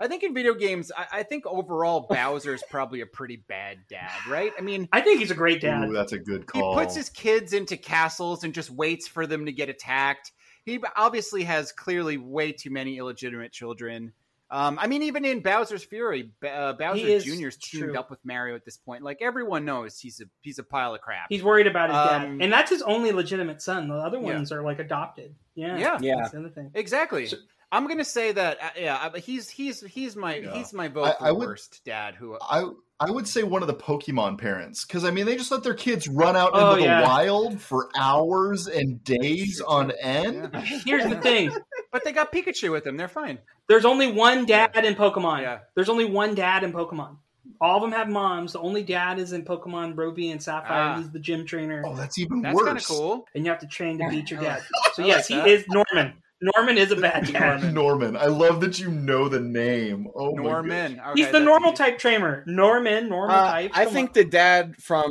I 0.00 0.08
think 0.08 0.22
in 0.22 0.34
video 0.34 0.54
games, 0.54 0.90
I, 0.96 1.06
I 1.20 1.22
think 1.22 1.46
overall 1.46 2.06
Bowser's 2.10 2.62
probably 2.70 3.00
a 3.00 3.06
pretty 3.06 3.36
bad 3.48 3.78
dad, 3.88 4.10
right? 4.28 4.52
I 4.58 4.62
mean, 4.62 4.88
I 4.92 5.00
think 5.00 5.20
he's 5.20 5.30
a 5.30 5.34
great 5.36 5.60
dad. 5.60 5.88
Ooh, 5.88 5.92
that's 5.92 6.12
a 6.12 6.18
good 6.18 6.46
call. 6.46 6.76
he 6.76 6.84
puts 6.84 6.94
his 6.96 7.08
kids 7.08 7.52
into 7.52 7.76
castles 7.76 8.44
and 8.44 8.52
just 8.54 8.70
waits 8.70 9.06
for 9.08 9.26
them 9.26 9.46
to 9.46 9.52
get 9.52 9.68
attacked. 9.68 10.32
He 10.64 10.80
obviously 10.96 11.44
has 11.44 11.72
clearly 11.72 12.16
way 12.16 12.52
too 12.52 12.70
many 12.70 12.96
illegitimate 12.98 13.52
children. 13.52 14.12
Um, 14.50 14.78
I 14.80 14.86
mean, 14.86 15.02
even 15.04 15.24
in 15.24 15.40
Bowser's 15.40 15.84
Fury, 15.84 16.30
uh, 16.46 16.74
Bowser 16.74 16.98
He 16.98 17.12
is 17.12 17.24
Jr.'s 17.24 17.56
teamed 17.56 17.84
true. 17.90 17.98
up 17.98 18.10
with 18.10 18.18
Mario 18.24 18.54
at 18.54 18.64
this 18.64 18.76
point. 18.76 19.02
Like 19.02 19.18
everyone 19.20 19.64
knows, 19.64 19.98
he's 19.98 20.20
a 20.20 20.24
he's 20.42 20.58
a 20.58 20.62
pile 20.62 20.94
of 20.94 21.00
crap. 21.00 21.26
He's 21.28 21.42
worried 21.42 21.66
about 21.66 21.88
his 21.90 21.96
dad, 21.98 22.28
Um, 22.28 22.40
and 22.40 22.52
that's 22.52 22.70
his 22.70 22.82
only 22.82 23.10
legitimate 23.10 23.62
son. 23.62 23.88
The 23.88 23.94
other 23.94 24.18
Yeah. 24.18 24.24
ones 24.34 24.52
are 24.52 24.62
like 24.62 24.78
adopted. 24.78 25.34
Yeah, 25.54 25.76
Yeah. 25.78 25.98
Yeah. 26.00 26.14
That's 26.18 26.30
the 26.32 26.38
other 26.40 26.48
thing. 26.50 26.70
Exactly. 26.74 27.26
So- 27.26 27.38
I'm 27.74 27.86
gonna 27.88 28.04
say 28.04 28.32
that. 28.32 28.58
Uh, 28.62 28.68
yeah, 28.78 28.96
uh, 28.96 29.18
he's 29.18 29.48
he's 29.50 29.80
he's 29.82 30.16
my 30.16 30.36
Yeah. 30.36 30.54
he's 30.54 30.72
my 30.72 30.88
vote 30.88 31.04
I- 31.06 31.12
for 31.18 31.24
I 31.26 31.30
would- 31.32 31.48
worst 31.48 31.80
dad. 31.84 32.14
Who 32.14 32.38
I 32.40 32.64
I 33.00 33.10
would 33.10 33.26
say 33.26 33.42
one 33.42 33.60
of 33.62 33.66
the 33.68 33.74
Pokemon 33.74 34.38
parents 34.38 34.84
because 34.84 35.04
I 35.04 35.10
mean 35.10 35.26
they 35.26 35.36
just 35.36 35.50
let 35.50 35.62
their 35.64 35.74
kids 35.74 36.06
run 36.08 36.36
out 36.36 36.50
Oh, 36.54 36.74
into 36.76 36.82
the 36.88 37.02
wild 37.02 37.60
for 37.60 37.88
hours 37.96 38.66
and 38.68 39.02
days 39.04 39.60
on 39.60 39.90
end. 40.00 40.50
Yeah. 40.54 40.60
Here's 40.60 41.06
the 41.08 41.20
thing: 41.20 41.50
But 41.92 42.04
they 42.04 42.12
got 42.12 42.32
Pikachu 42.32 42.70
with 42.70 42.84
them. 42.84 42.96
They're 42.96 43.08
fine. 43.08 43.38
there's 43.68 43.84
only 43.84 44.10
one 44.12 44.46
dad 44.46 44.84
in 44.84 44.94
Pokemon. 44.94 45.42
Yeah. 45.42 45.58
There's 45.74 45.88
only 45.88 46.04
one 46.04 46.34
dad 46.34 46.62
in 46.64 46.72
Pokemon. 46.72 47.16
All 47.60 47.76
of 47.76 47.82
them 47.82 47.92
have 47.92 48.08
moms. 48.08 48.52
The 48.52 48.60
only 48.60 48.82
dad 48.82 49.18
is 49.18 49.32
in 49.32 49.44
Pokemon 49.44 49.96
Ruby 49.96 50.30
and 50.30 50.42
Sapphire. 50.42 50.94
Ah. 50.94 50.96
He's 50.98 51.10
the 51.10 51.18
gym 51.20 51.46
trainer, 51.46 51.82
Oh, 51.86 51.94
that's 51.94 52.18
even 52.18 52.42
worse. 52.42 52.52
That's 52.54 52.64
kind 52.64 52.78
of 52.78 52.84
cool. 52.86 53.26
and 53.34 53.44
you 53.44 53.50
have 53.50 53.60
to 53.60 53.66
train 53.66 53.98
to 53.98 54.08
beat 54.08 54.30
your 54.30 54.40
dad. 54.48 54.62
So 54.94 55.02
I 55.02 55.06
yes, 55.06 55.30
like 55.30 55.44
he 55.44 55.50
is 55.52 55.64
Norman. 55.68 56.14
Norman 56.40 56.76
is 56.78 56.90
a 56.90 56.96
bad 56.96 57.26
dad. 57.32 57.72
Norman. 57.72 58.16
I 58.16 58.26
love 58.26 58.60
that 58.60 58.78
you 58.78 58.90
know 58.90 59.28
the 59.28 59.40
name. 59.40 60.08
Oh 60.14 60.34
my 60.36 60.42
Norman. 60.42 61.00
Okay, 61.00 61.22
He's 61.22 61.32
the 61.32 61.40
normal 61.40 61.70
easy. 61.70 61.76
type 61.76 61.98
trainer. 61.98 62.44
Norman, 62.46 63.08
normal 63.08 63.34
Uh, 63.36 63.50
type. 63.50 63.70
I 63.74 63.84
Come 63.84 63.92
think 63.94 64.08
on. 64.10 64.12
the 64.14 64.24
dad 64.24 64.76
from 64.76 65.10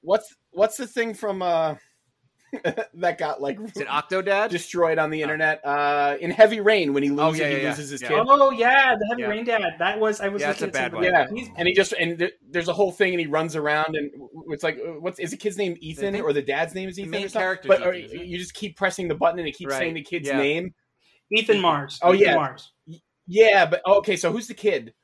what's 0.00 0.34
what's 0.50 0.76
the 0.76 0.86
thing 0.86 1.14
from 1.14 1.42
uh 1.42 1.76
that 2.94 3.18
got 3.18 3.42
like 3.42 3.58
Is 3.60 3.76
it 3.76 3.88
Octodad? 3.88 4.48
destroyed 4.48 4.98
on 4.98 5.10
the 5.10 5.20
internet 5.22 5.60
uh 5.64 6.16
in 6.20 6.30
Heavy 6.30 6.60
Rain 6.60 6.94
when 6.94 7.02
he 7.02 7.10
Oh, 7.10 7.26
loses 7.28 7.40
yeah, 7.40 7.46
he 7.48 7.52
yeah, 7.56 7.60
yeah. 7.62 7.68
loses 7.70 7.90
his 7.90 8.02
Yeah. 8.02 8.08
kid. 8.08 8.26
Oh 8.26 8.50
yeah, 8.50 8.94
the 8.98 9.06
heavy 9.10 9.22
Yeah. 9.22 9.28
rain 9.28 9.44
dad. 9.44 9.62
That 9.78 10.00
was 10.00 10.20
I 10.20 10.28
was. 10.28 10.40
Yeah, 10.42 10.50
it's 10.52 10.60
looking 10.60 10.74
a 10.74 10.78
bad 10.78 10.94
one. 10.94 11.04
Yeah, 11.04 11.26
and 11.56 11.68
he 11.68 11.74
just 11.74 11.92
and 11.92 12.18
th- 12.18 12.32
there's 12.50 12.68
a 12.68 12.72
whole 12.72 12.90
thing, 12.92 13.12
and 13.12 13.20
he 13.20 13.26
runs 13.26 13.54
around, 13.56 13.96
and 13.96 14.10
it's 14.48 14.62
like, 14.62 14.78
uh, 14.78 14.92
what's 15.00 15.18
is 15.18 15.30
the 15.32 15.36
kid's 15.36 15.58
name 15.58 15.76
Ethan, 15.80 16.12
think 16.14 16.24
or 16.24 16.32
the 16.32 16.42
dad's 16.42 16.74
name 16.74 16.88
is 16.88 16.96
the 16.96 17.02
Ethan, 17.02 17.10
main 17.10 17.24
or 17.26 17.28
something? 17.28 17.40
character's 17.42 17.68
But 17.68 17.86
or, 17.86 17.92
Ethan, 17.94 18.26
you 18.26 18.38
just 18.38 18.54
keep 18.54 18.76
pressing 18.76 19.08
the 19.08 19.14
button, 19.14 19.38
and 19.38 19.48
it 19.48 19.56
keeps 19.56 19.72
Right, 19.72 19.78
saying 19.80 19.94
the 19.94 20.02
kid's 20.02 20.28
yeah. 20.28 20.38
name. 20.38 20.74
Ethan 21.30 21.60
Mars. 21.60 21.98
Oh, 22.02 22.14
Ethan 22.14 22.26
yeah. 22.26 22.34
Mars. 22.34 22.72
Yeah, 23.26 23.66
but 23.66 23.82
oh, 23.84 23.98
okay, 23.98 24.16
so 24.16 24.32
who's 24.32 24.46
the 24.48 24.54
kid 24.54 24.94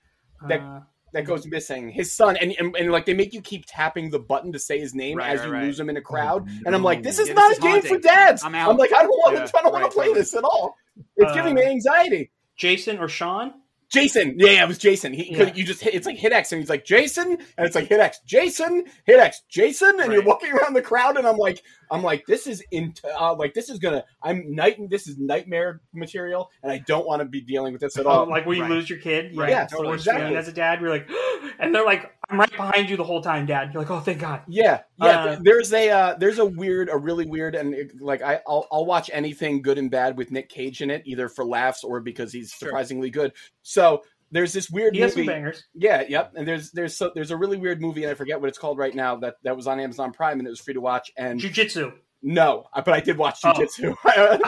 that 0.49 0.61
Uh, 0.61 0.80
that 1.15 1.25
goes 1.25 1.47
missing? 1.47 1.89
His 1.89 2.15
son, 2.15 2.37
and, 2.37 2.55
and 2.59 2.77
and 2.77 2.93
like 2.93 3.07
they 3.07 3.15
make 3.15 3.33
you 3.33 3.41
keep 3.41 3.65
tapping 3.67 4.11
the 4.11 4.19
button 4.19 4.53
to 4.53 4.59
say 4.59 4.79
his 4.79 4.95
name 4.95 5.17
Right, 5.19 5.31
as 5.31 5.41
right, 5.41 5.47
you 5.47 5.53
right. 5.53 5.65
lose 5.65 5.81
him 5.81 5.89
in 5.89 5.97
a 5.97 6.03
crowd, 6.03 6.45
Oh, 6.47 6.62
and 6.67 6.75
I'm 6.75 6.83
like, 6.83 7.03
this 7.03 7.19
is 7.19 7.29
Yeah, 7.29 7.35
not 7.35 7.49
this 7.49 7.59
a 7.59 7.67
is 7.67 7.73
game 7.83 7.83
for 7.95 7.99
dads. 7.99 8.45
I'm 8.45 8.55
out. 8.55 8.71
I'm 8.71 8.77
like, 8.77 8.93
I 8.93 9.03
don't 9.03 9.09
want 9.09 9.37
Yeah, 9.37 9.47
to. 9.47 9.59
I 9.59 9.62
don't 9.62 9.73
want 9.73 9.85
to 9.85 9.91
play 9.91 10.05
totally. 10.07 10.21
this 10.21 10.35
at 10.35 10.45
all. 10.45 10.77
It's 11.17 11.33
Uh, 11.33 11.35
giving 11.35 11.55
me 11.55 11.62
anxiety. 11.65 12.31
Jason 12.57 12.99
or 12.99 13.09
Sean. 13.09 13.55
Jason. 13.95 14.34
Yeah, 14.38 14.51
yeah, 14.51 14.64
it 14.64 14.68
was 14.68 14.78
Jason. 14.78 15.12
He 15.12 15.34
Yeah. 15.36 15.53
You 15.55 15.64
just 15.64 15.80
hit, 15.80 15.95
it's 15.95 16.07
like 16.07 16.16
hit 16.16 16.32
X, 16.32 16.53
and 16.53 16.61
he's 16.61 16.68
like 16.70 16.84
Jason, 16.84 17.32
and 17.57 17.66
it's 17.66 17.74
like 17.74 17.86
hit 17.88 18.01
X, 18.01 18.20
Jason, 18.26 18.84
hit 19.07 19.18
X, 19.18 19.42
Jason, 19.49 20.01
and 20.01 20.12
you're 20.12 20.22
walking 20.24 20.53
around 20.53 20.74
the 20.74 20.82
crowd, 20.82 21.16
and 21.16 21.26
I'm 21.26 21.36
like, 21.38 21.62
I'm 21.90 22.03
like, 22.03 22.26
this 22.26 22.47
is 22.47 22.62
in, 22.70 22.95
uh, 23.18 23.34
like 23.34 23.55
this 23.55 23.68
is 23.70 23.78
gonna, 23.78 24.05
I'm 24.22 24.55
night, 24.55 24.78
this 24.90 25.07
is 25.07 25.18
nightmare 25.18 25.80
material, 25.92 26.51
and 26.62 26.72
I 26.72 26.78
don't 26.78 27.07
want 27.07 27.20
to 27.20 27.26
be 27.26 27.40
dealing 27.40 27.72
with 27.72 27.80
this 27.82 27.97
at 27.99 28.07
Oh, 28.07 28.11
all. 28.11 28.28
like 28.28 28.47
when 28.47 28.57
you 28.57 28.62
Right. 28.62 28.70
lose 28.72 28.90
your 28.90 28.99
kid. 28.99 29.36
Right, 29.36 29.51
Yeah, 29.51 29.57
Yeah, 29.57 29.62
it's 29.64 29.72
the 29.72 29.76
totally. 29.78 29.92
worst 29.95 30.03
exactly. 30.03 30.22
feeling 30.24 30.36
as 30.38 30.49
a 30.49 30.53
dad. 30.53 30.80
You're 30.80 30.90
like, 30.90 31.09
and 31.59 31.74
they're 31.74 31.84
like, 31.84 32.11
I'm 32.30 32.40
right 32.40 32.51
behind 32.51 32.88
you 32.88 32.97
the 32.97 33.05
whole 33.05 33.20
time, 33.20 33.45
Dad. 33.45 33.70
You're 33.72 33.82
like, 33.82 33.90
oh, 33.90 34.01
thank 34.01 34.18
God. 34.18 34.40
Yeah, 34.49 34.80
yeah. 34.99 35.07
Uh, 35.24 35.38
there's 35.42 35.72
a 35.74 35.90
uh, 35.90 36.14
there's 36.18 36.38
a 36.38 36.45
weird, 36.47 36.88
a 36.88 36.97
really 36.97 37.26
weird, 37.26 37.55
and 37.55 37.74
it- 37.74 38.01
like 38.01 38.22
I 38.22 38.40
I'll, 38.49 38.66
I'll 38.72 38.86
watch 38.86 39.11
anything 39.12 39.61
good 39.61 39.76
and 39.76 39.90
bad 39.90 40.16
with 40.16 40.30
Nick 40.30 40.49
Cage 40.49 40.80
in 40.80 40.90
it, 40.90 41.03
either 41.05 41.28
for 41.28 41.45
laughs 41.45 41.84
or 41.84 42.01
because 42.01 42.32
he's 42.32 42.51
Sure. 42.51 42.68
surprisingly 42.70 43.11
good. 43.11 43.32
So 43.62 43.84
there's 44.30 44.53
this 44.53 44.68
weird 44.70 44.94
He 44.94 45.01
has 45.02 45.12
some 45.12 45.20
movie. 45.23 45.32
bangers. 45.32 45.65
Yeah, 45.74 46.02
yep. 46.09 46.32
And 46.36 46.47
there's 46.47 46.70
there's 46.73 46.97
so, 46.97 47.11
there's 47.15 47.31
a 47.31 47.36
really 47.36 47.56
weird 47.56 47.81
movie, 47.81 48.02
and 48.05 48.11
I 48.11 48.15
forget 48.15 48.40
what 48.40 48.48
it's 48.48 48.59
called 48.59 48.78
right 48.78 48.94
now. 48.94 49.16
That 49.16 49.36
that 49.44 49.56
was 49.56 49.66
on 49.66 49.78
Amazon 49.81 50.12
Prime, 50.12 50.39
and 50.39 50.47
it 50.47 50.51
was 50.51 50.61
free 50.61 50.74
to 50.74 50.81
watch. 50.81 51.11
And 51.16 51.39
Jiu-Jitsu. 51.40 51.93
No, 52.27 52.66
but 52.74 52.89
I 52.89 53.01
did 53.01 53.19
watch 53.19 53.40
Oh. 53.44 53.52
jujitsu. 53.52 53.94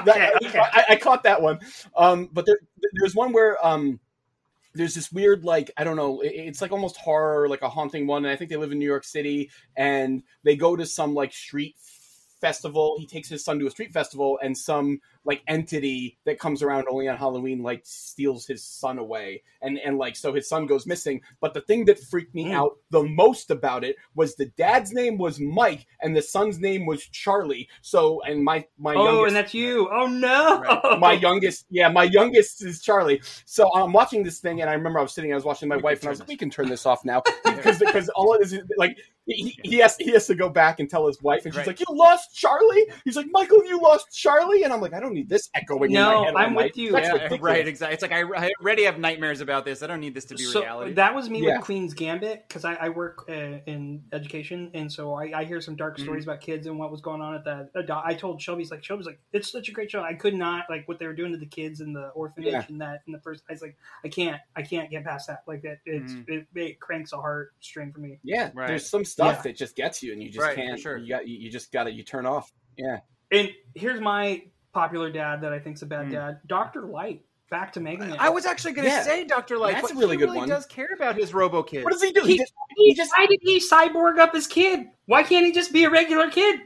That- 0.06 0.32
okay. 0.44 0.58
I, 0.58 0.84
I 0.90 0.96
caught 0.96 1.24
that 1.24 1.42
one. 1.42 1.60
Um, 1.94 2.30
but 2.32 2.46
there, 2.46 2.56
there's 3.00 3.14
one 3.14 3.32
where 3.34 3.64
um, 3.64 4.00
there's 4.74 4.94
this 4.94 5.12
weird 5.12 5.44
like 5.44 5.70
I 5.76 5.84
don't 5.84 5.96
know. 5.96 6.20
it- 6.22 6.28
It's 6.34 6.62
like 6.62 6.72
almost 6.72 6.96
horror, 6.96 7.48
like 7.48 7.60
a 7.62 7.68
haunting 7.68 8.06
one. 8.06 8.24
And 8.24 8.32
I 8.32 8.36
think 8.36 8.48
they 8.50 8.56
live 8.56 8.72
in 8.72 8.78
New 8.78 8.86
York 8.86 9.04
City, 9.04 9.50
and 9.76 10.22
they 10.42 10.56
go 10.56 10.74
to 10.74 10.86
some 10.86 11.14
like 11.14 11.32
street 11.34 11.76
festival. 12.40 12.96
He 12.98 13.06
takes 13.06 13.28
his 13.28 13.44
son 13.44 13.58
to 13.58 13.66
a 13.66 13.70
street 13.70 13.92
festival, 13.92 14.38
and 14.42 14.56
some 14.56 15.00
like 15.26 15.42
entity 15.48 16.16
that 16.24 16.38
comes 16.38 16.62
around 16.62 16.86
only 16.88 17.08
on 17.08 17.16
Halloween 17.16 17.62
like 17.62 17.82
steals 17.84 18.46
his 18.46 18.64
son 18.64 18.98
away, 18.98 19.42
and 19.60 19.78
and 19.78 19.98
like 19.98 20.16
so 20.16 20.32
his 20.32 20.48
son 20.48 20.66
goes 20.66 20.86
missing. 20.86 21.20
But 21.40 21.52
the 21.52 21.60
thing 21.62 21.84
that 21.86 21.98
freaked 21.98 22.34
me 22.34 22.46
Mm. 22.46 22.52
out 22.54 22.76
the 22.90 23.02
most 23.02 23.50
about 23.50 23.82
it 23.84 23.96
was 24.14 24.36
the 24.36 24.46
dad's 24.56 24.92
name 24.92 25.18
was 25.18 25.40
Mike, 25.40 25.86
and 26.00 26.16
the 26.16 26.22
son's 26.22 26.58
name 26.60 26.86
was 26.86 27.04
Charlie. 27.08 27.68
So 27.82 28.22
and 28.22 28.42
my 28.44 28.64
my 28.78 28.94
Oh, 28.94 29.04
youngest 29.04 29.26
and 29.26 29.36
that's 29.36 29.54
you. 29.54 29.88
Oh 29.92 30.06
no. 30.06 30.60
Right. 30.60 31.00
my 31.00 31.12
youngest, 31.12 31.66
yeah, 31.70 31.88
my 31.88 32.04
youngest 32.04 32.64
is 32.64 32.80
Charlie. 32.80 33.20
So 33.44 33.68
I'm 33.74 33.92
watching 33.92 34.22
this 34.22 34.38
thing, 34.38 34.60
and 34.60 34.70
I 34.70 34.74
remember 34.74 35.00
I 35.00 35.02
was 35.02 35.12
sitting, 35.12 35.32
I 35.32 35.34
was 35.34 35.44
watching 35.44 35.68
my 35.68 35.76
We 35.76 35.82
wife, 35.82 36.00
and 36.00 36.08
I 36.08 36.10
was 36.10 36.20
like, 36.20 36.28
"We 36.28 36.36
can 36.36 36.50
turn 36.50 36.68
this 36.68 36.86
off 36.86 37.04
now," 37.04 37.22
because 37.44 37.78
because 37.80 38.08
all 38.10 38.34
it 38.34 38.42
is, 38.42 38.52
is 38.52 38.62
like 38.76 38.96
he, 39.26 39.58
he 39.64 39.78
has 39.78 39.96
he 39.98 40.12
has 40.12 40.26
to 40.28 40.36
go 40.36 40.48
back 40.48 40.78
and 40.78 40.88
tell 40.88 41.06
his 41.08 41.20
wife, 41.20 41.44
and 41.46 41.52
she's 41.54 41.66
like, 41.66 41.80
"You 41.80 41.86
lost 41.90 42.34
Charlie." 42.34 42.86
He's 43.04 43.16
like, 43.16 43.26
"Michael, 43.30 43.64
you 43.66 43.80
lost 43.80 44.12
Charlie," 44.12 44.62
and 44.62 44.72
I'm 44.72 44.80
like, 44.80 44.94
"I 44.94 45.00
don't 45.00 45.15
need 45.16 45.28
this 45.28 45.48
echoing 45.55 45.90
in 45.90 45.94
No, 45.94 46.06
my 46.20 46.24
head." 46.26 46.34
all 46.34 46.38
I'm 46.38 46.55
night. 46.55 46.64
with 46.66 46.76
you. 46.76 46.93
That's 46.93 47.09
Yeah, 47.09 47.36
right, 47.40 47.66
exactly. 47.66 47.94
It's 47.94 48.02
like 48.02 48.12
I, 48.12 48.20
I 48.22 48.51
already 48.60 48.84
have 48.84 48.98
nightmares 48.98 49.40
about 49.40 49.64
this. 49.64 49.82
I 49.82 49.86
don't 49.86 50.01
need 50.01 50.14
this 50.14 50.24
to 50.26 50.34
be 50.34 50.43
so 50.44 50.60
reality. 50.60 50.93
that 50.94 51.14
was 51.14 51.28
me 51.30 51.44
Yeah. 51.44 51.56
with 51.56 51.64
Queen's 51.64 51.94
Gambit 51.94 52.44
because 52.48 52.64
I, 52.64 52.74
I 52.74 52.88
work 52.90 53.24
uh, 53.28 53.32
in 53.66 54.02
education, 54.12 54.70
and 54.74 54.90
so 54.93 55.14
I, 55.14 55.32
I 55.40 55.44
hear 55.44 55.60
some 55.60 55.74
Mm-hmm. 55.74 55.78
dark 55.78 55.98
stories 55.98 56.24
about 56.24 56.40
kids 56.40 56.66
and 56.66 56.78
what 56.78 56.90
was 56.90 57.01
going 57.01 57.20
on 57.20 57.34
at 57.34 57.44
that. 57.44 57.70
uh, 57.74 58.02
I 58.05 58.14
told 58.14 58.40
Shelby's 58.40 58.70
like 58.70 58.84
Shelby's 58.84 59.06
like 59.06 59.18
it's 59.32 59.51
such 59.51 59.68
a 59.68 59.72
great 59.72 59.90
show. 59.90 60.02
I 60.02 60.14
could 60.14 60.34
not 60.34 60.64
like 60.70 60.86
what 60.88 60.98
they 60.98 61.06
were 61.06 61.14
doing 61.14 61.32
to 61.32 61.38
the 61.38 61.47
kids 61.47 61.80
in 61.80 61.93
the 61.93 62.09
orphanage 62.10 62.52
Yeah. 62.52 62.64
and 62.68 62.80
that 62.80 63.02
in 63.06 63.12
the 63.12 63.20
first. 63.20 63.43
I 63.48 63.52
was 63.52 63.62
like 63.62 63.76
I 64.05 64.09
can't 64.09 64.40
I 64.55 64.62
can't 64.62 64.90
get 64.90 65.05
past 65.05 65.26
that. 65.28 65.43
Like 65.47 65.62
that 65.62 65.78
it's 65.86 66.12
Mhm. 66.12 66.28
it, 66.28 66.47
it 66.55 66.80
cranks 66.80 67.12
a 67.12 67.16
heart 67.16 67.52
string 67.60 67.93
for 67.93 68.01
me. 68.01 68.18
Yeah, 68.22 68.51
Right. 68.55 68.68
there's 68.68 68.88
some 68.88 69.05
stuff 69.05 69.36
Yeah. 69.38 69.43
that 69.43 69.56
just 69.56 69.76
gets 69.76 70.02
you, 70.02 70.12
and 70.12 70.22
you 70.22 70.28
just 70.30 70.47
Right, 70.47 70.56
can't. 70.56 70.78
sure. 70.78 70.97
You 70.97 71.09
got 71.09 71.26
you, 71.28 71.36
you 71.38 71.51
just 71.51 71.72
got 71.72 71.84
to 71.84 71.90
you 71.93 72.02
turn 72.05 72.26
off. 72.26 72.52
Yeah, 72.76 72.98
And 73.30 73.51
here's 73.74 74.01
my 74.01 74.43
popular 74.76 75.10
dad 75.10 75.40
that 75.40 75.52
I 75.54 75.58
think's 75.58 75.80
a 75.82 75.86
bad 75.86 76.06
Mm. 76.08 76.12
dad, 76.12 76.40
Doctor 76.46 76.82
Light. 76.82 77.22
Back 77.48 77.72
to 77.74 77.80
Mega 77.80 78.04
Man. 78.04 78.16
I 78.18 78.28
was 78.28 78.44
actually 78.44 78.72
going 78.72 78.86
to 78.88 78.90
Yeah. 78.94 79.02
say 79.02 79.24
Doctor 79.24 79.56
Light, 79.56 79.76
That's 79.76 79.88
but 79.92 79.96
a 79.96 80.00
really 80.00 80.16
he 80.16 80.18
good 80.18 80.24
really 80.26 80.38
one. 80.38 80.48
does 80.48 80.66
care 80.66 80.88
about 80.94 81.14
his 81.16 81.32
Robo 81.32 81.62
Kid. 81.62 81.84
what 81.84 81.92
does 81.92 82.02
he 82.02 82.10
do? 82.12 82.22
He- 82.22 82.32
He 82.32 82.38
just, 82.38 82.52
He 82.76 82.84
he 82.88 82.94
just 82.94 83.12
why 83.16 83.24
did 83.26 83.38
he 83.42 83.58
cyborg 83.60 84.18
up 84.18 84.34
his 84.34 84.46
kid? 84.46 84.88
Why 85.06 85.22
can't 85.22 85.46
he 85.46 85.52
just 85.52 85.72
be 85.72 85.84
a 85.84 85.90
regular 85.90 86.28
kid? 86.30 86.60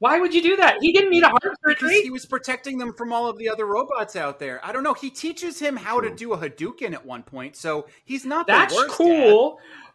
Why 0.00 0.20
would 0.20 0.32
you 0.32 0.40
do 0.42 0.54
that? 0.56 0.76
He 0.80 0.92
didn't 0.92 1.10
need 1.10 1.24
a 1.24 1.28
heart 1.30 1.42
because 1.42 1.80
surgery. 1.80 2.02
he 2.02 2.10
was 2.10 2.24
protecting 2.26 2.78
them 2.78 2.92
from 2.92 3.12
all 3.12 3.26
of 3.26 3.36
the 3.38 3.48
other 3.48 3.66
robots 3.66 4.14
out 4.14 4.38
there. 4.38 4.60
I 4.64 4.70
don't 4.70 4.84
know. 4.84 4.94
He 4.94 5.10
teaches 5.10 5.58
him 5.58 5.76
how 5.76 6.00
to 6.00 6.14
do 6.14 6.32
a 6.34 6.38
Hadouken 6.38 6.92
at 6.92 7.04
one 7.04 7.24
point, 7.24 7.56
so 7.56 7.86
he's 8.04 8.24
not 8.24 8.46
That's 8.46 8.72
the 8.72 8.82
worst. 8.82 8.96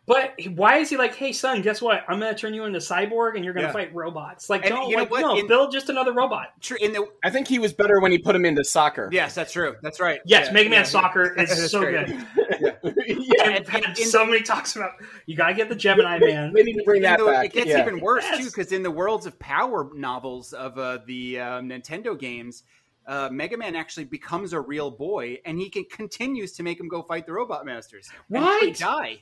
Cool. 0.05 0.15
But 0.15 0.33
why 0.55 0.77
is 0.77 0.89
he 0.89 0.97
like, 0.97 1.15
hey 1.15 1.31
son, 1.31 1.61
guess 1.61 1.81
what? 1.81 2.03
I'm 2.07 2.19
gonna 2.19 2.35
turn 2.35 2.53
you 2.53 2.65
into 2.65 2.79
cyborg 2.79 3.35
and 3.35 3.43
you're 3.45 3.53
gonna 3.53 3.67
Yeah. 3.67 3.73
fight 3.73 3.93
robots. 3.95 4.49
Like, 4.49 4.65
And 4.65 4.71
don't 4.75 4.89
you 4.89 4.97
know 4.97 5.03
like, 5.03 5.11
what? 5.11 5.21
no, 5.21 5.37
In- 5.37 5.47
build 5.47 5.71
just 5.71 5.89
another 5.89 6.13
robot. 6.13 6.49
True. 6.61 6.77
In 6.81 6.91
the 6.93 7.07
I 7.23 7.29
think 7.29 7.47
he 7.47 7.59
was 7.59 7.73
better 7.73 7.99
when 8.01 8.11
he 8.11 8.17
put 8.17 8.35
him 8.35 8.45
into 8.45 8.63
soccer. 8.63 9.09
yes, 9.11 9.33
that's 9.35 9.53
true. 9.53 9.75
That's 9.81 9.99
right. 9.99 10.19
Yes, 10.25 10.47
Yeah, 10.47 10.53
Mega 10.53 10.69
Man 10.69 10.79
yeah. 10.79 10.83
Soccer 10.83 11.33
is 11.41 11.71
so 11.71 11.79
great. 11.81 12.07
good. 12.07 12.25
yeah. 12.57 12.71
And 12.83 13.55
And- 13.55 13.57
and- 13.57 13.67
had 13.67 13.97
so 13.97 14.25
many 14.25 14.41
talks 14.41 14.75
about 14.75 14.91
you 15.25 15.35
gotta 15.35 15.53
get 15.53 15.69
the 15.69 15.75
Gemini 15.75 16.19
man. 16.19 16.53
They 16.53 16.63
need 16.63 16.77
to 16.77 16.83
bring 16.83 16.97
In 16.97 17.03
that 17.03 17.19
the- 17.19 17.25
back. 17.25 17.45
It 17.47 17.53
gets 17.53 17.67
yeah. 17.69 17.81
even 17.81 17.99
worse 17.99 18.23
Yes. 18.23 18.37
too, 18.39 18.45
because 18.45 18.71
in 18.71 18.83
the 18.83 18.91
worlds 18.91 19.25
of 19.25 19.37
power 19.39 19.89
novels 19.93 20.53
of 20.53 20.77
uh, 20.77 20.99
the 21.05 21.39
uh, 21.39 21.45
Nintendo 21.61 22.17
games, 22.19 22.63
uh, 23.07 23.29
Mega 23.31 23.57
Man 23.57 23.75
actually 23.75 24.05
becomes 24.05 24.53
a 24.53 24.59
real 24.61 24.89
boy, 24.91 25.39
and 25.45 25.59
he 25.59 25.69
can 25.69 25.83
continues 25.85 26.53
to 26.53 26.63
make 26.63 26.79
him 26.79 26.87
go 26.87 27.01
fight 27.03 27.25
the 27.25 27.33
Robot 27.33 27.65
Masters. 27.65 28.09
And 28.29 28.43
they 28.43 28.47
Right. 28.47 28.77
die. 28.77 29.17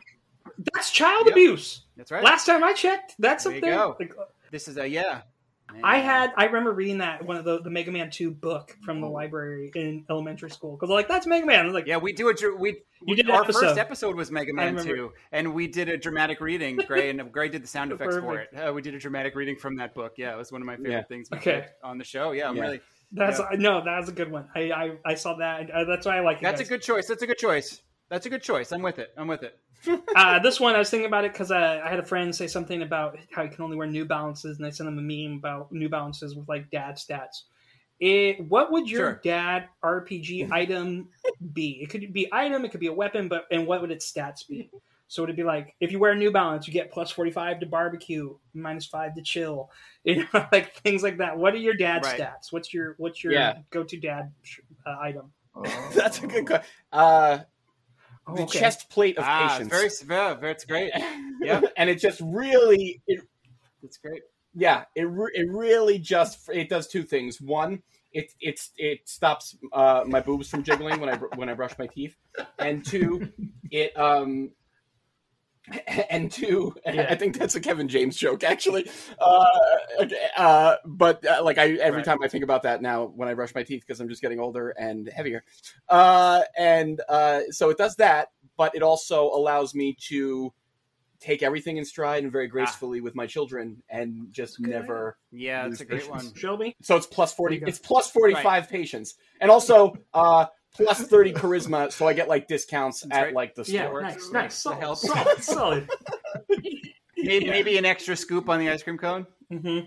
That's 0.73 0.91
child 0.91 1.25
Yep. 1.27 1.33
abuse. 1.33 1.81
That's 1.97 2.11
right. 2.11 2.23
Last 2.23 2.45
time 2.45 2.63
I 2.63 2.73
checked, 2.73 3.15
that's 3.19 3.43
There 3.45 3.51
up 3.51 3.55
you 3.55 3.61
there. 3.61 3.75
go. 3.75 3.95
Like, 3.99 4.13
This 4.51 4.67
is 4.67 4.77
a 4.77 4.87
yeah. 4.87 5.21
I 5.83 5.99
had 5.99 6.33
I 6.35 6.45
remember 6.45 6.73
reading 6.73 6.97
that 6.97 7.25
one 7.25 7.37
of 7.37 7.45
the 7.45 7.61
the 7.61 7.69
Mega 7.69 7.91
Man 7.91 8.09
two 8.11 8.29
book 8.29 8.75
from 8.83 8.99
the 8.99 9.07
library 9.07 9.71
in 9.73 10.03
elementary 10.09 10.51
school 10.51 10.75
because 10.75 10.89
like 10.89 11.07
that's 11.07 11.25
Mega 11.25 11.45
Man. 11.45 11.61
I 11.61 11.65
was 11.65 11.73
like, 11.73 11.87
Yeah, 11.87 11.95
we 11.97 12.11
do 12.11 12.27
a 12.27 12.33
dr- 12.33 12.59
we. 12.59 12.81
You 13.07 13.15
did 13.15 13.29
our 13.29 13.41
episode. 13.43 13.61
first 13.61 13.79
episode 13.79 14.15
was 14.17 14.29
Mega 14.31 14.53
Man. 14.53 14.75
Two, 14.77 15.13
and 15.31 15.53
we 15.53 15.67
did 15.67 15.87
a 15.87 15.95
dramatic 15.97 16.41
reading. 16.41 16.75
Gray 16.87 17.09
and 17.09 17.31
Gray 17.31 17.47
did 17.47 17.63
the 17.63 17.67
sound 17.67 17.93
effects 17.93 18.17
for 18.17 18.37
it. 18.39 18.49
Uh, 18.53 18.73
we 18.73 18.81
did 18.81 18.95
a 18.95 18.99
dramatic 18.99 19.33
reading 19.33 19.55
from 19.55 19.77
that 19.77 19.95
book. 19.95 20.15
Yeah, 20.17 20.33
it 20.33 20.37
was 20.37 20.51
one 20.51 20.61
of 20.61 20.65
my 20.65 20.75
favorite 20.75 20.91
Yeah. 20.91 21.03
things 21.03 21.29
Okay. 21.31 21.67
on 21.81 21.97
the 21.97 22.03
show. 22.03 22.31
Yeah, 22.33 22.49
I'm 22.49 22.57
Yeah. 22.57 22.63
really. 22.63 22.81
That's 23.13 23.39
no, 23.53 23.81
that's 23.83 24.09
a 24.09 24.13
good 24.13 24.29
one. 24.29 24.49
I 24.53 24.71
I, 24.71 24.91
I 25.05 25.15
saw 25.15 25.35
that. 25.37 25.61
and, 25.61 25.71
uh, 25.71 25.83
that's 25.85 26.05
why 26.05 26.17
I 26.17 26.19
like 26.19 26.37
it. 26.37 26.43
That's 26.43 26.59
a 26.61 26.65
good 26.65 26.81
choice. 26.81 27.07
That's 27.07 27.23
a 27.23 27.27
good 27.27 27.37
choice. 27.37 27.81
That's 28.09 28.25
a 28.25 28.29
good 28.29 28.43
choice. 28.43 28.73
I'm 28.73 28.81
with 28.81 28.99
it. 28.99 29.13
I'm 29.17 29.27
with 29.27 29.43
it. 29.43 29.57
uh, 30.15 30.39
this 30.39 30.59
one 30.59 30.75
I 30.75 30.79
was 30.79 30.89
thinking 30.89 31.07
about 31.07 31.25
it 31.25 31.33
because 31.33 31.51
uh, 31.51 31.81
I 31.83 31.89
had 31.89 31.99
a 31.99 32.05
friend 32.05 32.35
say 32.35 32.47
something 32.47 32.81
about 32.81 33.17
how 33.31 33.43
you 33.43 33.49
can 33.49 33.63
only 33.63 33.77
wear 33.77 33.87
New 33.87 34.05
Balances, 34.05 34.57
and 34.57 34.65
I 34.65 34.69
sent 34.69 34.87
him 34.89 34.97
a 34.97 35.01
meme 35.01 35.37
about 35.37 35.71
New 35.71 35.89
Balances 35.89 36.35
with 36.35 36.47
like 36.49 36.69
dad 36.69 36.95
stats. 36.97 37.43
It, 37.99 38.39
what 38.49 38.71
would 38.71 38.89
your 38.89 38.99
Sure. 38.99 39.21
dad 39.23 39.69
RPG 39.83 40.49
item 40.51 41.09
be? 41.53 41.79
It 41.81 41.89
could 41.89 42.11
be 42.13 42.27
item, 42.31 42.65
it 42.65 42.71
could 42.71 42.79
be 42.79 42.87
a 42.87 42.93
weapon, 42.93 43.27
but 43.27 43.45
and 43.51 43.67
what 43.67 43.81
would 43.81 43.91
its 43.91 44.11
stats 44.11 44.47
be? 44.47 44.69
So 45.07 45.21
it 45.21 45.25
would 45.25 45.29
it 45.31 45.35
be 45.37 45.43
like 45.43 45.75
if 45.81 45.91
you 45.91 45.99
wear 45.99 46.13
a 46.13 46.15
New 46.15 46.31
Balance, 46.31 46.67
you 46.67 46.73
get 46.73 46.89
plus 46.91 47.11
forty 47.11 47.31
five 47.31 47.59
to 47.59 47.65
barbecue, 47.65 48.35
minus 48.53 48.85
five 48.85 49.13
to 49.15 49.21
chill, 49.21 49.69
you 50.03 50.25
know, 50.33 50.45
like 50.51 50.73
things 50.77 51.03
like 51.03 51.17
that. 51.17 51.37
What 51.37 51.53
are 51.53 51.57
your 51.57 51.73
dad's 51.73 52.07
Right. 52.07 52.19
stats? 52.19 52.51
What's 52.51 52.73
your 52.73 52.95
what's 52.97 53.23
your 53.23 53.33
Yeah. 53.33 53.57
go 53.71 53.83
to 53.83 53.97
dad 53.97 54.31
uh, 54.85 54.95
item? 55.01 55.33
That's 55.93 56.23
a 56.23 56.27
good 56.27 56.47
question. 56.47 56.65
Uh, 56.93 57.39
Oh, 58.27 58.35
the 58.35 58.43
okay. 58.43 58.59
chest 58.59 58.89
plate 58.89 59.17
of 59.17 59.23
ah, 59.25 59.49
patience. 59.49 59.69
very, 60.05 60.35
very, 60.35 60.51
it's 60.51 60.65
great. 60.65 60.91
Yeah. 61.43 61.61
and 61.75 61.89
it 61.89 61.99
just 61.99 62.21
really, 62.23 63.01
it, 63.07 63.19
That's 63.81 63.97
great. 63.97 64.21
yeah, 64.53 64.83
it 64.95 65.09
re- 65.09 65.31
it 65.33 65.49
really 65.49 65.97
just 65.97 66.47
it 66.53 66.69
does 66.69 66.87
two 66.87 67.01
things. 67.01 67.41
One, 67.41 67.81
it 68.13 68.31
it's 68.39 68.69
it 68.77 69.09
stops 69.09 69.57
uh, 69.73 70.03
my 70.05 70.19
boobs 70.19 70.49
from 70.49 70.61
jiggling 70.61 70.99
when 70.99 71.09
I 71.09 71.15
when 71.35 71.49
I 71.49 71.55
brush 71.55 71.73
my 71.79 71.87
teeth, 71.87 72.15
and 72.59 72.85
two, 72.85 73.31
it 73.71 73.97
um. 73.97 74.51
And 76.09 76.31
two, 76.31 76.75
Yeah. 76.85 77.07
I 77.09 77.15
think 77.15 77.37
that's 77.37 77.55
a 77.55 77.59
Kevin 77.61 77.87
James 77.87 78.17
joke, 78.17 78.43
actually. 78.43 78.89
Uh, 79.19 79.45
uh, 80.37 80.75
but 80.85 81.25
uh, 81.25 81.43
like 81.43 81.57
I, 81.57 81.73
every 81.73 81.97
Right. 81.97 82.05
time 82.05 82.17
I 82.23 82.27
think 82.27 82.43
about 82.43 82.63
that 82.63 82.81
now, 82.81 83.05
when 83.05 83.29
I 83.29 83.33
brush 83.33 83.53
my 83.55 83.63
teeth, 83.63 83.81
because 83.85 83.99
I'm 83.99 84.09
just 84.09 84.21
getting 84.21 84.39
older 84.39 84.69
and 84.71 85.07
heavier, 85.07 85.43
uh, 85.89 86.41
and 86.57 86.99
uh, 87.07 87.41
so 87.51 87.69
it 87.69 87.77
does 87.77 87.95
that, 87.97 88.29
but 88.57 88.75
it 88.75 88.81
also 88.83 89.25
allows 89.25 89.73
me 89.75 89.95
to 90.09 90.51
take 91.19 91.43
everything 91.43 91.77
in 91.77 91.85
stride 91.85 92.23
and 92.23 92.31
very 92.31 92.47
gracefully 92.47 92.99
with 92.99 93.13
my 93.15 93.27
children, 93.27 93.83
and 93.89 94.27
just 94.31 94.57
Good. 94.61 94.71
never. 94.71 95.17
Yeah, 95.31 95.67
that's 95.67 95.81
a 95.81 95.85
great 95.85 96.01
Patience. 96.01 96.25
one. 96.25 96.33
Shelby. 96.35 96.75
So 96.81 96.95
it's 96.97 97.05
forty. 97.33 97.61
It's 97.65 97.79
plus 97.79 98.09
forty 98.09 98.33
five 98.33 98.67
patience, 98.69 99.13
and 99.39 99.51
also 99.51 99.95
uh, 100.13 100.47
plus 100.73 101.01
thirty 101.01 101.33
charisma. 101.33 101.91
So 101.91 102.07
I 102.07 102.13
get 102.13 102.27
like 102.27 102.47
discounts 102.47 103.01
That's 103.01 103.17
at 103.17 103.23
right. 103.25 103.33
like 103.33 103.55
the 103.55 103.65
store. 103.65 103.75
Yeah, 103.75 103.91
works. 103.91 104.03
nice, 104.03 104.31
Works. 104.31 104.31
nice, 104.33 104.63
That 104.63 104.97
solid, 104.97 104.97
solid, 105.43 105.43
solid. 105.43 105.89
Maybe, 107.17 107.49
maybe 107.49 107.77
an 107.77 107.85
extra 107.85 108.15
scoop 108.15 108.49
on 108.49 108.59
the 108.59 108.69
ice 108.69 108.83
cream 108.83 108.97
cone 108.97 109.27
hmm 109.49 109.79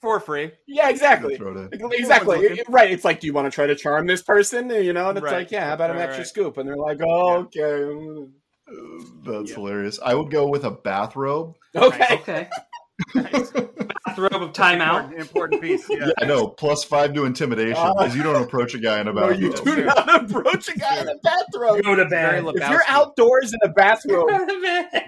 for 0.00 0.20
free. 0.20 0.52
Yeah, 0.68 0.90
exactly. 0.90 1.36
Throw 1.36 1.50
it 1.56 1.72
in. 1.74 1.92
Exactly. 1.92 2.60
Right. 2.68 2.92
It's 2.92 3.04
like, 3.04 3.18
do 3.18 3.26
you 3.26 3.32
want 3.32 3.46
to 3.46 3.50
try 3.50 3.66
to 3.66 3.74
charm 3.74 4.06
this 4.06 4.22
person? 4.22 4.70
You 4.70 4.92
know, 4.92 5.08
and 5.08 5.18
it's 5.18 5.24
Right. 5.24 5.38
like, 5.38 5.50
yeah, 5.50 5.66
how 5.66 5.74
about 5.74 5.90
an 5.90 5.96
Right, 5.96 6.04
extra 6.04 6.20
right. 6.20 6.28
scoop? 6.28 6.56
And 6.56 6.68
they're 6.68 6.76
like, 6.76 7.00
oh, 7.04 7.48
okay. 7.56 8.30
That's 9.24 9.50
Yeah. 9.50 9.56
hilarious. 9.56 9.98
I 10.04 10.14
would 10.14 10.30
go 10.30 10.46
with 10.46 10.62
a 10.64 10.70
bathrobe. 10.70 11.56
Okay. 11.74 12.06
Okay. 12.12 12.48
Bathrobe 13.14 14.42
of 14.42 14.52
timeout. 14.52 15.12
Important, 15.12 15.20
important 15.20 15.62
piece. 15.62 15.88
Yeah. 15.88 15.96
Yeah, 16.06 16.12
I 16.20 16.24
know. 16.24 16.48
Plus 16.48 16.84
five 16.84 17.14
to 17.14 17.24
intimidation 17.24 17.76
Uh, 17.76 17.94
because 17.94 18.16
you 18.16 18.22
don't 18.22 18.42
approach 18.42 18.74
a 18.74 18.78
guy 18.78 19.00
in 19.00 19.08
a 19.08 19.12
No, 19.12 19.30
you 19.30 19.50
bathrobe. 19.50 19.64
do 19.66 19.74
Sure. 19.74 19.84
not 19.84 20.24
approach 20.24 20.68
a 20.68 20.78
guy 20.78 21.00
in 21.00 21.08
a 21.08 21.16
bathrobe. 21.22 21.82
Go 21.82 21.94
to 21.94 22.04
bed. 22.06 22.44
If 22.46 22.70
you're 22.70 22.82
outdoors 22.88 23.52
in 23.52 23.58
a 23.62 23.68
bathrobe, 23.72 24.28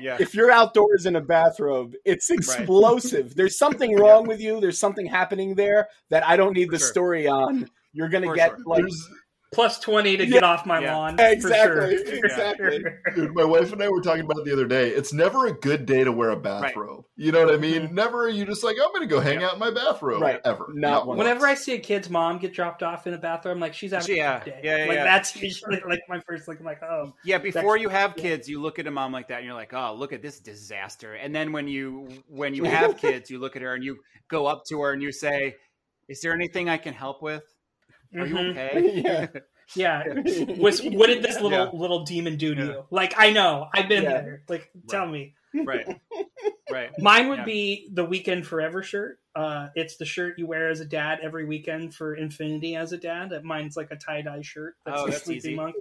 Yeah. 0.00 0.16
if 0.20 0.34
you're 0.34 0.50
outdoors 0.50 1.06
in 1.06 1.16
a 1.16 1.20
bathrobe, 1.20 1.94
it's 2.04 2.30
explosive. 2.30 3.34
There's 3.34 3.58
something 3.58 3.96
wrong 4.00 4.26
with 4.26 4.40
you. 4.40 4.60
There's 4.60 4.78
something 4.78 5.06
happening 5.06 5.54
there 5.54 5.88
that 6.10 6.26
I 6.26 6.36
don't 6.36 6.54
need 6.54 6.66
For 6.66 6.72
the 6.72 6.78
sure. 6.78 6.88
story 6.88 7.26
on. 7.26 7.68
You're 7.92 8.08
gonna 8.08 8.28
For 8.28 8.34
get 8.36 8.50
sure. 8.50 8.58
like 8.66 8.82
There's, 8.82 9.08
Plus 9.52 9.81
20 9.81 10.16
to 10.16 10.24
Yeah. 10.24 10.31
get 10.31 10.44
off 10.44 10.64
my 10.64 10.78
Yeah. 10.81 10.94
lawn. 10.94 11.16
Exactly, 11.18 11.97
For 11.97 12.06
sure. 12.06 12.14
exactly. 12.24 12.85
dude, 13.16 13.35
my 13.35 13.44
wife 13.44 13.72
and 13.72 13.82
I 13.82 13.89
were 13.89 14.01
talking 14.01 14.24
about 14.24 14.39
it 14.39 14.44
the 14.44 14.52
other 14.52 14.66
day. 14.66 14.90
It's 14.90 15.12
never 15.12 15.47
a 15.47 15.52
good 15.52 15.86
day 15.86 16.05
to 16.05 16.12
wear 16.12 16.31
a 16.31 16.36
bathrobe. 16.36 17.05
You 17.16 17.32
know 17.32 17.44
what 17.44 17.52
I 17.55 17.59
mean? 17.59 17.89
Mhm. 17.89 17.93
Never. 17.93 18.27
are 18.27 18.28
You 18.28 18.44
just 18.44 18.62
like 18.62 18.77
I'm 18.81 18.90
going 18.90 19.01
to 19.01 19.06
go 19.12 19.18
hang 19.18 19.40
Yeah. 19.40 19.48
out 19.48 19.55
in 19.55 19.59
my 19.59 19.72
bathrobe. 19.72 20.22
Right. 20.22 20.40
Ever. 20.44 20.68
Not 20.72 21.09
once. 21.09 21.18
Whenever 21.18 21.47
I 21.48 21.55
see 21.55 21.72
a 21.74 21.78
kid's 21.81 22.09
mom 22.09 22.39
get 22.39 22.52
dropped 22.52 22.85
off 22.85 23.09
in 23.09 23.14
a 23.14 23.18
bathroom, 23.18 23.59
like 23.59 23.74
she's 23.74 23.90
having 23.90 24.16
Yeah. 24.16 24.40
a 24.40 24.44
good 24.44 24.51
day. 24.52 24.60
Yeah, 24.62 24.77
yeah, 24.77 24.85
like 24.85 24.97
yeah. 24.98 25.05
that's 25.05 25.35
usually 25.35 25.81
like 25.89 26.01
my 26.09 26.20
first 26.28 26.47
like 26.47 26.60
I'm 26.60 26.64
like, 26.66 26.82
oh. 26.85 27.12
Yeah, 27.24 27.39
before 27.39 27.77
you 27.77 27.89
have 27.89 28.14
yeah. 28.16 28.22
kids, 28.22 28.48
you 28.48 28.60
look 28.62 28.78
at 28.78 28.86
a 28.86 28.90
mom 28.93 29.12
like 29.12 29.27
that 29.28 29.39
and 29.39 29.47
you're 29.47 29.55
like, 29.55 29.74
"Oh, 29.74 29.94
look 29.94 30.12
at 30.12 30.22
this 30.22 30.39
disaster." 30.39 31.14
And 31.14 31.35
then 31.35 31.51
when 31.52 31.66
you 31.66 32.06
when 32.28 32.55
you 32.55 32.64
have 32.64 32.97
kids, 32.98 33.31
you 33.31 33.40
look 33.40 33.56
at 33.56 33.62
her 33.62 33.74
and 33.74 33.82
you 33.82 33.98
go 34.28 34.47
up 34.47 34.62
to 34.68 34.81
her 34.82 34.93
and 34.93 35.02
you 35.02 35.10
say, 35.10 35.56
Is 36.09 36.20
there 36.20 36.32
anything 36.32 36.68
I 36.68 36.77
can 36.77 36.94
help 36.94 37.20
with? 37.20 37.43
Are 38.15 38.27
you 38.27 38.35
Mhm. 38.35 38.51
okay? 38.51 39.03
yeah. 39.05 39.27
Yeah. 39.77 40.03
Was 40.59 40.82
what 40.82 41.07
did 41.07 41.23
this 41.23 41.41
little 41.41 41.53
Yeah. 41.53 41.70
little 41.73 42.03
demon 42.05 42.37
do 42.39 42.57
to 42.57 42.61
Yeah. 42.61 42.66
you? 42.69 42.85
Like 42.91 43.15
I 43.16 43.31
know, 43.31 43.69
I've 43.73 43.89
been 43.89 44.03
Yeah. 44.03 44.11
there. 44.20 44.43
Like 44.49 44.69
tell 44.89 45.07
me. 45.07 45.35
right. 45.55 45.87
Right. 46.69 46.91
Mine 46.99 47.28
would 47.28 47.39
Yeah. 47.41 47.45
be 47.45 47.89
the 47.93 48.05
Weekend 48.05 48.49
Forever 48.49 48.82
shirt. 48.82 49.20
Uh, 49.35 49.69
it's 49.77 49.97
the 49.97 50.05
shirt 50.05 50.41
you 50.41 50.49
wear 50.49 50.70
as 50.70 50.81
a 50.81 50.85
dad 50.85 51.20
every 51.23 51.45
weekend 51.45 51.95
for 51.95 52.15
Infinity 52.16 52.74
as 52.74 52.93
a 52.93 52.99
dad. 52.99 53.32
Uh, 53.32 53.41
Mine's 53.45 53.77
like 53.77 53.93
a 53.93 53.97
tie 53.97 54.23
dye 54.23 54.43
shirt. 54.43 54.74
Oh, 54.87 55.07
that's 55.07 55.23
Sleepy 55.23 55.37
easy. 55.39 55.55
Monk. 55.55 55.77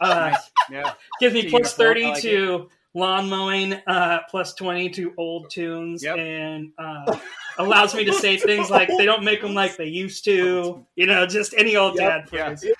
Uh, 0.00 0.30
Nice. 0.30 0.50
Yeah. 0.68 0.92
gives 1.20 1.32
me 1.34 1.42
To 1.42 1.50
plus 1.50 1.74
thirty 1.74 2.04
like 2.06 2.22
to 2.22 2.68
lawn 2.98 3.28
mowing, 3.28 3.74
uh, 3.86 4.20
plus 4.30 4.54
twenty 4.54 4.88
to 4.90 5.14
old 5.16 5.50
tunes, 5.50 6.02
Yep. 6.02 6.16
and 6.18 6.72
uh, 6.78 7.16
allows 7.58 7.94
me 7.94 8.04
to 8.04 8.12
say 8.12 8.36
things 8.36 8.70
like 8.70 8.88
they 8.98 9.04
don't 9.06 9.22
make 9.24 9.40
them 9.42 9.54
like 9.54 9.76
they 9.76 9.86
used 9.86 10.24
to. 10.24 10.84
You 10.96 11.06
know, 11.06 11.26
just 11.26 11.54
any 11.56 11.76
old 11.76 11.96
Yep. 11.96 12.08
dad 12.08 12.28
phrase. 12.28 12.64
Yeah. 12.64 12.72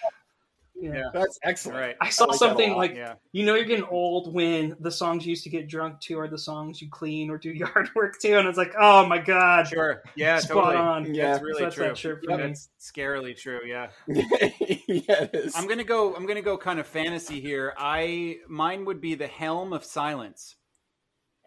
Yeah. 0.80 1.04
That's 1.12 1.38
excellent. 1.42 1.78
Right. 1.78 1.96
I 2.00 2.08
saw 2.10 2.26
like 2.26 2.38
something 2.38 2.74
like 2.76 2.94
Yeah. 2.94 3.14
you 3.32 3.44
know 3.44 3.54
you're 3.56 3.64
getting 3.64 3.84
old 3.86 4.32
when 4.32 4.76
the 4.80 4.90
songs 4.92 5.26
you 5.26 5.30
used 5.30 5.42
to 5.44 5.50
get 5.50 5.68
drunk 5.68 6.00
to 6.02 6.18
are 6.20 6.28
the 6.28 6.38
songs 6.38 6.80
you 6.80 6.88
clean 6.88 7.30
or 7.30 7.38
do 7.38 7.50
yard 7.54 7.90
work 7.96 8.18
to, 8.20 8.38
and 8.38 8.46
it's 8.48 8.58
like, 8.58 8.74
oh 8.78 9.06
my 9.06 9.18
god, 9.18 9.66
Sure. 9.68 10.02
Yeah. 10.16 10.38
spot 10.38 10.56
Totally. 10.56 10.76
on. 10.76 11.14
Yeah. 11.14 11.32
That's 11.32 11.42
really 11.42 11.58
So 11.58 11.64
that's 11.64 11.74
true. 11.74 11.84
that 11.88 11.98
shirt 11.98 12.24
for 12.24 12.30
Yep. 12.30 12.40
me. 12.40 12.46
That's 12.46 12.68
scarily 12.80 13.36
true. 13.36 13.60
Yeah. 13.66 13.88
yeah, 14.08 15.22
it 15.24 15.30
is. 15.34 15.56
I'm 15.56 15.66
gonna 15.66 15.84
go. 15.84 16.14
I'm 16.14 16.26
gonna 16.26 16.42
go 16.42 16.56
kind 16.56 16.78
of 16.78 16.86
fantasy 16.86 17.40
here. 17.40 17.74
I 17.76 18.36
mine 18.48 18.84
would 18.84 19.00
be 19.00 19.14
the 19.16 19.26
helm 19.26 19.72
of 19.72 19.84
silence, 19.84 20.54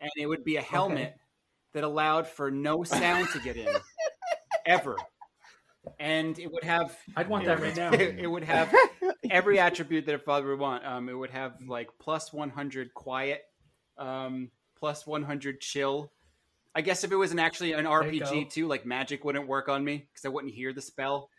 and 0.02 0.12
it 0.18 0.26
would 0.28 0.44
be 0.44 0.58
a 0.58 0.62
helmet 0.62 1.16
that 1.74 1.84
allowed 1.86 2.28
for 2.28 2.52
no 2.52 2.84
sound 2.84 3.30
to 3.30 3.40
get 3.40 3.56
in, 3.56 3.70
ever, 4.66 4.98
and 6.00 6.38
it 6.40 6.52
would 6.52 6.64
have. 6.64 6.98
I'd 7.16 7.28
want 7.28 7.46
that 7.46 7.60
right 7.60 7.76
now. 7.76 7.92
It, 7.94 8.30
would 8.30 8.44
have 8.44 8.74
every 9.30 9.60
attribute 9.60 10.06
that 10.06 10.16
a 10.16 10.20
father 10.20 10.48
would 10.50 10.60
want. 10.60 10.86
Um, 10.86 11.10
it 11.10 11.14
would 11.14 11.32
have 11.32 11.56
like 11.68 11.90
plus 12.00 12.32
100 12.32 12.94
quiet, 12.94 13.42
um, 13.98 14.52
plus 14.78 15.06
100 15.06 15.62
chill. 15.62 16.12
I 16.74 16.82
guess 16.82 17.04
if 17.04 17.12
it 17.12 17.16
was 17.16 17.32
an 17.32 17.40
actually 17.40 17.74
an 17.74 17.86
RPG 17.86 18.50
too, 18.52 18.68
like 18.68 18.86
magic 18.86 19.26
wouldn't 19.26 19.48
work 19.48 19.70
on 19.70 19.84
me 19.84 20.08
because 20.12 20.26
I 20.26 20.30
wouldn't 20.30 20.54
hear 20.54 20.74
the 20.74 20.82
spell. 20.82 21.30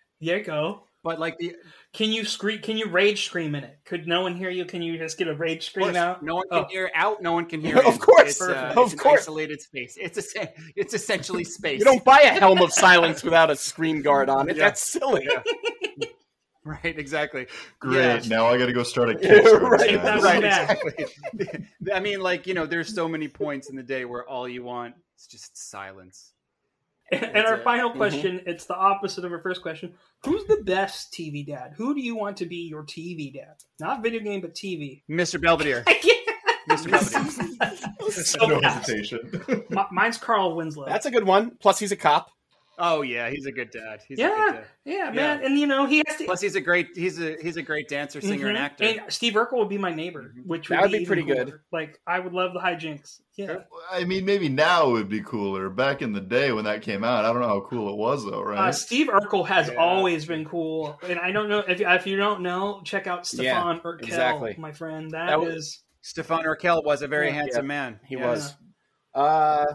Go. 0.45 0.85
But 1.05 1.19
like 1.19 1.37
the 1.39 1.57
Can 1.93 2.13
you 2.13 2.25
scream? 2.25 2.61
Can 2.61 2.77
you 2.77 2.87
rage 2.89 3.25
scream 3.25 3.55
in 3.57 3.65
it? 3.65 3.77
Could 3.85 4.07
no 4.07 4.23
one 4.23 4.37
hear 4.37 4.51
you? 4.51 4.65
Can 4.65 4.83
you 4.83 4.97
just 4.99 5.19
get 5.19 5.27
a 5.27 5.35
rage 5.35 5.67
scream 5.67 5.97
out? 5.97 6.23
No 6.23 6.37
one 6.37 6.49
can 6.49 6.65
Oh. 6.65 6.69
hear 6.71 6.91
out. 6.95 7.21
No 7.21 7.33
one 7.33 7.47
can 7.47 7.61
hear. 7.61 7.79
Of 7.79 7.95
in. 7.95 7.99
course, 7.99 8.31
it's, 8.31 8.41
uh, 8.41 8.47
perfect. 8.47 8.71
it's 8.71 8.79
Of 8.79 8.93
an 8.93 8.99
course. 8.99 9.21
isolated 9.23 9.61
space. 9.61 9.99
It's 10.01 10.37
a, 10.37 10.49
it's 10.77 10.95
essentially 10.95 11.43
space. 11.59 11.81
you 11.81 11.85
don't 11.85 12.05
buy 12.05 12.21
a 12.21 12.39
helm 12.39 12.63
of 12.63 12.73
silence 12.73 13.25
without 13.25 13.51
a 13.51 13.57
screen 13.57 14.01
guard 14.01 14.29
on 14.29 14.49
it. 14.49 14.57
Yeah. 14.57 14.65
That's 14.67 14.81
silly. 14.81 15.29
right? 16.65 16.97
Exactly. 16.99 17.47
Great. 17.81 17.97
Yeah. 17.97 18.29
Now 18.29 18.47
I 18.47 18.57
got 18.59 18.67
to 18.67 18.73
go 18.73 18.85
start 18.85 19.09
a 19.11 19.13
Yeah, 19.21 19.41
Kickstarter. 19.41 19.71
right, 19.71 20.03
that's 20.03 20.23
right. 20.23 20.45
Exactly. 20.45 21.67
I 21.93 21.99
mean, 22.01 22.21
like 22.21 22.47
you 22.47 22.55
know, 22.55 22.65
there's 22.67 22.95
so 22.95 23.09
many 23.09 23.27
points 23.27 23.69
in 23.71 23.77
the 23.77 23.83
day 23.83 24.05
where 24.05 24.25
all 24.29 24.49
you 24.49 24.63
want 24.63 24.95
is 25.19 25.27
just 25.27 25.57
silence. 25.71 26.33
And, 27.13 27.25
and 27.37 27.47
our 27.47 27.57
it. 27.57 27.65
final 27.65 27.91
Mhm. 27.91 27.97
question, 27.97 28.41
it's 28.47 28.65
the 28.65 28.75
opposite 28.75 29.25
of 29.25 29.33
our 29.33 29.41
first 29.41 29.63
question. 29.63 29.95
Who's 30.25 30.45
the 30.47 30.63
best 30.65 31.13
TV 31.13 31.45
dad? 31.47 31.75
Who 31.77 31.95
do 31.95 32.01
you 32.01 32.17
want 32.17 32.37
to 32.39 32.47
be 32.47 32.57
your 32.69 32.85
TV 32.85 33.31
dad? 33.33 33.55
Not 33.79 34.03
video 34.03 34.21
game, 34.21 34.41
but 34.41 34.55
TV. 34.55 35.03
Mr. 35.11 35.41
Belvedere. 35.41 35.85
I 35.87 35.95
can't. 35.95 36.19
Mr. 36.69 36.91
Belvedere. 36.91 38.11
so 38.25 38.47
no 38.47 38.61
hesitation. 38.61 39.45
Mi- 39.71 39.83
Mine's 39.91 40.17
Carl 40.19 40.57
Winslow. 40.57 40.87
That's 40.87 41.07
a 41.07 41.11
good 41.11 41.25
one. 41.25 41.53
Plus, 41.61 41.79
he's 41.79 41.93
a 41.93 41.97
cop. 41.97 42.31
Oh 42.79 43.03
yeah, 43.03 43.29
he's 43.29 43.45
a 43.47 43.53
good 43.53 43.71
dad. 43.71 44.01
He's 44.09 44.19
a 44.19 44.23
Yeah. 44.23 44.29
good 44.31 44.55
dad. 44.55 44.65
yeah, 44.85 45.11
man. 45.11 45.45
And 45.45 45.59
you 45.59 45.67
know 45.67 45.85
he 45.85 46.03
has 46.07 46.17
to. 46.17 46.25
Plus, 46.25 46.41
he's 46.41 46.55
a 46.55 46.61
great. 46.61 46.89
He's 46.95 47.21
a 47.21 47.37
he's 47.43 47.57
a 47.57 47.63
great 47.63 47.89
dancer, 47.89 48.21
singer, 48.21 48.49
and 48.49 48.57
Mhm. 48.57 48.61
actor. 48.61 48.85
And 48.85 49.01
Steve 49.09 49.35
Urkel 49.35 49.59
would 49.59 49.69
be 49.69 49.77
my 49.79 49.93
neighbor, 49.95 50.33
Mhm. 50.37 50.47
which 50.47 50.69
would 50.71 50.77
That 50.79 50.83
would 50.83 50.91
be 50.93 50.97
even 50.99 51.07
pretty 51.07 51.23
good. 51.23 51.53
Like 51.71 52.01
I 52.07 52.19
would 52.19 52.33
love 52.33 52.55
the 52.55 52.61
hijinks. 52.61 53.21
Yeah. 53.37 53.59
I 53.91 54.05
mean, 54.05 54.25
maybe 54.25 54.49
now 54.49 54.89
it 54.89 54.93
would 54.93 55.09
be 55.09 55.21
cooler. 55.23 55.69
Back 55.71 56.03
in 56.03 56.13
the 56.13 56.21
day 56.21 56.53
when 56.53 56.65
that 56.65 56.83
came 56.83 57.05
out, 57.05 57.25
I 57.25 57.33
don't 57.33 57.41
know 57.43 57.49
how 57.49 57.61
cool 57.69 57.91
it 57.91 57.97
was, 57.97 58.25
though, 58.25 58.43
right? 58.43 58.69
Uh, 58.69 58.73
Steve 58.73 59.09
Urkel 59.09 59.47
has 59.47 59.69
Yeah. 59.69 59.75
always 59.77 60.27
been 60.27 60.45
cool, 60.45 60.99
and 61.07 61.19
I 61.19 61.31
don't 61.31 61.49
know 61.49 61.61
if 61.61 61.81
if 61.81 62.07
you 62.07 62.17
don't 62.17 62.41
know, 62.41 62.81
check 62.85 63.07
out 63.07 63.27
Stefan 63.27 63.81
Urkel, 63.81 64.03
exactly. 64.03 64.55
my 64.59 64.73
friend. 64.73 65.11
That 65.11 65.27
that 65.29 65.41
was- 65.41 65.55
is. 65.55 65.83
Stefan 66.01 66.45
Urkel 66.45 66.83
was 66.85 67.03
a 67.03 67.07
very 67.09 67.29
Yeah. 67.29 67.35
handsome 67.35 67.67
man. 67.67 68.01
He 68.07 68.17
Yeah. 68.17 68.29
was. 68.31 68.57
Uh, 69.15 69.67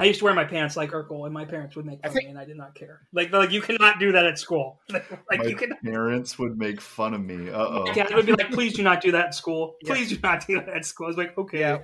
I 0.00 0.04
used 0.04 0.18
to 0.18 0.24
wear 0.24 0.34
my 0.34 0.44
pants 0.44 0.76
like 0.76 0.90
Urkel, 0.90 1.24
and 1.24 1.32
my 1.32 1.44
parents 1.44 1.76
would 1.76 1.86
make 1.86 2.02
fun 2.02 2.12
think- 2.12 2.24
of 2.24 2.26
me, 2.26 2.30
and 2.30 2.38
I 2.38 2.44
did 2.44 2.56
not 2.56 2.74
care. 2.74 3.02
Like, 3.12 3.32
like 3.32 3.50
you 3.50 3.60
cannot 3.60 3.98
do 4.00 4.12
that 4.12 4.26
at 4.26 4.38
school. 4.38 4.80
like 4.90 5.04
My 5.38 5.44
you 5.44 5.56
can. 5.56 5.72
parents 5.84 6.38
would 6.38 6.58
make 6.58 6.80
fun 6.80 7.14
of 7.14 7.20
me. 7.20 7.50
Uh 7.50 7.58
oh. 7.58 7.92
Dad 7.92 8.12
would 8.14 8.26
be 8.26 8.32
like, 8.32 8.50
"Please 8.50 8.74
do 8.74 8.82
not 8.82 9.00
do 9.00 9.12
that 9.12 9.26
at 9.26 9.34
school. 9.34 9.76
Yeah. 9.82 9.94
Please 9.94 10.08
do 10.10 10.18
not 10.22 10.46
do 10.46 10.56
that 10.56 10.68
at 10.68 10.84
school." 10.84 11.06
I 11.06 11.08
was 11.08 11.16
like, 11.16 11.36
"Okay." 11.38 11.60
Yeah. 11.60 11.78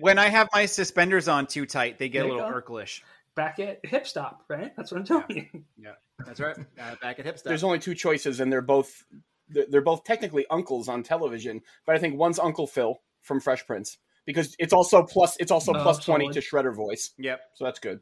When 0.00 0.18
I 0.18 0.28
have 0.28 0.48
my 0.52 0.66
suspenders 0.66 1.28
on 1.28 1.46
too 1.46 1.66
tight, 1.66 1.98
they 1.98 2.08
get 2.08 2.22
There 2.22 2.30
a 2.30 2.34
little 2.34 2.50
go. 2.50 2.60
Urkelish. 2.60 3.00
Back 3.36 3.60
at 3.60 3.78
hip 3.84 4.06
stop, 4.06 4.44
right? 4.48 4.72
That's 4.76 4.90
what 4.90 4.98
I'm 4.98 5.04
telling 5.06 5.48
you. 5.52 5.64
Yeah, 5.78 5.92
that's 6.26 6.40
right. 6.40 6.56
Uh, 6.58 6.96
back 7.00 7.18
at 7.18 7.24
hip 7.24 7.38
stop. 7.38 7.48
there's 7.48 7.64
only 7.64 7.78
two 7.78 7.94
choices, 7.94 8.40
and 8.40 8.52
they're 8.52 8.60
both 8.60 9.04
they're 9.48 9.66
they're 9.70 9.80
both 9.80 10.02
technically 10.04 10.44
uncles 10.50 10.88
on 10.88 11.02
television. 11.02 11.60
But 11.86 11.94
I 11.94 11.98
think 11.98 12.18
one's 12.18 12.38
Uncle 12.38 12.66
Phil 12.66 13.00
from 13.22 13.40
Fresh 13.40 13.66
Prince 13.66 13.98
because 14.26 14.54
it's 14.58 14.72
also 14.72 15.02
plus 15.04 15.36
it's 15.38 15.50
also 15.52 15.72
Oh, 15.74 15.82
plus 15.82 16.04
twenty 16.04 16.26
solid. 16.26 16.34
to 16.34 16.40
Shredder 16.40 16.74
voice, 16.74 17.10
Yep, 17.18 17.40
so 17.54 17.64
that's 17.64 17.78
good. 17.78 18.00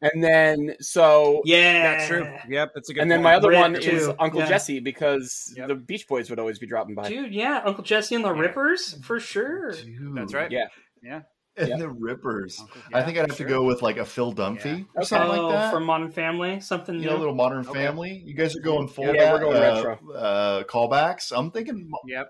And 0.00 0.22
then 0.22 0.74
so 0.80 1.42
Yeah, 1.44 1.94
that's 1.94 2.08
true. 2.08 2.26
Yep, 2.48 2.70
that's 2.74 2.90
a 2.90 2.94
good. 2.94 3.02
and 3.02 3.10
then 3.10 3.18
point. 3.18 3.24
my 3.24 3.34
other 3.36 3.50
Rip, 3.50 3.60
one 3.60 3.74
too. 3.74 3.90
is 3.90 4.08
Uncle 4.18 4.40
Yeah. 4.40 4.48
Jesse 4.48 4.80
because 4.80 5.54
Yep. 5.56 5.68
the 5.68 5.74
Beach 5.76 6.08
Boys 6.08 6.28
would 6.28 6.40
always 6.40 6.58
be 6.58 6.66
dropping 6.66 6.94
by. 6.96 7.08
dude. 7.08 7.32
Yeah, 7.32 7.62
Uncle 7.64 7.84
Jesse 7.84 8.14
and 8.16 8.24
the 8.24 8.34
Yeah. 8.34 8.40
Rippers 8.40 8.98
for 9.04 9.20
sure. 9.20 9.70
Dude. 9.72 10.16
That's 10.16 10.34
right. 10.34 10.50
Yeah. 10.50 10.66
Yeah. 11.02 11.20
And 11.56 11.68
Yeah. 11.68 11.76
the 11.76 11.88
Rippers. 11.90 12.58
Uncle- 12.58 12.80
I 12.94 13.02
think 13.02 13.16
I'd 13.18 13.28
have 13.28 13.36
sure. 13.36 13.46
to 13.46 13.52
go 13.52 13.62
with 13.62 13.80
like 13.82 13.98
a 13.98 14.04
Phil 14.04 14.32
Dunphy 14.32 14.78
Yeah. 14.78 14.84
or 14.96 15.04
something 15.04 15.38
oh, 15.38 15.46
like 15.48 15.54
that. 15.56 15.70
from 15.72 15.84
Modern 15.84 16.10
Family, 16.10 16.58
something 16.60 16.94
you 16.96 17.02
new. 17.02 17.06
know, 17.10 17.16
a 17.16 17.18
little 17.18 17.34
Modern 17.34 17.60
Okay. 17.68 17.72
Family. 17.84 18.22
You 18.24 18.34
guys 18.34 18.56
are 18.56 18.60
going 18.60 18.88
full 18.88 19.14
Yeah, 19.14 19.32
we're 19.34 19.38
going 19.38 19.56
uh, 19.58 19.60
retro. 19.60 20.12
uh, 20.14 20.62
callbacks. 20.64 21.30
I'm 21.36 21.50
thinking, 21.52 21.88
Yep. 22.06 22.28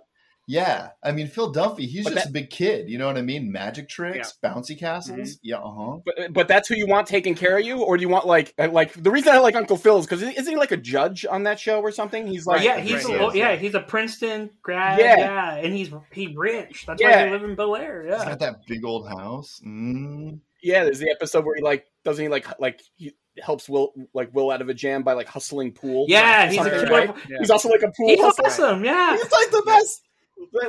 Yeah. 0.53 0.91
I 1.03 1.13
mean, 1.13 1.27
Phil 1.29 1.53
Dunphy. 1.53 1.87
He's 1.89 2.05
But 2.05 2.15
just 2.15 2.25
that- 2.27 2.31
a 2.31 2.33
big 2.33 2.51
kid. 2.51 2.89
You 2.91 2.99
know 2.99 3.07
what 3.07 3.17
I 3.17 3.23
mean? 3.23 3.51
Magic 3.51 3.89
tricks, 3.89 4.35
bouncy 4.43 4.79
castles. 4.79 5.19
Mm-hmm. 5.19 5.41
Yeah, 5.43 5.57
uh 5.57 5.71
huh. 5.71 5.99
But 6.05 6.33
but 6.33 6.49
that's 6.49 6.69
who 6.69 6.75
you 6.75 6.87
want 6.87 7.07
taking 7.07 7.35
care 7.35 7.57
of 7.59 7.65
you, 7.65 7.83
or 7.83 7.97
do 7.97 8.03
you 8.03 8.09
want 8.09 8.27
like 8.27 8.55
uh, 8.59 8.69
like 8.71 8.93
the 9.03 9.11
reason 9.11 9.33
I 9.33 9.39
like 9.39 9.57
Uncle 9.57 9.77
Phil 9.77 9.99
is 9.99 10.07
because 10.07 10.23
isn't 10.23 10.47
he 10.47 10.57
like 10.57 10.73
a 10.73 10.77
judge 10.77 11.25
on 11.25 11.45
that 11.45 11.59
show 11.59 11.81
or 11.81 11.91
something? 11.91 12.27
He's 12.27 12.47
like 12.47 12.63
yeah, 12.63 12.79
he's 12.79 13.05
right, 13.05 13.15
a, 13.17 13.25
yes, 13.25 13.35
yeah, 13.35 13.51
yeah. 13.53 13.57
he's 13.57 13.75
a 13.75 13.81
Princeton 13.81 14.51
grad. 14.63 14.99
Yeah. 14.99 15.17
Yeah, 15.19 15.55
and 15.57 15.75
he's 15.75 15.91
he 16.13 16.35
rich. 16.37 16.85
That's 16.87 17.03
why 17.03 17.25
they 17.25 17.31
live 17.31 17.45
in 17.45 17.55
Bel 17.55 17.75
Air. 17.77 18.03
He's 18.03 18.11
Yeah, 18.13 18.25
got 18.25 18.39
that 18.41 18.67
big 18.67 18.85
old 18.85 19.09
house. 19.09 19.61
Mm. 19.67 20.41
Yeah, 20.63 20.85
there's 20.85 20.99
the 21.01 21.11
episode 21.11 21.45
where 21.45 21.57
he 21.57 21.63
like 21.63 21.87
doesn't 22.05 22.23
he 22.23 22.29
like 22.29 22.47
like 22.61 22.81
he 22.97 23.13
helps 23.43 23.67
Will 23.69 23.93
like 24.13 24.33
Will 24.35 24.51
out 24.51 24.61
of 24.61 24.69
a 24.69 24.75
jam 24.75 25.03
by 25.03 25.15
like 25.15 25.27
hustling 25.27 25.73
pool. 25.73 26.05
yeah, 26.09 26.47
he's 26.49 26.57
Something, 26.57 26.75
a 26.89 26.91
right? 26.91 27.15
Yeah. 27.29 27.39
He's 27.41 27.51
also 27.51 27.69
like 27.71 27.83
a 27.83 27.91
pool 27.97 28.09
He's 28.09 28.21
hustler. 28.21 28.45
awesome. 28.47 28.85
Yeah, 28.85 29.13
He's 29.17 29.23
like 29.33 29.51
the 29.51 29.63
best. 29.65 30.02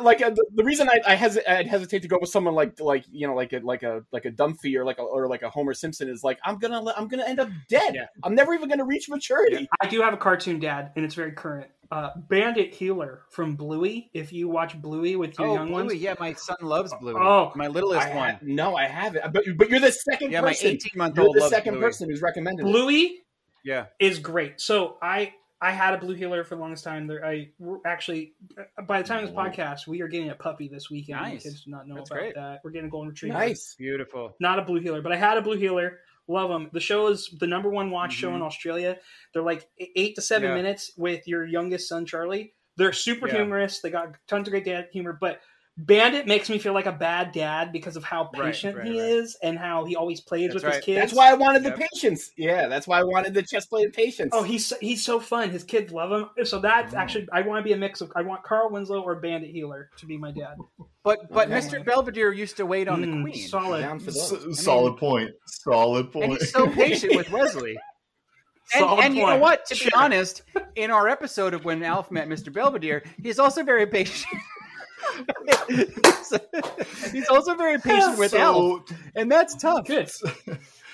Like 0.02 0.22
uh, 0.22 0.30
the, 0.32 0.46
the 0.56 0.64
reason 0.64 0.90
I, 0.90 1.00
I 1.06 1.16
hesitate, 1.16 1.50
I'd 1.52 1.68
hesitate 1.68 2.02
to 2.04 2.08
go 2.08 2.18
with 2.20 2.30
someone 2.30 2.54
like 2.56 2.80
like 2.80 3.06
you 3.12 3.28
know 3.28 3.36
like 3.36 3.54
a 3.54 3.60
like 3.60 3.84
a 3.84 4.04
like 4.12 4.26
a 4.26 4.32
Dunphy 4.32 4.76
or 4.76 4.86
like 4.86 4.98
a 5.00 5.02
or 5.02 5.28
like 5.28 5.42
a 5.42 5.50
Homer 5.50 5.74
Simpson 5.74 6.10
is 6.10 6.24
like 6.24 6.40
I'm 6.44 6.58
gonna 6.60 6.82
let- 6.82 6.98
I'm 6.98 7.08
gonna 7.08 7.26
end 7.26 7.40
up 7.40 7.50
dead. 7.70 7.96
Yeah. 7.96 8.06
I'm 8.24 8.36
never 8.36 8.54
even 8.54 8.70
gonna 8.70 8.86
reach 8.86 9.10
maturity. 9.10 9.68
I 9.82 9.88
do 9.88 10.02
have 10.02 10.14
a 10.14 10.18
cartoon 10.18 10.60
dad, 10.60 10.92
and 10.96 11.04
it's 11.06 11.16
very 11.16 11.32
current. 11.34 11.70
Uh, 11.92 12.10
Bandit 12.28 12.74
Heeler 12.74 13.22
from 13.30 13.56
Bluey. 13.56 14.10
If 14.16 14.34
you 14.34 14.48
watch 14.50 14.82
Bluey 14.82 15.16
with 15.16 15.38
your 15.38 15.48
Oh, 15.50 15.54
young 15.56 15.68
Bluey. 15.68 15.84
ones, 15.84 15.94
Yeah, 15.96 16.16
my 16.20 16.34
son 16.34 16.58
loves 16.62 16.92
Bluey. 17.00 17.22
Oh. 17.22 17.52
my 17.56 17.68
littlest 17.68 18.08
I 18.08 18.16
one. 18.16 18.30
ha- 18.34 18.40
no, 18.42 18.76
I 18.76 18.88
haven't. 18.88 19.32
But 19.32 19.44
but 19.58 19.70
you're 19.70 19.80
the 19.80 19.92
second 19.92 20.32
Yeah, 20.32 20.42
my 20.42 20.50
person. 20.50 20.70
18 20.70 20.92
month 20.96 21.18
You're 21.18 21.30
the 21.34 21.48
second 21.50 21.74
Bluey. 21.76 21.84
person 21.84 22.10
who's 22.10 22.22
recommended 22.24 22.66
it. 22.66 22.72
Bluey 22.72 23.20
Yeah. 23.64 23.86
is 24.00 24.18
great. 24.18 24.60
So 24.60 24.98
I 25.04 25.34
I 25.64 25.72
had 25.72 25.94
a 25.94 25.98
blue 25.98 26.14
heeler 26.14 26.44
for 26.44 26.56
the 26.56 26.62
longest 26.62 26.84
time. 26.84 27.08
There, 27.08 27.26
I 27.26 27.50
actually 27.86 28.34
uh, 28.58 28.82
by 28.84 29.02
the 29.02 29.08
time 29.08 29.24
of 29.24 29.30
this 29.30 29.36
podcast, 29.36 29.88
we 29.88 30.02
are 30.02 30.10
getting 30.10 30.30
a 30.30 30.36
puppy 30.36 30.68
this 30.68 30.90
weekend. 30.92 31.22
My 31.22 31.30
Nice. 31.34 31.44
kids 31.44 31.64
do 31.64 31.72
not 31.72 31.88
know 31.88 31.96
That's 31.96 32.10
about 32.12 32.20
great. 32.20 32.36
that. 32.36 32.60
We're 32.64 32.72
getting 32.72 32.88
a 32.88 32.92
golden 32.92 33.10
retriever. 33.12 33.38
Nice. 33.38 33.76
Beautiful. 33.78 34.36
Not 34.42 34.60
a 34.60 34.64
blue 34.64 34.82
heeler, 34.82 35.02
but 35.02 35.14
I 35.14 35.16
had 35.16 35.38
a 35.38 35.42
blue 35.42 35.58
heeler. 35.58 36.00
Love 36.28 36.50
them. 36.50 36.70
The 36.74 36.80
show 36.82 37.08
is 37.08 37.30
the 37.40 37.48
number 37.48 37.70
one 37.70 37.92
watch 37.92 38.14
show 38.14 38.34
in 38.34 38.42
Mhm. 38.42 38.46
Australia. 38.46 38.98
They're 39.34 39.42
like 39.44 39.70
eight 39.80 40.16
to 40.16 40.22
seven 40.22 40.50
Yeah. 40.50 40.56
minutes 40.56 40.92
with 40.98 41.28
your 41.28 41.46
youngest 41.46 41.88
son 41.88 42.06
Charlie. 42.06 42.54
They're 42.76 42.94
super 42.94 43.28
Yeah. 43.28 43.36
humorous. 43.36 43.80
They 43.82 43.90
got 43.90 44.16
tons 44.28 44.48
of 44.48 44.52
great 44.52 44.66
dad 44.66 44.90
humor, 44.92 45.18
but 45.20 45.40
Bandit 45.76 46.28
makes 46.28 46.52
me 46.52 46.60
feel 46.60 46.74
like 46.74 46.86
a 46.86 46.92
bad 46.92 47.32
dad 47.32 47.72
because 47.72 47.96
of 47.96 48.04
how 48.04 48.26
patient 48.26 48.78
right, 48.78 48.86
he 48.86 48.92
right. 49.02 49.10
is 49.10 49.36
and 49.42 49.58
how 49.58 49.86
he 49.86 49.96
always 49.96 50.22
plays 50.22 50.50
That's 50.52 50.54
with 50.56 50.64
right. 50.66 50.76
his 50.76 50.86
kids. 50.86 51.00
That's 51.00 51.14
why 51.14 51.32
I 51.32 51.34
wanted 51.34 51.64
the 51.64 51.72
patience. 51.72 52.30
Yeah, 52.38 52.68
that's 52.68 52.86
why 52.86 53.00
I 53.00 53.04
wanted 53.04 53.34
the 53.34 53.42
chess 53.42 53.66
play 53.66 53.82
and 53.82 53.92
patience. 53.92 54.30
Oh, 54.34 54.44
he's 54.44 54.68
so- 54.68 54.76
he's 54.82 55.04
so 55.04 55.20
fun. 55.20 55.50
His 55.50 55.64
kids 55.64 55.92
love 55.92 56.12
him. 56.12 56.46
So 56.46 56.60
that's 56.60 56.94
Oh. 56.94 56.98
actually 56.98 57.28
I 57.34 57.42
want 57.42 57.58
to 57.60 57.64
be 57.64 57.74
a 57.74 57.78
mix 57.78 58.02
of 58.02 58.12
I 58.16 58.22
want 58.22 58.44
Carl 58.44 58.70
Winslow 58.70 59.02
or 59.02 59.16
Bandit 59.16 59.50
Heeler 59.50 59.90
to 59.98 60.06
be 60.06 60.16
my 60.16 60.30
dad. 60.32 60.58
But 61.04 61.32
but 61.32 61.48
Okay. 61.52 61.58
Mr. 61.58 61.84
Belvedere 61.84 62.32
used 62.32 62.56
to 62.58 62.68
wait 62.68 62.88
on 62.88 63.02
the 63.02 63.08
Mm, 63.08 63.24
queen, 63.24 63.48
Solid. 63.48 63.82
Down 63.82 64.00
for. 64.00 64.12
S- 64.12 64.34
solid 64.64 64.98
point. 64.98 65.32
Solid 65.48 66.12
point. 66.12 66.26
and 66.26 66.34
he's 66.38 66.52
so 66.52 66.68
patient 66.70 67.16
with 67.16 67.32
Wesley. 67.32 67.76
And, 68.76 68.86
and 68.86 69.16
you 69.16 69.26
know 69.26 69.38
what? 69.38 69.66
To 69.66 69.86
be 69.86 69.92
honest, 69.96 70.44
in 70.76 70.92
our 70.92 71.08
episode 71.10 71.56
of 71.56 71.66
when 71.66 71.82
Alf 71.84 72.12
met 72.12 72.30
Mr. 72.30 72.54
Belvedere, 72.54 73.04
he's 73.24 73.40
also 73.40 73.64
very 73.64 73.88
patient. 73.88 74.32
he's 77.12 77.28
also 77.30 77.56
very 77.56 77.80
patient 77.80 78.18
with 78.18 78.34
Alf, 78.34 78.84
so, 78.88 78.96
and 79.16 79.32
that's 79.32 79.56
tough. 79.56 79.86
Good. 79.86 80.10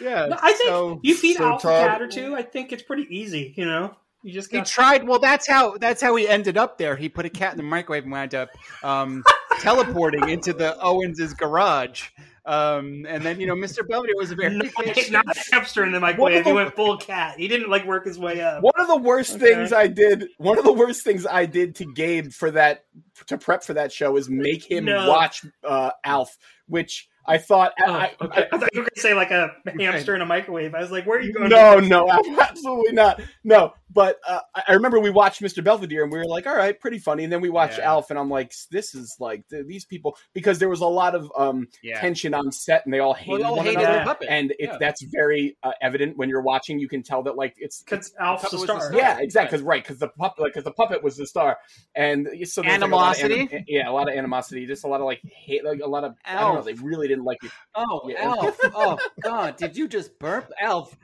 Yeah, 0.01 0.27
No, 0.27 0.37
I 0.41 0.53
think 0.53 0.69
so- 0.69 1.01
you 1.03 1.13
feed 1.13 1.35
so 1.35 1.43
Alf 1.45 1.65
a 1.65 1.67
Todd- 1.67 1.87
cat 1.89 2.01
or 2.01 2.07
two. 2.07 2.33
I 2.33 2.41
think 2.41 2.71
it's 2.71 2.83
pretty 2.83 3.05
easy. 3.13 3.53
You 3.57 3.65
know, 3.65 3.93
you 4.23 4.31
just 4.31 4.49
he 4.49 4.61
tried. 4.61 5.05
Well, 5.05 5.19
that's 5.19 5.45
how 5.45 5.77
that's 5.77 6.01
how 6.01 6.15
he 6.15 6.25
ended 6.25 6.57
up 6.57 6.77
there. 6.77 6.95
He 6.95 7.09
put 7.09 7.25
a 7.25 7.29
cat 7.29 7.51
in 7.51 7.57
the 7.57 7.63
microwave 7.63 8.03
and 8.03 8.11
wound 8.13 8.33
up 8.33 8.47
um, 8.81 9.25
teleporting 9.59 10.29
into 10.29 10.53
the 10.53 10.77
Owens's 10.81 11.33
garage. 11.33 12.07
Um, 12.49 13.05
and 13.07 13.23
then 13.23 13.39
you 13.39 13.45
know, 13.45 13.53
Mr. 13.53 13.87
Belvedere 13.87 14.15
was 14.17 14.31
a 14.31 14.35
very 14.35 14.55
not, 14.57 14.73
patient. 14.73 15.11
not 15.11 15.25
a 15.37 15.39
hamster 15.53 15.83
in 15.83 15.91
the 15.91 15.99
microwave. 15.99 16.43
He 16.43 16.51
went 16.51 16.75
full 16.75 16.97
cat. 16.97 17.37
He 17.37 17.47
didn't 17.47 17.69
like 17.69 17.85
work 17.85 18.05
his 18.05 18.17
way 18.17 18.41
up. 18.41 18.63
One 18.63 18.73
of 18.79 18.87
the 18.87 18.97
worst 18.97 19.35
Okay. 19.35 19.53
things 19.53 19.71
I 19.71 19.85
did, 19.85 20.29
one 20.37 20.57
of 20.57 20.63
the 20.65 20.73
worst 20.73 21.03
things 21.03 21.27
I 21.27 21.45
did 21.45 21.75
to 21.75 21.85
Gabe 21.85 22.31
for 22.31 22.49
that, 22.51 22.85
to 23.27 23.37
prep 23.37 23.63
for 23.63 23.75
that 23.75 23.91
show 23.91 24.17
is 24.17 24.29
make 24.29 24.63
him 24.69 24.85
No. 24.85 25.07
watch 25.07 25.45
uh, 25.63 25.91
Alf, 26.03 26.35
which 26.67 27.07
I 27.27 27.37
thought, 27.37 27.73
Oh, 27.85 27.91
I, 27.93 28.15
okay. 28.19 28.47
I 28.51 28.57
thought 28.57 28.69
you 28.73 28.79
were 28.81 28.85
gonna 28.89 29.01
say 29.01 29.13
like 29.13 29.29
a 29.29 29.51
hamster 29.79 30.15
in 30.15 30.21
a 30.21 30.25
microwave. 30.25 30.73
I 30.73 30.81
was 30.81 30.89
like, 30.89 31.05
where 31.05 31.19
are 31.19 31.21
you 31.21 31.31
going? 31.31 31.49
no, 31.49 31.79
no, 31.79 32.09
absolutely 32.41 32.93
not. 32.93 33.21
No, 33.43 33.75
but 33.91 34.19
uh, 34.27 34.39
I 34.55 34.63
I 34.69 34.73
remember 34.73 34.99
we 34.99 35.09
watched 35.09 35.41
Mr. 35.41 35.63
Belvedere 35.63 36.03
and 36.03 36.11
we 36.11 36.19
were 36.19 36.25
like, 36.25 36.45
all 36.47 36.55
right, 36.55 36.79
pretty 36.79 36.99
funny. 36.99 37.23
And 37.23 37.33
then 37.33 37.41
we 37.41 37.49
watched 37.49 37.77
Yeah. 37.79 37.89
Alf 37.89 38.09
and 38.11 38.19
I'm 38.19 38.29
like, 38.29 38.53
this 38.71 38.93
is 38.93 39.15
like 39.19 39.47
th- 39.49 39.65
these 39.65 39.85
people 39.85 40.15
because 40.33 40.59
there 40.59 40.69
was 40.69 40.81
a 40.81 40.87
lot 40.87 41.15
of 41.15 41.31
um, 41.37 41.67
Yeah, 41.81 41.99
tension 41.99 42.33
on 42.33 42.51
set 42.51 42.85
and 42.85 42.93
they 42.93 42.99
all 42.99 43.09
well, 43.09 43.15
hated 43.15 43.39
they 43.39 43.43
all 43.45 43.55
one 43.57 43.65
hated 43.65 43.81
another. 43.83 44.03
Puppet. 44.05 44.27
And 44.29 44.51
it, 44.51 44.57
Yeah. 44.59 44.77
that's 44.79 45.01
very 45.03 45.57
uh, 45.63 45.71
evident 45.81 46.17
when 46.17 46.29
you're 46.29 46.41
watching. 46.41 46.79
You 46.79 46.87
can 46.87 47.01
tell 47.03 47.23
that 47.23 47.35
like 47.35 47.55
it's 47.57 47.81
Because 47.81 48.13
Alf's 48.19 48.43
puppet 48.43 48.57
a 48.57 48.61
the 48.61 48.65
star. 48.65 48.81
star. 48.81 48.93
yeah, 48.95 49.19
exactly. 49.19 49.49
Because 49.57 49.63
right, 49.65 49.83
because 49.83 49.97
the 49.99 50.09
puppet, 50.09 50.39
like, 50.39 50.53
because 50.53 50.63
the 50.65 50.71
puppet 50.73 51.03
was 51.03 51.17
the 51.17 51.25
star, 51.25 51.57
and 51.95 52.27
so 52.45 52.61
there's, 52.61 52.79
like, 52.81 52.91
a 52.91 52.95
lot 52.95 53.17
of 53.17 53.23
Animosity? 53.23 53.39
anim- 53.51 53.65
yeah, 53.67 53.89
a 53.89 53.91
lot 53.93 54.09
of 54.09 54.15
animosity, 54.15 54.65
just 54.65 54.83
a 54.83 54.87
lot 54.87 54.99
of 54.99 55.05
like 55.05 55.21
hate, 55.23 55.63
like 55.65 55.79
a 55.83 55.87
lot 55.87 56.03
of 56.03 56.15
I 56.25 56.39
don't 56.39 56.55
know. 56.55 56.61
They 56.61 56.73
really 56.73 57.07
didn't 57.07 57.23
like 57.25 57.43
it. 57.43 57.51
Oh, 57.75 58.01
Yeah. 58.07 58.23
Alf! 58.25 58.57
Oh 58.75 58.97
God! 59.21 59.57
Did 59.57 59.75
you 59.77 59.87
just 59.87 60.17
burp, 60.19 60.51
Alf? 60.61 60.95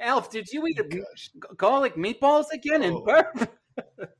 Alf, 0.00 0.30
did 0.30 0.48
you 0.52 0.66
eat 0.66 0.78
a 0.78 0.88
g- 0.88 1.02
garlic 1.56 1.96
meatballs 1.96 2.46
again 2.52 2.82
and 2.82 2.96
Oh. 2.96 3.04
burp? 3.04 3.50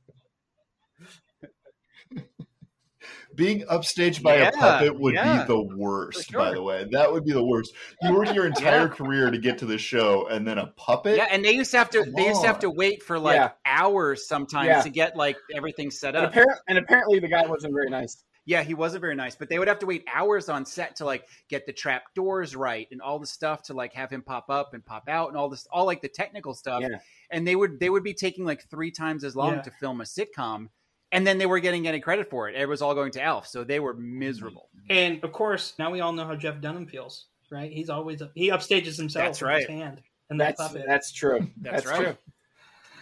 being 3.35 3.61
upstaged 3.61 4.21
by 4.21 4.37
Yeah, 4.37 4.49
a 4.49 4.51
puppet 4.51 4.99
would 4.99 5.15
yeah, 5.15 5.41
be 5.41 5.47
the 5.47 5.63
worst, 5.75 6.31
for 6.31 6.37
by 6.37 6.51
the 6.51 6.61
way. 6.61 6.85
That 6.91 7.11
would 7.11 7.25
be 7.25 7.31
the 7.31 7.43
worst. 7.43 7.73
You 8.01 8.13
work 8.13 8.33
your 8.33 8.45
entire 8.53 8.81
Yeah. 8.81 8.87
career 8.87 9.31
to 9.31 9.37
get 9.39 9.57
to 9.59 9.65
the 9.65 9.79
show, 9.79 10.27
and 10.27 10.47
then 10.47 10.59
a 10.59 10.67
puppet? 10.77 11.17
Yeah, 11.17 11.27
and 11.31 11.43
they 11.43 11.53
used 11.53 11.71
to 11.71 11.77
have 11.79 11.89
to. 11.91 12.03
Come 12.03 12.13
They 12.15 12.27
used 12.27 12.41
to 12.41 12.47
have 12.47 12.59
to 12.59 12.69
wait 12.69 13.01
for 13.01 13.17
like 13.17 13.37
Yeah. 13.37 13.51
hours 13.65 14.27
sometimes 14.27 14.67
Yeah. 14.67 14.81
to 14.81 14.89
get 14.89 15.15
like 15.15 15.37
everything 15.55 15.89
set 15.89 16.15
And, 16.15 16.27
up. 16.27 16.35
and 16.67 16.77
apparently, 16.77 17.19
the 17.19 17.27
guy 17.27 17.45
wasn't 17.47 17.73
very 17.73 17.89
nice. 17.89 18.23
Yeah, 18.45 18.63
he 18.63 18.73
wasn't 18.73 19.01
very 19.01 19.15
nice, 19.15 19.35
but 19.35 19.49
they 19.49 19.57
would 19.57 19.67
have 19.67 19.79
to 19.79 19.85
wait 19.85 20.03
hours 20.13 20.49
on 20.49 20.65
set 20.65 20.97
to 20.97 21.05
like 21.05 21.27
get 21.49 21.65
the 21.65 21.71
trap 21.73 22.03
doors 22.13 22.55
right 22.55 22.87
and 22.91 23.01
all 23.01 23.17
the 23.17 23.25
stuff 23.27 23.63
to 23.63 23.73
like 23.73 23.93
have 23.93 24.09
him 24.09 24.21
pop 24.21 24.49
up 24.49 24.73
and 24.73 24.85
pop 24.85 25.07
out 25.07 25.29
and 25.29 25.37
all 25.37 25.49
this, 25.49 25.65
all 25.71 25.85
like 25.85 26.01
the 26.01 26.09
technical 26.09 26.53
stuff. 26.53 26.81
Yeah. 26.81 26.97
And 27.31 27.47
they 27.47 27.55
would 27.55 27.79
they 27.79 27.89
would 27.89 28.03
be 28.03 28.13
taking 28.13 28.45
like 28.45 28.69
three 28.69 28.91
times 28.91 29.23
as 29.23 29.35
long 29.35 29.55
Yeah. 29.55 29.61
to 29.61 29.71
film 29.71 30.01
a 30.01 30.03
sitcom, 30.03 30.67
and 31.11 31.25
then 31.25 31.37
they 31.37 31.45
were 31.45 31.59
getting 31.59 31.87
any 31.87 31.99
credit 31.99 32.29
for 32.29 32.49
it. 32.49 32.55
It 32.55 32.67
was 32.67 32.81
all 32.81 32.93
going 32.93 33.11
to 33.13 33.21
Alf, 33.21 33.47
so 33.47 33.63
they 33.63 33.79
were 33.79 33.93
mm-hmm. 33.93 34.19
miserable. 34.19 34.69
And 34.89 35.23
of 35.23 35.31
course, 35.31 35.73
now 35.79 35.89
we 35.91 36.01
all 36.01 36.11
know 36.11 36.25
how 36.25 36.35
Jeff 36.35 36.59
Dunham 36.59 36.85
feels, 36.85 37.27
right? 37.49 37.71
He's 37.71 37.89
always 37.89 38.21
he 38.35 38.49
upstages 38.49 38.97
himself 38.97 39.25
That's 39.25 39.41
with 39.41 39.47
right. 39.47 39.59
his 39.61 39.69
hand 39.69 40.01
and 40.29 40.41
that 40.41 40.57
That's 40.57 40.73
puppet. 40.73 40.85
that's 40.87 41.11
true. 41.11 41.47
That's, 41.57 41.83
That's, 41.83 41.85
right. 41.85 42.05
true. 42.05 42.17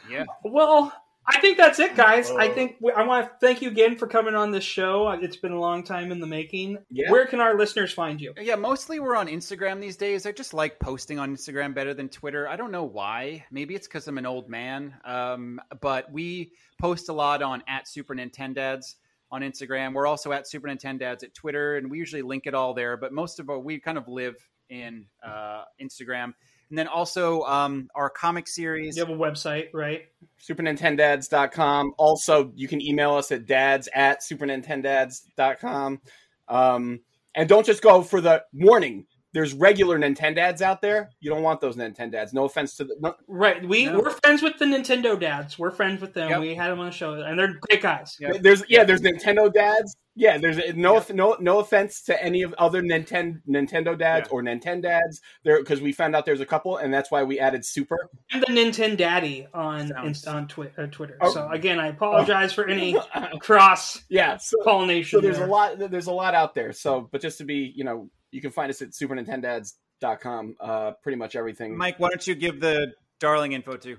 Yeah. 0.10 0.26
Well, 0.44 0.94
I 1.26 1.40
think 1.40 1.58
that's 1.58 1.80
it, 1.80 1.96
guys. 1.96 2.32
I 2.32 2.48
Oh. 2.48 2.54
think 2.54 2.78
we, 2.82 2.92
I 2.92 3.04
want 3.04 3.26
to 3.30 3.32
thank 3.46 3.62
you 3.62 3.70
again 3.70 3.96
for 3.98 4.08
coming 4.08 4.34
on 4.36 4.52
this 4.52 4.64
show. 4.64 5.10
It's 5.10 5.38
been 5.38 5.52
a 5.52 5.60
long 5.60 5.84
time 5.84 6.12
in 6.12 6.20
the 6.20 6.26
making. 6.28 6.80
Yeah. 6.90 7.12
Where 7.12 7.26
can 7.28 7.40
our 7.40 7.58
listeners 7.58 7.94
find 7.94 8.20
you? 8.20 8.34
Yeah, 8.42 8.56
mostly 8.56 9.00
we're 9.00 9.16
on 9.16 9.28
Instagram 9.28 9.80
these 9.80 9.98
days. 9.98 10.26
I 10.26 10.32
just 10.32 10.54
like 10.54 10.80
posting 10.80 11.20
on 11.20 11.36
Instagram 11.36 11.74
better 11.76 11.94
than 11.94 12.10
Twitter. 12.10 12.48
I 12.48 12.56
don't 12.56 12.72
know 12.72 12.84
why. 12.86 13.46
Maybe 13.52 13.76
it's 13.76 13.88
because 13.88 14.08
I'm 14.08 14.18
an 14.18 14.26
old 14.26 14.50
man. 14.50 14.96
Um, 15.06 15.62
but 15.80 16.12
we 16.12 16.54
post 16.80 17.10
a 17.10 17.14
lot 17.14 17.44
on 17.44 17.64
at 17.68 17.88
Super 17.88 18.16
Nintendads 18.16 18.96
on 19.32 19.42
Instagram. 19.42 19.94
We're 19.94 20.08
also 20.08 20.32
at 20.32 20.48
Super 20.48 20.68
Nintendads 20.68 21.24
at 21.24 21.34
Twitter, 21.36 21.78
and 21.78 21.90
we 21.90 22.00
usually 22.00 22.24
link 22.24 22.48
it 22.48 22.54
all 22.56 22.74
there. 22.74 22.98
But 22.98 23.14
most 23.14 23.40
of 23.40 23.50
our 23.50 23.60
we 23.60 23.80
kind 23.80 23.98
of 24.00 24.08
live 24.08 24.36
in 24.70 25.06
uh, 25.24 25.64
Instagram, 25.82 26.34
and 26.72 26.78
then 26.78 26.88
also 26.88 27.42
um, 27.42 27.90
our 27.94 28.10
comic 28.10 28.48
series. 28.48 28.96
You 28.96 29.06
have 29.06 29.14
a 29.14 29.18
website, 29.18 29.68
right? 29.74 30.04
SuperNintendads.com. 30.42 31.94
Also, 31.98 32.54
you 32.56 32.70
can 32.70 32.82
email 32.82 33.14
us 33.16 33.30
at 33.34 33.46
dads 33.46 33.90
at 33.94 34.22
SuperNintendads.com. 34.22 36.00
Um, 36.48 37.02
and 37.36 37.50
don't 37.50 37.66
just 37.66 37.82
go 37.82 38.02
for 38.02 38.22
the 38.22 38.44
warning. 38.54 39.06
There's 39.34 39.54
regular 39.54 39.98
Nintendads 39.98 40.62
out 40.62 40.82
there. 40.82 41.10
You 41.22 41.30
don't 41.30 41.42
want 41.42 41.62
those 41.62 41.78
Nintendads. 41.78 42.34
No 42.34 42.44
offense 42.44 42.76
to 42.76 42.84
the. 42.84 42.96
No, 43.00 43.16
Right. 43.28 43.66
We 43.66 43.86
No. 43.86 44.00
we're 44.00 44.10
friends 44.10 44.42
with 44.42 44.58
the 44.58 44.66
Nintendo 44.66 45.18
dads. 45.18 45.58
We're 45.58 45.72
friends 45.72 46.02
with 46.02 46.14
them. 46.14 46.30
Yep. 46.30 46.42
We 46.42 46.54
had 46.56 46.70
them 46.70 46.80
on 46.80 46.88
the 46.88 46.92
show, 46.92 47.14
and 47.14 47.40
they're 47.40 47.54
great 47.70 47.82
guys. 47.82 48.18
Yeah. 48.20 48.34
There's 48.40 48.64
yeah, 48.68 48.84
there's 48.84 49.02
Nintendo 49.02 49.52
dads. 49.52 49.96
Yeah, 50.16 50.38
there's 50.38 50.76
no 50.76 51.02
no 51.14 51.38
no 51.40 51.60
offense 51.60 52.02
to 52.04 52.22
any 52.22 52.42
of 52.42 52.54
other 52.58 52.82
Nintendo 52.82 53.40
Nintendo 53.48 53.98
dads 53.98 54.28
Yeah. 54.30 54.34
or 54.36 54.44
Nintendads 54.44 55.22
there 55.46 55.60
because 55.60 55.80
we 55.80 55.94
found 55.94 56.14
out 56.14 56.26
there's 56.26 56.42
a 56.42 56.46
couple 56.46 56.76
and 56.76 56.94
that's 56.94 57.10
why 57.10 57.24
we 57.24 57.40
added 57.40 57.64
Super. 57.66 58.10
And 58.34 58.42
the 58.42 58.48
Nintendo 58.48 58.98
Daddy 58.98 59.48
on 59.54 59.88
Sounds- 59.88 60.28
on 60.28 60.48
twi- 60.50 60.72
uh, 60.78 60.88
Twitter. 60.88 61.18
Oh. 61.22 61.32
So 61.34 61.48
again, 61.50 61.80
I 61.80 61.88
apologize 61.88 62.52
for 62.52 62.68
any 62.68 62.98
cross 63.40 64.04
Yeah, 64.10 64.36
so, 64.38 64.58
pollination. 64.66 65.20
so 65.20 65.22
there's 65.22 65.38
a 65.40 65.46
lot 65.46 65.80
there's 65.80 66.08
a 66.08 66.12
lot 66.14 66.36
out 66.36 66.54
there. 66.54 66.74
So, 66.74 67.08
but 67.10 67.22
just 67.22 67.38
to 67.38 67.46
be 67.46 67.72
you 67.74 67.86
know 67.86 68.10
you 68.32 68.42
can 68.42 68.52
find 68.52 68.70
us 68.70 68.82
at 68.82 68.90
SuperNintendads.com. 68.90 70.56
Uh, 70.60 70.92
pretty 71.04 71.18
much 71.18 71.36
everything. 71.36 71.78
Mike, 71.78 72.00
why 72.00 72.10
don't 72.10 72.26
you 72.26 72.36
give 72.36 72.60
the 72.60 72.94
darling 73.20 73.54
info 73.54 73.78
too? 73.78 73.98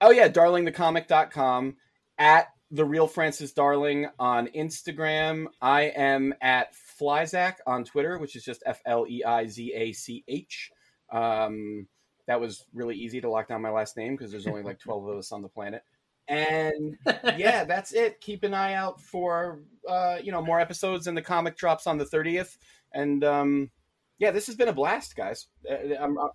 Oh 0.00 0.10
yeah, 0.10 0.28
darlingthecomic.com 0.28 1.76
at 2.18 2.48
the 2.70 2.84
real 2.84 3.06
Francis 3.06 3.52
Darling 3.52 4.06
on 4.18 4.46
Instagram. 4.48 5.46
I 5.60 5.82
am 5.82 6.34
at 6.40 6.74
Fleizach 7.00 7.56
on 7.66 7.84
Twitter, 7.84 8.18
which 8.18 8.36
is 8.36 8.44
just 8.44 8.62
F 8.64 8.80
L 8.86 9.06
E 9.08 9.24
I 9.24 9.46
Z 9.46 9.72
A 9.74 9.92
C 9.92 10.24
H. 10.28 10.70
Um, 11.12 11.88
that 12.26 12.40
was 12.40 12.64
really 12.72 12.96
easy 12.96 13.20
to 13.20 13.28
lock 13.28 13.48
down 13.48 13.60
my 13.60 13.70
last 13.70 13.96
name 13.96 14.14
because 14.14 14.30
there's 14.30 14.46
only 14.46 14.62
like 14.62 14.78
12 14.84 15.08
of 15.08 15.18
us 15.18 15.32
on 15.32 15.42
the 15.42 15.48
planet. 15.48 15.82
And 16.28 16.96
yeah, 17.36 17.64
that's 17.64 17.92
it. 17.92 18.20
Keep 18.20 18.44
an 18.44 18.54
eye 18.54 18.74
out 18.74 19.00
for 19.00 19.62
uh, 19.88 20.18
you 20.22 20.30
know 20.30 20.42
more 20.42 20.60
episodes, 20.60 21.08
and 21.08 21.16
the 21.16 21.22
comic 21.22 21.56
drops 21.56 21.86
on 21.86 21.98
the 21.98 22.04
30th. 22.04 22.56
And 22.94 23.22
um, 23.24 23.70
yeah, 24.18 24.30
this 24.30 24.46
has 24.48 24.56
been 24.56 24.68
a 24.68 24.72
blast, 24.72 25.16
guys. 25.16 25.46
Uh, 25.70 25.74
I'm, 25.98 26.18
I'm, 26.18 26.30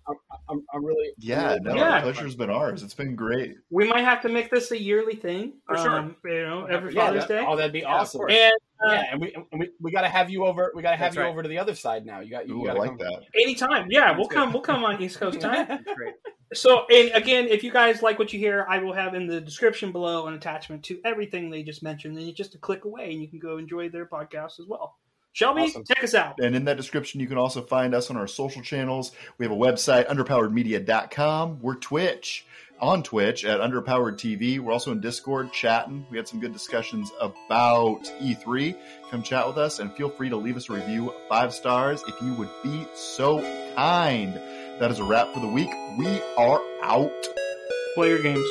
I'm, 0.48 0.62
I'm 0.74 0.84
really 0.84 1.10
Yeah, 1.18 1.52
I'm 1.52 1.62
no, 1.62 1.74
Yeah. 1.76 2.00
pleasure's 2.00 2.34
been 2.34 2.50
ours. 2.50 2.82
It's 2.82 2.94
been 2.94 3.14
great. 3.14 3.54
we 3.70 3.88
might 3.88 4.04
have 4.04 4.22
to 4.22 4.28
make 4.28 4.50
this 4.50 4.70
a 4.72 4.80
yearly 4.82 5.14
thing. 5.16 5.54
For 5.68 5.76
sure. 5.76 5.90
um, 5.98 6.16
You 6.24 6.42
know, 6.46 6.64
every 6.66 6.94
Yeah, 6.94 7.06
Father's 7.06 7.26
that- 7.26 7.40
Day. 7.40 7.44
Oh, 7.46 7.56
that'd 7.56 7.72
be 7.72 7.80
Yeah, 7.80 7.94
awesome. 7.94 8.22
And 8.28 8.52
uh, 8.84 8.92
yeah, 8.92 9.04
and 9.12 9.20
we 9.20 9.34
and 9.34 9.60
we, 9.60 9.70
we 9.80 9.90
got 9.90 10.02
to 10.02 10.08
have 10.08 10.28
you 10.30 10.44
over. 10.44 10.70
We 10.74 10.82
got 10.82 10.90
to 10.90 10.96
have 10.98 11.14
you 11.14 11.22
right. 11.22 11.30
over 11.30 11.42
to 11.42 11.48
the 11.48 11.58
other 11.58 11.74
side 11.74 12.04
now. 12.04 12.20
You 12.20 12.30
got 12.30 12.46
you 12.48 12.58
Ooh, 12.60 12.64
I 12.64 12.74
got 12.74 12.78
like 12.78 12.98
that. 12.98 13.22
anytime, 13.34 13.86
yeah, 13.90 14.10
we'll 14.14 14.26
good. 14.26 14.34
come. 14.34 14.52
We'll 14.52 14.60
come 14.62 14.84
on 14.84 15.00
East 15.00 15.18
Coast 15.18 15.40
time. 15.42 15.66
Great. 15.96 16.14
So, 16.52 16.84
and 16.90 17.10
again, 17.14 17.46
if 17.48 17.64
you 17.64 17.72
guys 17.72 18.02
like 18.02 18.18
what 18.18 18.32
you 18.34 18.38
hear, 18.38 18.66
I 18.68 18.78
will 18.78 18.92
have 18.92 19.14
in 19.14 19.26
the 19.26 19.40
description 19.40 19.92
below 19.92 20.26
an 20.26 20.34
attachment 20.34 20.82
to 20.84 21.00
everything 21.06 21.48
they 21.50 21.62
just 21.62 21.82
mentioned. 21.82 22.18
And 22.18 22.26
you 22.26 22.34
just 22.34 22.54
a 22.54 22.58
click 22.58 22.84
away, 22.84 23.12
and 23.12 23.22
you 23.22 23.28
can 23.30 23.38
go 23.38 23.56
enjoy 23.56 23.88
their 23.88 24.06
podcast 24.06 24.60
as 24.60 24.66
well. 24.68 24.96
Shelby, 25.36 25.64
Awesome. 25.64 25.84
take 25.84 26.02
us 26.02 26.14
out. 26.14 26.36
And 26.40 26.56
in 26.56 26.64
that 26.64 26.78
description, 26.78 27.20
you 27.20 27.26
can 27.26 27.36
also 27.36 27.60
find 27.60 27.94
us 27.94 28.08
on 28.08 28.16
our 28.16 28.26
social 28.26 28.62
channels. 28.62 29.12
We 29.36 29.44
have 29.44 29.52
a 29.52 29.56
website, 29.58 30.06
underpoweredmedia.com. 30.08 31.58
We're 31.60 31.74
Twitch, 31.74 32.46
on 32.80 33.02
Twitch 33.02 33.44
at 33.44 33.60
Underpowered 33.60 34.14
TV. 34.14 34.58
We're 34.58 34.72
also 34.72 34.92
in 34.92 35.00
Discord 35.02 35.52
chatting. 35.52 36.06
We 36.10 36.16
had 36.16 36.26
some 36.26 36.40
good 36.40 36.54
discussions 36.54 37.12
about 37.20 38.02
E3. 38.18 38.78
Come 39.10 39.22
chat 39.22 39.46
with 39.46 39.58
us 39.58 39.78
and 39.78 39.92
feel 39.92 40.08
free 40.08 40.30
to 40.30 40.36
leave 40.36 40.56
us 40.56 40.70
a 40.70 40.72
review 40.72 41.12
five 41.28 41.52
stars 41.52 42.02
if 42.08 42.18
you 42.22 42.32
would 42.32 42.50
be 42.62 42.86
so 42.94 43.40
kind. 43.74 44.32
That 44.80 44.90
is 44.90 45.00
a 45.00 45.04
wrap 45.04 45.34
for 45.34 45.40
the 45.40 45.48
week. 45.48 45.70
We 45.98 46.06
are 46.38 46.62
out. 46.82 47.12
Play 47.94 48.08
your 48.08 48.22
games. 48.22 48.46